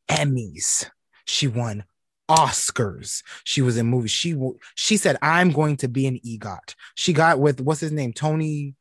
Emmys. 0.09 0.89
She 1.25 1.47
won 1.47 1.83
Oscars. 2.29 3.23
She 3.43 3.61
was 3.61 3.77
in 3.77 3.85
movies. 3.87 4.11
She 4.11 4.35
she 4.75 4.97
said, 4.97 5.17
"I'm 5.21 5.51
going 5.51 5.77
to 5.77 5.87
be 5.87 6.07
an 6.07 6.19
EGOT." 6.25 6.75
She 6.95 7.13
got 7.13 7.39
with 7.39 7.59
what's 7.61 7.79
his 7.79 7.91
name, 7.91 8.13
Tony, 8.13 8.75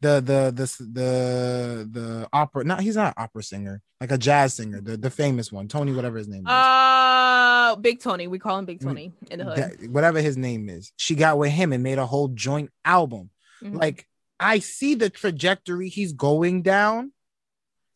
the 0.00 0.16
the 0.20 0.52
the 0.54 0.84
the 0.92 1.88
the 1.90 2.28
opera. 2.32 2.64
No, 2.64 2.76
he's 2.76 2.96
not 2.96 3.08
an 3.16 3.22
opera 3.22 3.42
singer, 3.42 3.82
like 4.00 4.10
a 4.10 4.18
jazz 4.18 4.54
singer, 4.54 4.80
the 4.80 4.96
the 4.96 5.10
famous 5.10 5.52
one, 5.52 5.68
Tony, 5.68 5.92
whatever 5.92 6.16
his 6.18 6.28
name 6.28 6.46
is. 6.46 6.50
Uh, 6.52 7.76
Big 7.76 8.00
Tony. 8.00 8.26
We 8.26 8.38
call 8.38 8.58
him 8.58 8.64
Big 8.64 8.80
Tony 8.80 9.12
in 9.30 9.38
the 9.38 9.44
hood. 9.44 9.56
that- 9.56 9.90
whatever 9.90 10.20
his 10.20 10.36
name 10.36 10.68
is. 10.68 10.92
She 10.96 11.14
got 11.14 11.38
with 11.38 11.50
him 11.50 11.72
and 11.72 11.82
made 11.82 11.98
a 11.98 12.06
whole 12.06 12.28
joint 12.28 12.70
album. 12.84 13.30
Mhm. 13.62 13.78
Like 13.78 14.06
I 14.44 14.58
see 14.58 14.94
the 14.94 15.08
trajectory 15.08 15.88
he's 15.88 16.12
going 16.12 16.60
down, 16.60 17.12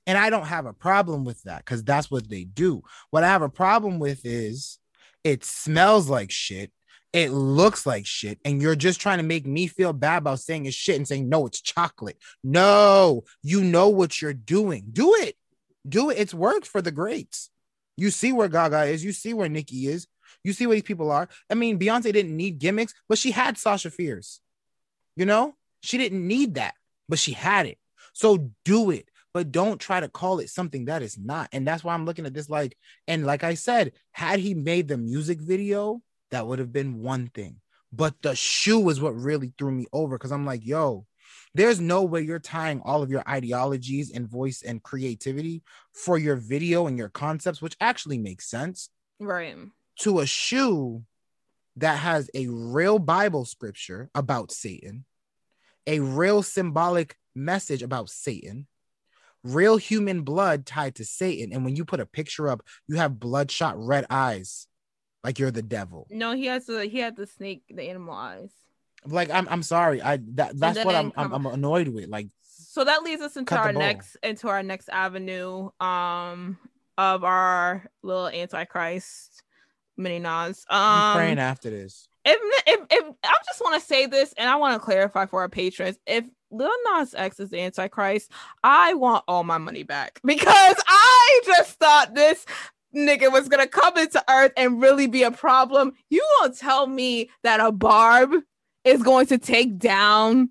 and 0.07 0.16
I 0.16 0.30
don't 0.30 0.46
have 0.46 0.64
a 0.64 0.72
problem 0.72 1.26
with 1.26 1.42
that 1.42 1.59
because 1.59 1.84
that's 1.84 2.11
what 2.11 2.30
they 2.30 2.44
do. 2.44 2.82
What 3.11 3.22
I 3.22 3.26
have 3.26 3.42
a 3.42 3.51
problem 3.51 3.99
with 3.99 4.24
is 4.24 4.78
it 5.24 5.44
smells 5.44 6.09
like 6.09 6.30
shit. 6.30 6.72
It 7.12 7.32
looks 7.32 7.84
like 7.84 8.07
shit, 8.07 8.38
and 8.46 8.62
you're 8.62 8.76
just 8.76 8.99
trying 8.99 9.18
to 9.18 9.24
make 9.24 9.46
me 9.46 9.66
feel 9.66 9.92
bad 9.92 10.18
about 10.18 10.40
saying 10.40 10.64
it's 10.64 10.74
shit 10.74 10.96
and 10.96 11.07
saying 11.07 11.28
no, 11.28 11.46
it's 11.46 11.61
chocolate. 11.61 12.16
No, 12.42 13.24
you 13.42 13.62
know 13.62 13.90
what 13.90 14.22
you're 14.22 14.32
doing. 14.32 14.84
Do 14.90 15.14
it. 15.16 15.36
Do 15.86 16.09
it. 16.09 16.16
It's 16.16 16.32
worked 16.32 16.66
for 16.66 16.80
the 16.80 16.90
greats. 16.90 17.51
You 17.99 18.11
see 18.11 18.32
where 18.32 18.49
Gaga 18.49 18.84
is. 18.84 19.05
You 19.05 19.12
see 19.12 19.34
where 19.34 19.51
Nicki 19.51 19.86
is. 19.86 20.07
You 20.44 20.55
see 20.55 20.66
where 20.66 20.76
these 20.76 20.82
people 20.82 21.11
are. 21.11 21.28
I 21.51 21.55
mean, 21.55 21.78
Beyonce 21.78 22.11
didn't 22.11 22.34
need 22.34 22.59
gimmicks, 22.59 22.94
but 23.07 23.18
she 23.18 23.32
had 23.32 23.59
Sasha 23.59 23.90
Fierce. 23.90 24.40
You 25.14 25.26
know, 25.26 25.57
she 25.81 25.99
didn't 25.99 26.26
need 26.26 26.55
that, 26.55 26.74
but 27.09 27.18
she 27.18 27.33
had 27.33 27.66
it. 27.66 27.79
So 28.12 28.51
do 28.64 28.91
it, 28.91 29.09
but 29.33 29.53
don't 29.53 29.81
try 29.81 30.01
to 30.01 30.09
call 30.09 30.41
it 30.41 30.51
something 30.51 30.87
that 30.87 31.03
is 31.03 31.18
not. 31.18 31.49
And 31.53 31.66
that's 31.66 31.85
why 31.85 31.95
I'm 31.95 32.05
looking 32.05 32.26
at 32.26 32.35
this 32.35 32.51
like, 32.51 32.76
and 33.07 33.24
like 33.24 33.45
I 33.45 33.55
said, 33.55 33.93
had 34.12 34.41
he 34.41 34.55
made 34.55 34.89
the 34.89 34.97
music 34.99 35.41
video, 35.41 36.03
that 36.31 36.47
would 36.47 36.59
have 36.59 36.72
been 36.72 37.01
one 37.03 37.29
thing. 37.29 37.57
But 37.93 38.20
the 38.22 38.35
shoe 38.35 38.89
is 38.91 39.01
what 39.01 39.14
really 39.14 39.53
threw 39.57 39.70
me 39.70 39.87
over 39.93 40.18
because 40.18 40.33
I'm 40.33 40.45
like, 40.45 40.66
yo, 40.66 41.07
there's 41.55 41.81
no 41.81 42.05
way 42.05 42.22
you're 42.22 42.39
tying 42.39 42.81
all 42.85 43.03
of 43.03 43.11
your 43.11 43.22
ideologies 43.29 44.11
and 44.12 44.29
voice 44.29 44.62
and 44.62 44.83
creativity 44.83 45.62
for 45.95 46.18
your 46.18 46.37
video 46.37 46.87
and 46.87 46.99
your 46.99 47.09
concepts, 47.09 47.62
which 47.62 47.76
actually 47.81 48.18
makes 48.18 48.51
sense, 48.51 48.91
Right. 49.18 49.57
to 50.01 50.20
a 50.20 50.26
shoe 50.26 51.03
that 51.76 51.99
has 51.99 52.29
a 52.35 52.49
real 52.49 52.99
Bible 52.99 53.45
scripture 53.45 54.11
about 54.14 54.51
Satan, 54.53 55.05
a 55.87 56.01
real 56.01 56.43
symbolic 56.43 57.16
message 57.35 57.83
about 57.83 58.11
Satan, 58.11 58.66
real 59.45 59.76
human 59.76 60.22
blood 60.22 60.66
tied 60.66 60.97
to 60.97 61.05
Satan. 61.05 61.53
And 61.53 61.64
when 61.64 61.76
you 61.76 61.85
put 61.85 62.01
a 62.01 62.07
picture 62.07 62.49
up, 62.49 62.62
you 62.87 62.97
have 62.97 63.20
bloodshot 63.20 63.74
red 63.79 64.07
eyes, 64.11 64.66
like 65.24 65.39
you're 65.39 65.51
the 65.51 65.62
devil. 65.62 66.07
No, 66.11 66.33
he 66.33 66.47
has 66.47 66.66
the 66.66 66.87
he 66.87 66.99
had 66.99 67.16
the 67.16 67.26
snake, 67.26 67.62
the 67.70 67.89
animal 67.89 68.14
eyes. 68.14 68.51
Like 69.07 69.31
I'm, 69.31 69.49
I'm 69.49 69.62
sorry. 69.62 70.03
I 70.03 70.18
that 70.35 70.59
that's 70.59 70.85
what 70.85 70.95
I'm, 70.95 71.12
I'm, 71.16 71.33
I'm 71.33 71.47
annoyed 71.47 71.89
with. 71.89 72.09
Like 72.09 72.29
So 72.43 72.85
that 72.85 73.03
leads 73.03 73.22
us 73.22 73.37
into 73.37 73.57
our 73.57 73.72
next 73.72 74.16
into 74.22 74.49
our 74.49 74.62
next 74.62 74.89
avenue 74.89 75.70
um 75.81 76.59
of 76.97 77.22
our 77.22 77.89
little 78.03 78.29
antichrist 78.29 79.43
mini 79.97 80.18
Nas. 80.18 80.64
I'm 80.68 81.05
Um 81.05 81.12
praying 81.16 81.39
after 81.39 81.70
this. 81.70 82.09
If, 82.25 82.39
if, 82.66 82.81
if 82.91 83.14
I 83.25 83.35
just 83.47 83.61
want 83.61 83.81
to 83.81 83.87
say 83.87 84.07
this 84.07 84.35
and 84.37 84.49
I 84.49 84.57
want 84.57 84.75
to 84.75 84.85
clarify 84.85 85.27
for 85.27 85.41
our 85.41 85.49
patrons, 85.49 85.99
if 86.07 86.25
Lil 86.51 86.71
Nas 86.91 87.14
X 87.14 87.41
is 87.41 87.51
the 87.51 87.61
Antichrist, 87.61 88.31
I 88.62 88.95
want 88.95 89.25
all 89.29 89.45
my 89.45 89.59
money 89.59 89.83
back 89.83 90.21
because 90.25 90.77
I 90.87 91.41
just 91.45 91.79
thought 91.79 92.14
this 92.14 92.45
nigga 92.95 93.31
was 93.31 93.49
gonna 93.49 93.66
come 93.66 93.99
into 93.99 94.23
Earth 94.31 94.53
and 94.57 94.81
really 94.81 95.07
be 95.07 95.23
a 95.23 95.31
problem. 95.31 95.93
You 96.11 96.25
gonna 96.41 96.55
tell 96.55 96.87
me 96.87 97.31
that 97.43 97.61
a 97.61 97.71
barb 97.71 98.33
is 98.85 99.03
going 99.03 99.27
to 99.27 99.39
take 99.39 99.79
down 99.79 100.51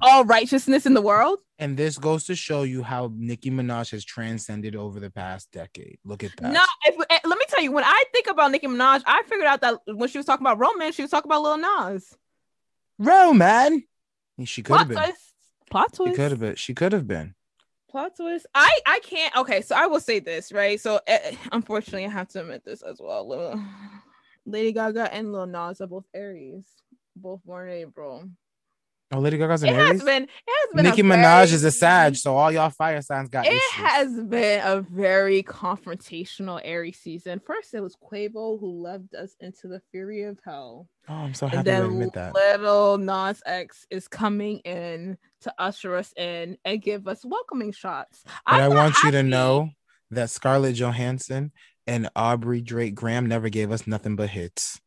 all 0.00 0.24
righteousness 0.24 0.86
in 0.86 0.94
the 0.94 1.02
world? 1.02 1.38
And 1.64 1.78
this 1.78 1.96
goes 1.96 2.24
to 2.24 2.34
show 2.36 2.62
you 2.64 2.82
how 2.82 3.10
Nicki 3.14 3.50
Minaj 3.50 3.90
has 3.92 4.04
transcended 4.04 4.76
over 4.76 5.00
the 5.00 5.10
past 5.10 5.50
decade. 5.50 5.98
Look 6.04 6.22
at 6.22 6.32
that. 6.36 6.52
No, 6.52 6.60
if, 6.84 6.94
eh, 7.08 7.18
let 7.24 7.38
me 7.38 7.44
tell 7.48 7.62
you, 7.62 7.72
when 7.72 7.84
I 7.84 8.04
think 8.12 8.26
about 8.26 8.50
Nicki 8.50 8.66
Minaj, 8.66 9.02
I 9.06 9.22
figured 9.22 9.46
out 9.46 9.62
that 9.62 9.80
when 9.86 10.10
she 10.10 10.18
was 10.18 10.26
talking 10.26 10.46
about 10.46 10.58
romance, 10.58 10.94
she 10.94 11.00
was 11.02 11.10
talking 11.10 11.30
about 11.30 11.42
Lil 11.42 11.56
Nas. 11.56 12.14
Roman. 12.98 13.82
She 14.44 14.62
could 14.62 14.76
have 14.76 14.88
Plot 14.88 14.88
been. 14.88 15.04
twist. 15.12 15.34
Plot 15.70 15.90
She 15.92 15.96
twist. 15.96 16.16
could 16.16 16.30
have 16.32 16.40
been. 16.40 16.54
She 16.56 16.74
could 16.74 16.92
have 16.92 17.06
been. 17.08 17.34
plot 17.88 18.12
twist 18.16 18.44
i 18.54 18.72
i 18.86 18.98
can't 19.04 19.34
okay 19.36 19.60
so 19.62 19.76
i 19.76 19.86
will 19.86 20.00
say 20.00 20.18
this 20.18 20.50
right 20.50 20.80
so 20.80 20.98
uh, 21.08 21.18
unfortunately 21.52 22.04
i 22.04 22.08
have 22.08 22.26
to 22.26 22.40
admit 22.40 22.64
this 22.64 22.82
as 22.82 22.98
well 23.00 23.22
Lil- 23.28 23.62
lady 24.44 24.72
gaga 24.72 25.04
and 25.14 25.30
lil 25.32 25.46
nas 25.46 25.80
are 25.80 25.86
both 25.86 26.04
aries 26.12 26.64
both 27.14 27.40
born 27.44 27.68
in 27.68 27.74
april 27.86 28.28
Oh, 29.12 29.18
Lady 29.20 29.36
Gaga's 29.38 29.62
an 29.62 29.68
it 29.68 29.74
has 29.76 30.02
been 30.02 30.24
it 30.24 30.28
has 30.46 30.74
been 30.74 30.84
Nicki 30.86 31.02
Minaj 31.02 31.44
very- 31.46 31.52
is 31.52 31.62
a 31.64 31.70
Sag, 31.70 32.16
so 32.16 32.36
all 32.36 32.50
y'all 32.50 32.70
fire 32.70 33.00
signs 33.02 33.28
got 33.28 33.46
it 33.46 33.52
issues. 33.52 33.62
has 33.72 34.20
been 34.24 34.60
a 34.64 34.80
very 34.80 35.42
confrontational 35.42 36.60
Aries 36.64 36.98
season. 36.98 37.40
First, 37.46 37.74
it 37.74 37.80
was 37.80 37.96
Quavo 37.96 38.58
who 38.58 38.82
loved 38.82 39.14
us 39.14 39.36
into 39.40 39.68
the 39.68 39.80
fury 39.90 40.22
of 40.24 40.38
hell. 40.44 40.88
oh, 41.08 41.14
I'm 41.14 41.34
so 41.34 41.46
happy 41.46 41.64
to 41.64 41.84
admit 41.84 42.12
that. 42.14 42.34
little 42.34 42.98
Nas 42.98 43.42
X 43.46 43.86
is 43.90 44.08
coming 44.08 44.58
in 44.60 45.18
to 45.42 45.54
usher 45.58 45.94
us 45.96 46.12
in 46.16 46.56
and 46.64 46.80
give 46.82 47.06
us 47.06 47.24
welcoming 47.24 47.72
shots. 47.72 48.22
But 48.46 48.60
I 48.60 48.68
want 48.68 48.96
you 49.04 49.10
to 49.12 49.22
know 49.22 49.70
that 50.10 50.30
Scarlett 50.30 50.76
Johansson 50.76 51.52
and 51.86 52.08
Aubrey 52.16 52.62
Drake 52.62 52.94
Graham 52.94 53.26
never 53.26 53.48
gave 53.50 53.70
us 53.70 53.86
nothing 53.86 54.16
but 54.16 54.30
hits. 54.30 54.80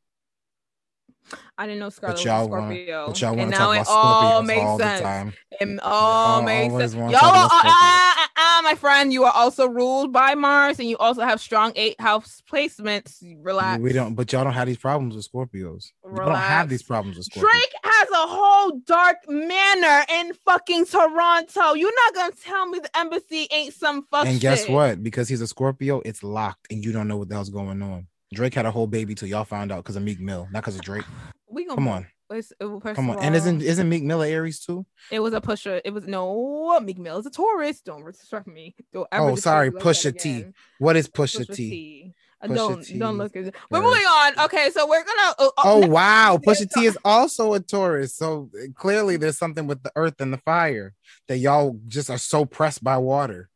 I 1.58 1.66
didn't 1.66 1.80
know 1.80 1.90
Scarlett 1.90 2.18
was 2.18 2.26
a 2.26 2.28
y'all 2.30 2.48
wanna- 2.50 2.64
Scorpio. 2.76 3.08
But 3.08 3.22
y'all 3.22 3.36
want 3.36 3.52
to 3.52 3.58
now 3.58 3.66
talk 3.66 3.76
it 3.78 3.82
about 3.82 3.92
all 3.92 4.44
makes 4.44 4.62
all 4.62 4.78
the 4.78 4.84
sense. 4.84 5.02
time. 5.02 5.34
It 5.60 5.80
all 5.82 6.38
Y'all 6.38 6.42
makes 6.46 6.74
sense. 6.76 6.94
Y'all, 6.94 7.10
uh, 7.14 7.50
uh, 7.52 8.14
uh, 8.38 8.62
my 8.64 8.76
friend, 8.76 9.12
you 9.12 9.24
are 9.24 9.32
also 9.34 9.68
ruled 9.68 10.14
by 10.14 10.36
Mars, 10.36 10.80
and 10.80 10.88
you 10.90 10.98
also 10.98 11.22
have 11.22 11.40
strong 11.42 11.72
eight 11.76 12.00
house 12.00 12.42
placements. 12.52 13.24
Relax. 13.42 13.82
We 13.82 13.92
don't, 13.94 14.14
but 14.14 14.32
y'all 14.32 14.44
don't 14.44 14.54
have 14.54 14.68
these 14.68 14.78
problems 14.78 15.16
with 15.16 15.28
Scorpios. 15.32 15.92
We 16.04 16.16
don't 16.20 16.36
have 16.36 16.70
these 16.70 16.84
problems 16.84 17.18
with 17.18 17.28
Scorpios. 17.30 17.42
Drake 17.42 17.74
has 17.84 18.10
a 18.12 18.28
whole 18.28 18.80
dark 18.86 19.18
manor 19.28 20.06
in 20.14 20.34
fucking 20.46 20.86
Toronto. 20.86 21.74
You're 21.74 21.92
not 22.06 22.14
gonna 22.14 22.34
tell 22.44 22.68
me 22.68 22.80
the 22.80 22.96
embassy 22.98 23.48
ain't 23.52 23.74
some 23.74 24.06
fuck 24.12 24.28
and 24.28 24.40
guess 24.40 24.62
shit. 24.66 24.70
what? 24.72 25.02
Because 25.04 25.28
he's 25.28 25.42
a 25.42 25.48
Scorpio, 25.48 26.02
it's 26.06 26.22
locked, 26.24 26.68
and 26.72 26.84
you 26.86 26.92
don't 26.92 27.08
know 27.08 27.18
what 27.18 27.30
the 27.30 27.36
hell's 27.36 27.50
going 27.50 27.82
on. 27.82 28.08
Drake 28.34 28.54
had 28.54 28.66
a 28.66 28.72
whole 28.72 28.88
baby 28.88 29.16
till 29.16 29.28
y'all 29.28 29.46
found 29.46 29.72
out 29.72 29.84
because 29.84 29.96
of 29.96 30.04
Meek 30.04 30.20
Mill, 30.20 30.48
not 30.52 30.62
because 30.62 30.76
of 30.76 30.82
Drake. 30.82 31.06
We 31.50 31.66
gonna 31.66 31.76
Come 31.76 31.88
on, 31.88 32.08
It's, 32.30 32.52
it, 32.60 32.96
come 32.96 33.10
on. 33.10 33.20
And 33.20 33.36
isn't 33.36 33.62
isn't 33.62 33.88
Meek 33.88 34.04
Mill 34.04 34.22
Aries 34.22 34.60
too? 34.60 34.86
it 35.12 35.20
was 35.20 35.34
a 35.34 35.40
pusher? 35.40 35.82
It 35.86 35.94
was 35.94 36.06
no 36.08 36.80
Meek 36.82 36.98
Mill 36.98 37.18
is 37.20 37.26
a 37.26 37.30
Taurus. 37.32 37.82
Don't 37.82 38.06
disrespect 38.06 38.48
me. 38.48 38.76
Don't 38.92 39.08
Oh, 39.12 39.36
sorry, 39.36 39.70
me 39.70 39.76
like 39.76 39.84
that 39.84 39.90
Pusha 39.90 40.20
T. 40.20 40.46
What 40.80 40.98
is 40.98 41.08
Pusha, 41.08 41.48
Pusha 41.48 41.56
T? 41.56 41.70
T. 41.70 42.14
Uh, 42.40 42.48
Pusha 42.48 42.56
don't 42.56 42.84
T. 42.84 43.00
don't 43.00 43.18
look 43.18 43.36
at 43.36 43.46
it. 43.46 43.56
We're 43.72 43.82
moving 43.82 44.06
on. 44.06 44.40
Okay, 44.46 44.70
so 44.72 44.88
we're 44.88 45.06
gonna. 45.06 45.34
Oh, 45.40 45.52
Oh 45.64 45.80
ne- 45.80 45.90
wow, 45.90 46.38
Pusha 46.46 46.70
T 46.70 46.86
is 46.86 46.98
also 47.06 47.54
a 47.54 47.62
Taurus. 47.62 48.14
So 48.14 48.50
uh, 48.54 48.68
clearly, 48.76 49.16
there's 49.16 49.38
something 49.38 49.66
with 49.66 49.82
the 49.84 49.92
earth 49.96 50.20
and 50.20 50.34
the 50.34 50.38
fire 50.38 50.94
that 51.30 51.38
y'all 51.38 51.80
just 51.88 52.10
are 52.10 52.18
so 52.18 52.44
pressed 52.46 52.84
by 52.84 52.98
water. 52.98 53.50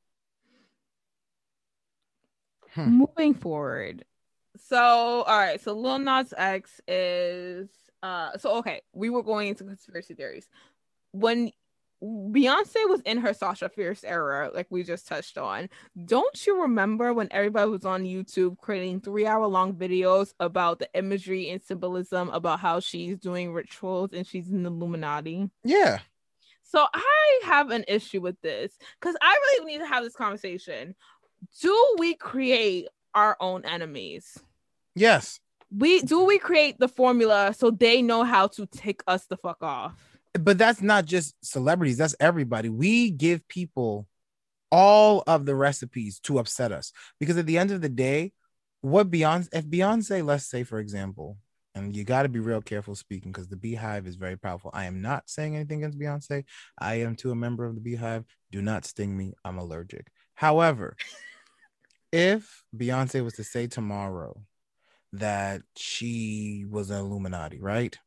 Hmm. 2.74 3.00
moving 3.00 3.34
forward. 3.34 4.06
So 4.72 4.78
all 4.78 5.38
right, 5.38 5.60
so 5.60 5.74
Lil 5.74 6.00
Nas 6.00 6.34
X 6.38 6.80
is 6.88 7.68
uh 8.02 8.38
so 8.38 8.56
okay, 8.60 8.82
we 8.94 9.10
were 9.10 9.22
going 9.22 9.50
into 9.50 9.66
conspiracy 9.66 10.14
theories. 10.14 10.48
When 11.12 11.52
Beyonce 12.02 12.88
was 12.88 13.02
in 13.02 13.18
her 13.18 13.34
Sasha 13.34 13.68
Fierce 13.68 14.06
era, 14.06 14.50
like 14.56 14.68
we 14.70 14.84
just 14.84 15.08
touched 15.10 15.38
on. 15.38 15.68
Don't 16.06 16.48
you 16.48 16.62
remember 16.62 17.14
when 17.14 17.28
everybody 17.32 17.70
was 17.70 17.84
on 17.84 18.06
YouTube 18.06 18.60
creating 18.60 19.02
three 19.02 19.26
hour 19.28 19.46
long 19.46 19.74
videos 19.74 20.34
about 20.40 20.80
the 20.80 20.88
imagery 20.94 21.50
and 21.50 21.62
symbolism 21.62 22.30
about 22.30 22.62
how 22.62 22.80
she's 22.80 23.20
doing 23.20 23.52
rituals 23.52 24.12
and 24.14 24.26
she's 24.26 24.50
in 24.52 24.64
the 24.64 24.70
Illuminati? 24.72 25.50
Yeah, 25.66 26.00
So 26.64 26.88
I 26.94 27.42
have 27.44 27.72
an 27.72 27.84
issue 27.90 28.22
with 28.22 28.40
this 28.40 28.78
because 29.02 29.18
I 29.22 29.38
really 29.44 29.66
need 29.66 29.80
to 29.80 29.88
have 29.88 30.06
this 30.06 30.16
conversation. 30.16 30.96
Do 31.62 31.96
we 32.00 32.16
create 32.16 32.88
our 33.14 33.36
own 33.42 33.66
enemies? 33.66 34.40
Yes, 34.96 35.40
We 35.76 36.02
do 36.02 36.26
we 36.26 36.38
create 36.40 36.80
the 36.80 36.88
formula 36.88 37.54
so 37.58 37.72
they 37.72 38.02
know 38.02 38.24
how 38.24 38.48
to 38.48 38.66
tick 38.66 39.04
us 39.08 39.26
the 39.28 39.38
fuck 39.38 39.62
off? 39.62 39.96
but 40.34 40.58
that's 40.58 40.82
not 40.82 41.06
just 41.06 41.36
celebrities. 41.44 41.98
That's 41.98 42.16
everybody. 42.20 42.70
We 42.70 43.12
give 43.12 43.46
people 43.48 44.08
all 44.72 45.24
of 45.28 45.46
the 45.46 45.56
recipes 45.56 46.20
to 46.22 46.40
upset 46.40 46.72
us 46.72 46.94
because 47.20 47.38
at 47.38 47.46
the 47.46 47.58
end 47.58 47.72
of 47.72 47.82
the 47.82 47.90
day, 47.90 48.32
what 48.80 49.12
Beyonce, 49.12 49.50
if 49.52 49.66
Beyonce, 49.68 50.26
let's 50.26 50.46
say 50.50 50.64
for 50.64 50.80
example, 50.80 51.38
and 51.76 51.96
you 51.96 52.04
got 52.04 52.24
to 52.24 52.30
be 52.30 52.40
real 52.40 52.62
careful 52.62 52.96
speaking 52.96 53.32
because 53.32 53.48
the 53.48 53.56
Beehive 53.56 54.08
is 54.08 54.16
very 54.16 54.38
powerful. 54.38 54.72
I 54.74 54.86
am 54.86 55.02
not 55.02 55.30
saying 55.30 55.56
anything 55.56 55.84
against 55.84 56.00
Beyonce. 56.00 56.44
I 56.78 56.96
am 56.96 57.16
too 57.16 57.32
a 57.32 57.36
member 57.36 57.66
of 57.66 57.76
the 57.76 57.82
Beehive. 57.82 58.26
Do 58.52 58.62
not 58.62 58.86
sting 58.86 59.16
me. 59.16 59.34
I'm 59.46 59.58
allergic. 59.58 60.08
However, 60.36 60.96
if 62.12 62.64
Beyonce 62.76 63.24
was 63.24 63.34
to 63.34 63.44
say 63.44 63.68
tomorrow 63.68 64.42
that 65.14 65.62
she 65.76 66.66
was 66.70 66.90
an 66.90 67.00
Illuminati, 67.00 67.60
right? 67.60 67.98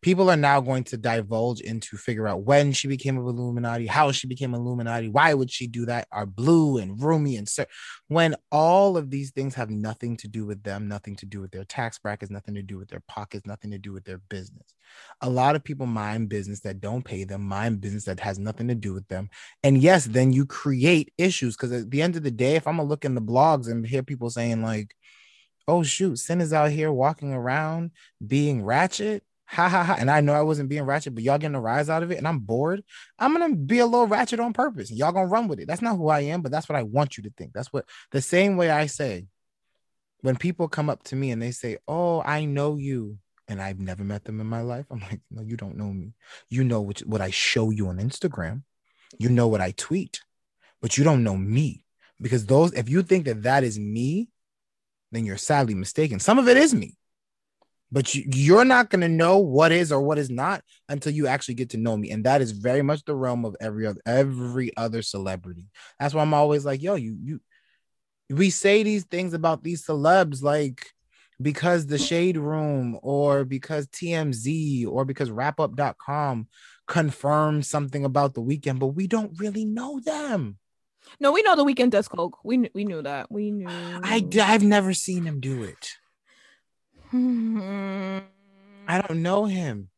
People 0.00 0.28
are 0.28 0.36
now 0.36 0.60
going 0.60 0.82
to 0.82 0.96
divulge 0.96 1.60
into 1.60 1.96
figure 1.96 2.26
out 2.26 2.42
when 2.42 2.72
she 2.72 2.88
became 2.88 3.16
an 3.16 3.24
Illuminati, 3.24 3.86
how 3.86 4.10
she 4.10 4.26
became 4.26 4.52
Illuminati, 4.52 5.08
why 5.08 5.32
would 5.32 5.48
she 5.48 5.68
do 5.68 5.86
that? 5.86 6.08
Are 6.10 6.26
Blue 6.26 6.78
and 6.78 7.00
Rumi 7.00 7.36
and 7.36 7.48
Sir, 7.48 7.66
when 8.08 8.34
all 8.50 8.96
of 8.96 9.10
these 9.10 9.30
things 9.30 9.54
have 9.54 9.70
nothing 9.70 10.16
to 10.16 10.26
do 10.26 10.44
with 10.44 10.64
them, 10.64 10.88
nothing 10.88 11.14
to 11.16 11.26
do 11.26 11.40
with 11.40 11.52
their 11.52 11.62
tax 11.62 12.00
brackets, 12.00 12.32
nothing 12.32 12.56
to 12.56 12.62
do 12.62 12.78
with 12.78 12.88
their 12.88 13.02
pockets, 13.06 13.46
nothing 13.46 13.70
to 13.70 13.78
do 13.78 13.92
with 13.92 14.02
their 14.02 14.18
business. 14.28 14.74
A 15.20 15.30
lot 15.30 15.54
of 15.54 15.62
people 15.62 15.86
mind 15.86 16.28
business 16.28 16.60
that 16.62 16.80
don't 16.80 17.04
pay 17.04 17.22
them, 17.22 17.42
mind 17.42 17.80
business 17.80 18.04
that 18.06 18.18
has 18.18 18.40
nothing 18.40 18.66
to 18.68 18.74
do 18.74 18.92
with 18.92 19.06
them. 19.06 19.30
And 19.62 19.78
yes, 19.78 20.06
then 20.06 20.32
you 20.32 20.46
create 20.46 21.12
issues 21.16 21.56
because 21.56 21.70
at 21.70 21.92
the 21.92 22.02
end 22.02 22.16
of 22.16 22.24
the 22.24 22.32
day, 22.32 22.56
if 22.56 22.66
I'm 22.66 22.78
gonna 22.78 22.88
look 22.88 23.04
in 23.04 23.14
the 23.14 23.22
blogs 23.22 23.70
and 23.70 23.86
hear 23.86 24.02
people 24.02 24.30
saying 24.30 24.62
like, 24.62 24.96
"Oh 25.68 25.82
shoot, 25.82 26.18
Sin 26.18 26.40
is 26.40 26.52
out 26.52 26.70
here 26.70 26.92
walking 26.92 27.32
around 27.32 27.92
being 28.24 28.64
ratchet," 28.64 29.24
ha 29.46 29.68
ha 29.68 29.84
ha, 29.84 29.96
and 29.98 30.10
I 30.10 30.20
know 30.20 30.32
I 30.32 30.42
wasn't 30.42 30.68
being 30.68 30.84
ratchet, 30.84 31.14
but 31.14 31.22
y'all 31.22 31.38
getting 31.38 31.54
a 31.54 31.60
rise 31.60 31.90
out 31.90 32.02
of 32.02 32.10
it, 32.10 32.18
and 32.18 32.26
I'm 32.26 32.40
bored. 32.40 32.82
I'm 33.18 33.32
gonna 33.32 33.54
be 33.54 33.78
a 33.78 33.86
little 33.86 34.06
ratchet 34.06 34.40
on 34.40 34.52
purpose, 34.52 34.90
and 34.90 34.98
y'all 34.98 35.12
gonna 35.12 35.26
run 35.26 35.48
with 35.48 35.60
it. 35.60 35.68
That's 35.68 35.82
not 35.82 35.96
who 35.96 36.08
I 36.08 36.20
am, 36.20 36.42
but 36.42 36.52
that's 36.52 36.68
what 36.68 36.76
I 36.76 36.82
want 36.82 37.16
you 37.16 37.22
to 37.24 37.32
think. 37.36 37.52
That's 37.52 37.72
what 37.72 37.86
the 38.10 38.22
same 38.22 38.56
way 38.56 38.70
I 38.70 38.86
say 38.86 39.26
when 40.22 40.36
people 40.36 40.68
come 40.68 40.88
up 40.88 41.02
to 41.04 41.16
me 41.16 41.30
and 41.30 41.42
they 41.42 41.50
say, 41.50 41.78
"Oh, 41.86 42.22
I 42.22 42.44
know 42.44 42.76
you." 42.76 43.18
And 43.48 43.60
I've 43.60 43.80
never 43.80 44.04
met 44.04 44.24
them 44.24 44.40
in 44.40 44.46
my 44.46 44.62
life. 44.62 44.86
I'm 44.90 45.00
like, 45.00 45.20
no, 45.30 45.42
you 45.42 45.56
don't 45.56 45.76
know 45.76 45.92
me. 45.92 46.14
You 46.48 46.64
know 46.64 46.80
what, 46.80 47.00
what 47.00 47.20
I 47.20 47.30
show 47.30 47.68
you 47.70 47.88
on 47.88 47.98
Instagram. 47.98 48.62
You 49.18 49.28
know 49.28 49.48
what 49.48 49.60
I 49.60 49.72
tweet, 49.72 50.22
but 50.80 50.96
you 50.96 51.04
don't 51.04 51.22
know 51.24 51.36
me 51.36 51.84
because 52.20 52.46
those, 52.46 52.72
if 52.72 52.88
you 52.88 53.02
think 53.02 53.26
that 53.26 53.42
that 53.42 53.64
is 53.64 53.78
me, 53.78 54.30
then 55.12 55.24
you're 55.24 55.36
sadly 55.36 55.74
mistaken. 55.74 56.18
Some 56.18 56.38
of 56.38 56.48
it 56.48 56.56
is 56.56 56.74
me, 56.74 56.96
but 57.92 58.14
you, 58.14 58.24
you're 58.26 58.64
not 58.64 58.90
going 58.90 59.02
to 59.02 59.08
know 59.08 59.38
what 59.38 59.70
is 59.70 59.92
or 59.92 60.00
what 60.00 60.18
is 60.18 60.30
not 60.30 60.64
until 60.88 61.12
you 61.12 61.26
actually 61.26 61.54
get 61.54 61.70
to 61.70 61.76
know 61.76 61.96
me. 61.96 62.10
And 62.10 62.24
that 62.24 62.40
is 62.40 62.52
very 62.52 62.82
much 62.82 63.04
the 63.04 63.14
realm 63.14 63.44
of 63.44 63.54
every 63.60 63.86
other, 63.86 64.00
every 64.06 64.76
other 64.76 65.02
celebrity. 65.02 65.68
That's 66.00 66.14
why 66.14 66.22
I'm 66.22 66.34
always 66.34 66.64
like, 66.64 66.82
yo, 66.82 66.94
you, 66.96 67.16
you, 67.20 67.40
we 68.30 68.50
say 68.50 68.82
these 68.82 69.04
things 69.04 69.34
about 69.34 69.62
these 69.62 69.84
celebs 69.84 70.42
like 70.42 70.86
because 71.40 71.86
the 71.86 71.98
shade 71.98 72.36
room 72.36 72.98
or 73.02 73.44
because 73.44 73.86
TMZ 73.88 74.86
or 74.86 75.04
because 75.04 75.30
wrapup.com 75.30 76.48
confirms 76.86 77.68
something 77.68 78.04
about 78.04 78.34
the 78.34 78.42
Weeknd, 78.42 78.78
but 78.78 78.88
we 78.88 79.06
don't 79.06 79.38
really 79.38 79.64
know 79.64 80.00
them. 80.00 80.58
No, 81.20 81.32
we 81.32 81.42
know 81.42 81.56
the 81.56 81.64
Weeknd 81.64 81.90
does 81.90 82.08
coke. 82.08 82.38
We 82.44 82.70
we 82.74 82.84
knew 82.84 83.02
that. 83.02 83.30
We 83.30 83.50
knew. 83.50 83.68
I 83.68 84.24
I've 84.40 84.62
never 84.62 84.94
seen 84.94 85.24
him 85.24 85.40
do 85.40 85.62
it. 85.62 85.92
I 87.12 88.22
I 88.88 89.00
don't 89.00 89.22
know 89.22 89.44
him. 89.44 89.88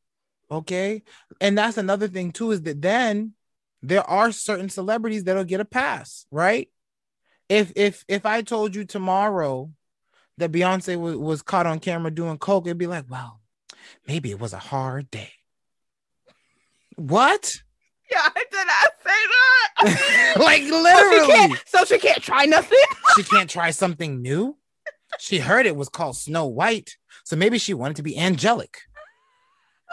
Okay. 0.51 1.03
And 1.41 1.57
that's 1.57 1.79
another 1.79 2.09
thing 2.09 2.33
too, 2.33 2.51
is 2.53 2.63
that 2.63 2.83
then 2.83 3.33
there 3.83 4.09
are 4.09 4.33
certain 4.33 4.69
celebrities 4.69 5.25
that'll 5.25 5.45
get 5.45 5.61
a 5.61 5.65
pass, 5.65 6.27
right? 6.31 6.69
If 7.49 7.73
if 7.77 8.05
if 8.09 8.25
I 8.27 8.43
told 8.43 8.75
you 8.75 8.85
tomorrow 8.85 9.71
that 10.39 10.53
Beyonce 10.53 10.99
was, 10.99 11.17
was 11.17 11.43
caught 11.43 11.67
on 11.67 11.81
camera 11.81 12.11
doing 12.11 12.39
coke, 12.39 12.67
it'd 12.67 12.79
be 12.79 12.87
like, 12.87 13.07
well, 13.09 13.41
maybe 14.07 14.31
it 14.31 14.41
was 14.41 14.53
a 14.53 14.59
hard 14.59 15.11
day. 15.11 15.33
What? 16.97 17.63
Yeah, 18.11 18.21
I 18.23 18.45
did 18.51 18.67
not 18.67 18.93
say 19.05 20.35
that. 20.37 20.41
like 20.41 20.63
so, 20.69 20.69
she 20.69 20.73
literally, 20.73 21.33
can't, 21.33 21.63
so 21.67 21.85
she 21.85 21.99
can't 21.99 22.23
try 22.23 22.45
nothing. 22.45 22.79
she 23.17 23.23
can't 23.23 23.49
try 23.49 23.71
something 23.71 24.21
new. 24.21 24.57
She 25.19 25.39
heard 25.39 25.67
it 25.67 25.77
was 25.77 25.89
called 25.89 26.17
Snow 26.17 26.47
White, 26.47 26.97
so 27.25 27.37
maybe 27.37 27.59
she 27.59 27.73
wanted 27.73 27.97
to 27.97 28.03
be 28.03 28.19
angelic. 28.19 28.79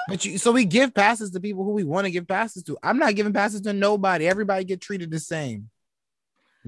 But 0.08 0.26
you, 0.26 0.38
so 0.38 0.52
we 0.52 0.66
give 0.66 0.94
passes 0.94 1.32
to 1.32 1.40
people 1.40 1.64
who 1.64 1.72
we 1.72 1.84
want 1.84 2.06
to 2.06 2.12
give 2.12 2.28
passes 2.28 2.64
to. 2.64 2.78
I'm 2.82 2.98
not 2.98 3.16
giving 3.16 3.34
passes 3.34 3.62
to 3.62 3.74
nobody. 3.74 4.28
Everybody 4.28 4.64
get 4.66 4.82
treated 4.82 5.12
the 5.12 5.20
same. 5.20 5.70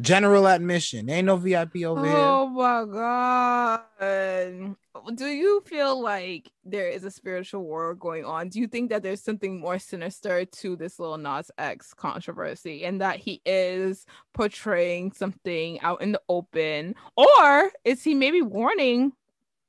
General 0.01 0.47
admission. 0.47 1.07
Ain't 1.09 1.27
no 1.27 1.35
VIP 1.35 1.83
over 1.85 2.03
here. 2.03 2.15
Oh 2.15 2.47
my 2.47 2.85
god. 2.91 4.75
Do 5.15 5.27
you 5.27 5.61
feel 5.65 6.01
like 6.01 6.51
there 6.65 6.87
is 6.89 7.03
a 7.03 7.11
spiritual 7.11 7.63
war 7.63 7.93
going 7.93 8.25
on? 8.25 8.49
Do 8.49 8.59
you 8.59 8.67
think 8.67 8.89
that 8.89 9.03
there's 9.03 9.21
something 9.21 9.59
more 9.59 9.77
sinister 9.77 10.45
to 10.45 10.75
this 10.75 10.99
little 10.99 11.17
Nas 11.17 11.51
X 11.57 11.93
controversy 11.93 12.85
and 12.85 13.01
that 13.01 13.19
he 13.19 13.41
is 13.45 14.05
portraying 14.33 15.11
something 15.11 15.79
out 15.81 16.01
in 16.01 16.13
the 16.13 16.21
open? 16.27 16.95
Or 17.15 17.71
is 17.83 18.03
he 18.03 18.15
maybe 18.15 18.41
warning 18.41 19.13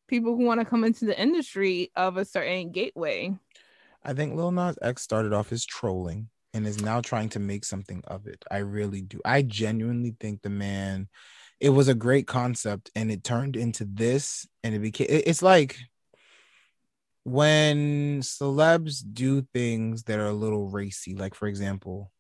people 0.07 0.37
who 0.37 0.45
want 0.45 0.61
to 0.61 0.67
come 0.67 0.85
into 0.85 1.05
the 1.05 1.21
industry 1.21 1.91
of 1.97 2.17
a 2.17 2.25
certain 2.25 2.71
gateway? 2.71 3.37
I 4.03 4.15
think 4.15 4.35
Lil 4.35 4.53
Nas 4.53 4.79
X 4.81 5.03
started 5.03 5.33
off 5.33 5.53
as 5.53 5.65
trolling 5.67 6.29
and 6.55 6.67
is 6.67 6.81
now 6.81 7.01
trying 7.01 7.29
to 7.31 7.41
make 7.41 7.65
something 7.65 8.03
of 8.07 8.27
it. 8.27 8.43
I 8.51 8.59
really 8.59 9.03
do. 9.03 9.21
I 9.25 9.43
genuinely 9.43 10.15
think 10.19 10.41
the 10.41 10.51
man, 10.51 11.09
it 11.61 11.71
was 11.71 11.89
a 11.89 11.95
great 11.95 12.27
concept 12.27 12.91
and 12.95 13.11
it 13.11 13.25
turned 13.25 13.57
into 13.57 13.85
this 13.85 14.47
and 14.63 14.75
it 14.75 14.79
became, 14.79 15.09
it's 15.11 15.43
like 15.43 15.77
when 17.25 18.21
celebs 18.21 19.03
do 19.13 19.43
things 19.53 20.05
that 20.05 20.19
are 20.19 20.29
a 20.29 20.33
little 20.33 20.69
racy, 20.69 21.15
like 21.15 21.35
for 21.35 21.49
example, 21.49 22.11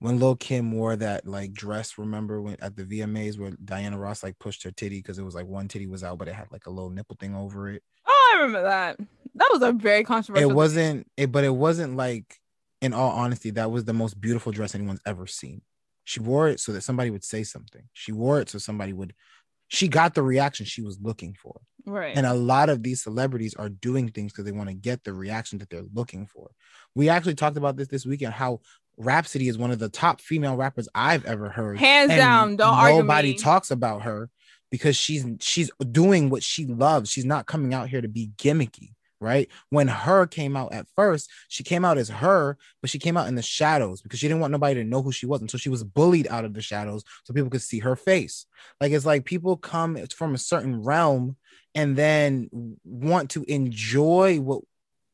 when 0.00 0.18
Lil 0.18 0.36
Kim 0.36 0.72
wore 0.72 0.96
that 0.96 1.26
like 1.26 1.52
dress, 1.52 1.96
remember 1.96 2.42
when 2.42 2.56
at 2.60 2.76
the 2.76 2.84
VMAs 2.84 3.38
where 3.38 3.52
Diana 3.64 3.98
Ross 3.98 4.22
like 4.22 4.38
pushed 4.38 4.64
her 4.64 4.70
titty 4.70 4.98
because 4.98 5.18
it 5.18 5.24
was 5.24 5.34
like 5.34 5.46
one 5.46 5.68
titty 5.68 5.86
was 5.86 6.02
out, 6.04 6.18
but 6.18 6.28
it 6.28 6.34
had 6.34 6.50
like 6.50 6.66
a 6.66 6.70
little 6.70 6.90
nipple 6.90 7.16
thing 7.18 7.34
over 7.34 7.70
it 7.70 7.82
Oh, 8.06 8.32
I 8.34 8.36
remember 8.42 8.62
that. 8.68 8.98
That 9.36 9.48
was 9.52 9.62
a 9.62 9.72
very 9.72 10.04
controversial. 10.04 10.50
it 10.50 10.54
wasn't 10.54 11.10
it 11.16 11.32
but 11.32 11.44
it 11.44 11.54
wasn't 11.54 11.96
like 11.96 12.40
in 12.84 12.92
all 12.92 13.10
honesty 13.10 13.50
that 13.50 13.70
was 13.70 13.84
the 13.84 13.92
most 13.92 14.20
beautiful 14.20 14.52
dress 14.52 14.74
anyone's 14.74 15.00
ever 15.06 15.26
seen 15.26 15.62
she 16.04 16.20
wore 16.20 16.48
it 16.48 16.60
so 16.60 16.72
that 16.72 16.82
somebody 16.82 17.10
would 17.10 17.24
say 17.24 17.42
something 17.42 17.82
she 17.92 18.12
wore 18.12 18.40
it 18.40 18.48
so 18.48 18.58
somebody 18.58 18.92
would 18.92 19.14
she 19.68 19.88
got 19.88 20.14
the 20.14 20.22
reaction 20.22 20.66
she 20.66 20.82
was 20.82 20.98
looking 21.00 21.34
for 21.34 21.60
right. 21.86 22.16
and 22.16 22.26
a 22.26 22.34
lot 22.34 22.68
of 22.68 22.82
these 22.82 23.02
celebrities 23.02 23.54
are 23.54 23.68
doing 23.68 24.08
things 24.08 24.32
because 24.32 24.44
they 24.44 24.52
want 24.52 24.68
to 24.68 24.74
get 24.74 25.02
the 25.04 25.12
reaction 25.12 25.58
that 25.58 25.70
they're 25.70 25.86
looking 25.94 26.26
for 26.26 26.50
we 26.94 27.08
actually 27.08 27.34
talked 27.34 27.56
about 27.56 27.76
this 27.76 27.88
this 27.88 28.06
weekend 28.06 28.32
how 28.32 28.60
Rapsody 28.96 29.48
is 29.48 29.58
one 29.58 29.70
of 29.70 29.78
the 29.78 29.88
top 29.88 30.20
female 30.20 30.56
rappers 30.56 30.88
I've 30.94 31.24
ever 31.24 31.48
heard. 31.48 31.78
Hands 31.78 32.10
And 32.10 32.18
down, 32.18 32.56
don't 32.56 32.74
argue 32.74 33.02
Nobody 33.02 33.34
talks 33.34 33.70
about 33.70 34.02
her 34.02 34.30
because 34.70 34.96
she's 34.96 35.26
she's 35.40 35.70
doing 35.90 36.30
what 36.30 36.42
she 36.42 36.66
loves. 36.66 37.10
She's 37.10 37.24
not 37.24 37.46
coming 37.46 37.74
out 37.74 37.88
here 37.88 38.00
to 38.00 38.08
be 38.08 38.30
gimmicky, 38.36 38.92
right? 39.24 39.48
When 39.70 39.88
H.E.R. 39.88 40.26
came 40.26 40.56
out 40.56 40.72
at 40.72 40.86
first, 40.94 41.30
she 41.48 41.64
came 41.64 41.84
out 41.84 41.98
as 41.98 42.10
H.E.R., 42.10 42.56
but 42.80 42.90
she 42.90 42.98
came 42.98 43.16
out 43.16 43.26
in 43.26 43.34
the 43.34 43.42
shadows 43.42 44.02
because 44.02 44.20
she 44.20 44.28
didn't 44.28 44.40
want 44.40 44.52
nobody 44.52 44.74
to 44.74 44.84
know 44.84 45.02
who 45.02 45.10
she 45.10 45.26
was, 45.26 45.40
and 45.40 45.50
so 45.50 45.58
she 45.58 45.70
was 45.70 45.82
bullied 45.82 46.28
out 46.28 46.44
of 46.44 46.54
the 46.54 46.62
shadows 46.62 47.02
so 47.24 47.34
people 47.34 47.50
could 47.50 47.62
see 47.62 47.80
her 47.80 47.96
face. 47.96 48.46
Like 48.80 48.92
it's 48.92 49.06
like 49.06 49.24
people 49.24 49.56
come 49.56 49.96
from 50.14 50.34
a 50.34 50.38
certain 50.38 50.82
realm 50.82 51.36
and 51.74 51.96
then 51.96 52.76
want 52.84 53.30
to 53.30 53.44
enjoy 53.48 54.38
what 54.38 54.62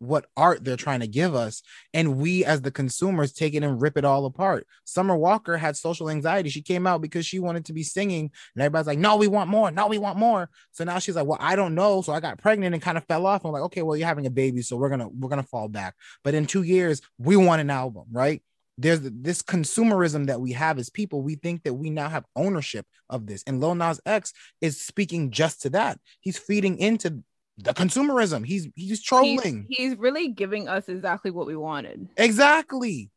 what 0.00 0.26
art 0.36 0.64
they're 0.64 0.76
trying 0.76 1.00
to 1.00 1.06
give 1.06 1.34
us 1.34 1.62
and 1.94 2.16
we 2.16 2.44
as 2.44 2.62
the 2.62 2.70
consumers 2.70 3.32
take 3.32 3.54
it 3.54 3.62
and 3.62 3.80
rip 3.80 3.96
it 3.96 4.04
all 4.04 4.24
apart. 4.24 4.66
Summer 4.84 5.16
walker 5.16 5.56
had 5.56 5.76
social 5.76 6.10
anxiety. 6.10 6.48
She 6.48 6.62
came 6.62 6.86
out 6.86 7.02
because 7.02 7.26
she 7.26 7.38
wanted 7.38 7.66
to 7.66 7.72
be 7.72 7.82
singing 7.82 8.30
and 8.54 8.62
everybody's 8.62 8.86
like 8.86 8.98
no 8.98 9.16
we 9.16 9.28
want 9.28 9.50
more. 9.50 9.70
No 9.70 9.86
we 9.86 9.98
want 9.98 10.18
more. 10.18 10.48
So 10.72 10.84
now 10.84 10.98
she's 10.98 11.16
like 11.16 11.26
well 11.26 11.38
i 11.40 11.54
don't 11.54 11.74
know. 11.74 12.02
So 12.02 12.12
i 12.12 12.20
got 12.20 12.38
pregnant 12.38 12.74
and 12.74 12.82
kind 12.82 12.98
of 12.98 13.04
fell 13.04 13.26
off. 13.26 13.44
I'm 13.44 13.52
like 13.52 13.62
okay 13.64 13.82
well 13.82 13.96
you're 13.96 14.08
having 14.08 14.26
a 14.26 14.30
baby 14.30 14.62
so 14.62 14.76
we're 14.76 14.88
gonna 14.88 15.08
we're 15.08 15.28
gonna 15.28 15.42
fall 15.42 15.68
back. 15.68 15.94
But 16.24 16.34
in 16.34 16.46
two 16.46 16.62
years 16.62 17.02
we 17.18 17.36
want 17.36 17.60
an 17.60 17.70
album 17.70 18.06
right? 18.10 18.42
There's 18.78 19.00
this 19.02 19.42
consumerism 19.42 20.28
that 20.28 20.40
we 20.40 20.52
have 20.52 20.78
as 20.78 20.88
people. 20.88 21.20
We 21.20 21.34
think 21.34 21.64
that 21.64 21.74
we 21.74 21.90
now 21.90 22.08
have 22.08 22.24
ownership 22.34 22.86
of 23.10 23.26
this. 23.26 23.42
And 23.46 23.60
Lil 23.60 23.74
Nas 23.74 24.00
X 24.06 24.32
is 24.62 24.80
speaking 24.80 25.30
just 25.30 25.60
to 25.62 25.70
that. 25.70 25.98
He's 26.20 26.38
feeding 26.38 26.78
into 26.78 27.22
the 27.58 27.74
consumerism. 27.74 28.44
He's 28.44 28.68
he's 28.74 28.88
He's, 28.88 29.02
trolling. 29.02 29.66
he's 29.68 29.96
really 29.96 30.28
giving 30.28 30.68
us 30.68 30.88
exactly 30.88 31.30
what 31.30 31.46
we 31.46 31.56
wanted. 31.56 32.08
Exactly. 32.16 33.10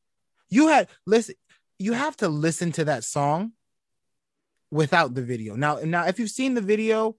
You 0.50 0.68
had 0.68 0.88
listen, 1.06 1.36
you 1.80 1.94
have 1.94 2.18
to 2.18 2.28
listen 2.28 2.72
to 2.74 2.86
that 2.86 3.04
song 3.04 3.54
without 4.72 5.14
the 5.14 5.22
video. 5.22 5.56
Now, 5.56 5.80
now 5.84 6.06
if 6.08 6.20
you've 6.20 6.30
seen 6.30 6.54
the 6.54 6.62
video, 6.62 7.16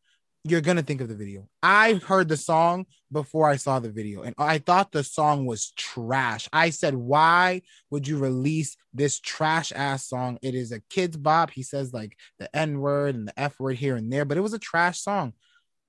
you're 0.47 0.61
gonna 0.61 0.83
think 0.83 1.01
of 1.01 1.09
the 1.09 1.15
video. 1.15 1.49
I 1.63 1.95
heard 1.95 2.29
the 2.29 2.37
song 2.37 2.85
before 3.11 3.49
I 3.49 3.57
saw 3.57 3.79
the 3.79 3.91
video, 3.91 4.23
and 4.23 4.35
I 4.37 4.59
thought 4.59 4.93
the 4.93 5.03
song 5.03 5.47
was 5.47 5.71
trash. 5.71 6.49
I 6.53 6.69
said, 6.71 6.95
Why 6.95 7.63
would 7.91 8.07
you 8.07 8.19
release 8.19 8.77
this 8.93 9.21
trash 9.21 9.73
ass 9.75 10.07
song? 10.07 10.39
It 10.43 10.55
is 10.55 10.71
a 10.71 10.81
Kidz 10.81 11.21
Bop. 11.21 11.51
He 11.51 11.63
says 11.63 11.95
like 11.95 12.19
the 12.39 12.55
N-word 12.55 13.15
and 13.15 13.27
the 13.29 13.41
F 13.41 13.59
word 13.59 13.77
here 13.77 13.97
and 13.97 14.13
there, 14.13 14.27
but 14.27 14.37
it 14.37 14.43
was 14.43 14.53
a 14.53 14.59
trash 14.59 15.01
song. 15.01 15.33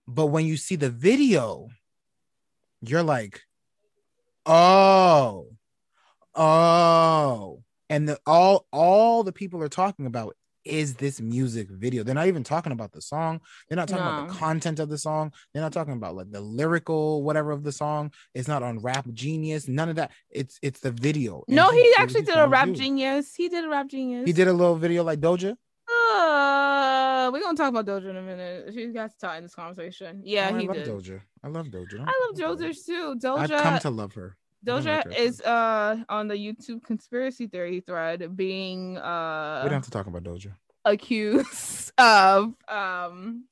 But 0.08 0.28
when 0.28 0.46
you 0.46 0.58
see 0.58 0.76
the 0.76 0.90
video, 0.90 1.70
you're 2.82 3.04
like, 3.04 3.42
oh, 4.46 5.48
oh, 6.36 7.64
and 7.90 8.10
the 8.10 8.20
all 8.26 8.68
all 8.72 9.24
the 9.24 9.32
people 9.32 9.64
are 9.64 9.70
talking 9.70 10.06
about 10.06 10.36
is 10.66 10.96
this 10.96 11.22
music 11.22 11.70
video. 11.70 12.04
They're 12.04 12.16
not 12.16 12.28
even 12.28 12.44
talking 12.44 12.72
about 12.72 12.92
the 12.92 13.02
song. 13.02 13.40
They're 13.70 13.76
not 13.76 13.88
talking 13.88 14.04
about 14.04 14.30
the 14.30 14.34
content 14.34 14.80
of 14.80 14.90
the 14.90 14.98
song. 14.98 15.32
They're 15.54 15.62
not 15.62 15.74
talking 15.74 15.94
about 15.94 16.16
like 16.16 16.32
the 16.32 16.42
lyrical 16.42 17.24
whatever 17.24 17.52
of 17.52 17.64
the 17.64 17.72
song. 17.72 18.12
It's 18.34 18.48
not 18.48 18.64
on 18.64 18.80
Rap 18.80 19.08
Genius. 19.14 19.68
None 19.68 19.90
of 19.90 19.96
that. 19.98 20.12
It's 20.30 20.60
it's 20.62 20.80
the 20.80 20.92
video. 20.92 21.44
No, 21.48 21.70
he 21.72 21.82
what 21.82 22.00
actually 22.00 22.24
did 22.24 22.38
a 22.38 22.48
rap 22.48 22.72
genius. 22.72 23.34
He 23.36 23.48
did 23.48 23.64
a 23.64 23.70
rap 23.70 23.88
genius. 23.88 24.26
He 24.26 24.34
did 24.34 24.48
a 24.48 24.54
little 24.54 24.76
video 24.76 25.04
like 25.04 25.20
Doja. 25.20 25.52
Uh, 25.52 26.55
we're 27.32 27.42
gonna 27.42 27.58
talk 27.58 27.70
about 27.70 27.86
Doja 27.86 28.10
in 28.10 28.16
a 28.18 28.22
minute. 28.22 28.72
She's 28.74 28.92
got 28.94 29.12
to 29.12 29.18
talk 29.18 29.38
in 29.38 29.44
this 29.44 29.56
conversation. 29.56 30.22
Yeah, 30.24 30.50
Oh, 30.52 30.56
I 30.56 30.60
he 30.62 30.68
love 30.68 30.76
did. 30.78 30.88
Doja. 30.88 31.22
I 31.44 31.48
love 31.48 31.68
Doja. 31.68 32.00
I 32.08 32.28
love 32.28 32.58
Doja 32.60 32.86
too. 32.86 33.16
Doja. 33.22 33.38
I've 33.40 33.50
come 33.64 33.80
to 33.80 33.90
love 33.90 34.14
her. 34.14 34.38
Doja 34.66 35.06
like 35.06 35.20
is 35.20 35.42
uh 35.42 35.98
on 36.10 36.28
the 36.28 36.36
YouTube 36.36 36.84
conspiracy 36.84 37.46
theory 37.48 37.82
thread 37.82 38.36
being 38.36 38.98
uh 38.98 39.02
We 39.02 39.08
uh 39.08 39.64
don't 39.66 39.74
have 39.74 39.84
to 39.84 39.92
talk 39.92 40.08
about 40.08 40.24
Doja. 40.24 40.54
accused 40.86 41.92
of 42.00 42.54
um 42.68 43.46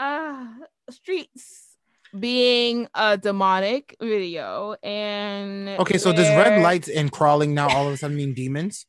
uh 0.00 0.46
streets 0.90 1.68
being 2.18 2.88
a 2.94 3.16
demonic 3.16 3.96
video 4.00 4.74
and 4.82 5.68
Okay, 5.80 5.96
so 5.98 6.12
does 6.12 6.28
red 6.28 6.60
lights 6.62 6.88
and 6.88 7.10
crawling 7.10 7.54
now 7.54 7.68
all 7.68 7.86
of 7.88 7.94
a 7.94 7.96
sudden 7.96 8.16
mean 8.16 8.34
demons? 8.34 8.86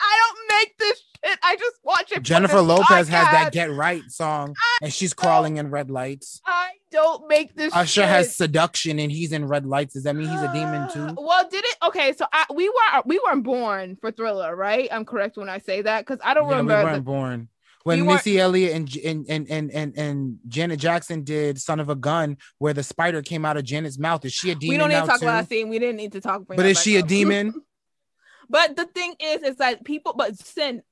I 0.00 0.18
don't 0.26 0.58
make 0.60 0.78
this 0.78 1.02
shit. 1.24 1.38
I 1.42 1.56
just 1.56 1.76
watch 1.82 2.12
it. 2.12 2.22
Jennifer 2.22 2.60
Lopez 2.60 3.08
has 3.08 3.24
that. 3.26 3.52
Get 3.52 3.72
Right 3.72 4.02
song 4.08 4.54
and 4.82 4.92
she's 4.92 5.12
crawling 5.14 5.56
in 5.56 5.70
red 5.70 5.90
lights. 5.90 6.40
I 6.46 6.70
don't 6.90 7.28
make 7.28 7.54
this. 7.54 7.74
Usher 7.74 8.02
shit. 8.02 8.08
has 8.08 8.36
seduction 8.36 8.98
and 8.98 9.10
he's 9.10 9.32
in 9.32 9.46
red 9.46 9.66
lights. 9.66 9.94
Does 9.94 10.04
that 10.04 10.14
mean 10.16 10.28
he's 10.28 10.40
a 10.40 10.52
demon 10.52 10.82
uh, 10.82 10.88
too? 10.88 11.14
Well, 11.18 11.48
did 11.48 11.64
it? 11.64 11.76
Okay, 11.84 12.12
so 12.12 12.26
I, 12.32 12.46
we 12.54 12.68
were 12.68 13.02
we 13.04 13.20
weren't 13.26 13.44
born 13.44 13.96
for 14.00 14.10
Thriller, 14.10 14.54
right? 14.54 14.88
I'm 14.90 15.04
correct 15.04 15.36
when 15.36 15.48
I 15.48 15.58
say 15.58 15.82
that 15.82 16.06
because 16.06 16.20
I 16.24 16.34
don't 16.34 16.44
Yeah, 16.44 16.50
we 16.50 16.56
remember. 16.56 16.84
weren't 16.84 16.96
the- 16.96 17.00
born. 17.02 17.48
When 17.82 18.04
We 18.04 18.14
Missy 18.14 18.40
Elliott 18.40 18.74
and, 18.74 18.96
and 18.96 19.26
and 19.28 19.48
and 19.48 19.70
and 19.70 19.96
and 19.96 20.38
Janet 20.48 20.80
Jackson 20.80 21.22
did 21.22 21.60
"Son 21.60 21.78
of 21.78 21.88
a 21.88 21.94
Gun," 21.94 22.36
where 22.58 22.72
the 22.72 22.82
spider 22.82 23.22
came 23.22 23.44
out 23.44 23.56
of 23.56 23.62
Janet's 23.62 23.96
mouth, 23.96 24.24
is 24.24 24.32
she 24.32 24.50
a 24.50 24.56
demon 24.56 24.74
we 24.74 24.78
don't 24.78 24.88
need 24.88 25.00
to 25.02 25.06
talk 25.06 25.20
too? 25.20 25.26
about 25.26 25.42
that 25.42 25.48
scene. 25.48 25.68
We 25.68 25.78
didn't 25.78 25.96
need 25.96 26.10
to 26.10 26.20
talk. 26.20 26.42
But 26.48 26.66
is 26.66 26.80
she 26.82 26.96
a 26.96 27.02
demon? 27.04 27.54
But 28.48 28.76
the 28.76 28.86
thing 28.86 29.14
is, 29.20 29.42
is 29.42 29.56
that 29.56 29.84
people, 29.84 30.14
but 30.16 30.38
sin, 30.38 30.82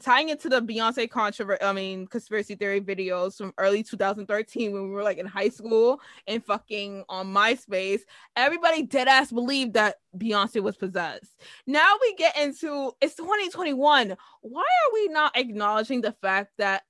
tying 0.00 0.30
it 0.30 0.40
to 0.40 0.48
the 0.48 0.62
Beyonce 0.62 1.08
controversy, 1.08 1.62
I 1.62 1.72
mean, 1.72 2.06
conspiracy 2.06 2.54
theory 2.54 2.80
videos 2.80 3.36
from 3.36 3.52
early 3.58 3.82
2013 3.82 4.72
when 4.72 4.84
we 4.84 4.90
were 4.90 5.02
like 5.02 5.18
in 5.18 5.26
high 5.26 5.48
school 5.48 6.00
and 6.26 6.44
fucking 6.44 7.04
on 7.08 7.32
MySpace, 7.32 8.00
everybody 8.36 8.82
dead 8.82 9.08
ass 9.08 9.30
believed 9.30 9.74
that 9.74 9.96
Beyonce 10.16 10.62
was 10.62 10.76
possessed. 10.76 11.40
Now 11.66 11.94
we 12.00 12.14
get 12.14 12.36
into 12.38 12.92
it's 13.00 13.14
2021. 13.14 14.16
Why 14.42 14.60
are 14.62 14.94
we 14.94 15.08
not 15.08 15.36
acknowledging 15.36 16.00
the 16.00 16.12
fact 16.12 16.52
that 16.58 16.82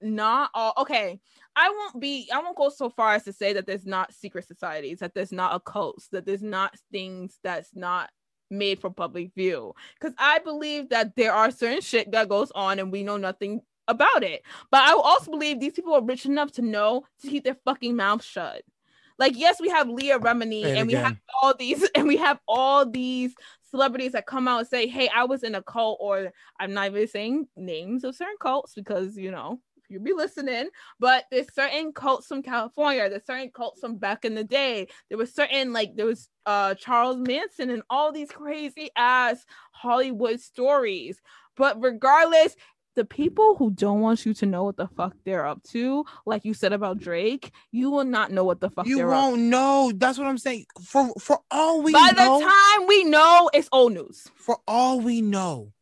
not 0.00 0.50
all 0.54 0.72
okay? 0.78 1.20
I 1.54 1.70
won't 1.70 2.00
be, 2.00 2.30
I 2.32 2.38
won't 2.40 2.56
go 2.56 2.68
so 2.68 2.88
far 2.88 3.14
as 3.14 3.24
to 3.24 3.32
say 3.32 3.52
that 3.54 3.66
there's 3.66 3.86
not 3.86 4.14
secret 4.14 4.46
societies, 4.46 5.00
that 5.00 5.12
there's 5.12 5.32
not 5.32 5.64
occults, 5.64 6.08
that 6.10 6.24
there's 6.24 6.42
not 6.42 6.74
things 6.92 7.38
that's 7.42 7.74
not 7.74 8.10
made 8.50 8.80
for 8.80 8.90
public 8.90 9.34
view. 9.34 9.74
Because 9.98 10.14
i 10.18 10.38
believe 10.38 10.88
that 10.90 11.16
there 11.16 11.32
are 11.32 11.50
certain 11.50 11.80
shit 11.80 12.10
that 12.12 12.28
goes 12.28 12.50
on 12.54 12.78
and 12.78 12.92
we 12.92 13.02
know 13.02 13.16
nothing 13.16 13.60
about 13.86 14.22
it. 14.22 14.42
But 14.70 14.82
i 14.82 14.92
also 14.92 15.30
believe 15.30 15.60
these 15.60 15.72
people 15.72 15.94
are 15.94 16.04
rich 16.04 16.26
enough 16.26 16.52
to 16.52 16.62
know 16.62 17.04
to 17.22 17.28
keep 17.28 17.44
their 17.44 17.56
fucking 17.64 17.96
mouth 17.96 18.22
shut. 18.22 18.62
Like 19.18 19.36
yes 19.36 19.60
we 19.60 19.68
have 19.68 19.88
leah 19.88 20.18
remini 20.18 20.64
it 20.64 20.76
and 20.76 20.86
we 20.86 20.94
have 20.94 21.16
all 21.42 21.54
these 21.54 21.88
and 21.94 22.06
we 22.06 22.16
have 22.16 22.38
all 22.46 22.88
these 22.88 23.34
celebrities 23.70 24.12
that 24.12 24.26
come 24.26 24.48
out 24.48 24.60
and 24.60 24.68
say 24.68 24.86
hey 24.86 25.08
i 25.14 25.24
was 25.24 25.42
in 25.42 25.54
a 25.54 25.62
cult 25.62 25.98
or 26.00 26.32
i'm 26.58 26.72
not 26.72 26.86
even 26.86 27.06
saying 27.06 27.46
names 27.56 28.04
of 28.04 28.14
certain 28.14 28.36
cults 28.40 28.74
because 28.74 29.16
you 29.16 29.30
know 29.30 29.60
you'll 29.88 30.02
be 30.02 30.12
listening 30.12 30.68
but 30.98 31.24
there's 31.30 31.52
certain 31.54 31.92
cults 31.92 32.26
from 32.26 32.42
california 32.42 33.08
there's 33.08 33.26
certain 33.26 33.50
cults 33.50 33.80
from 33.80 33.96
back 33.96 34.24
in 34.24 34.34
the 34.34 34.44
day 34.44 34.86
there 35.08 35.18
was 35.18 35.34
certain 35.34 35.72
like 35.72 35.94
there 35.96 36.06
was 36.06 36.28
uh 36.46 36.74
charles 36.74 37.18
manson 37.18 37.70
and 37.70 37.82
all 37.90 38.12
these 38.12 38.30
crazy 38.30 38.90
ass 38.96 39.44
hollywood 39.72 40.40
stories 40.40 41.20
but 41.56 41.80
regardless 41.82 42.54
the 42.98 43.04
people 43.04 43.54
who 43.54 43.70
don't 43.70 44.00
want 44.00 44.26
you 44.26 44.34
to 44.34 44.44
know 44.44 44.64
what 44.64 44.76
the 44.76 44.88
fuck 44.88 45.14
they're 45.24 45.46
up 45.46 45.62
to 45.62 46.04
like 46.26 46.44
you 46.44 46.52
said 46.52 46.72
about 46.72 46.98
drake 46.98 47.52
you 47.70 47.90
will 47.90 48.04
not 48.04 48.32
know 48.32 48.42
what 48.42 48.60
the 48.60 48.68
fuck 48.70 48.86
You 48.88 48.96
they're 48.96 49.14
up 49.14 49.22
won't 49.22 49.42
know. 49.42 49.92
That's 49.94 50.18
what 50.18 50.26
I'm 50.26 50.36
saying. 50.36 50.66
For 50.82 51.12
for 51.20 51.38
all 51.48 51.80
we 51.82 51.92
by 51.92 52.10
know, 52.16 52.40
the 52.40 52.44
time 52.44 52.86
we 52.88 53.04
know 53.04 53.50
it's 53.54 53.68
old 53.70 53.92
news 53.92 54.26
for 54.34 54.58
all 54.66 55.00
we 55.00 55.22
know, 55.22 55.72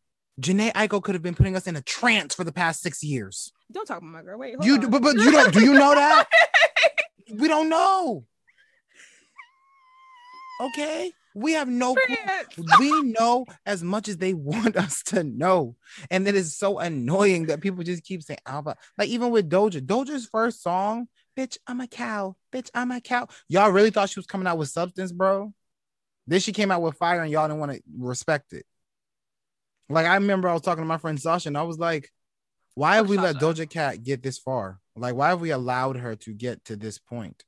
Jhené 0.40 0.72
Aiko 0.72 1.02
could 1.02 1.14
have 1.14 1.22
been 1.22 1.34
putting 1.34 1.56
us 1.56 1.66
in 1.66 1.76
a 1.76 1.82
trance 1.82 2.34
for 2.34 2.44
the 2.44 2.52
past 2.52 2.82
six 2.82 3.02
years. 3.02 3.52
don't 3.72 3.86
talk 3.86 3.98
about 3.98 4.10
my 4.10 4.22
girl 4.22 4.38
wait 4.38 4.54
hold 4.54 4.66
You 4.66 4.74
on. 4.74 4.90
but, 4.90 5.02
but 5.02 5.16
you 5.16 5.30
don't 5.30 5.52
do 5.52 5.62
you 5.62 5.72
know 5.74 5.94
that? 5.94 6.26
we 7.32 7.48
don't 7.48 7.68
know. 7.68 8.24
Okay. 10.60 11.12
We 11.34 11.52
have 11.52 11.68
no 11.68 11.94
clue. 11.94 12.64
We 12.80 13.02
know 13.02 13.44
as 13.66 13.82
much 13.82 14.08
as 14.08 14.16
they 14.16 14.32
want 14.32 14.74
us 14.84 15.02
to 15.04 15.22
know. 15.22 15.76
And 16.10 16.26
it 16.26 16.34
is 16.34 16.56
so 16.56 16.78
annoying 16.78 17.46
that 17.46 17.60
people 17.60 17.84
just 17.84 18.04
keep 18.04 18.22
saying 18.22 18.38
Alba. 18.46 18.76
Like 18.96 19.08
even 19.10 19.30
with 19.30 19.50
Doja, 19.50 19.80
Doja's 19.84 20.26
first 20.26 20.62
song, 20.62 21.08
bitch, 21.38 21.58
I'm 21.66 21.80
a 21.82 21.86
cow. 21.86 22.36
Bitch, 22.54 22.70
I'm 22.74 22.90
a 22.90 23.02
cow. 23.02 23.28
Y'all 23.48 23.70
really 23.70 23.90
thought 23.90 24.08
she 24.08 24.18
was 24.18 24.26
coming 24.26 24.46
out 24.46 24.56
with 24.56 24.70
substance, 24.70 25.12
bro? 25.12 25.52
Then 26.26 26.40
she 26.40 26.52
came 26.52 26.70
out 26.70 26.80
with 26.80 26.96
fire 26.96 27.22
and 27.22 27.30
y'all 27.30 27.46
didn't 27.48 27.60
want 27.60 27.72
to 27.72 27.82
respect 27.98 28.54
it. 28.54 28.64
Like 29.88 30.06
I 30.06 30.14
remember 30.14 30.48
I 30.48 30.52
was 30.52 30.62
talking 30.62 30.82
to 30.82 30.88
my 30.88 30.98
friend 30.98 31.20
Sasha 31.20 31.48
and 31.48 31.58
I 31.58 31.62
was 31.62 31.78
like, 31.78 32.10
why 32.74 32.96
have 32.96 33.08
we 33.08 33.16
let 33.16 33.36
Doja 33.36 33.68
Cat 33.68 34.02
get 34.02 34.22
this 34.22 34.38
far? 34.38 34.80
Like, 34.96 35.14
why 35.14 35.28
have 35.28 35.40
we 35.40 35.50
allowed 35.50 35.96
her 35.96 36.14
to 36.16 36.34
get 36.34 36.64
to 36.66 36.76
this 36.76 36.98
point? 36.98 37.44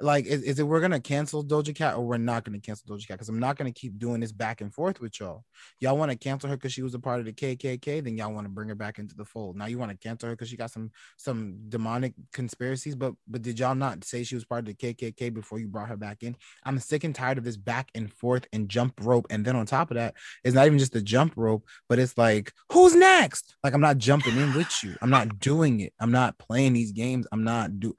Like, 0.00 0.26
is, 0.26 0.42
is 0.42 0.58
it 0.58 0.66
we're 0.66 0.80
gonna 0.80 1.00
cancel 1.00 1.44
Doja 1.44 1.74
Cat 1.74 1.96
or 1.96 2.00
we're 2.04 2.16
not 2.16 2.44
gonna 2.44 2.58
cancel 2.58 2.94
Doja 2.94 3.06
Cat? 3.06 3.16
Because 3.16 3.28
I'm 3.28 3.38
not 3.38 3.56
gonna 3.56 3.72
keep 3.72 3.98
doing 3.98 4.20
this 4.20 4.32
back 4.32 4.60
and 4.60 4.72
forth 4.72 5.00
with 5.00 5.20
y'all. 5.20 5.44
Y'all 5.78 5.96
want 5.96 6.10
to 6.10 6.16
cancel 6.16 6.50
her 6.50 6.56
because 6.56 6.72
she 6.72 6.82
was 6.82 6.94
a 6.94 6.98
part 6.98 7.20
of 7.20 7.26
the 7.26 7.32
KKK, 7.32 8.02
then 8.02 8.16
y'all 8.16 8.32
want 8.32 8.44
to 8.44 8.50
bring 8.50 8.68
her 8.68 8.74
back 8.74 8.98
into 8.98 9.14
the 9.14 9.24
fold. 9.24 9.56
Now 9.56 9.66
you 9.66 9.78
want 9.78 9.92
to 9.92 9.96
cancel 9.96 10.28
her 10.28 10.34
because 10.34 10.48
she 10.48 10.56
got 10.56 10.72
some 10.72 10.90
some 11.16 11.58
demonic 11.68 12.14
conspiracies, 12.32 12.96
but 12.96 13.14
but 13.28 13.42
did 13.42 13.58
y'all 13.58 13.74
not 13.74 14.04
say 14.04 14.24
she 14.24 14.34
was 14.34 14.44
part 14.44 14.68
of 14.68 14.76
the 14.76 14.94
KKK 14.94 15.32
before 15.32 15.60
you 15.60 15.68
brought 15.68 15.88
her 15.88 15.96
back 15.96 16.22
in? 16.22 16.36
I'm 16.64 16.80
sick 16.80 17.04
and 17.04 17.14
tired 17.14 17.38
of 17.38 17.44
this 17.44 17.56
back 17.56 17.90
and 17.94 18.12
forth 18.12 18.46
and 18.52 18.68
jump 18.68 18.94
rope, 19.00 19.26
and 19.30 19.44
then 19.44 19.54
on 19.54 19.66
top 19.66 19.90
of 19.90 19.96
that, 19.96 20.14
it's 20.42 20.54
not 20.54 20.66
even 20.66 20.78
just 20.78 20.92
the 20.92 21.02
jump 21.02 21.34
rope, 21.36 21.64
but 21.88 21.98
it's 22.00 22.18
like 22.18 22.52
who's 22.72 22.96
next? 22.96 23.54
Like 23.62 23.74
I'm 23.74 23.80
not 23.80 23.98
jumping 23.98 24.36
in 24.36 24.54
with 24.54 24.82
you. 24.82 24.96
I'm 25.00 25.10
not 25.10 25.38
doing 25.38 25.80
it. 25.80 25.92
I'm 26.00 26.10
not 26.12 26.38
playing 26.38 26.72
these 26.72 26.92
games. 26.92 27.26
I'm 27.30 27.44
not 27.44 27.78
do. 27.78 27.94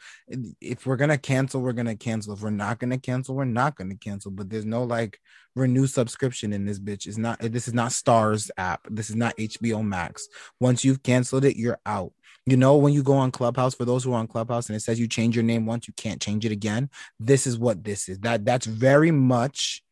If 0.60 0.86
we're 0.86 0.98
gonna 0.98 1.18
cancel, 1.18 1.62
we're 1.62 1.72
gonna 1.72 1.85
cancel. 1.94 2.34
If 2.34 2.42
we're 2.42 2.50
not 2.50 2.80
gonna 2.80 2.98
cancel, 2.98 3.36
we're 3.36 3.46
not 3.46 3.76
gonna 3.76 3.96
cancel. 3.96 4.32
But 4.32 4.50
there's 4.50 4.66
no 4.66 4.84
like 4.84 5.20
renew 5.56 5.86
subscription 5.86 6.54
in 6.54 6.66
this 6.66 6.80
bitch. 6.80 7.06
It's 7.06 7.20
not. 7.20 7.40
This 7.40 7.68
is 7.68 7.76
not 7.76 7.92
Starz 7.92 8.50
app. 8.58 8.88
This 8.90 9.12
is 9.12 9.16
not 9.16 9.38
HBO 9.38 9.86
Max. 9.86 10.28
Once 10.60 10.84
you've 10.84 11.04
canceled 11.04 11.46
it, 11.46 11.58
you're 11.58 11.80
out. 11.86 12.14
You 12.48 12.58
know 12.58 12.78
when 12.78 12.94
you 12.94 13.04
go 13.04 13.14
on 13.14 13.30
Clubhouse. 13.30 13.76
For 13.76 13.86
those 13.86 14.04
who 14.04 14.14
are 14.14 14.20
on 14.20 14.28
Clubhouse, 14.28 14.70
and 14.70 14.76
it 14.76 14.82
says 14.82 15.00
you 15.00 15.08
change 15.08 15.36
your 15.36 15.44
name 15.44 15.68
once, 15.68 15.88
you 15.88 15.94
can't 15.96 16.22
change 16.22 16.46
it 16.46 16.52
again. 16.52 16.90
This 17.20 17.46
is 17.46 17.60
what 17.60 17.84
this 17.84 18.10
is. 18.10 18.20
That 18.20 18.46
that's 18.46 18.66
very 18.66 19.12
much, 19.12 19.84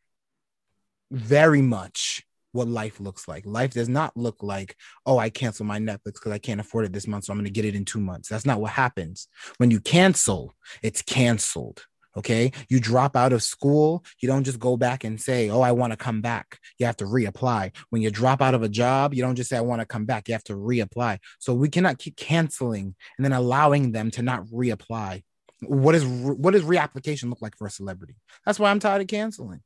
very 1.12 1.62
much 1.62 2.26
what 2.54 2.68
life 2.68 3.00
looks 3.00 3.26
like. 3.26 3.44
Life 3.46 3.72
does 3.72 3.88
not 3.88 4.16
look 4.16 4.42
like, 4.42 4.76
oh, 5.06 5.18
I 5.18 5.30
cancel 5.30 5.66
my 5.66 5.78
Netflix 5.78 6.14
because 6.14 6.32
I 6.32 6.38
can't 6.38 6.60
afford 6.60 6.84
it 6.84 6.92
this 6.92 7.06
month, 7.06 7.24
so 7.24 7.32
I'm 7.32 7.38
going 7.38 7.44
to 7.44 7.50
get 7.50 7.64
it 7.64 7.74
in 7.74 7.84
two 7.84 8.00
months. 8.00 8.28
That's 8.28 8.46
not 8.46 8.60
what 8.60 8.72
happens. 8.72 9.28
When 9.58 9.70
you 9.70 9.80
cancel, 9.80 10.54
it's 10.82 11.02
canceled. 11.02 11.84
Okay. 12.16 12.52
You 12.68 12.78
drop 12.78 13.16
out 13.16 13.32
of 13.32 13.42
school, 13.42 14.04
you 14.20 14.28
don't 14.28 14.44
just 14.44 14.60
go 14.60 14.76
back 14.76 15.02
and 15.02 15.20
say, 15.20 15.50
oh, 15.50 15.62
I 15.62 15.72
want 15.72 15.92
to 15.92 15.96
come 15.96 16.20
back. 16.20 16.60
You 16.78 16.86
have 16.86 16.96
to 16.98 17.06
reapply. 17.06 17.74
When 17.90 18.02
you 18.02 18.10
drop 18.10 18.40
out 18.40 18.54
of 18.54 18.62
a 18.62 18.68
job, 18.68 19.14
you 19.14 19.22
don't 19.22 19.34
just 19.34 19.50
say, 19.50 19.56
I 19.56 19.62
want 19.62 19.80
to 19.80 19.86
come 19.86 20.04
back. 20.04 20.28
You 20.28 20.34
have 20.34 20.44
to 20.44 20.54
reapply. 20.54 21.18
So 21.40 21.54
we 21.54 21.68
cannot 21.68 21.98
keep 21.98 22.16
canceling 22.16 22.94
and 23.18 23.24
then 23.24 23.32
allowing 23.32 23.90
them 23.90 24.12
to 24.12 24.22
not 24.22 24.46
reapply. 24.46 25.24
What 25.62 25.94
is 25.94 26.04
what 26.04 26.52
does 26.52 26.62
reapplication 26.62 27.30
look 27.30 27.40
like 27.42 27.56
for 27.56 27.66
a 27.66 27.70
celebrity? 27.70 28.16
That's 28.44 28.58
why 28.58 28.70
I'm 28.70 28.80
tired 28.80 29.00
of 29.00 29.08
canceling. 29.08 29.62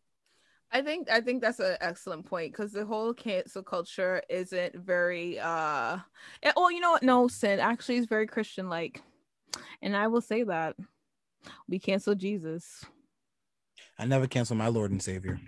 I 0.70 0.82
think 0.82 1.10
I 1.10 1.20
think 1.20 1.40
that's 1.40 1.60
an 1.60 1.76
excellent 1.80 2.26
point 2.26 2.52
because 2.52 2.72
the 2.72 2.84
whole 2.84 3.14
cancel 3.14 3.62
culture 3.62 4.22
isn't 4.28 4.74
very 4.76 5.38
uh 5.38 5.98
eh, 6.42 6.52
well 6.56 6.70
you 6.70 6.80
know 6.80 6.92
what 6.92 7.02
no 7.02 7.28
sin 7.28 7.58
actually 7.58 7.96
is 7.96 8.06
very 8.06 8.26
Christian 8.26 8.68
like 8.68 9.02
and 9.80 9.96
I 9.96 10.08
will 10.08 10.20
say 10.20 10.42
that 10.42 10.76
we 11.68 11.78
cancel 11.78 12.14
Jesus 12.14 12.84
I 13.98 14.04
never 14.04 14.26
canceled 14.26 14.58
my 14.58 14.68
Lord 14.68 14.92
and 14.92 15.02
Savior. 15.02 15.40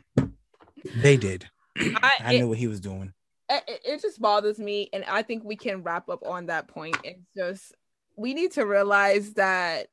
They 0.97 1.17
did. 1.17 1.49
I, 1.79 2.13
I 2.21 2.35
it, 2.35 2.39
knew 2.39 2.49
what 2.49 2.59
he 2.59 2.67
was 2.67 2.81
doing. 2.81 3.13
it, 3.49 3.81
it 3.85 4.03
just 4.03 4.21
bothers 4.21 4.59
me 4.59 4.89
and 4.93 5.05
I 5.05 5.23
think 5.23 5.45
we 5.45 5.57
can 5.57 5.83
wrap 5.83 6.09
up 6.09 6.27
on 6.27 6.47
that 6.47 6.67
point 6.67 6.97
it's 7.05 7.29
just 7.37 7.75
we 8.17 8.35
need 8.35 8.53
to 8.53 8.65
realize 8.65 9.35
that 9.35 9.89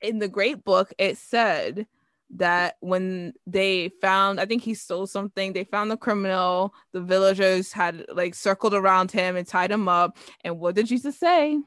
in 0.00 0.18
the 0.18 0.28
great 0.28 0.64
book 0.64 0.92
it 0.98 1.18
said 1.18 1.86
that 2.30 2.76
when 2.80 3.32
they 3.46 3.90
found 4.00 4.40
i 4.40 4.46
think 4.46 4.62
he 4.62 4.74
stole 4.74 5.06
something 5.06 5.52
they 5.52 5.64
found 5.64 5.90
the 5.90 5.96
criminal 5.96 6.74
the 6.92 7.00
villagers 7.00 7.72
had 7.72 8.04
like 8.12 8.34
circled 8.34 8.74
around 8.74 9.10
him 9.10 9.36
and 9.36 9.46
tied 9.46 9.70
him 9.70 9.88
up 9.88 10.16
and 10.42 10.58
what 10.58 10.74
did 10.74 10.86
jesus 10.86 11.18
say 11.18 11.58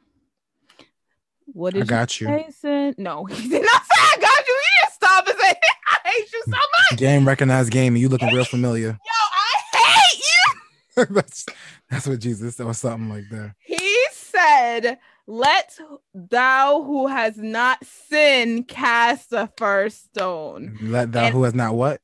what 1.53 1.73
did 1.73 1.83
I 1.83 1.85
got 1.85 2.19
you. 2.19 2.27
Jesus 2.27 2.57
say? 2.57 2.93
No 2.97 3.23
he 3.29 3.47
did 3.47 3.61
not 3.63 3.81
say 3.83 4.01
i 4.01 4.17
got 4.19 4.47
you 4.47 4.61
he 4.61 4.81
didn't 4.81 4.93
stop 4.93 5.27
and 5.27 5.37
say 5.39 5.53
i 6.05 6.09
hate 6.09 6.33
you 6.33 6.43
so 6.45 6.51
much 6.51 6.99
Game 6.99 7.27
recognized 7.27 7.71
game, 7.71 7.93
and 7.93 8.01
you 8.01 8.09
looking 8.09 8.33
real 8.33 8.45
familiar. 8.57 8.87
yo 8.87 8.97
i 9.13 9.77
hate 9.77 10.19
you 10.19 11.05
that's 11.11 11.45
that's 11.89 12.07
what 12.07 12.19
Jesus 12.19 12.55
said, 12.55 12.65
or 12.65 12.73
something 12.73 13.07
like 13.09 13.29
that. 13.29 13.53
He 13.59 14.05
said, 14.11 14.97
Let 15.27 15.77
thou 16.13 16.83
who 16.83 17.07
has 17.07 17.37
not 17.37 17.85
sinned 17.85 18.67
cast 18.67 19.29
the 19.29 19.51
first 19.57 20.05
stone. 20.05 20.77
Let 20.81 21.11
thou 21.11 21.25
And- 21.25 21.33
who 21.35 21.43
has 21.43 21.53
not 21.53 21.75
what? 21.75 22.01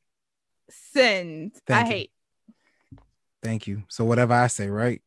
Sinned. 0.69 1.53
Thank 1.65 1.79
I 1.79 1.81
you. 1.89 1.91
hate. 1.95 2.11
Thank 3.41 3.67
you. 3.67 3.83
So 3.87 4.03
whatever 4.05 4.33
I 4.33 4.47
say, 4.47 4.67
right? 4.69 5.01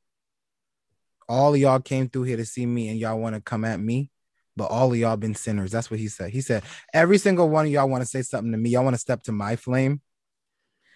All 1.29 1.55
of 1.55 1.61
y'all 1.61 1.81
came 1.81 2.09
through 2.09 2.23
here 2.25 2.37
to 2.37 2.45
see 2.45 2.65
me, 2.67 2.89
and 2.89 2.99
y'all 2.99 3.19
want 3.19 3.35
to 3.35 3.41
come 3.41 3.65
at 3.65 3.81
me, 3.81 4.11
but 4.57 4.67
all 4.67 4.93
of 4.93 4.99
y'all 4.99 5.17
been 5.17 5.35
sinners. 5.35 5.73
That's 5.73 5.91
what 5.91 5.99
he 6.01 6.09
said. 6.09 6.31
He 6.31 6.41
said 6.41 6.63
every 6.95 7.19
single 7.19 7.49
one 7.49 7.67
of 7.67 7.73
y'all 7.73 7.89
want 7.89 8.03
to 8.03 8.09
say 8.09 8.23
something 8.23 8.53
to 8.53 8.59
me. 8.59 8.71
Y'all 8.71 8.85
want 8.85 8.95
to 8.95 9.01
step 9.01 9.23
to 9.25 9.33
my 9.33 9.57
flame. 9.57 10.01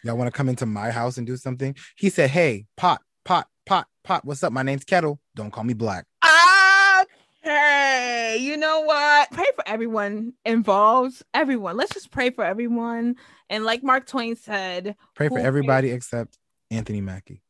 Y'all 0.05 0.17
want 0.17 0.29
to 0.29 0.37
come 0.37 0.49
into 0.49 0.67
my 0.67 0.91
house 0.91 1.19
and 1.19 1.27
do 1.27 1.37
something. 1.37 1.75
He 1.97 2.09
said, 2.11 2.31
"Hey, 2.31 2.67
pot, 2.77 3.03
pot, 3.25 3.49
pot, 3.67 3.89
pot. 4.05 4.25
What's 4.25 4.43
up? 4.43 4.53
My 4.53 4.63
name's 4.63 4.85
Kettle. 4.85 5.21
Don't 5.35 5.51
call 5.51 5.65
me 5.65 5.75
Black." 5.75 6.07
Okay, 7.43 8.37
you 8.39 8.57
know 8.57 8.81
what? 8.83 9.31
Pray 9.31 9.47
for 9.55 9.67
everyone 9.67 10.35
involved. 10.45 11.23
Everyone. 11.33 11.77
Let's 11.77 11.95
just 11.95 12.11
pray 12.11 12.31
for 12.31 12.45
everyone. 12.45 13.17
And 13.49 13.65
like 13.65 13.83
Mark 13.83 14.07
Twain 14.07 14.37
said, 14.37 14.95
Pray 15.15 15.29
for 15.29 15.39
everybody 15.39 15.91
except 15.91 16.37
Anthony 16.71 17.01
Mackie. 17.01 17.43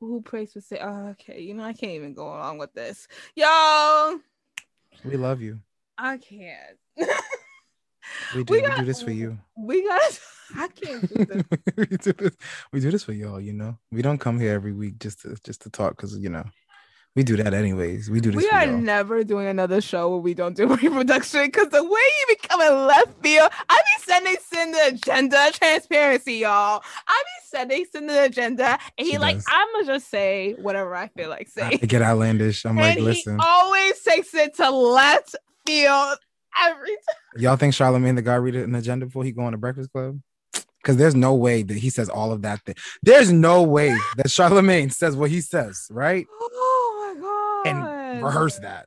who 0.00 0.22
prays 0.22 0.52
for 0.52 0.60
say, 0.60 0.78
oh, 0.80 1.08
okay, 1.08 1.40
you 1.40 1.54
know, 1.54 1.64
I 1.64 1.72
can't 1.72 1.92
even 1.92 2.14
go 2.14 2.28
along 2.28 2.58
with 2.58 2.72
this. 2.72 3.08
Yo, 3.34 4.20
We 5.04 5.16
love 5.16 5.40
you. 5.42 5.60
I 5.96 6.18
can't. 6.18 6.78
We 8.34 8.42
do. 8.44 8.54
We 8.54 8.62
We, 8.62 8.74
do 8.76 8.84
this 8.86 9.02
for 9.02 9.10
you. 9.10 9.38
we 9.54 9.82
got 9.86 10.20
I 10.56 10.68
can't 10.68 11.06
do 11.14 11.24
this. 11.26 11.44
we 11.76 11.84
do 11.86 12.12
this. 12.14 12.36
We 12.72 12.80
do 12.80 12.90
this 12.90 13.04
for 13.04 13.12
y'all. 13.12 13.38
You 13.38 13.52
know, 13.52 13.76
we 13.92 14.00
don't 14.00 14.16
come 14.16 14.40
here 14.40 14.52
every 14.54 14.72
week 14.72 14.98
just 14.98 15.20
to 15.22 15.36
just 15.44 15.60
to 15.62 15.70
talk 15.70 15.94
because 15.96 16.16
you 16.16 16.30
know 16.30 16.44
we 17.16 17.24
do 17.24 17.36
that 17.36 17.52
anyways. 17.52 18.10
We 18.10 18.20
do 18.20 18.30
this 18.30 18.44
We 18.44 18.48
are 18.50 18.66
y'all. 18.66 18.76
never 18.78 19.24
doing 19.24 19.48
another 19.48 19.80
show 19.80 20.08
where 20.10 20.20
we 20.20 20.34
don't 20.34 20.56
do 20.56 20.68
reproduction 20.82 21.46
because 21.46 21.68
the 21.70 21.82
way 21.82 21.90
you 21.90 22.26
be 22.28 22.36
coming 22.36 22.86
left 22.86 23.20
field, 23.22 23.50
I 23.68 23.76
be 23.76 24.02
sending 24.04 24.36
send 24.40 24.74
the 24.74 24.86
agenda 24.94 25.50
transparency, 25.52 26.34
y'all. 26.34 26.82
I 27.08 27.22
be 27.24 27.46
sending 27.48 27.86
send 27.90 28.08
the 28.08 28.24
agenda, 28.24 28.78
and 28.96 29.06
he 29.06 29.18
like, 29.18 29.36
does. 29.36 29.46
I'ma 29.48 29.86
just 29.86 30.08
say 30.08 30.54
whatever 30.60 30.94
I 30.94 31.08
feel 31.08 31.28
like 31.28 31.48
I 31.56 31.70
saying. 31.70 31.78
get 31.88 32.02
outlandish. 32.02 32.64
I'm 32.64 32.76
like, 32.76 32.98
listen, 32.98 33.38
he 33.38 33.44
always 33.44 34.00
takes 34.02 34.32
it 34.34 34.54
to 34.56 34.70
left 34.70 35.34
field 35.66 36.18
every 36.64 36.88
time. 36.88 37.42
y'all 37.42 37.56
think 37.56 37.74
Charlemagne 37.74 38.14
tha 38.14 38.22
God 38.22 38.36
read 38.36 38.54
an 38.54 38.74
agenda 38.74 39.06
before 39.06 39.24
he 39.24 39.32
go 39.32 39.42
on 39.42 39.52
the 39.52 39.58
Breakfast 39.58 39.90
Club? 39.92 40.20
Because 40.82 40.96
there's 40.96 41.16
no 41.16 41.34
way 41.34 41.64
that 41.64 41.76
he 41.76 41.90
says 41.90 42.08
all 42.08 42.30
of 42.30 42.42
that. 42.42 42.60
Thing. 42.64 42.76
There's 43.02 43.32
no 43.32 43.64
way 43.64 43.96
that 44.16 44.30
Charlemagne 44.30 44.90
says 44.90 45.16
what 45.16 45.30
he 45.30 45.40
says, 45.40 45.88
right? 45.90 46.26
My! 47.64 47.70
And 47.70 48.24
rehearse 48.24 48.58
that. 48.58 48.86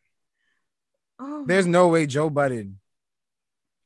Oh 1.19 1.45
There's 1.45 1.67
no 1.67 1.88
way 1.88 2.05
Joe 2.05 2.30
Budden 2.30 2.80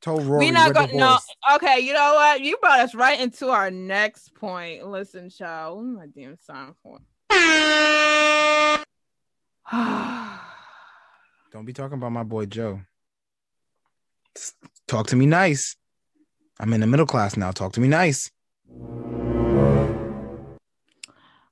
told 0.02 0.24
Rory 0.24 0.46
we 0.46 0.52
not 0.52 0.74
going 0.74 0.96
no 0.96 1.18
okay 1.56 1.80
you 1.80 1.92
know 1.92 2.14
what 2.14 2.40
you 2.40 2.56
brought 2.58 2.80
us 2.80 2.94
right 2.94 3.20
into 3.20 3.48
our 3.48 3.72
next 3.72 4.36
point 4.36 4.86
listen 4.88 5.32
child 5.32 5.84
what 5.96 6.04
am 6.04 6.12
damn 6.16 6.38
sign 6.38 6.76
for 6.84 7.00
Don't 11.52 11.66
be 11.66 11.74
talking 11.74 11.98
about 11.98 12.12
my 12.12 12.24
boy 12.24 12.46
Joe. 12.46 12.82
Talk 14.88 15.08
to 15.08 15.16
me 15.16 15.26
nice. 15.26 15.76
I'm 16.60 16.74
in 16.74 16.82
the 16.82 16.88
middle 16.88 17.06
class 17.06 17.38
now. 17.38 17.52
Talk 17.52 17.74
to 17.74 17.80
me 17.80 17.88
nice. 17.88 18.30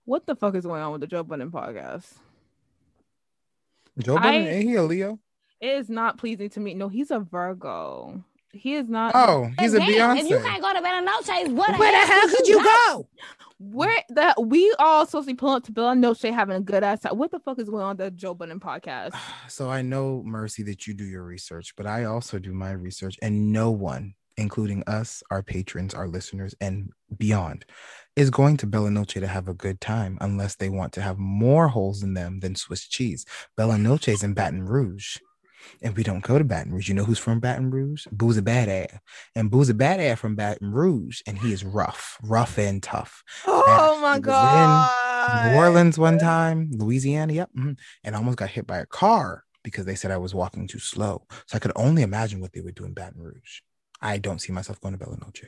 what 0.06 0.26
the 0.26 0.36
fuck 0.36 0.56
is 0.56 0.66
going 0.66 0.82
on 0.82 0.92
with 0.92 1.02
the 1.02 1.08
joe 1.08 1.24
budden 1.24 1.50
podcast 1.52 2.14
Joe 4.00 4.16
Budden, 4.16 4.44
I- 4.44 4.50
ain't 4.50 4.64
he 4.70 4.76
a 4.76 4.84
Leo? 4.84 5.20
it 5.62 5.68
is 5.68 5.90
not 5.90 6.18
pleasing 6.18 6.50
to 6.50 6.60
me. 6.60 6.74
No 6.74 6.90
he's 6.90 7.12
a 7.12 7.20
virgo. 7.20 8.24
He 8.52 8.76
is 8.76 8.88
not 8.88 9.14
Oh, 9.16 9.50
he's 9.60 9.74
a 9.74 9.80
Damn, 9.80 10.16
If 10.18 10.30
you 10.30 10.38
can't 10.40 10.62
go 10.62 10.72
to 10.74 10.82
Bella 10.82 11.02
Noche, 11.02 11.50
what 11.58 11.80
Where 11.80 11.92
the 11.92 12.08
hell 12.08 12.28
could 12.30 12.48
you 12.48 12.64
go? 12.64 13.08
where 13.60 14.04
that 14.10 14.44
we 14.46 14.76
all 14.78 15.06
supposed 15.06 15.28
to 15.28 15.34
be 15.34 15.38
pulling 15.38 15.56
up 15.56 15.64
to 15.64 15.72
bill 15.72 15.90
and 15.90 16.02
no 16.02 16.14
shade 16.14 16.34
having 16.34 16.56
a 16.58 16.60
good 16.60 16.84
ass 16.84 17.00
time. 17.00 17.18
What 17.18 17.32
the 17.32 17.40
fuck 17.40 17.58
is 17.60 17.70
going 17.70 17.82
on 17.84 17.96
with 17.96 18.06
the 18.06 18.12
joe 18.12 18.34
budden 18.34 18.60
podcast? 18.60 19.16
So 19.48 19.70
I 19.70 19.82
know, 19.82 20.22
Mercy, 20.26 20.64
that 20.64 20.86
you 20.86 20.94
do 20.94 21.04
your 21.06 21.24
research, 21.24 21.74
but 21.78 21.86
I 21.88 22.04
also 22.06 22.40
do 22.40 22.54
my 22.54 22.72
research, 22.72 23.18
and 23.22 23.52
no 23.54 23.72
one, 23.72 24.16
including 24.38 24.84
us, 24.88 25.24
our 25.32 25.44
patrons, 25.44 25.94
our 25.94 26.08
listeners, 26.08 26.56
and 26.62 26.92
beyond, 27.18 27.66
is 28.16 28.30
going 28.30 28.58
to 28.58 28.68
Bella 28.68 28.92
Noche 28.92 29.14
to 29.14 29.28
have 29.28 29.48
a 29.48 29.54
good 29.54 29.82
time 29.82 30.18
unless 30.22 30.56
they 30.56 30.70
want 30.70 30.94
to 30.94 31.02
have 31.02 31.18
more 31.18 31.68
holes 31.68 32.04
in 32.04 32.14
them 32.14 32.40
than 32.40 32.56
Swiss 32.56 32.88
cheese. 32.88 33.26
Bella 33.58 33.78
Noche's 33.78 34.24
in 34.24 34.34
Baton 34.34 34.64
Rouge. 34.64 35.18
And 35.82 35.96
we 35.96 36.04
don't 36.04 36.24
go 36.24 36.38
to 36.38 36.44
Baton 36.44 36.74
Rouge. 36.74 36.90
You 36.90 36.96
know 36.96 37.06
who's 37.06 37.20
from 37.20 37.40
Baton 37.40 37.72
Rouge? 37.72 38.06
Boo's 38.12 38.38
a 38.38 38.42
badass. 38.42 39.00
And 39.34 39.50
Boo's 39.50 39.70
a 39.70 39.74
badass 39.74 40.18
from 40.18 40.36
Baton 40.36 40.74
Rouge. 40.74 41.22
And 41.26 41.38
he 41.38 41.54
is 41.54 41.64
rough, 41.64 42.18
rough 42.22 42.58
and 42.58 42.84
tough. 42.84 43.24
oh 43.48 43.96
he 43.96 44.02
my 44.02 44.20
god 44.20 44.90
New 45.46 45.58
Orleans 45.58 45.98
one 45.98 46.20
time, 46.20 46.70
Louisiana, 46.74 47.32
yep, 47.34 47.50
mhm, 47.58 47.78
and 48.04 48.16
almost 48.16 48.38
got 48.38 48.50
hit 48.50 48.68
by 48.68 48.80
a 48.80 48.86
car 48.86 49.46
because 49.64 49.86
they 49.86 49.96
said 49.96 50.12
I 50.12 50.18
was 50.18 50.36
walking 50.36 50.68
too 50.68 50.80
slow. 50.80 51.26
So 51.48 51.56
I 51.56 51.60
could 51.60 51.72
only 51.76 52.02
imagine 52.02 52.42
what 52.42 52.52
they 52.52 52.62
would 52.62 52.76
do 52.76 52.84
in 52.84 52.94
Baton 52.94 53.22
Rouge. 53.22 53.62
I 54.04 54.18
don't 54.18 54.40
see 54.40 54.52
myself 54.52 54.82
going 54.82 54.94
to 54.94 54.98
Bella 54.98 55.18
Noche. 55.18 55.46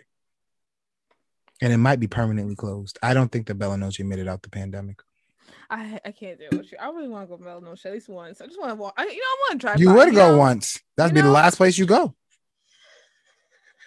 And 1.61 1.73
it 1.73 1.77
might 1.77 1.99
be 1.99 2.07
permanently 2.07 2.55
closed. 2.55 2.97
I 3.03 3.13
don't 3.13 3.29
think 3.31 3.47
that 3.47 3.55
Bella 3.55 3.77
Noche 3.77 3.99
made 3.99 4.19
it 4.19 4.29
out 4.29 4.41
the 4.41 4.49
pandemic. 4.49 5.01
I, 5.69 5.99
I 6.05 6.11
can't 6.11 6.39
do 6.39 6.45
it 6.45 6.57
with 6.57 6.71
you. 6.71 6.77
I 6.79 6.87
really 6.89 7.09
want 7.09 7.27
to 7.27 7.31
go 7.31 7.37
to 7.37 7.43
Bella 7.43 7.61
Noche 7.61 7.85
at 7.85 7.93
least 7.93 8.07
once. 8.07 8.39
I 8.39 8.45
just 8.45 8.59
want 8.59 8.71
to 8.71 8.75
walk. 8.75 8.93
I, 8.97 9.03
you 9.03 9.09
know, 9.09 9.15
I 9.15 9.37
want 9.41 9.51
to 9.51 9.57
drive. 9.57 9.79
You 9.79 9.87
by, 9.89 9.95
would 9.95 10.15
go 10.15 10.31
know? 10.31 10.37
once. 10.37 10.81
That'd 10.95 11.15
You 11.15 11.21
be 11.21 11.27
the 11.27 11.33
last 11.33 11.57
place 11.57 11.77
you 11.77 11.85
go. 11.85 12.15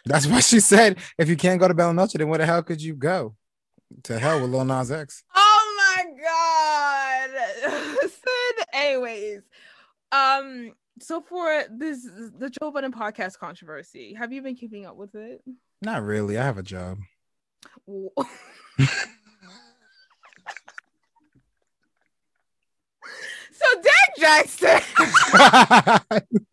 That's 0.04 0.26
what 0.26 0.44
she 0.44 0.60
said. 0.60 0.98
If 1.16 1.28
you 1.28 1.36
can't 1.36 1.60
go 1.60 1.68
to 1.68 1.74
Bella 1.74 1.94
Noche, 1.94 2.12
then 2.12 2.28
where 2.28 2.38
the 2.38 2.46
hell 2.46 2.62
could 2.62 2.82
you 2.82 2.94
go? 2.94 3.36
To 4.04 4.18
hell 4.18 4.40
with 4.40 4.50
Lil 4.50 4.64
Nas 4.64 4.90
X. 4.90 5.22
Oh 5.34 5.94
my 5.96 7.30
god. 7.72 8.00
Sid, 8.02 8.66
anyways, 8.74 9.40
um, 10.12 10.72
so 11.00 11.20
for 11.20 11.64
this 11.70 12.04
the 12.04 12.50
Joe 12.50 12.70
Budden 12.70 12.92
podcast 12.92 13.38
controversy, 13.38 14.14
have 14.14 14.32
you 14.32 14.42
been 14.42 14.56
keeping 14.56 14.86
up 14.86 14.96
with 14.96 15.14
it? 15.14 15.42
Not 15.82 16.02
really. 16.02 16.38
I 16.38 16.44
have 16.44 16.58
a 16.58 16.62
job. 16.62 16.98
so 17.88 18.10
Dak 23.82 24.16
Jackson. 24.18 24.80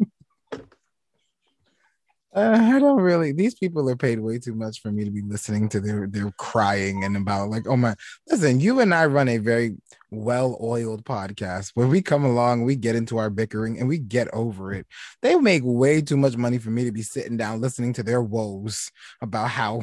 Uh, 2.36 2.60
I 2.60 2.80
don't 2.80 3.00
really. 3.00 3.32
These 3.32 3.56
people 3.56 3.90
are 3.90 3.96
paid 3.96 4.20
way 4.20 4.38
too 4.38 4.54
much 4.54 4.82
for 4.82 4.92
me 4.92 5.06
to 5.06 5.10
be 5.10 5.22
listening 5.22 5.70
to 5.70 5.80
their 5.80 6.06
their 6.06 6.32
crying 6.32 7.06
and 7.06 7.16
about 7.16 7.50
like, 7.50 7.66
oh 7.66 7.78
my. 7.78 7.96
Listen, 8.30 8.60
you 8.60 8.82
and 8.82 8.94
I 8.94 9.06
run 9.06 9.30
a 9.30 9.38
very 9.38 9.78
well-oiled 10.12 11.04
podcast 11.06 11.72
where 11.76 11.88
we 11.88 12.02
come 12.02 12.26
along, 12.26 12.64
we 12.64 12.76
get 12.76 12.96
into 12.96 13.18
our 13.18 13.30
bickering, 13.30 13.80
and 13.80 13.88
we 13.88 13.98
get 13.98 14.28
over 14.34 14.74
it. 14.74 14.86
They 15.22 15.36
make 15.36 15.64
way 15.66 16.02
too 16.02 16.18
much 16.18 16.38
money 16.38 16.58
for 16.58 16.70
me 16.70 16.86
to 16.86 16.92
be 16.92 17.04
sitting 17.04 17.38
down 17.38 17.62
listening 17.62 17.94
to 17.94 18.04
their 18.04 18.22
woes 18.22 18.92
about 19.22 19.50
how, 19.50 19.82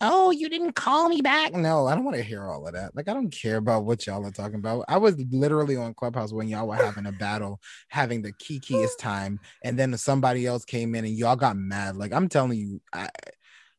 oh, 0.00 0.30
you 0.30 0.48
didn't 0.48 0.72
call 0.72 1.08
me 1.08 1.20
back. 1.20 1.52
No, 1.54 1.86
I 1.86 1.94
don't 1.94 2.04
want 2.04 2.16
to 2.16 2.22
hear 2.22 2.48
all 2.48 2.66
of 2.66 2.74
that. 2.74 2.94
Like, 2.94 3.08
I 3.08 3.14
don't 3.14 3.30
care 3.30 3.56
about 3.56 3.84
what 3.84 4.06
y'all 4.06 4.26
are 4.26 4.30
talking 4.30 4.56
about. 4.56 4.84
I 4.88 4.98
was 4.98 5.16
literally 5.30 5.76
on 5.76 5.94
Clubhouse 5.94 6.32
when 6.32 6.48
y'all 6.48 6.68
were 6.68 6.76
having 6.76 7.06
a 7.06 7.12
battle, 7.12 7.60
having 7.88 8.22
the 8.22 8.32
kikiest 8.32 8.96
time 8.98 9.38
and 9.62 9.78
then 9.78 9.96
somebody 9.96 10.46
else 10.46 10.64
came 10.64 10.94
in 10.94 11.04
and 11.04 11.14
y'all 11.14 11.36
got 11.36 11.56
mad. 11.56 11.96
Like 11.96 12.12
I'm 12.12 12.28
telling 12.28 12.58
you, 12.58 12.80
I 12.92 13.08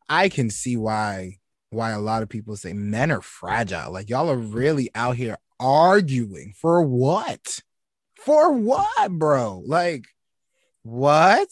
I 0.10 0.30
can 0.30 0.50
see 0.50 0.78
why 0.78 1.38
why 1.70 1.92
a 1.92 2.00
lot 2.00 2.22
of 2.22 2.30
people 2.30 2.58
say 2.58 2.74
men 2.74 3.12
are 3.12 3.22
fragile. 3.22 3.92
Like 3.92 4.10
y'all 4.10 4.30
are 4.30 4.38
really 4.38 4.90
out 4.94 5.16
here 5.16 5.38
arguing 5.62 6.54
for 6.58 6.82
what? 6.84 7.60
For 8.16 8.52
what, 8.52 9.12
bro? 9.12 9.64
Like 9.66 10.06
what? 10.84 11.50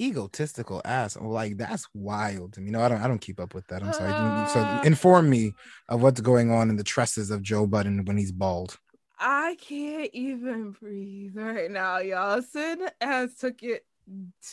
Egotistical 0.00 0.82
ass. 0.84 1.16
Like 1.16 1.56
that's 1.56 1.86
wild 1.94 2.54
to 2.54 2.60
me. 2.60 2.70
No, 2.72 2.80
I 2.82 2.88
don't 2.88 3.00
I 3.00 3.06
don't 3.06 3.20
keep 3.20 3.38
up 3.38 3.54
with 3.54 3.66
that. 3.68 3.82
I'm 3.82 3.92
sorry. 3.92 4.10
You- 4.10 4.48
So 4.48 4.60
Uh. 4.60 4.82
inform 4.84 5.30
me 5.30 5.52
of 5.88 6.02
what's 6.02 6.20
going 6.20 6.50
on 6.50 6.68
in 6.70 6.76
the 6.76 6.84
tresses 6.84 7.30
of 7.30 7.42
Joe 7.42 7.66
Budden 7.66 8.04
when 8.04 8.16
he's 8.18 8.32
bald. 8.32 8.78
I 9.18 9.56
can't 9.60 10.10
even 10.12 10.72
breathe 10.72 11.36
right 11.36 11.70
now, 11.70 11.98
y'all. 11.98 12.42
Sid 12.42 12.80
has 13.00 13.34
took 13.36 13.62
it 13.62 13.86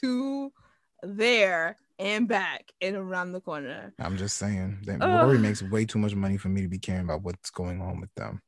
to 0.01 0.53
there 1.01 1.77
and 2.01 2.27
back 2.27 2.65
and 2.81 2.95
around 2.95 3.31
the 3.31 3.39
corner. 3.39 3.93
I'm 3.99 4.17
just 4.17 4.37
saying 4.37 4.79
that 4.85 5.01
Ugh. 5.01 5.27
Rory 5.27 5.37
makes 5.37 5.61
way 5.61 5.85
too 5.85 5.99
much 5.99 6.15
money 6.15 6.35
for 6.35 6.49
me 6.49 6.61
to 6.61 6.67
be 6.67 6.79
caring 6.79 7.03
about 7.03 7.21
what's 7.21 7.51
going 7.51 7.79
on 7.79 8.01
with 8.01 8.13
them. 8.15 8.41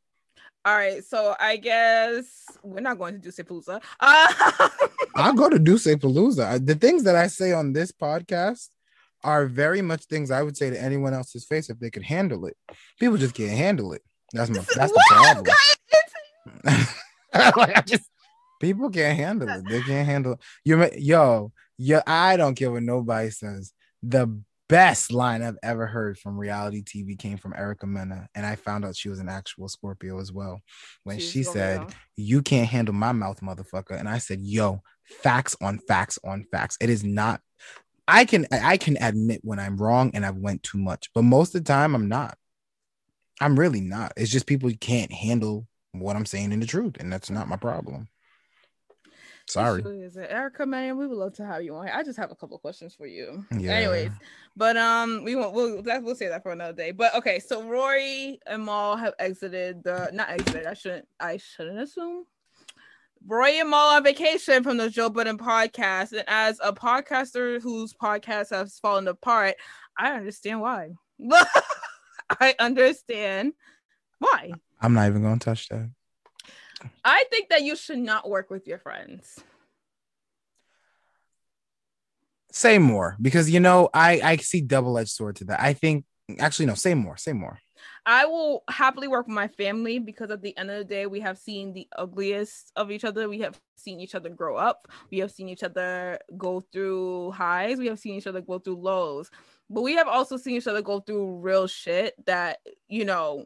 All 0.65 0.75
right, 0.75 1.03
so 1.03 1.35
I 1.39 1.57
guess 1.57 2.45
we're 2.63 2.79
not 2.79 2.97
going 2.97 3.15
to 3.15 3.19
do 3.19 3.29
Sepulsa. 3.29 3.81
Uh, 3.99 4.69
I'll 5.15 5.33
go 5.33 5.49
to 5.49 5.59
Duce 5.69 5.85
Palooza. 5.85 6.65
The 6.65 6.75
things 6.75 7.03
that 7.03 7.15
I 7.15 7.27
say 7.27 7.51
on 7.51 7.73
this 7.73 7.91
podcast 7.91 8.69
are 9.23 9.45
very 9.45 9.81
much 9.81 10.05
things 10.05 10.31
I 10.31 10.41
would 10.41 10.57
say 10.57 10.69
to 10.69 10.81
anyone 10.81 11.13
else's 11.13 11.45
face 11.45 11.69
if 11.69 11.79
they 11.79 11.91
could 11.91 12.03
handle 12.03 12.45
it. 12.45 12.57
People 12.99 13.17
just 13.17 13.35
can't 13.35 13.51
handle 13.51 13.93
it. 13.93 14.01
That's 14.33 14.49
my 14.49 14.63
that's 14.75 14.91
the 14.91 15.03
problem. 15.09 15.55
Like 17.33 17.75
I 17.77 17.81
just 17.81 18.09
people 18.63 18.89
can't 18.89 19.17
handle 19.17 19.49
it. 19.49 19.67
They 19.67 19.81
can't 19.81 20.07
handle 20.07 20.39
you. 20.63 20.89
Yo, 20.97 21.51
yo, 21.77 22.01
I 22.07 22.37
don't 22.37 22.55
care 22.55 22.71
what 22.71 22.83
nobody 22.83 23.29
says. 23.29 23.73
The 24.01 24.39
best 24.69 25.11
line 25.11 25.43
I've 25.43 25.57
ever 25.61 25.85
heard 25.85 26.17
from 26.17 26.37
reality 26.37 26.81
TV 26.81 27.17
came 27.17 27.37
from 27.37 27.53
Erica 27.53 27.85
Mena, 27.85 28.27
and 28.33 28.45
I 28.45 28.55
found 28.55 28.85
out 28.85 28.95
she 28.95 29.09
was 29.09 29.19
an 29.19 29.29
actual 29.29 29.67
Scorpio 29.67 30.19
as 30.19 30.31
well. 30.31 30.61
When 31.03 31.19
She's 31.19 31.31
she 31.31 31.43
said. 31.43 31.93
"You 32.15 32.41
can't 32.41 32.69
handle 32.69 32.95
my 32.95 33.11
mouth, 33.11 33.41
motherfucker," 33.41 33.99
and 33.99 34.07
I 34.07 34.19
said, 34.19 34.39
"Yo, 34.41 34.81
facts 35.03 35.55
on 35.61 35.79
facts 35.79 36.17
on 36.23 36.45
facts. 36.51 36.77
It 36.79 36.89
is 36.89 37.03
not." 37.03 37.41
I 38.07 38.25
can 38.25 38.47
I 38.51 38.77
can 38.77 38.97
admit 39.01 39.41
when 39.43 39.59
I'm 39.59 39.77
wrong 39.77 40.11
and 40.13 40.25
I've 40.25 40.37
went 40.37 40.63
too 40.63 40.77
much, 40.77 41.09
but 41.13 41.23
most 41.23 41.55
of 41.55 41.63
the 41.63 41.67
time 41.67 41.95
I'm 41.95 42.07
not. 42.07 42.37
I'm 43.41 43.57
really 43.57 43.81
not. 43.81 44.13
It's 44.17 44.31
just 44.31 44.45
people 44.45 44.71
can't 44.79 45.11
handle 45.11 45.67
what 45.91 46.15
I'm 46.15 46.25
saying 46.25 46.51
in 46.51 46.59
the 46.59 46.65
truth, 46.65 46.95
and 46.99 47.11
that's 47.11 47.29
not 47.29 47.47
my 47.47 47.57
problem. 47.57 48.07
Sorry. 49.47 49.83
Erica, 50.29 50.65
man, 50.65 50.97
we 50.97 51.05
would 51.05 51.17
love 51.17 51.33
to 51.33 51.45
have 51.45 51.63
you 51.63 51.75
on 51.75 51.85
here. 51.85 51.95
I 51.95 52.03
just 52.03 52.17
have 52.17 52.31
a 52.31 52.35
couple 52.35 52.57
questions 52.59 52.95
for 52.95 53.05
you. 53.05 53.45
Yeah. 53.57 53.71
Anyways, 53.71 54.11
but 54.55 54.77
um, 54.77 55.23
we 55.23 55.35
won't. 55.35 55.53
We'll 55.53 55.81
that, 55.83 56.01
we'll 56.01 56.15
say 56.15 56.27
that 56.27 56.43
for 56.43 56.51
another 56.51 56.73
day. 56.73 56.91
But 56.91 57.13
okay, 57.15 57.39
so 57.39 57.63
Rory 57.63 58.39
and 58.47 58.65
Mal 58.65 58.95
have 58.95 59.13
exited 59.19 59.83
the 59.83 60.09
not 60.13 60.29
exited. 60.29 60.65
I 60.65 60.73
shouldn't. 60.73 61.07
I 61.19 61.37
shouldn't 61.37 61.79
assume. 61.79 62.25
Roy 63.25 63.59
and 63.59 63.69
Mal 63.69 63.95
on 63.95 64.03
vacation 64.03 64.63
from 64.63 64.77
the 64.77 64.89
Joe 64.89 65.09
Budden 65.09 65.37
podcast, 65.37 66.11
and 66.11 66.23
as 66.27 66.59
a 66.63 66.73
podcaster 66.73 67.61
whose 67.61 67.93
podcast 67.93 68.49
has 68.49 68.79
fallen 68.79 69.07
apart, 69.07 69.55
I 69.97 70.11
understand 70.13 70.61
why. 70.61 70.91
I 72.39 72.55
understand 72.59 73.53
why. 74.19 74.51
I'm 74.81 74.93
not 74.93 75.07
even 75.07 75.21
gonna 75.21 75.39
touch 75.39 75.69
that. 75.69 75.89
I 77.03 77.25
think 77.29 77.49
that 77.49 77.63
you 77.63 77.75
should 77.75 77.99
not 77.99 78.29
work 78.29 78.49
with 78.49 78.67
your 78.67 78.79
friends. 78.79 79.39
Say 82.51 82.77
more 82.77 83.17
because 83.21 83.49
you 83.49 83.59
know 83.59 83.89
I 83.93 84.21
I 84.23 84.35
see 84.37 84.61
double 84.61 84.97
edged 84.97 85.09
sword 85.09 85.37
to 85.37 85.45
that. 85.45 85.59
I 85.61 85.73
think 85.73 86.05
actually 86.39 86.67
no. 86.67 86.75
Say 86.75 86.93
more. 86.93 87.17
Say 87.17 87.33
more. 87.33 87.59
I 88.05 88.25
will 88.25 88.63
happily 88.69 89.07
work 89.07 89.27
with 89.27 89.35
my 89.35 89.47
family 89.47 89.99
because 89.99 90.29
at 90.29 90.41
the 90.41 90.55
end 90.57 90.69
of 90.69 90.77
the 90.77 90.83
day, 90.83 91.05
we 91.05 91.21
have 91.21 91.37
seen 91.37 91.73
the 91.73 91.87
ugliest 91.97 92.71
of 92.75 92.91
each 92.91 93.05
other. 93.05 93.29
We 93.29 93.39
have 93.39 93.59
seen 93.77 93.99
each 93.99 94.15
other 94.15 94.29
grow 94.29 94.57
up. 94.57 94.87
We 95.09 95.19
have 95.19 95.31
seen 95.31 95.47
each 95.49 95.63
other 95.63 96.19
go 96.37 96.59
through 96.59 97.31
highs. 97.31 97.77
We 97.77 97.87
have 97.87 97.99
seen 97.99 98.15
each 98.15 98.27
other 98.27 98.41
go 98.41 98.59
through 98.59 98.81
lows. 98.81 99.31
But 99.69 99.81
we 99.81 99.95
have 99.95 100.07
also 100.07 100.37
seen 100.37 100.57
each 100.57 100.67
other 100.67 100.81
go 100.81 100.99
through 100.99 101.39
real 101.39 101.67
shit 101.67 102.13
that, 102.25 102.59
you 102.87 103.05
know, 103.05 103.45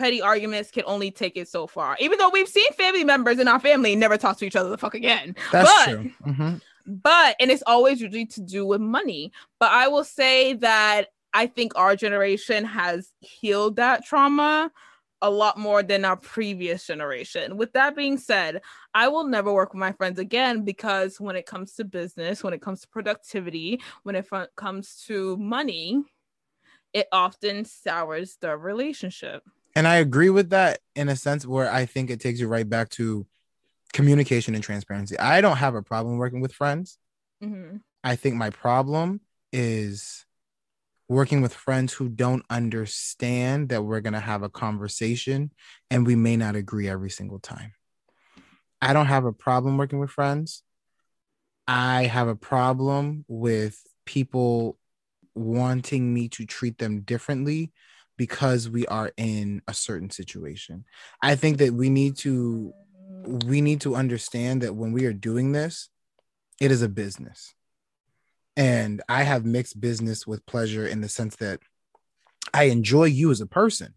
petty 0.00 0.20
arguments 0.22 0.70
can 0.70 0.82
only 0.86 1.10
take 1.10 1.36
it 1.36 1.46
so 1.48 1.66
far. 1.66 1.96
Even 2.00 2.18
though 2.18 2.30
we've 2.30 2.48
seen 2.48 2.72
family 2.72 3.04
members 3.04 3.38
in 3.38 3.46
our 3.46 3.60
family 3.60 3.94
never 3.94 4.16
talk 4.16 4.38
to 4.38 4.46
each 4.46 4.56
other 4.56 4.70
the 4.70 4.78
fuck 4.78 4.94
again. 4.94 5.36
That's 5.52 5.70
But- 5.72 5.90
true. 5.90 6.10
Mhm. 6.26 6.60
but 6.86 7.36
and 7.38 7.50
it's 7.50 7.62
always 7.66 8.00
usually 8.00 8.24
to 8.26 8.40
do 8.40 8.64
with 8.66 8.80
money 8.80 9.30
but 9.60 9.70
i 9.70 9.86
will 9.86 10.02
say 10.02 10.54
that 10.54 11.08
i 11.34 11.46
think 11.46 11.72
our 11.76 11.94
generation 11.94 12.64
has 12.64 13.12
healed 13.20 13.76
that 13.76 14.02
trauma 14.04 14.72
a 15.22 15.30
lot 15.30 15.58
more 15.58 15.82
than 15.82 16.04
our 16.06 16.16
previous 16.16 16.86
generation 16.86 17.58
with 17.58 17.70
that 17.74 17.94
being 17.94 18.16
said 18.16 18.62
i 18.94 19.06
will 19.06 19.24
never 19.24 19.52
work 19.52 19.72
with 19.74 19.78
my 19.78 19.92
friends 19.92 20.18
again 20.18 20.64
because 20.64 21.20
when 21.20 21.36
it 21.36 21.44
comes 21.46 21.74
to 21.74 21.84
business 21.84 22.42
when 22.42 22.54
it 22.54 22.62
comes 22.62 22.80
to 22.80 22.88
productivity 22.88 23.80
when 24.04 24.16
it 24.16 24.26
fr- 24.26 24.50
comes 24.56 25.04
to 25.06 25.36
money 25.36 26.02
it 26.94 27.06
often 27.12 27.64
sours 27.64 28.36
the 28.40 28.56
relationship 28.56 29.42
And 29.76 29.86
I 29.86 29.96
agree 29.96 30.30
with 30.30 30.50
that 30.50 30.80
in 30.94 31.08
a 31.08 31.16
sense 31.16 31.46
where 31.46 31.70
I 31.70 31.86
think 31.86 32.10
it 32.10 32.20
takes 32.20 32.40
you 32.40 32.48
right 32.48 32.68
back 32.68 32.88
to 32.90 33.26
communication 33.92 34.54
and 34.54 34.64
transparency. 34.64 35.18
I 35.18 35.40
don't 35.40 35.56
have 35.56 35.74
a 35.74 35.82
problem 35.82 36.18
working 36.18 36.40
with 36.40 36.52
friends. 36.52 36.98
Mhm. 37.42 37.82
I 38.02 38.16
think 38.16 38.36
my 38.36 38.50
problem 38.50 39.20
is 39.52 40.24
working 41.08 41.42
with 41.42 41.52
friends 41.52 41.92
who 41.92 42.08
don't 42.08 42.44
understand 42.48 43.68
that 43.70 43.82
we're 43.82 44.00
going 44.00 44.12
to 44.12 44.20
have 44.20 44.42
a 44.42 44.48
conversation 44.48 45.52
and 45.90 46.06
we 46.06 46.14
may 46.14 46.36
not 46.36 46.54
agree 46.54 46.88
every 46.88 47.10
single 47.10 47.40
time. 47.40 47.72
I 48.80 48.92
don't 48.92 49.06
have 49.06 49.24
a 49.24 49.32
problem 49.32 49.76
working 49.76 49.98
with 49.98 50.10
friends. 50.10 50.62
I 51.66 52.04
have 52.04 52.28
a 52.28 52.36
problem 52.36 53.24
with 53.28 53.82
people 54.06 54.78
wanting 55.34 56.12
me 56.12 56.28
to 56.28 56.46
treat 56.46 56.78
them 56.78 57.00
differently 57.00 57.72
because 58.20 58.68
we 58.68 58.86
are 58.88 59.10
in 59.16 59.62
a 59.66 59.72
certain 59.72 60.10
situation. 60.10 60.84
I 61.22 61.36
think 61.36 61.56
that 61.56 61.72
we 61.72 61.88
need 61.88 62.18
to 62.18 62.74
we 63.24 63.62
need 63.62 63.80
to 63.80 63.96
understand 63.96 64.60
that 64.60 64.76
when 64.76 64.92
we 64.92 65.06
are 65.06 65.14
doing 65.14 65.52
this, 65.52 65.88
it 66.60 66.70
is 66.70 66.82
a 66.82 66.88
business. 66.90 67.54
And 68.58 69.00
I 69.08 69.22
have 69.22 69.46
mixed 69.46 69.80
business 69.80 70.26
with 70.26 70.44
pleasure 70.44 70.86
in 70.86 71.00
the 71.00 71.08
sense 71.08 71.36
that 71.36 71.60
I 72.52 72.64
enjoy 72.64 73.04
you 73.04 73.30
as 73.30 73.40
a 73.40 73.46
person, 73.46 73.94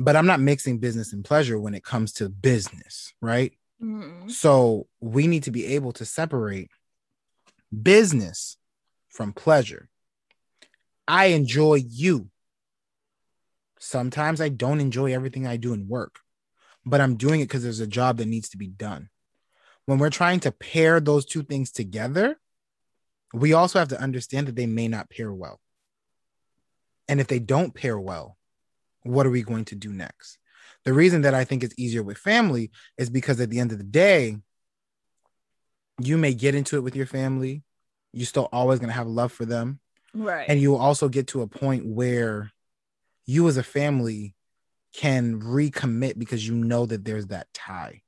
but 0.00 0.16
I'm 0.16 0.26
not 0.26 0.40
mixing 0.40 0.78
business 0.78 1.12
and 1.12 1.22
pleasure 1.22 1.60
when 1.60 1.74
it 1.74 1.84
comes 1.84 2.14
to 2.14 2.30
business, 2.30 3.12
right? 3.20 3.52
Mhm. 3.82 4.30
So 4.30 4.88
we 5.00 5.26
need 5.26 5.42
to 5.42 5.50
be 5.50 5.66
able 5.66 5.92
to 5.92 6.06
separate 6.06 6.70
business 7.82 8.56
from 9.10 9.34
pleasure. 9.34 9.90
I 11.06 11.26
enjoy 11.26 11.74
you. 11.74 12.31
Sometimes 13.84 14.40
I 14.40 14.48
don't 14.48 14.80
enjoy 14.80 15.12
everything 15.12 15.44
I 15.44 15.56
do 15.56 15.72
in 15.72 15.88
work, 15.88 16.20
but 16.86 17.00
I'm 17.00 17.16
doing 17.16 17.40
it 17.40 17.46
because 17.46 17.64
there's 17.64 17.80
a 17.80 17.86
job 17.88 18.18
that 18.18 18.28
needs 18.28 18.48
to 18.50 18.56
be 18.56 18.68
done. 18.68 19.08
When 19.86 19.98
we're 19.98 20.08
trying 20.08 20.38
to 20.40 20.52
pair 20.52 21.00
those 21.00 21.24
two 21.24 21.42
things 21.42 21.72
together, 21.72 22.36
we 23.34 23.54
also 23.54 23.80
have 23.80 23.88
to 23.88 24.00
understand 24.00 24.46
that 24.46 24.54
they 24.54 24.66
may 24.66 24.86
not 24.86 25.10
pair 25.10 25.32
well. 25.32 25.58
And 27.08 27.20
if 27.20 27.26
they 27.26 27.40
don't 27.40 27.74
pair 27.74 27.98
well, 27.98 28.38
what 29.02 29.26
are 29.26 29.30
we 29.30 29.42
going 29.42 29.64
to 29.64 29.74
do 29.74 29.92
next? 29.92 30.38
The 30.84 30.92
reason 30.92 31.22
that 31.22 31.34
I 31.34 31.42
think 31.42 31.64
it's 31.64 31.74
easier 31.76 32.04
with 32.04 32.18
family 32.18 32.70
is 32.96 33.10
because 33.10 33.40
at 33.40 33.50
the 33.50 33.58
end 33.58 33.72
of 33.72 33.78
the 33.78 33.84
day, 33.84 34.36
you 36.00 36.16
may 36.16 36.34
get 36.34 36.54
into 36.54 36.76
it 36.76 36.84
with 36.84 36.94
your 36.94 37.06
family. 37.06 37.64
You're 38.12 38.26
still 38.26 38.48
always 38.52 38.78
going 38.78 38.90
to 38.90 38.94
have 38.94 39.08
love 39.08 39.32
for 39.32 39.44
them. 39.44 39.80
right 40.14 40.48
And 40.48 40.60
you 40.60 40.70
will 40.70 40.78
also 40.78 41.08
get 41.08 41.26
to 41.28 41.42
a 41.42 41.48
point 41.48 41.84
where 41.84 42.52
you 43.26 43.48
as 43.48 43.56
a 43.56 43.62
family 43.62 44.34
can 44.94 45.40
recommit 45.40 46.18
because 46.18 46.46
you 46.46 46.54
know 46.54 46.86
that 46.86 47.04
there's 47.04 47.26
that 47.28 47.46
tie. 47.54 48.02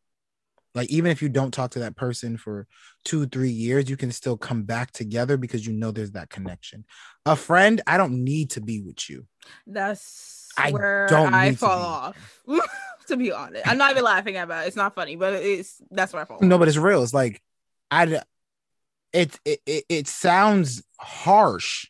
Like, 0.75 0.91
even 0.91 1.13
if 1.13 1.23
you 1.23 1.29
don't 1.29 1.53
talk 1.53 1.71
to 1.73 1.79
that 1.81 1.97
person 1.97 2.37
for 2.37 2.67
two, 3.05 3.27
three 3.27 3.51
years, 3.51 3.89
you 3.89 3.97
can 3.97 4.11
still 4.11 4.37
come 4.37 4.65
back 4.65 4.91
together 4.91 5.37
because 5.37 5.65
you 5.65 5.73
know 5.73 5.93
there's 5.93 6.13
that 6.13 6.31
connection. 6.31 6.85
A 7.25 7.37
friend, 7.37 7.81
I 7.87 7.97
don't 7.97 8.25
need 8.25 8.51
to 8.51 8.61
be 8.61 8.81
with 8.81 9.09
you. 9.09 9.27
That's 9.69 10.51
I 10.59 10.73
where 10.73 11.07
don't 11.09 11.33
I 11.33 11.55
fall 11.55 11.81
off. 11.81 12.43
to 13.07 13.17
be 13.17 13.31
honest, 13.31 13.67
I'm 13.69 13.79
not 13.79 13.93
even 13.93 14.03
laughing 14.03 14.37
about 14.37 14.65
it. 14.65 14.69
It's 14.69 14.77
not 14.77 14.95
funny, 14.95 15.15
but 15.15 15.35
it's 15.35 15.81
that's 15.91 16.13
where 16.13 16.23
I 16.23 16.25
fall. 16.25 16.39
No, 16.41 16.57
off. 16.57 16.59
but 16.61 16.69
it's 16.69 16.77
real. 16.77 17.03
It's 17.03 17.15
like 17.15 17.41
I 17.91 18.21
it 19.13 19.39
it 19.45 19.61
it, 19.67 19.85
it 19.89 20.09
sounds 20.09 20.83
harsh 20.99 21.87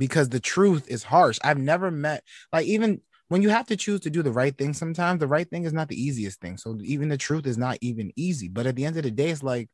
because 0.00 0.30
the 0.30 0.40
truth 0.40 0.86
is 0.88 1.04
harsh. 1.04 1.38
I've 1.44 1.58
never 1.58 1.90
met 1.90 2.24
like 2.54 2.66
even 2.66 3.02
when 3.28 3.42
you 3.42 3.50
have 3.50 3.66
to 3.66 3.76
choose 3.76 4.00
to 4.00 4.10
do 4.10 4.22
the 4.22 4.32
right 4.32 4.56
thing 4.56 4.72
sometimes 4.72 5.20
the 5.20 5.28
right 5.28 5.48
thing 5.48 5.64
is 5.64 5.74
not 5.74 5.88
the 5.88 6.02
easiest 6.02 6.40
thing. 6.40 6.56
So 6.56 6.78
even 6.82 7.10
the 7.10 7.18
truth 7.18 7.46
is 7.46 7.58
not 7.58 7.76
even 7.82 8.10
easy. 8.16 8.48
But 8.48 8.66
at 8.66 8.76
the 8.76 8.86
end 8.86 8.96
of 8.96 9.02
the 9.02 9.10
day 9.10 9.28
it's 9.28 9.42
like 9.42 9.68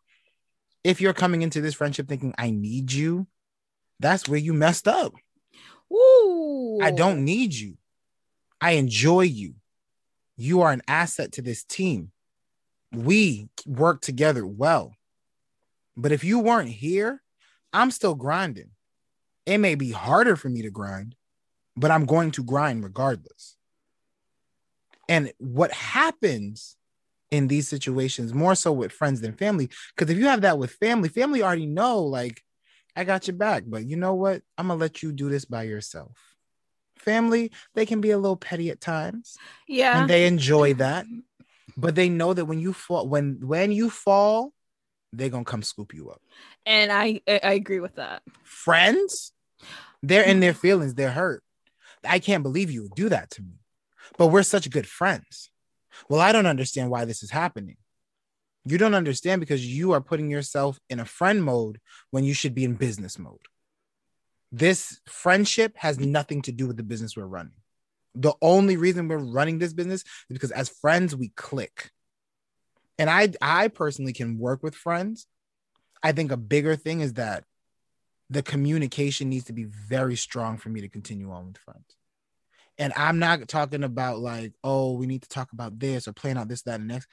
if 0.82 1.00
you're 1.00 1.14
coming 1.14 1.42
into 1.42 1.60
this 1.60 1.74
friendship 1.74 2.08
thinking 2.08 2.34
I 2.36 2.50
need 2.50 2.92
you, 2.92 3.28
that's 4.00 4.28
where 4.28 4.38
you 4.38 4.52
messed 4.52 4.88
up. 4.88 5.14
Woo! 5.88 6.80
I 6.82 6.90
don't 6.90 7.24
need 7.24 7.54
you. 7.54 7.78
I 8.60 8.72
enjoy 8.72 9.22
you. 9.22 9.54
You 10.36 10.62
are 10.62 10.72
an 10.72 10.82
asset 10.88 11.32
to 11.32 11.42
this 11.42 11.62
team. 11.62 12.10
We 12.92 13.48
work 13.64 14.00
together 14.00 14.44
well. 14.44 14.92
But 15.96 16.10
if 16.10 16.24
you 16.24 16.40
weren't 16.40 16.68
here, 16.68 17.22
I'm 17.72 17.92
still 17.92 18.16
grinding. 18.16 18.70
It 19.46 19.58
may 19.58 19.74
be 19.74 19.92
harder 19.92 20.36
for 20.36 20.48
me 20.48 20.62
to 20.62 20.70
grind, 20.70 21.14
but 21.76 21.90
I'm 21.90 22.04
going 22.04 22.32
to 22.32 22.44
grind 22.44 22.82
regardless. 22.82 23.56
And 25.08 25.32
what 25.38 25.72
happens 25.72 26.76
in 27.30 27.46
these 27.46 27.68
situations, 27.68 28.34
more 28.34 28.54
so 28.54 28.72
with 28.72 28.92
friends 28.92 29.20
than 29.20 29.32
family, 29.34 29.70
because 29.94 30.10
if 30.12 30.18
you 30.18 30.26
have 30.26 30.40
that 30.40 30.58
with 30.58 30.72
family, 30.72 31.08
family 31.08 31.42
already 31.42 31.66
know, 31.66 32.02
like, 32.02 32.42
I 32.96 33.04
got 33.04 33.26
your 33.28 33.36
back, 33.36 33.64
but 33.66 33.84
you 33.84 33.96
know 33.96 34.14
what? 34.14 34.42
I'm 34.58 34.68
going 34.68 34.78
to 34.78 34.82
let 34.82 35.02
you 35.02 35.12
do 35.12 35.28
this 35.28 35.44
by 35.44 35.64
yourself. 35.64 36.16
Family, 36.98 37.52
they 37.74 37.86
can 37.86 38.00
be 38.00 38.10
a 38.10 38.18
little 38.18 38.36
petty 38.36 38.70
at 38.70 38.80
times 38.80 39.36
Yeah. 39.68 39.98
and 39.98 40.10
they 40.10 40.26
enjoy 40.26 40.74
that 40.84 41.06
but 41.76 41.94
they 41.94 42.08
know 42.08 42.32
that 42.32 42.46
when 42.46 42.58
you 42.58 42.72
fall 42.72 43.06
when 43.08 43.38
when 43.42 43.70
you 43.70 43.90
fall 43.90 44.52
they're 45.12 45.28
gonna 45.28 45.44
come 45.44 45.62
scoop 45.62 45.92
you 45.94 46.10
up 46.10 46.22
and 46.64 46.90
I 46.90 47.20
I 47.28 47.40
I 47.42 47.52
agree 47.52 47.80
with 47.80 47.96
that. 47.96 48.22
friends 48.42 49.32
they're 50.08 50.22
in 50.22 50.40
their 50.40 50.52
mm-hmm. 50.52 50.60
feelings 50.60 50.94
they're 50.94 51.10
hurt. 51.10 51.42
I 52.04 52.18
can't 52.18 52.42
believe 52.42 52.70
you 52.70 52.82
would 52.82 52.94
do 52.94 53.08
that 53.08 53.30
to 53.30 53.42
me. 53.42 53.58
But 54.16 54.28
we're 54.28 54.44
such 54.44 54.70
good 54.70 54.86
friends. 54.86 55.50
Well 56.08 56.20
i 56.20 56.30
don't 56.30 56.46
understand 56.46 56.90
why 56.90 57.04
this 57.04 57.22
is 57.22 57.30
happening. 57.30 57.76
You 58.64 58.78
don't 58.78 58.94
understand 58.94 59.40
because 59.40 59.64
you 59.64 59.92
are 59.92 60.00
putting 60.00 60.30
yourself 60.30 60.78
in 60.90 61.00
a 61.00 61.04
friend 61.04 61.42
mode 61.42 61.80
when 62.10 62.24
you 62.24 62.34
should 62.34 62.54
be 62.54 62.64
in 62.64 62.74
business 62.74 63.18
mode. 63.18 63.46
This 64.52 65.00
friendship 65.06 65.76
has 65.76 65.98
nothing 65.98 66.42
to 66.42 66.52
do 66.52 66.66
with 66.66 66.76
the 66.76 66.82
business 66.82 67.16
we're 67.16 67.26
running. 67.26 67.52
The 68.14 68.34
only 68.42 68.76
reason 68.76 69.08
we're 69.08 69.18
running 69.18 69.58
this 69.58 69.72
business 69.72 70.02
is 70.02 70.34
because 70.34 70.50
as 70.50 70.68
friends 70.68 71.14
we 71.14 71.28
click. 71.36 71.90
And 72.98 73.10
i 73.10 73.32
i 73.40 73.68
personally 73.68 74.12
can 74.12 74.38
work 74.38 74.62
with 74.62 74.74
friends. 74.74 75.26
I 76.02 76.12
think 76.12 76.30
a 76.30 76.36
bigger 76.36 76.76
thing 76.76 77.00
is 77.00 77.14
that 77.14 77.44
the 78.30 78.42
communication 78.42 79.28
needs 79.28 79.44
to 79.44 79.52
be 79.52 79.64
very 79.64 80.16
strong 80.16 80.58
for 80.58 80.68
me 80.68 80.80
to 80.80 80.88
continue 80.88 81.30
on 81.30 81.46
with 81.46 81.58
friends 81.58 81.96
and 82.78 82.92
i'm 82.96 83.18
not 83.18 83.46
talking 83.48 83.84
about 83.84 84.18
like 84.18 84.52
oh 84.64 84.92
we 84.92 85.06
need 85.06 85.22
to 85.22 85.28
talk 85.28 85.52
about 85.52 85.78
this 85.78 86.08
or 86.08 86.12
plan 86.12 86.36
out 86.36 86.48
this 86.48 86.62
that 86.62 86.80
and 86.80 86.88
next 86.88 87.08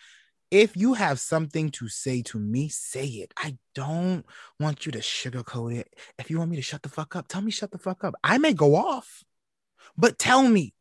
if 0.53 0.77
you 0.77 0.93
have 0.93 1.19
something 1.19 1.71
to 1.71 1.87
say 1.89 2.21
to 2.21 2.37
me, 2.37 2.69
say 2.69 3.07
it. 3.07 3.33
I 3.35 3.57
don't 3.73 4.23
want 4.59 4.85
you 4.85 4.91
to 4.91 4.99
sugarcoat 4.99 5.75
it. 5.75 5.95
If 6.19 6.29
you 6.29 6.37
want 6.37 6.51
me 6.51 6.57
to 6.57 6.61
shut 6.61 6.83
the 6.83 6.89
fuck 6.89 7.15
up, 7.15 7.27
tell 7.27 7.41
me 7.41 7.49
shut 7.49 7.71
the 7.71 7.79
fuck 7.79 8.03
up. 8.03 8.13
I 8.23 8.37
may 8.37 8.53
go 8.53 8.75
off, 8.75 9.23
but 9.97 10.19
tell 10.19 10.47
me 10.47 10.75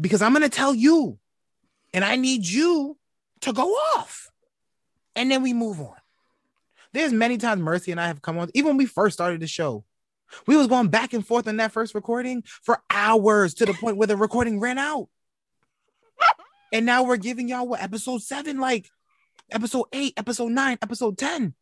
because 0.00 0.22
I'm 0.22 0.32
going 0.32 0.42
to 0.42 0.48
tell 0.48 0.74
you 0.74 1.18
and 1.92 2.02
I 2.02 2.16
need 2.16 2.46
you 2.46 2.96
to 3.42 3.52
go 3.52 3.68
off. 3.96 4.30
And 5.14 5.30
then 5.30 5.42
we 5.42 5.52
move 5.52 5.78
on. 5.78 5.96
There's 6.92 7.12
many 7.12 7.38
times 7.38 7.62
Mercy 7.62 7.90
and 7.90 8.00
I 8.00 8.06
have 8.06 8.22
come 8.22 8.38
on, 8.38 8.50
even 8.54 8.68
when 8.68 8.76
we 8.76 8.86
first 8.86 9.14
started 9.14 9.40
the 9.40 9.46
show, 9.46 9.84
we 10.46 10.56
was 10.56 10.66
going 10.66 10.88
back 10.88 11.12
and 11.12 11.26
forth 11.26 11.48
on 11.48 11.56
that 11.58 11.72
first 11.72 11.94
recording 11.94 12.42
for 12.46 12.82
hours 12.90 13.54
to 13.54 13.66
the 13.66 13.74
point 13.74 13.96
where 13.96 14.06
the 14.06 14.16
recording 14.16 14.60
ran 14.60 14.78
out. 14.78 15.08
And 16.72 16.86
now 16.86 17.02
we're 17.02 17.18
giving 17.18 17.48
y'all 17.48 17.68
what 17.68 17.82
episode 17.82 18.22
seven, 18.22 18.58
like 18.58 18.88
episode 19.50 19.86
eight, 19.92 20.14
episode 20.16 20.52
nine, 20.52 20.78
episode 20.80 21.18
10. 21.18 21.54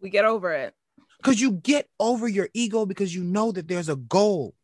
We 0.00 0.10
get 0.10 0.24
over 0.24 0.52
it. 0.52 0.74
Because 1.18 1.40
you 1.40 1.52
get 1.52 1.88
over 1.98 2.28
your 2.28 2.48
ego 2.52 2.84
because 2.84 3.14
you 3.14 3.22
know 3.22 3.52
that 3.52 3.68
there's 3.68 3.88
a 3.88 3.96
goal. 3.96 4.54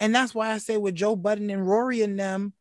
And 0.00 0.14
that's 0.14 0.34
why 0.34 0.50
I 0.50 0.58
say 0.58 0.78
with 0.78 0.94
Joe 0.94 1.16
Budden 1.16 1.50
and 1.50 1.66
Rory 1.66 2.02
and 2.02 2.18
them, 2.18 2.54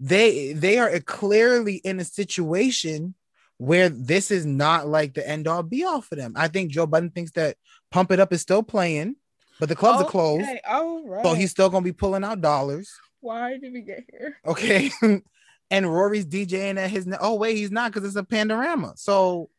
they 0.00 0.52
they 0.52 0.78
are 0.78 1.00
clearly 1.00 1.76
in 1.76 1.98
a 1.98 2.04
situation 2.04 3.14
where 3.58 3.88
this 3.88 4.30
is 4.30 4.46
not 4.46 4.88
like 4.88 5.14
the 5.14 5.28
end 5.28 5.46
all 5.46 5.62
be 5.62 5.84
all 5.84 6.00
for 6.00 6.16
them. 6.16 6.32
I 6.36 6.48
think 6.48 6.70
Joe 6.70 6.86
Budden 6.86 7.10
thinks 7.10 7.32
that 7.32 7.56
Pump 7.90 8.10
It 8.12 8.20
Up 8.20 8.32
is 8.32 8.40
still 8.40 8.62
playing, 8.62 9.16
but 9.60 9.68
the 9.68 9.76
clubs 9.76 10.02
are 10.02 10.08
closed. 10.08 10.42
Okay, 10.42 10.60
All 10.66 11.06
right. 11.06 11.24
So 11.24 11.34
he's 11.34 11.50
still 11.50 11.68
gonna 11.68 11.84
be 11.84 11.92
pulling 11.92 12.24
out 12.24 12.40
dollars. 12.40 12.92
Why 13.20 13.58
did 13.58 13.72
we 13.72 13.82
get 13.82 14.04
here? 14.10 14.36
Okay. 14.46 14.90
and 15.70 15.92
Rory's 15.92 16.26
DJing 16.26 16.78
at 16.78 16.90
his 16.90 17.06
ne- 17.06 17.18
oh 17.20 17.34
wait, 17.34 17.56
he's 17.56 17.72
not 17.72 17.92
because 17.92 18.06
it's 18.06 18.16
a 18.16 18.24
panorama. 18.24 18.94
So 18.96 19.50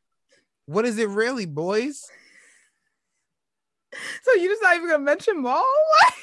what 0.65 0.85
is 0.85 0.97
it 0.97 1.09
really, 1.09 1.45
boys? 1.45 2.05
So 4.23 4.33
you 4.33 4.47
just 4.47 4.61
not 4.61 4.75
even 4.75 4.89
gonna 4.89 5.03
mention 5.03 5.41
Mal? 5.41 5.65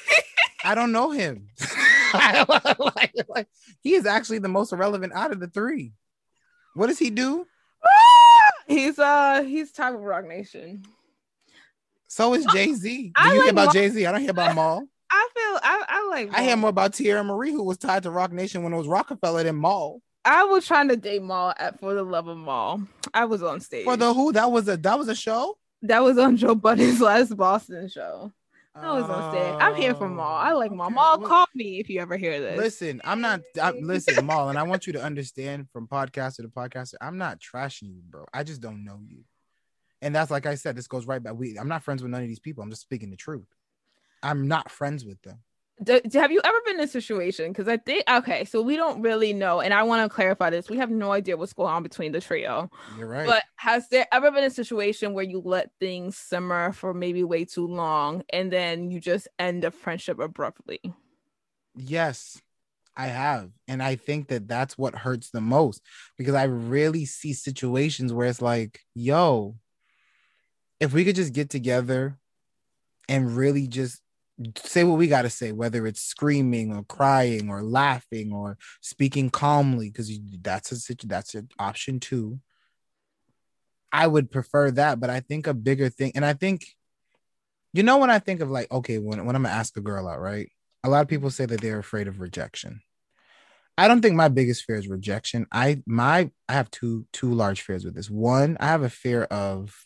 I 0.63 0.73
don't 0.73 0.91
know 0.91 1.11
him. 1.11 1.49
like, 2.13 3.13
like, 3.27 3.47
he 3.81 3.93
is 3.93 4.05
actually 4.05 4.39
the 4.39 4.47
most 4.47 4.73
irrelevant 4.73 5.13
out 5.13 5.31
of 5.31 5.39
the 5.39 5.47
three. 5.47 5.93
What 6.73 6.87
does 6.87 6.97
he 6.97 7.09
do? 7.09 7.45
He's 8.67 8.99
uh 8.99 9.43
he's 9.43 9.71
top 9.71 9.93
of 9.93 10.01
Roc 10.01 10.25
Nation. 10.25 10.83
So 12.07 12.33
is 12.33 12.45
Jay 12.47 12.73
Z. 12.73 13.07
Do 13.07 13.11
I 13.15 13.33
you 13.33 13.41
hear 13.43 13.51
about 13.51 13.65
Mal. 13.65 13.73
Jay 13.73 13.89
Z? 13.89 14.05
I 14.05 14.11
don't 14.11 14.21
hear 14.21 14.31
about 14.31 14.55
Mal. 14.55 14.87
I 15.11 15.29
feel 15.33 15.59
I, 15.63 15.85
I 15.87 16.07
like 16.09 16.33
I 16.33 16.43
hear 16.43 16.57
more 16.57 16.69
about 16.69 16.91
Teairra 16.91 17.25
Mari, 17.25 17.51
who 17.51 17.63
was 17.63 17.77
tied 17.77 18.03
to 18.03 18.11
Roc 18.11 18.31
Nation 18.33 18.63
when 18.63 18.73
it 18.73 18.77
was 18.77 18.87
Roc-A-Fella 18.87 19.45
than 19.45 19.59
Mal. 19.59 20.01
I 20.25 20.43
was 20.43 20.67
trying 20.67 20.89
to 20.89 20.97
date 20.97 21.23
Mal 21.23 21.53
at 21.57 21.79
for 21.79 21.93
the 21.93 22.03
love 22.03 22.27
of 22.27 22.37
Mal. 22.37 22.85
I 23.13 23.23
was 23.25 23.41
on 23.41 23.61
stage. 23.61 23.85
For 23.85 23.95
the 23.95 24.13
who? 24.13 24.33
That 24.33 24.51
was 24.51 24.67
a 24.67 24.75
that 24.77 24.99
was 24.99 25.07
a 25.07 25.15
show. 25.15 25.57
that 25.83 26.03
was 26.03 26.17
on 26.17 26.35
Joe 26.35 26.55
Budden's 26.55 26.99
last 27.09 27.35
Boston 27.37 27.87
show. 27.87 28.33
I 28.81 28.99
was 28.99 29.09
on 29.09 29.33
stage. 29.33 29.55
I'm 29.59 29.75
here 29.75 29.95
for 29.95 30.05
oh, 30.05 30.09
Mal. 30.09 30.25
I 30.25 30.51
like 30.53 30.71
Mal. 30.71 30.87
Oh, 30.87 30.89
Mal, 30.89 31.19
well- 31.19 31.27
call 31.27 31.45
me 31.55 31.79
if 31.79 31.89
you 31.89 31.99
ever 31.99 32.17
hear 32.17 32.39
this. 32.39 32.57
Listen, 32.57 33.01
I'm 33.03 33.21
not. 33.21 33.41
I, 33.61 33.71
listen, 33.71 34.25
Mal, 34.25 34.49
and 34.49 34.57
I 34.57 34.63
want 34.63 34.87
you 34.87 34.93
to 34.93 35.03
understand 35.03 35.67
from 35.71 35.87
podcaster 35.87 36.37
to 36.37 36.49
podcaster, 36.49 36.95
I'm 37.01 37.17
not 37.17 37.39
trashing 37.39 37.93
you, 37.93 38.01
bro. 38.09 38.25
I 38.33 38.43
just 38.43 38.61
don't 38.61 38.83
know 38.83 38.99
you, 39.05 39.23
and 40.01 40.15
that's 40.15 40.31
like 40.31 40.45
I 40.45 40.55
said. 40.55 40.75
This 40.75 40.87
goes 40.87 41.07
right 41.07 41.21
back. 41.21 41.35
We, 41.35 41.57
I'm 41.57 41.67
not 41.67 41.83
friends 41.83 42.01
with 42.01 42.11
none 42.11 42.21
of 42.21 42.27
these 42.27 42.39
people. 42.39 42.63
I'm 42.63 42.69
just 42.69 42.81
speaking 42.81 43.09
the 43.09 43.17
truth. 43.17 43.47
I'm 44.23 44.47
not 44.47 44.71
friends 44.71 45.05
with 45.05 45.21
them. 45.21 45.39
D- 45.83 46.01
d- 46.01 46.17
have 46.17 46.31
you 46.31 46.41
ever 46.43 46.57
been 46.65 46.75
in 46.75 46.81
a 46.81 46.87
situation? 46.87 47.51
Because 47.51 47.67
I 47.67 47.77
think 47.77 48.03
okay, 48.09 48.45
so 48.45 48.61
we 48.61 48.75
don't 48.75 49.01
really 49.01 49.31
know, 49.31 49.59
and 49.61 49.73
I 49.73 49.83
want 49.83 50.09
to 50.09 50.13
clarify 50.13 50.49
this. 50.49 50.69
We 50.69 50.77
have 50.77 50.89
no 50.89 51.11
idea 51.11 51.37
what's 51.37 51.53
going 51.53 51.71
on 51.71 51.83
between 51.83 52.11
the 52.13 52.21
trio. 52.21 52.71
You're 52.97 53.07
right. 53.07 53.27
But 53.27 53.43
has 53.57 53.87
there 53.89 54.07
ever 54.11 54.31
been 54.31 54.43
a 54.43 54.49
situation 54.49 55.13
where 55.13 55.23
you 55.23 55.39
let 55.43 55.69
things 55.79 56.17
simmer 56.17 56.71
for 56.71 56.93
maybe 56.95 57.23
way 57.23 57.45
too 57.45 57.67
long, 57.67 58.23
and 58.31 58.51
then 58.51 58.89
you 58.89 58.99
just 58.99 59.27
end 59.37 59.63
a 59.65 59.71
friendship 59.71 60.19
abruptly? 60.19 60.81
Yes, 61.75 62.41
I 62.95 63.07
have. 63.07 63.51
And 63.67 63.83
I 63.83 63.95
think 63.95 64.29
that 64.29 64.47
that's 64.47 64.77
what 64.77 64.95
hurts 64.95 65.29
the 65.29 65.41
most 65.41 65.81
because 66.17 66.33
I 66.33 66.43
really 66.43 67.05
see 67.05 67.33
situations 67.33 68.11
where 68.11 68.27
it's 68.27 68.41
like, 68.41 68.81
yo, 68.95 69.57
if 70.79 70.93
we 70.93 71.05
could 71.05 71.15
just 71.15 71.33
get 71.33 71.49
together 71.49 72.17
and 73.07 73.35
really 73.35 73.67
just 73.67 74.01
say 74.57 74.83
what 74.83 74.97
we 74.97 75.07
got 75.07 75.23
to 75.23 75.29
say, 75.29 75.51
whether 75.51 75.85
it's 75.87 76.01
screaming 76.01 76.75
or 76.75 76.83
crying 76.83 77.49
or 77.49 77.63
laughing 77.63 78.31
or 78.33 78.57
speaking 78.81 79.29
calmly, 79.29 79.89
because 79.89 80.11
that's 80.41 80.89
a 80.89 80.95
that's 81.05 81.35
an 81.35 81.49
option 81.59 81.99
too. 81.99 82.39
I 83.91 84.05
would 84.05 84.29
prefer 84.29 84.71
that, 84.71 84.99
but 84.99 85.09
I 85.09 85.21
think 85.21 85.47
a 85.47 85.53
bigger 85.53 85.89
thing, 85.89 86.11
and 86.15 86.25
I 86.25 86.33
think, 86.33 86.65
you 87.73 87.83
know, 87.83 87.97
when 87.97 88.09
I 88.09 88.19
think 88.19 88.41
of 88.41 88.49
like, 88.51 88.71
okay, 88.71 88.97
when, 88.97 89.25
when 89.25 89.35
I'm 89.35 89.43
gonna 89.43 89.55
ask 89.55 89.77
a 89.77 89.81
girl 89.81 90.07
out, 90.07 90.19
right? 90.19 90.49
a 90.83 90.89
lot 90.89 91.01
of 91.01 91.07
people 91.07 91.29
say 91.29 91.45
that 91.45 91.61
they're 91.61 91.79
afraid 91.79 92.07
of 92.07 92.19
rejection. 92.19 92.81
I 93.77 93.87
don't 93.87 94.01
think 94.01 94.15
my 94.15 94.29
biggest 94.29 94.63
fear 94.63 94.77
is 94.77 94.87
rejection. 94.87 95.45
I 95.51 95.83
my 95.85 96.31
I 96.49 96.53
have 96.53 96.71
two 96.71 97.05
two 97.13 97.33
large 97.33 97.61
fears 97.61 97.85
with 97.85 97.93
this. 97.93 98.09
One, 98.09 98.57
I 98.59 98.67
have 98.67 98.81
a 98.81 98.89
fear 98.89 99.23
of 99.23 99.85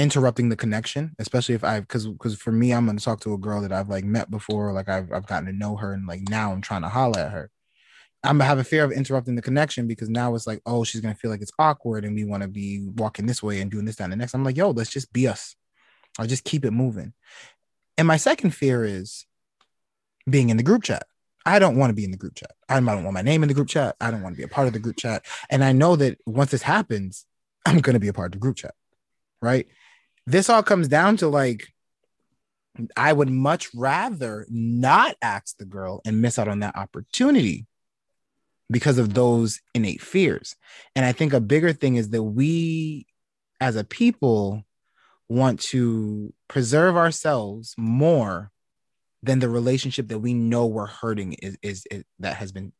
interrupting 0.00 0.48
the 0.48 0.56
connection, 0.56 1.14
especially 1.18 1.54
if 1.54 1.62
I 1.62 1.80
because 1.80 2.06
because 2.06 2.36
for 2.36 2.52
me, 2.52 2.72
I'm 2.72 2.86
gonna 2.86 2.98
talk 2.98 3.20
to 3.20 3.34
a 3.34 3.38
girl 3.38 3.60
that 3.62 3.72
I've 3.72 3.88
like 3.88 4.04
met 4.04 4.30
before, 4.30 4.72
like 4.72 4.88
I've 4.88 5.12
I've 5.12 5.26
gotten 5.26 5.46
to 5.46 5.52
know 5.52 5.76
her, 5.76 5.92
and 5.92 6.06
like 6.06 6.22
now 6.28 6.52
I'm 6.52 6.62
trying 6.62 6.82
to 6.82 6.88
holler 6.88 7.20
at 7.20 7.32
her. 7.32 7.50
I'm 8.24 8.38
gonna 8.38 8.44
have 8.44 8.58
a 8.58 8.64
fear 8.64 8.84
of 8.84 8.92
interrupting 8.92 9.36
the 9.36 9.42
connection 9.42 9.86
because 9.86 10.08
now 10.08 10.34
it's 10.34 10.46
like, 10.46 10.60
oh, 10.66 10.84
she's 10.84 11.00
gonna 11.00 11.14
feel 11.14 11.30
like 11.30 11.42
it's 11.42 11.52
awkward, 11.58 12.04
and 12.04 12.14
we 12.14 12.24
want 12.24 12.42
to 12.42 12.48
be 12.48 12.88
walking 12.96 13.26
this 13.26 13.42
way 13.42 13.60
and 13.60 13.70
doing 13.70 13.84
this, 13.84 13.96
that, 13.96 14.04
and 14.04 14.12
the 14.12 14.16
next. 14.16 14.34
I'm 14.34 14.44
like, 14.44 14.56
yo, 14.56 14.70
let's 14.70 14.90
just 14.90 15.12
be 15.12 15.28
us. 15.28 15.54
I'll 16.18 16.26
just 16.26 16.44
keep 16.44 16.64
it 16.64 16.72
moving. 16.72 17.12
And 17.98 18.08
my 18.08 18.16
second 18.16 18.52
fear 18.52 18.84
is 18.84 19.26
being 20.28 20.48
in 20.48 20.56
the 20.56 20.62
group 20.62 20.82
chat. 20.82 21.04
I 21.46 21.58
don't 21.58 21.76
want 21.76 21.90
to 21.90 21.94
be 21.94 22.04
in 22.04 22.10
the 22.10 22.16
group 22.16 22.34
chat. 22.34 22.52
I 22.68 22.74
don't 22.80 22.86
want 22.86 23.12
my 23.12 23.22
name 23.22 23.42
in 23.42 23.48
the 23.48 23.54
group 23.54 23.68
chat. 23.68 23.96
I 24.00 24.10
don't 24.10 24.22
want 24.22 24.34
to 24.34 24.36
be 24.36 24.44
a 24.44 24.48
part 24.48 24.66
of 24.66 24.72
the 24.72 24.78
group 24.78 24.96
chat. 24.96 25.24
And 25.48 25.64
I 25.64 25.72
know 25.72 25.96
that 25.96 26.18
once 26.26 26.50
this 26.50 26.62
happens, 26.62 27.26
I'm 27.66 27.80
going 27.80 27.94
to 27.94 28.00
be 28.00 28.08
a 28.08 28.12
part 28.12 28.26
of 28.26 28.32
the 28.32 28.38
group 28.38 28.56
chat. 28.56 28.74
Right. 29.42 29.66
This 30.26 30.48
all 30.48 30.62
comes 30.62 30.88
down 30.88 31.16
to 31.18 31.28
like, 31.28 31.66
I 32.96 33.12
would 33.12 33.30
much 33.30 33.68
rather 33.74 34.46
not 34.48 35.16
ask 35.20 35.56
the 35.56 35.64
girl 35.64 36.00
and 36.06 36.22
miss 36.22 36.38
out 36.38 36.48
on 36.48 36.60
that 36.60 36.76
opportunity 36.76 37.66
because 38.70 38.98
of 38.98 39.14
those 39.14 39.60
innate 39.74 40.00
fears. 40.00 40.54
And 40.94 41.04
I 41.04 41.12
think 41.12 41.32
a 41.32 41.40
bigger 41.40 41.72
thing 41.72 41.96
is 41.96 42.10
that 42.10 42.22
we 42.22 43.06
as 43.60 43.76
a 43.76 43.84
people 43.84 44.64
want 45.28 45.60
to 45.60 46.32
preserve 46.48 46.96
ourselves 46.96 47.74
more 47.76 48.50
than 49.22 49.38
the 49.38 49.48
relationship 49.48 50.08
that 50.08 50.18
we 50.18 50.34
know 50.34 50.66
we're 50.66 50.86
hurting 50.86 51.34
is, 51.34 51.56
is, 51.62 51.86
is 51.90 52.04
that 52.20 52.36
has 52.36 52.52
been 52.52 52.72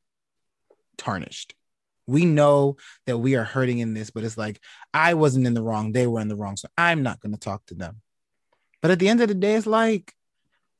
tarnished. 0.96 1.54
We 2.06 2.24
know 2.24 2.76
that 3.06 3.18
we 3.18 3.36
are 3.36 3.44
hurting 3.44 3.78
in 3.78 3.94
this, 3.94 4.10
but 4.10 4.24
it's 4.24 4.38
like 4.38 4.60
I 4.92 5.14
wasn't 5.14 5.46
in 5.46 5.54
the 5.54 5.62
wrong, 5.62 5.92
they 5.92 6.06
were 6.06 6.20
in 6.20 6.28
the 6.28 6.36
wrong, 6.36 6.56
so 6.56 6.68
I'm 6.76 7.02
not 7.02 7.20
going 7.20 7.32
to 7.32 7.38
talk 7.38 7.66
to 7.66 7.74
them. 7.74 8.00
But 8.82 8.90
at 8.90 8.98
the 8.98 9.08
end 9.08 9.20
of 9.20 9.28
the 9.28 9.34
day, 9.34 9.54
it's 9.54 9.66
like 9.66 10.14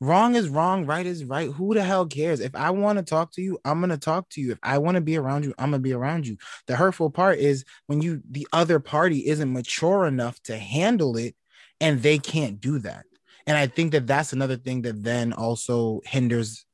wrong 0.00 0.34
is 0.34 0.48
wrong, 0.48 0.86
right 0.86 1.04
is 1.04 1.24
right. 1.24 1.50
Who 1.50 1.74
the 1.74 1.82
hell 1.82 2.06
cares? 2.06 2.40
If 2.40 2.54
I 2.54 2.70
want 2.70 2.98
to 2.98 3.04
talk 3.04 3.32
to 3.32 3.42
you, 3.42 3.58
I'm 3.64 3.80
going 3.80 3.90
to 3.90 3.98
talk 3.98 4.28
to 4.30 4.40
you. 4.40 4.52
If 4.52 4.58
I 4.62 4.78
want 4.78 4.94
to 4.96 5.00
be 5.00 5.16
around 5.16 5.44
you, 5.44 5.54
I'm 5.58 5.70
going 5.70 5.82
to 5.82 5.88
be 5.88 5.92
around 5.92 6.26
you. 6.26 6.36
The 6.66 6.76
hurtful 6.76 7.10
part 7.10 7.38
is 7.38 7.64
when 7.86 8.00
you 8.00 8.22
the 8.28 8.48
other 8.52 8.80
party 8.80 9.26
isn't 9.28 9.52
mature 9.52 10.06
enough 10.06 10.42
to 10.44 10.56
handle 10.56 11.16
it 11.16 11.34
and 11.80 12.02
they 12.02 12.18
can't 12.18 12.60
do 12.60 12.78
that. 12.80 13.04
And 13.46 13.56
I 13.56 13.66
think 13.66 13.92
that 13.92 14.06
that's 14.06 14.32
another 14.32 14.56
thing 14.56 14.82
that 14.82 15.02
then 15.02 15.32
also 15.32 16.00
hinders 16.04 16.64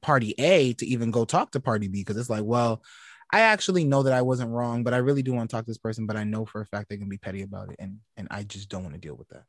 party 0.00 0.34
A 0.38 0.74
to 0.74 0.86
even 0.86 1.10
go 1.10 1.24
talk 1.24 1.52
to 1.52 1.60
party 1.60 1.88
B 1.88 2.00
because 2.00 2.16
it's 2.16 2.30
like, 2.30 2.44
well, 2.44 2.82
I 3.34 3.40
actually 3.40 3.82
know 3.82 4.04
that 4.04 4.12
I 4.12 4.22
wasn't 4.22 4.52
wrong, 4.52 4.84
but 4.84 4.94
I 4.94 4.98
really 4.98 5.24
do 5.24 5.32
want 5.32 5.50
to 5.50 5.56
talk 5.56 5.64
to 5.64 5.70
this 5.70 5.76
person, 5.76 6.06
but 6.06 6.14
I 6.14 6.22
know 6.22 6.44
for 6.44 6.60
a 6.60 6.66
fact 6.66 6.88
they 6.88 6.96
can 6.96 7.08
be 7.08 7.18
petty 7.18 7.42
about 7.42 7.68
it 7.68 7.74
and 7.80 7.98
and 8.16 8.28
I 8.30 8.44
just 8.44 8.68
don't 8.68 8.84
want 8.84 8.94
to 8.94 9.00
deal 9.00 9.16
with 9.16 9.28
that. 9.30 9.42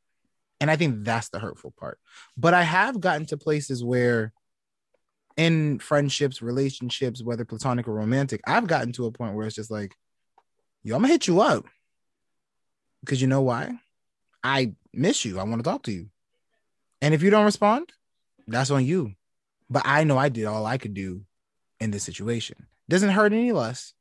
And 0.60 0.72
I 0.72 0.76
think 0.76 1.06
that's 1.06 1.30
the 1.30 1.38
hurtful 1.38 1.72
part. 1.78 1.99
But 2.36 2.56
I 2.56 2.64
have 2.64 2.99
gotten 2.99 3.28
to 3.28 3.38
places 3.38 3.84
where 3.84 4.34
in 5.38 5.78
friendships, 5.78 6.41
relationships, 6.41 7.22
whether 7.22 7.45
platonic 7.45 7.88
or 7.88 7.94
romantic, 7.94 8.41
I've 8.48 8.66
gotten 8.66 8.91
to 8.94 9.06
a 9.06 9.12
point 9.12 9.36
where 9.36 9.45
it's 9.45 9.56
just 9.56 9.70
like, 9.70 9.94
yo, 10.82 10.95
I'm 10.95 11.03
gonna 11.03 11.14
hit 11.14 11.28
you 11.28 11.41
up. 11.41 11.66
Because 13.02 13.22
you 13.22 13.28
know 13.28 13.44
why? 13.44 13.72
I 14.44 14.74
miss 14.94 15.26
you. 15.26 15.38
I 15.38 15.44
want 15.44 15.64
to 15.64 15.70
talk 15.70 15.84
to 15.84 15.91
you. 15.91 16.10
And 17.03 17.14
if 17.14 17.22
you 17.22 17.30
don't 17.30 17.45
respond, 17.45 17.94
that's 18.48 18.72
on 18.72 18.84
you. 18.84 19.14
But 19.70 19.84
I 19.86 20.06
know 20.06 20.18
I 20.18 20.30
did 20.30 20.45
all 20.45 20.66
I 20.66 20.80
could 20.80 20.95
do 20.95 21.22
in 21.80 21.91
this 21.91 22.03
situation. 22.03 22.66
Doesn't 22.90 23.10
hurt 23.10 23.34
any 23.34 23.52
less. 23.52 23.94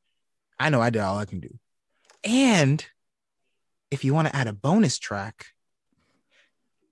I 0.59 0.71
know 0.71 0.81
I 0.81 0.91
did 0.91 1.03
all 1.03 1.19
I 1.19 1.25
can 1.25 1.41
do. 1.41 1.59
And 2.23 2.85
if 3.91 4.05
you 4.05 4.15
want 4.15 4.29
to 4.29 4.37
add 4.37 4.47
a 4.47 4.53
bonus 4.53 4.99
track, 4.99 5.47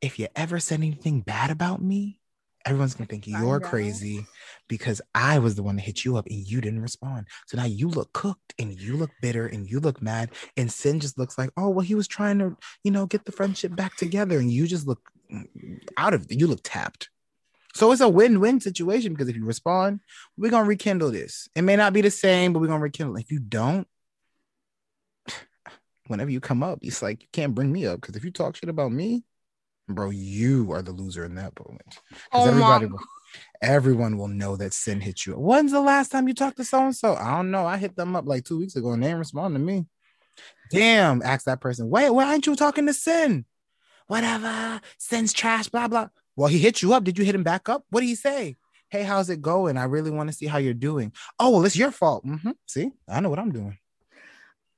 if 0.01 0.19
you 0.19 0.29
ever 0.35 0.59
said 0.59 0.81
anything 0.81 1.21
bad 1.21 1.51
about 1.51 1.81
me 1.81 2.21
Everyone's 2.65 2.95
gonna 2.95 3.07
think 3.07 3.27
you're 3.27 3.61
crazy 3.61 4.27
because 4.69 5.01
I 5.15 5.39
was 5.39 5.57
the 5.57 5.63
one 5.63 5.77
that 5.77 5.83
hit 5.83 6.05
you 6.05 6.17
up 6.17 6.27
and 6.27 6.47
you 6.47 6.61
didn't 6.61 6.83
respond. 6.83 7.27
So 7.47 7.57
now 7.57 7.65
you 7.65 7.89
look 7.89 8.13
cooked 8.13 8.55
and 8.59 8.73
you 8.73 8.97
look 8.97 9.11
bitter 9.21 9.47
and 9.47 9.69
you 9.69 9.81
look 9.81 10.01
mad. 10.01 10.31
And 10.57 10.71
Sin 10.71 11.01
just 11.01 11.19
looks 11.19 11.37
like, 11.37 11.51
oh 11.57 11.71
well, 11.71 11.85
he 11.85 11.95
was 11.95 12.07
trying 12.07 12.39
to, 12.39 12.57
you 12.85 12.93
know, 12.93 13.07
get 13.07 13.25
the 13.25 13.33
friendship 13.33 13.75
back 13.75 13.97
together, 13.97 14.39
and 14.39 14.51
you 14.51 14.67
just 14.67 14.87
look 14.87 15.01
out 15.97 16.15
of 16.15 16.27
you 16.31 16.47
look 16.47 16.61
tapped. 16.63 17.11
So 17.75 17.91
it's 17.93 18.01
a 18.01 18.09
win-win 18.09 18.61
situation 18.61 19.13
because 19.13 19.29
if 19.29 19.37
you 19.37 19.45
respond, 19.45 20.01
we're 20.37 20.51
gonna 20.51 20.69
rekindle 20.69 21.11
this. 21.11 21.49
It 21.55 21.63
may 21.63 21.77
not 21.77 21.93
be 21.93 22.01
the 22.01 22.11
same, 22.11 22.53
but 22.53 22.61
we're 22.61 22.69
gonna 22.69 22.83
rekindle. 22.83 23.17
If 23.17 23.31
you 23.31 23.41
don't, 23.41 23.87
whenever 26.07 26.31
you 26.31 26.41
come 26.41 26.63
up, 26.63 26.81
it's 26.83 27.03
like 27.03 27.23
you 27.23 27.29
can't 27.33 27.55
bring 27.55 27.73
me 27.73 27.87
up 27.87 28.01
because 28.01 28.17
if 28.17 28.25
you 28.25 28.31
talk 28.31 28.57
shit 28.57 28.69
about 28.69 28.93
me, 28.93 29.25
bro, 29.89 30.11
you 30.11 30.73
are 30.73 30.83
the 30.83 30.93
loser 30.93 31.25
in 31.25 31.35
that 31.37 31.53
moment. 31.59 31.99
Oh 32.33 32.47
everybody 32.47 32.87
will, 32.87 33.01
everyone 33.63 34.19
will 34.19 34.29
know 34.29 34.57
that 34.57 34.75
sin 34.75 35.01
hit 35.01 35.25
you. 35.25 35.35
When's 35.35 35.73
the 35.73 35.81
last 35.81 36.11
time 36.11 36.29
you 36.29 36.35
talked 36.35 36.59
to 36.59 36.65
so 36.65 36.85
and 36.85 36.97
so? 36.97 37.15
I 37.15 37.37
don't 37.37 37.51
know. 37.51 37.67
I 37.67 37.79
hit 37.79 37.97
them 37.97 38.17
up 38.17 38.27
like 38.27 38.45
two 38.45 38.59
weeks 38.59 38.77
ago 38.77 38.93
and 38.93 39.03
they 39.03 39.09
didn't 39.09 39.21
respond 39.21 39.55
to 39.55 39.59
me. 39.59 39.87
Damn, 40.71 41.23
ask 41.23 41.45
that 41.45 41.61
person. 41.61 41.91
Wait, 41.91 42.11
why 42.11 42.27
aren't 42.27 42.47
you 42.47 42.57
talking 42.57 42.87
to 42.87 42.95
Sin? 42.95 43.45
Whatever. 44.07 44.81
Sin's 44.99 45.33
trash, 45.33 45.69
blah, 45.69 45.89
blah. 45.89 46.09
Well, 46.37 46.49
he 46.49 46.59
hit 46.59 46.83
you 46.83 46.95
up. 46.95 47.05
Did 47.05 47.19
you 47.19 47.25
hit 47.25 47.35
him 47.35 47.43
back 47.43 47.69
up? 47.69 47.85
What 47.91 48.01
did 48.01 48.07
he 48.07 48.15
say? 48.15 48.57
Hey, 48.89 49.03
how's 49.05 49.31
it 49.31 49.41
going? 49.43 49.77
I 49.77 49.85
really 49.85 50.11
want 50.11 50.31
to 50.31 50.37
see 50.37 50.47
how 50.47 50.59
you're 50.59 50.75
doing. 50.75 51.13
Oh, 51.39 51.51
well, 51.51 51.65
it's 51.65 51.77
your 51.77 51.91
fault. 51.91 52.25
Mhm. 52.27 52.55
See, 52.67 52.91
I 53.09 53.21
know 53.21 53.31
what 53.31 53.39
I'm 53.39 53.51
doing. 53.53 53.79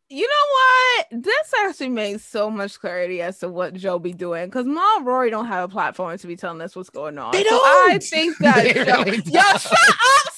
You 0.09 0.29
know 0.29 1.15
what? 1.17 1.25
This 1.25 1.53
actually 1.65 1.89
makes 1.89 2.25
so 2.25 2.51
much 2.51 2.79
clarity 2.79 3.23
as 3.23 3.39
to 3.39 3.49
what 3.49 3.75
Joe 3.75 3.99
be 3.99 4.13
doing 4.13 4.47
because 4.47 4.67
Mom 4.67 4.99
and 4.99 5.07
Rory 5.07 5.31
don't 5.31 5.47
have 5.47 5.65
a 5.65 5.73
platform 5.73 6.17
to 6.17 6.27
be 6.27 6.37
telling 6.37 6.61
us 6.61 6.77
what's 6.77 6.91
going 6.91 7.19
on. 7.19 7.33
They 7.33 7.43
So 7.43 7.57
I 7.57 7.89
don't. 7.93 8.03
think 8.03 8.37
that 8.39 8.75
Joe, 8.87 9.03
really 9.03 9.17
yo, 9.25 9.41
shut 9.41 9.73
up. 9.73 10.33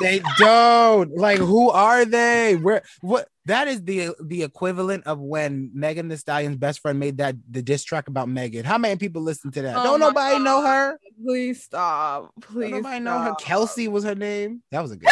They 0.00 0.20
don't. 0.38 1.16
Like, 1.16 1.38
who 1.38 1.70
are 1.70 2.04
they? 2.04 2.56
Where 2.56 2.82
what 3.00 3.28
that 3.46 3.68
is 3.68 3.82
the 3.84 4.10
the 4.22 4.42
equivalent 4.42 5.06
of 5.06 5.18
when 5.20 5.70
Megan 5.72 6.08
Thee 6.08 6.16
Stallion's 6.16 6.56
best 6.56 6.80
friend 6.80 6.98
made 6.98 7.18
that 7.18 7.36
the 7.50 7.62
diss 7.62 7.84
track 7.84 8.08
about 8.08 8.28
Megan. 8.28 8.64
How 8.64 8.78
many 8.78 8.96
people 8.96 9.22
listen 9.22 9.50
to 9.52 9.62
that? 9.62 9.76
Oh 9.76 9.82
don't 9.84 10.00
nobody 10.00 10.42
know 10.42 10.62
her. 10.62 10.98
Please 11.24 11.62
stop. 11.62 12.32
Please. 12.40 12.70
Don't 12.72 12.82
nobody 12.82 13.00
know 13.00 13.18
her. 13.20 13.34
Kelsey 13.40 13.88
was 13.88 14.04
her 14.04 14.14
name. 14.14 14.62
That 14.70 14.82
was 14.82 14.92
a 14.92 14.96
good. 14.98 15.08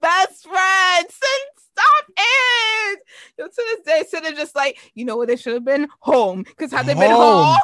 best 0.00 0.42
friend. 0.46 1.06
Sid, 1.08 1.40
it. 2.16 2.98
Yo, 3.38 3.46
to 3.46 3.52
this 3.56 3.80
day, 3.84 4.04
Sid 4.08 4.24
is 4.32 4.38
just 4.38 4.54
like, 4.54 4.78
you 4.94 5.04
know 5.04 5.16
what? 5.16 5.28
They 5.28 5.36
should 5.36 5.54
have 5.54 5.64
been 5.64 5.88
home 6.00 6.42
because 6.42 6.72
had 6.72 6.86
they 6.86 6.94
been 6.94 7.10
Home. 7.10 7.56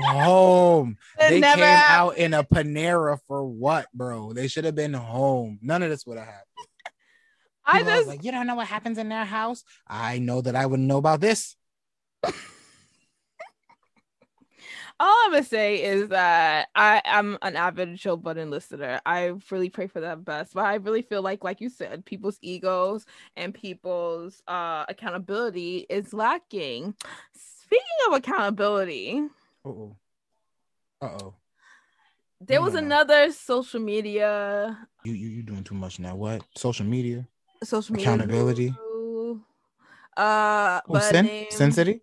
home. 0.00 0.98
They 1.18 1.40
never 1.40 1.56
came 1.56 1.64
happened. 1.64 2.10
out 2.10 2.16
in 2.18 2.34
a 2.34 2.44
Panera 2.44 3.18
for 3.26 3.44
what, 3.44 3.86
bro? 3.94 4.32
They 4.32 4.48
should 4.48 4.64
have 4.64 4.74
been 4.74 4.92
home. 4.92 5.58
None 5.62 5.82
of 5.82 5.90
this 5.90 6.04
would 6.06 6.18
have 6.18 6.26
happened. 6.26 6.44
I 7.64 7.78
People 7.78 7.92
just 7.94 8.08
like, 8.08 8.24
you 8.24 8.32
don't 8.32 8.46
know 8.46 8.56
what 8.56 8.66
happens 8.66 8.98
in 8.98 9.08
their 9.08 9.24
house. 9.24 9.64
I 9.88 10.18
know 10.18 10.40
that 10.42 10.54
I 10.56 10.66
wouldn't 10.66 10.88
know 10.88 10.98
about 10.98 11.20
this. 11.20 11.56
All 15.00 15.16
I'm 15.24 15.32
gonna 15.32 15.44
say 15.44 15.82
is 15.82 16.08
that 16.10 16.68
I 16.74 17.02
am 17.04 17.36
an 17.42 17.56
avid 17.56 17.96
Joe 17.96 18.16
Budden 18.16 18.50
listener. 18.50 19.00
I 19.04 19.32
really 19.50 19.68
pray 19.70 19.86
for 19.88 20.00
that 20.00 20.24
best, 20.24 20.54
but 20.54 20.64
I 20.64 20.76
really 20.76 21.02
feel 21.02 21.22
like, 21.22 21.42
like 21.42 21.60
you 21.60 21.68
said, 21.68 22.04
people's 22.04 22.38
egos 22.42 23.04
and 23.36 23.52
people's 23.52 24.42
uh 24.46 24.84
accountability 24.88 25.86
is 25.90 26.12
lacking. 26.14 26.94
Speaking 27.34 27.84
of 28.08 28.14
accountability, 28.14 29.22
Uh 29.64 29.68
oh. 29.68 29.96
Uh 31.02 31.06
oh. 31.06 31.34
there 32.40 32.62
was 32.62 32.74
another 32.74 33.32
social 33.32 33.80
media 33.80 34.78
You 35.04 35.12
you 35.12 35.28
you 35.28 35.42
doing 35.42 35.64
too 35.64 35.74
much 35.74 35.98
now. 35.98 36.14
What? 36.14 36.44
Social 36.56 36.86
media? 36.86 37.26
social 37.62 37.94
media 37.96 38.12
Accountability? 38.14 38.70
guru, 38.70 39.40
Uh, 40.16 40.80
Oh, 40.86 40.92
but 40.92 41.02
Sin? 41.02 41.46
Sin 41.50 41.72
City? 41.72 42.00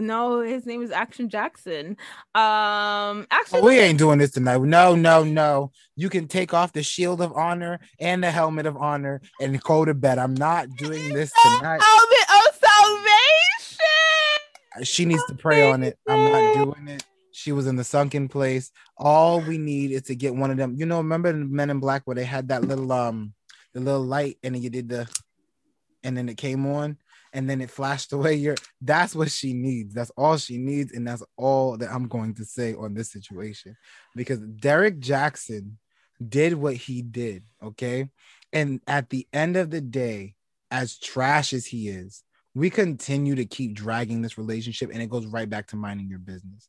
No, 0.00 0.40
his 0.40 0.66
name 0.66 0.82
is 0.82 0.90
Action 0.90 1.28
Jackson. 1.28 1.96
Um, 2.34 3.26
actually, 3.30 3.60
Oh, 3.60 3.64
we 3.64 3.78
ain't 3.78 3.98
doing 3.98 4.18
this 4.18 4.32
tonight. 4.32 4.60
No, 4.60 4.94
no, 4.94 5.24
no. 5.24 5.72
You 5.96 6.08
can 6.08 6.28
take 6.28 6.54
off 6.54 6.72
the 6.72 6.82
shield 6.82 7.20
of 7.20 7.32
honor 7.32 7.80
and 8.00 8.22
the 8.22 8.30
helmet 8.30 8.66
of 8.66 8.76
honor 8.76 9.20
and 9.40 9.60
go 9.62 9.84
to 9.84 9.94
bed. 9.94 10.18
I'm 10.18 10.34
not 10.34 10.68
doing 10.76 11.12
this 11.12 11.32
tonight. 11.42 11.80
Helmet 11.82 12.28
of 12.30 12.54
salvation. 12.54 14.84
She 14.84 15.04
needs 15.04 15.22
to 15.28 15.34
pray 15.34 15.62
on 15.62 15.82
it. 15.82 15.98
I'm 16.06 16.24
not 16.24 16.54
doing 16.54 16.88
it. 16.88 17.04
She 17.32 17.52
was 17.52 17.66
in 17.66 17.76
the 17.76 17.84
sunken 17.84 18.28
place. 18.28 18.70
All 18.96 19.40
we 19.40 19.58
need 19.58 19.92
is 19.92 20.02
to 20.02 20.14
get 20.14 20.34
one 20.34 20.50
of 20.50 20.56
them. 20.56 20.74
You 20.76 20.86
know, 20.86 20.98
remember 20.98 21.30
in 21.30 21.54
Men 21.54 21.70
in 21.70 21.78
Black 21.78 22.02
where 22.04 22.16
they 22.16 22.24
had 22.24 22.48
that 22.48 22.64
little 22.64 22.90
um 22.92 23.32
the 23.74 23.80
little 23.80 24.02
light 24.02 24.38
and 24.42 24.54
then 24.54 24.62
you 24.62 24.70
did 24.70 24.88
the 24.88 25.08
and 26.02 26.16
then 26.16 26.28
it 26.28 26.36
came 26.36 26.66
on 26.66 26.96
and 27.32 27.48
then 27.48 27.60
it 27.60 27.70
flashed 27.70 28.12
away. 28.12 28.34
You're 28.34 28.56
that's 28.80 29.14
what 29.14 29.30
she 29.30 29.52
needs. 29.52 29.94
That's 29.94 30.10
all 30.16 30.36
she 30.36 30.58
needs, 30.58 30.92
and 30.92 31.06
that's 31.06 31.22
all 31.36 31.76
that 31.78 31.90
I'm 31.90 32.08
going 32.08 32.34
to 32.34 32.44
say 32.44 32.74
on 32.74 32.94
this 32.94 33.12
situation. 33.12 33.76
Because 34.14 34.40
Derek 34.40 34.98
Jackson 34.98 35.78
did 36.26 36.54
what 36.54 36.74
he 36.74 37.02
did, 37.02 37.44
okay? 37.62 38.08
And 38.52 38.80
at 38.86 39.10
the 39.10 39.26
end 39.32 39.56
of 39.56 39.70
the 39.70 39.80
day, 39.80 40.34
as 40.70 40.98
trash 40.98 41.52
as 41.52 41.66
he 41.66 41.88
is, 41.88 42.22
we 42.54 42.70
continue 42.70 43.34
to 43.36 43.44
keep 43.44 43.74
dragging 43.74 44.22
this 44.22 44.38
relationship 44.38 44.90
and 44.92 45.02
it 45.02 45.10
goes 45.10 45.26
right 45.26 45.48
back 45.48 45.68
to 45.68 45.76
minding 45.76 46.08
your 46.08 46.18
business. 46.18 46.68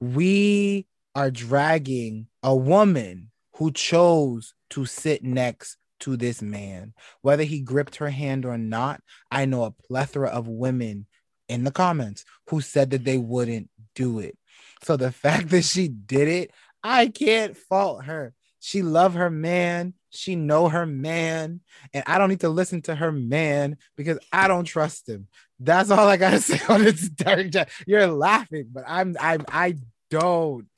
We 0.00 0.86
are 1.14 1.30
dragging 1.30 2.26
a 2.42 2.54
woman 2.54 3.30
who 3.56 3.70
chose 3.70 4.54
to 4.70 4.84
sit 4.84 5.22
next 5.22 5.76
to 6.02 6.16
this 6.16 6.42
man. 6.42 6.94
Whether 7.22 7.44
he 7.44 7.60
gripped 7.60 7.96
her 7.96 8.10
hand 8.10 8.44
or 8.44 8.58
not, 8.58 9.00
I 9.30 9.44
know 9.44 9.64
a 9.64 9.70
plethora 9.70 10.28
of 10.28 10.48
women 10.48 11.06
in 11.48 11.64
the 11.64 11.70
comments 11.70 12.24
who 12.48 12.60
said 12.60 12.90
that 12.90 13.04
they 13.04 13.18
wouldn't 13.18 13.70
do 13.94 14.18
it. 14.18 14.36
So 14.82 14.96
the 14.96 15.12
fact 15.24 15.48
that 15.50 15.62
she 15.62 15.88
did 15.88 16.28
it, 16.28 16.50
I 16.82 17.08
can't 17.08 17.56
fault 17.56 18.04
her. 18.04 18.34
She 18.60 18.82
love 18.82 19.14
her 19.14 19.30
man. 19.30 19.94
She 20.10 20.36
know 20.36 20.68
her 20.68 20.86
man, 20.86 21.60
and 21.94 22.04
I 22.06 22.18
don't 22.18 22.28
need 22.28 22.40
to 22.40 22.48
listen 22.48 22.82
to 22.82 22.94
her 22.94 23.10
man 23.10 23.78
because 23.96 24.18
I 24.30 24.46
don't 24.46 24.64
trust 24.64 25.08
him. 25.08 25.26
That's 25.58 25.90
all 25.90 26.06
I 26.06 26.16
gotta 26.16 26.40
say 26.40 26.60
on 26.68 26.84
this 26.84 27.08
Jack. 27.08 27.70
You're 27.86 28.06
laughing, 28.06 28.68
but 28.70 28.84
I'm 28.86 29.16
I'm 29.18 29.44
I 29.48 29.76
don't. 30.10 30.68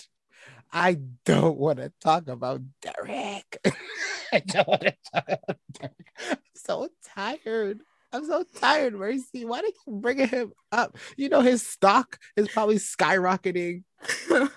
I 0.74 0.98
don't 1.24 1.56
want 1.56 1.78
to 1.78 1.92
talk 2.00 2.28
about 2.28 2.60
Derek. 2.82 3.58
I 4.32 4.40
don't 4.40 4.66
want 4.66 4.82
to 4.82 4.94
talk 5.12 5.24
about 5.28 5.58
Derek. 5.72 6.10
I'm 6.32 6.38
so 6.56 6.88
tired. 7.14 7.80
I'm 8.12 8.26
so 8.26 8.44
tired, 8.56 8.94
Mercy. 8.94 9.44
Why 9.44 9.60
did 9.60 9.74
you 9.86 9.92
bring 10.00 10.26
him 10.26 10.52
up? 10.72 10.98
You 11.16 11.28
know 11.28 11.42
his 11.42 11.64
stock 11.64 12.18
is 12.36 12.48
probably 12.48 12.76
skyrocketing. 12.76 13.84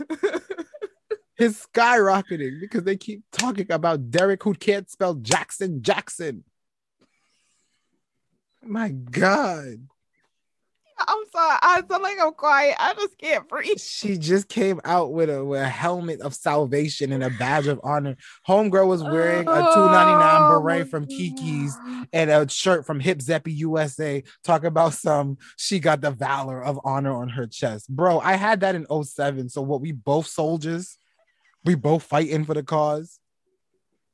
His 1.38 1.68
skyrocketing 1.68 2.60
because 2.60 2.84
they 2.84 2.98
keep 2.98 3.22
talking 3.32 3.72
about 3.72 4.10
Derek 4.10 4.42
who 4.42 4.56
can't 4.56 4.90
spell 4.90 5.14
Jackson 5.14 5.84
Jackson. 5.84 6.44
My 8.64 8.90
God. 8.90 9.88
I'm 11.00 11.24
sorry. 11.32 11.60
I 11.62 11.84
sound 11.88 12.04
like 12.04 12.18
I'm 12.20 12.34
quiet. 12.34 12.76
I 12.80 12.94
just 12.94 13.18
can't 13.18 13.48
breathe. 13.48 13.80
She 13.80 14.18
just 14.18 14.48
came 14.50 14.82
out 14.84 15.14
with 15.14 15.30
a, 15.30 15.44
with 15.44 15.62
a 15.62 15.70
helmet 15.70 16.22
of 16.22 16.34
salvation 16.34 17.12
and 17.12 17.24
a 17.24 17.30
badge 17.30 17.68
of 17.68 17.80
honor. 17.84 18.18
Homegirl 18.48 18.88
was 18.88 19.04
wearing 19.04 19.42
a 19.42 19.62
299 19.74 20.50
beret 20.50 20.90
from 20.90 21.06
Kiki's 21.06 21.78
and 22.14 22.30
a 22.30 22.50
shirt 22.50 22.86
from 22.86 23.00
Hip 23.00 23.20
Zeppy 23.20 23.56
USA. 23.56 24.24
Talk 24.44 24.64
about 24.64 24.94
some. 24.94 25.38
She 25.56 25.80
got 25.80 26.02
the 26.02 26.12
valor 26.12 26.64
of 26.64 26.80
honor 26.84 27.14
on 27.14 27.30
her 27.30 27.48
chest, 27.48 27.90
bro. 27.90 28.20
I 28.20 28.34
had 28.34 28.62
that 28.62 28.76
in 28.76 28.86
07. 29.04 29.50
So 29.50 29.62
what? 29.62 29.82
We 29.82 29.92
both 29.92 30.28
soldiers. 30.28 30.98
We 31.64 31.76
both 31.76 32.04
fighting 32.04 32.46
for 32.46 32.54
the 32.54 32.64
cause. 32.64 33.20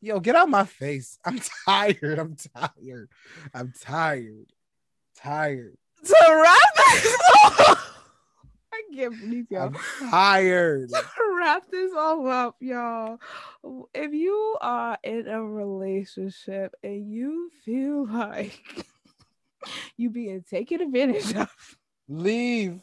Yo, 0.01 0.19
get 0.19 0.35
out 0.35 0.49
my 0.49 0.65
face. 0.65 1.17
I'm 1.25 1.39
tired. 1.65 2.19
I'm 2.19 2.35
tired. 2.35 3.09
I'm 3.53 3.73
tired. 3.79 4.47
Tired. 5.15 5.77
To 6.03 6.41
wrap 6.43 6.72
I 8.73 8.83
can't 8.95 9.19
believe 9.19 9.45
y'all. 9.49 9.73
I'm 10.01 10.09
tired. 10.09 10.91
Wrap 11.37 11.69
this 11.69 11.91
all 11.97 12.27
up, 12.27 12.55
y'all. 12.59 13.19
If 13.93 14.13
you 14.13 14.57
are 14.61 14.97
in 15.03 15.27
a 15.27 15.43
relationship 15.43 16.73
and 16.83 17.11
you 17.11 17.51
feel 17.63 18.05
like 18.11 18.59
you 19.97 20.09
being 20.09 20.43
taken 20.49 20.81
advantage 20.81 21.35
of, 21.35 21.49
Leave. 22.07 22.81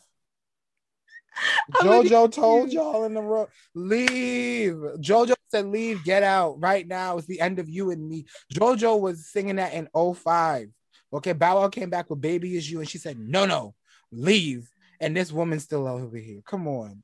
Jojo 1.83 2.31
told 2.31 2.73
y'all 2.73 3.05
in 3.05 3.15
the 3.15 3.23
room, 3.23 3.47
leave. 3.75 4.75
Jojo 4.99 5.35
said, 5.51 5.67
leave, 5.67 6.05
get 6.05 6.23
out 6.23 6.61
right 6.61 6.87
now. 6.87 7.17
It's 7.17 7.27
the 7.27 7.41
end 7.41 7.59
of 7.59 7.69
you 7.69 7.91
and 7.91 8.07
me. 8.07 8.27
Jojo 8.53 9.01
was 9.01 9.27
singing 9.27 9.57
that 9.57 9.73
in 9.73 9.89
05. 9.95 10.69
Okay, 11.13 11.33
Bow 11.33 11.61
Wow 11.61 11.69
came 11.69 11.91
back 11.91 12.09
with 12.09 12.21
Baby 12.21 12.57
Is 12.57 12.71
You, 12.71 12.81
and 12.81 12.89
she 12.89 12.99
said, 12.99 13.19
no, 13.19 13.45
no, 13.47 13.75
leave. 14.13 14.71
And 15.01 15.17
this 15.17 15.33
woman's 15.33 15.65
still 15.65 15.87
over 15.87 16.17
here. 16.17 16.43
Come 16.45 16.69
on. 16.69 17.03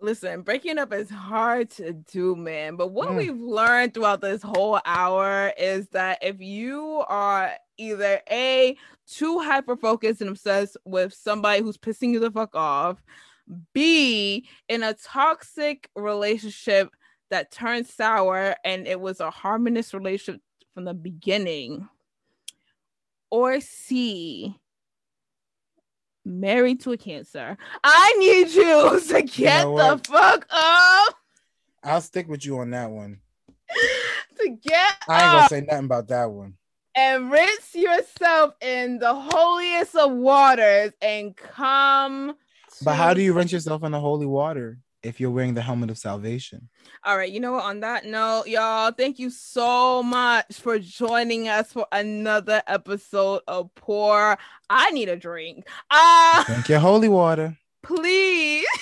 Listen, 0.00 0.42
breaking 0.42 0.78
up 0.78 0.92
is 0.92 1.08
hard 1.10 1.70
to 1.70 1.92
do, 1.92 2.36
man. 2.36 2.76
But 2.76 2.88
what 2.88 3.08
Mm. 3.08 3.16
we've 3.16 3.40
learned 3.40 3.94
throughout 3.94 4.20
this 4.20 4.42
whole 4.42 4.78
hour 4.84 5.52
is 5.58 5.88
that 5.90 6.18
if 6.22 6.40
you 6.40 7.02
are 7.08 7.52
either 7.78 8.20
A, 8.30 8.76
too 9.06 9.38
hyper 9.40 9.76
focused 9.76 10.20
and 10.20 10.30
obsessed 10.30 10.76
with 10.84 11.12
somebody 11.14 11.62
who's 11.62 11.78
pissing 11.78 12.12
you 12.12 12.20
the 12.20 12.30
fuck 12.30 12.54
off, 12.54 13.02
B, 13.72 14.48
in 14.68 14.82
a 14.82 14.94
toxic 14.94 15.88
relationship 15.94 16.90
that 17.30 17.50
turned 17.50 17.86
sour 17.86 18.54
and 18.64 18.86
it 18.86 19.00
was 19.00 19.20
a 19.20 19.30
harmonious 19.30 19.94
relationship 19.94 20.42
from 20.74 20.84
the 20.84 20.94
beginning, 20.94 21.88
or 23.30 23.60
C, 23.60 24.58
married 26.26 26.80
to 26.82 26.92
a 26.92 26.96
cancer. 26.96 27.56
I 27.82 28.12
need 28.18 28.48
you 28.48 29.00
to 29.08 29.22
get 29.22 29.64
the 29.64 30.00
fuck 30.06 30.46
up. 30.50 31.14
I'll 31.84 32.00
stick 32.00 32.28
with 32.28 32.44
you 32.44 32.58
on 32.58 32.70
that 32.70 32.90
one. 32.90 33.20
To 34.38 34.50
get 34.50 34.92
I 35.08 35.22
ain't 35.22 35.32
gonna 35.32 35.48
say 35.48 35.60
nothing 35.62 35.86
about 35.86 36.08
that 36.08 36.30
one. 36.30 36.58
and 36.94 37.30
rinse 37.32 37.74
yourself 37.74 38.52
in 38.60 38.98
the 38.98 39.14
holiest 39.14 39.96
of 39.96 40.12
waters 40.12 40.92
and 41.00 41.34
come. 41.34 42.36
But 42.82 42.96
how 42.96 43.14
do 43.14 43.22
you 43.22 43.32
rinse 43.32 43.50
yourself 43.50 43.82
in 43.82 43.92
the 43.92 43.98
holy 44.00 44.26
water 44.26 44.78
if 45.06 45.20
you're 45.20 45.30
wearing 45.30 45.54
the 45.54 45.62
helmet 45.62 45.90
of 45.90 45.98
salvation? 45.98 46.68
All 47.04 47.16
right, 47.16 47.30
you 47.30 47.40
know 47.40 47.52
what? 47.52 47.64
On 47.64 47.80
that 47.80 48.04
note, 48.04 48.46
y'all, 48.46 48.90
thank 48.92 49.18
you 49.18 49.30
so 49.30 50.02
much 50.02 50.56
for 50.60 50.78
joining 50.78 51.48
us 51.48 51.72
for 51.72 51.86
another 51.92 52.62
episode 52.66 53.42
of 53.48 53.74
Poor. 53.74 54.36
I 54.68 54.90
need 54.90 55.08
a 55.08 55.16
drink. 55.16 55.66
Uh 55.90 56.44
Drink 56.44 56.68
your 56.68 56.80
holy 56.80 57.08
water. 57.08 57.56
please. 57.82 58.66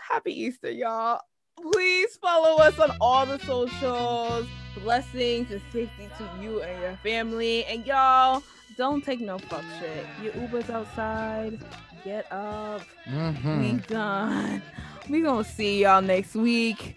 Happy 0.00 0.32
Easter, 0.42 0.70
y'all. 0.70 1.20
Please 1.60 2.16
follow 2.16 2.62
us 2.62 2.78
on 2.78 2.96
all 3.00 3.26
the 3.26 3.38
socials. 3.40 4.46
Blessings 4.82 5.50
and 5.50 5.60
safety 5.72 6.08
to 6.18 6.30
you 6.40 6.60
and 6.62 6.80
your 6.82 6.96
family. 7.02 7.64
And 7.66 7.86
y'all, 7.86 8.42
don't 8.76 9.04
take 9.04 9.20
no 9.20 9.38
fuck 9.38 9.64
shit. 9.78 10.06
Your 10.22 10.34
Uber's 10.42 10.68
outside. 10.70 11.58
Get 12.04 12.30
up. 12.32 12.82
Mm-hmm. 13.08 13.60
We 13.60 13.72
done. 13.86 14.62
We 15.08 15.22
gonna 15.22 15.44
see 15.44 15.82
y'all 15.82 16.02
next 16.02 16.34
week. 16.34 16.96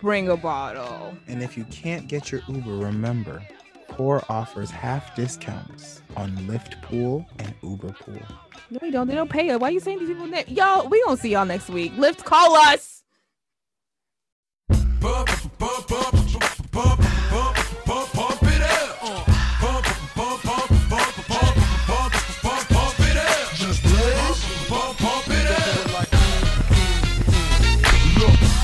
Bring 0.00 0.28
a 0.28 0.36
bottle. 0.36 1.16
And 1.26 1.42
if 1.42 1.56
you 1.56 1.64
can't 1.64 2.08
get 2.08 2.30
your 2.30 2.42
Uber, 2.48 2.76
remember, 2.76 3.42
Core 3.88 4.22
offers 4.28 4.70
half 4.70 5.14
discounts 5.14 6.02
on 6.16 6.36
Lyft 6.48 6.80
Pool 6.82 7.26
and 7.38 7.54
Uber 7.62 7.92
Pool. 7.92 8.22
No, 8.70 8.78
you 8.82 8.92
don't. 8.92 9.06
They 9.06 9.14
don't 9.14 9.30
pay 9.30 9.50
us. 9.50 9.60
Why 9.60 9.68
are 9.68 9.72
you 9.72 9.80
saying 9.80 10.00
these 10.00 10.08
people? 10.08 10.26
Ne- 10.26 10.44
y'all, 10.48 10.88
we 10.88 11.02
gonna 11.04 11.16
see 11.16 11.30
y'all 11.30 11.46
next 11.46 11.68
week. 11.68 11.92
Lyft, 11.94 12.24
call 12.24 12.56
us. 12.56 13.02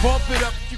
Bump 0.02 0.30
it 0.30 0.42
up. 0.42 0.69